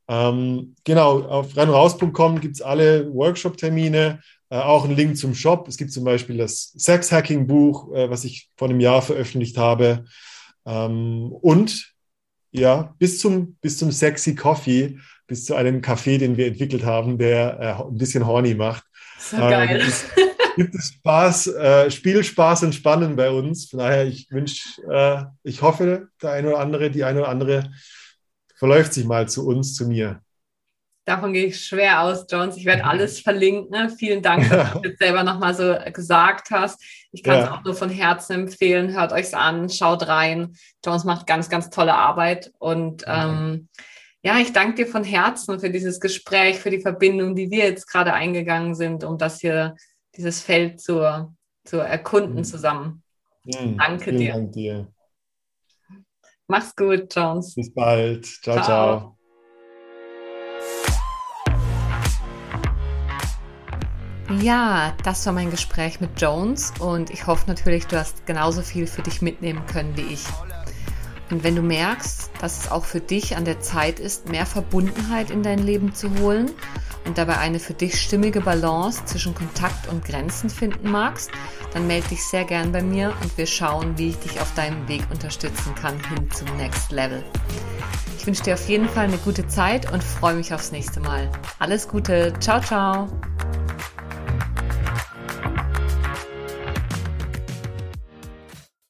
Ähm, 0.07 0.75
genau, 0.83 1.21
auf 1.21 1.55
reinraus.com 1.55 2.39
gibt 2.41 2.55
es 2.55 2.61
alle 2.61 3.13
Workshop-Termine, 3.13 4.21
äh, 4.49 4.57
auch 4.57 4.85
einen 4.85 4.95
Link 4.95 5.17
zum 5.17 5.35
Shop. 5.35 5.67
Es 5.67 5.77
gibt 5.77 5.91
zum 5.91 6.03
Beispiel 6.03 6.37
das 6.37 6.71
Sex-Hacking-Buch, 6.75 7.93
äh, 7.93 8.09
was 8.09 8.23
ich 8.23 8.49
vor 8.57 8.69
einem 8.69 8.79
Jahr 8.79 9.01
veröffentlicht 9.01 9.57
habe. 9.57 10.05
Ähm, 10.65 11.31
und 11.31 11.93
ja, 12.51 12.95
bis 12.97 13.19
zum, 13.19 13.57
bis 13.61 13.77
zum 13.77 13.91
Sexy 13.91 14.33
Coffee 14.35 14.97
bis 15.29 15.45
zu 15.45 15.55
einem 15.55 15.81
Kaffee, 15.81 16.17
den 16.17 16.35
wir 16.35 16.47
entwickelt 16.47 16.83
haben, 16.83 17.17
der 17.17 17.59
äh, 17.59 17.83
ein 17.83 17.97
bisschen 17.97 18.27
horny 18.27 18.55
macht. 18.55 18.83
So 19.19 19.37
ähm, 19.37 19.49
geil. 19.49 19.81
Es 19.87 20.05
gibt 20.59 20.75
es 20.75 20.89
Spaß, 20.89 21.47
äh, 21.47 21.89
Spielspaß 21.89 22.63
und 22.63 22.75
Spannen 22.75 23.15
bei 23.15 23.29
uns. 23.29 23.69
Von 23.69 23.79
daher, 23.79 24.05
ich 24.05 24.29
wünsche, 24.29 24.81
äh, 24.91 25.23
ich 25.43 25.61
hoffe, 25.61 26.09
der 26.21 26.31
eine 26.33 26.49
oder 26.49 26.59
andere, 26.59 26.91
die 26.91 27.05
eine 27.05 27.21
oder 27.21 27.29
andere 27.29 27.71
verläuft 28.55 28.93
sich 28.93 29.05
mal 29.05 29.29
zu 29.29 29.47
uns, 29.47 29.73
zu 29.73 29.87
mir. 29.87 30.21
Davon 31.05 31.31
gehe 31.31 31.45
ich 31.45 31.63
schwer 31.63 32.01
aus, 32.01 32.25
Jones. 32.29 32.57
Ich 32.57 32.65
werde 32.65 32.83
alles 32.83 33.21
verlinken. 33.21 33.89
Vielen 33.91 34.21
Dank, 34.21 34.49
dass 34.49 34.73
du 34.73 34.79
jetzt 34.83 34.99
selber 34.99 35.23
nochmal 35.23 35.55
so 35.55 35.77
gesagt 35.93 36.51
hast. 36.51 36.83
Ich 37.13 37.23
kann 37.23 37.39
es 37.39 37.45
ja. 37.45 37.53
auch 37.53 37.63
nur 37.63 37.73
von 37.73 37.89
Herzen 37.89 38.33
empfehlen. 38.33 38.93
Hört 38.93 39.13
euch 39.13 39.33
an, 39.33 39.69
schaut 39.69 40.09
rein. 40.09 40.57
Jones 40.85 41.05
macht 41.05 41.25
ganz, 41.25 41.49
ganz 41.49 41.69
tolle 41.69 41.95
Arbeit. 41.95 42.51
Und 42.59 43.05
ähm, 43.07 43.69
ja, 44.23 44.37
ich 44.39 44.51
danke 44.51 44.83
dir 44.83 44.87
von 44.91 45.05
Herzen 45.05 45.57
für 45.61 45.69
dieses 45.69 46.01
Gespräch, 46.01 46.57
für 46.59 46.69
die 46.69 46.81
Verbindung, 46.81 47.33
die 47.33 47.49
wir 47.49 47.63
jetzt 47.63 47.87
gerade 47.87 48.13
eingegangen 48.13 48.75
sind, 48.75 49.05
um 49.05 49.17
das 49.17 49.39
hier, 49.39 49.77
dieses 50.15 50.41
Feld 50.41 50.81
zu, 50.81 51.33
zu 51.63 51.77
erkunden 51.77 52.37
mhm. 52.37 52.43
zusammen. 52.43 53.03
Mhm. 53.45 53.77
Danke 53.77 54.13
dir. 54.13 54.33
Dank 54.33 54.51
dir. 54.51 54.87
Mach's 56.47 56.75
gut, 56.75 57.13
Jones. 57.13 57.53
Bis 57.55 57.73
bald. 57.73 58.25
ciao. 58.25 58.55
ciao. 58.55 58.65
ciao. 58.65 59.15
Ja, 64.41 64.95
das 65.03 65.25
war 65.25 65.33
mein 65.33 65.49
Gespräch 65.49 65.99
mit 66.01 66.21
Jones 66.21 66.71
und 66.79 67.09
ich 67.09 67.25
hoffe 67.25 67.45
natürlich, 67.47 67.87
du 67.87 67.97
hast 67.97 68.27
genauso 68.27 68.61
viel 68.61 68.85
für 68.85 69.01
dich 69.01 69.23
mitnehmen 69.23 69.65
können 69.65 69.97
wie 69.97 70.13
ich. 70.13 70.23
Und 71.31 71.43
wenn 71.43 71.55
du 71.55 71.61
merkst, 71.61 72.31
dass 72.41 72.61
es 72.61 72.71
auch 72.71 72.85
für 72.85 72.99
dich 72.99 73.37
an 73.37 73.45
der 73.45 73.59
Zeit 73.59 73.99
ist, 73.99 74.29
mehr 74.29 74.45
Verbundenheit 74.45 75.29
in 75.29 75.43
dein 75.43 75.59
Leben 75.59 75.93
zu 75.93 76.09
holen 76.19 76.51
und 77.05 77.17
dabei 77.17 77.37
eine 77.37 77.59
für 77.59 77.73
dich 77.73 78.01
stimmige 78.01 78.41
Balance 78.41 79.05
zwischen 79.05 79.35
Kontakt 79.35 79.87
und 79.87 80.03
Grenzen 80.03 80.49
finden 80.49 80.89
magst, 80.89 81.31
dann 81.73 81.87
melde 81.87 82.07
dich 82.09 82.23
sehr 82.23 82.45
gern 82.45 82.71
bei 82.71 82.81
mir 82.81 83.13
und 83.21 83.37
wir 83.37 83.45
schauen, 83.45 83.97
wie 83.97 84.09
ich 84.09 84.17
dich 84.17 84.41
auf 84.41 84.53
deinem 84.55 84.87
Weg 84.87 85.03
unterstützen 85.11 85.75
kann 85.75 85.95
hin 86.09 86.29
zum 86.31 86.47
Next 86.57 86.91
Level. 86.91 87.23
Ich 88.17 88.25
wünsche 88.25 88.43
dir 88.43 88.55
auf 88.55 88.67
jeden 88.67 88.89
Fall 88.89 89.05
eine 89.05 89.17
gute 89.17 89.47
Zeit 89.47 89.91
und 89.91 90.03
freue 90.03 90.35
mich 90.35 90.53
aufs 90.53 90.71
nächste 90.71 90.99
Mal. 90.99 91.31
Alles 91.59 91.87
Gute. 91.87 92.33
Ciao, 92.39 92.59
ciao. 92.59 93.07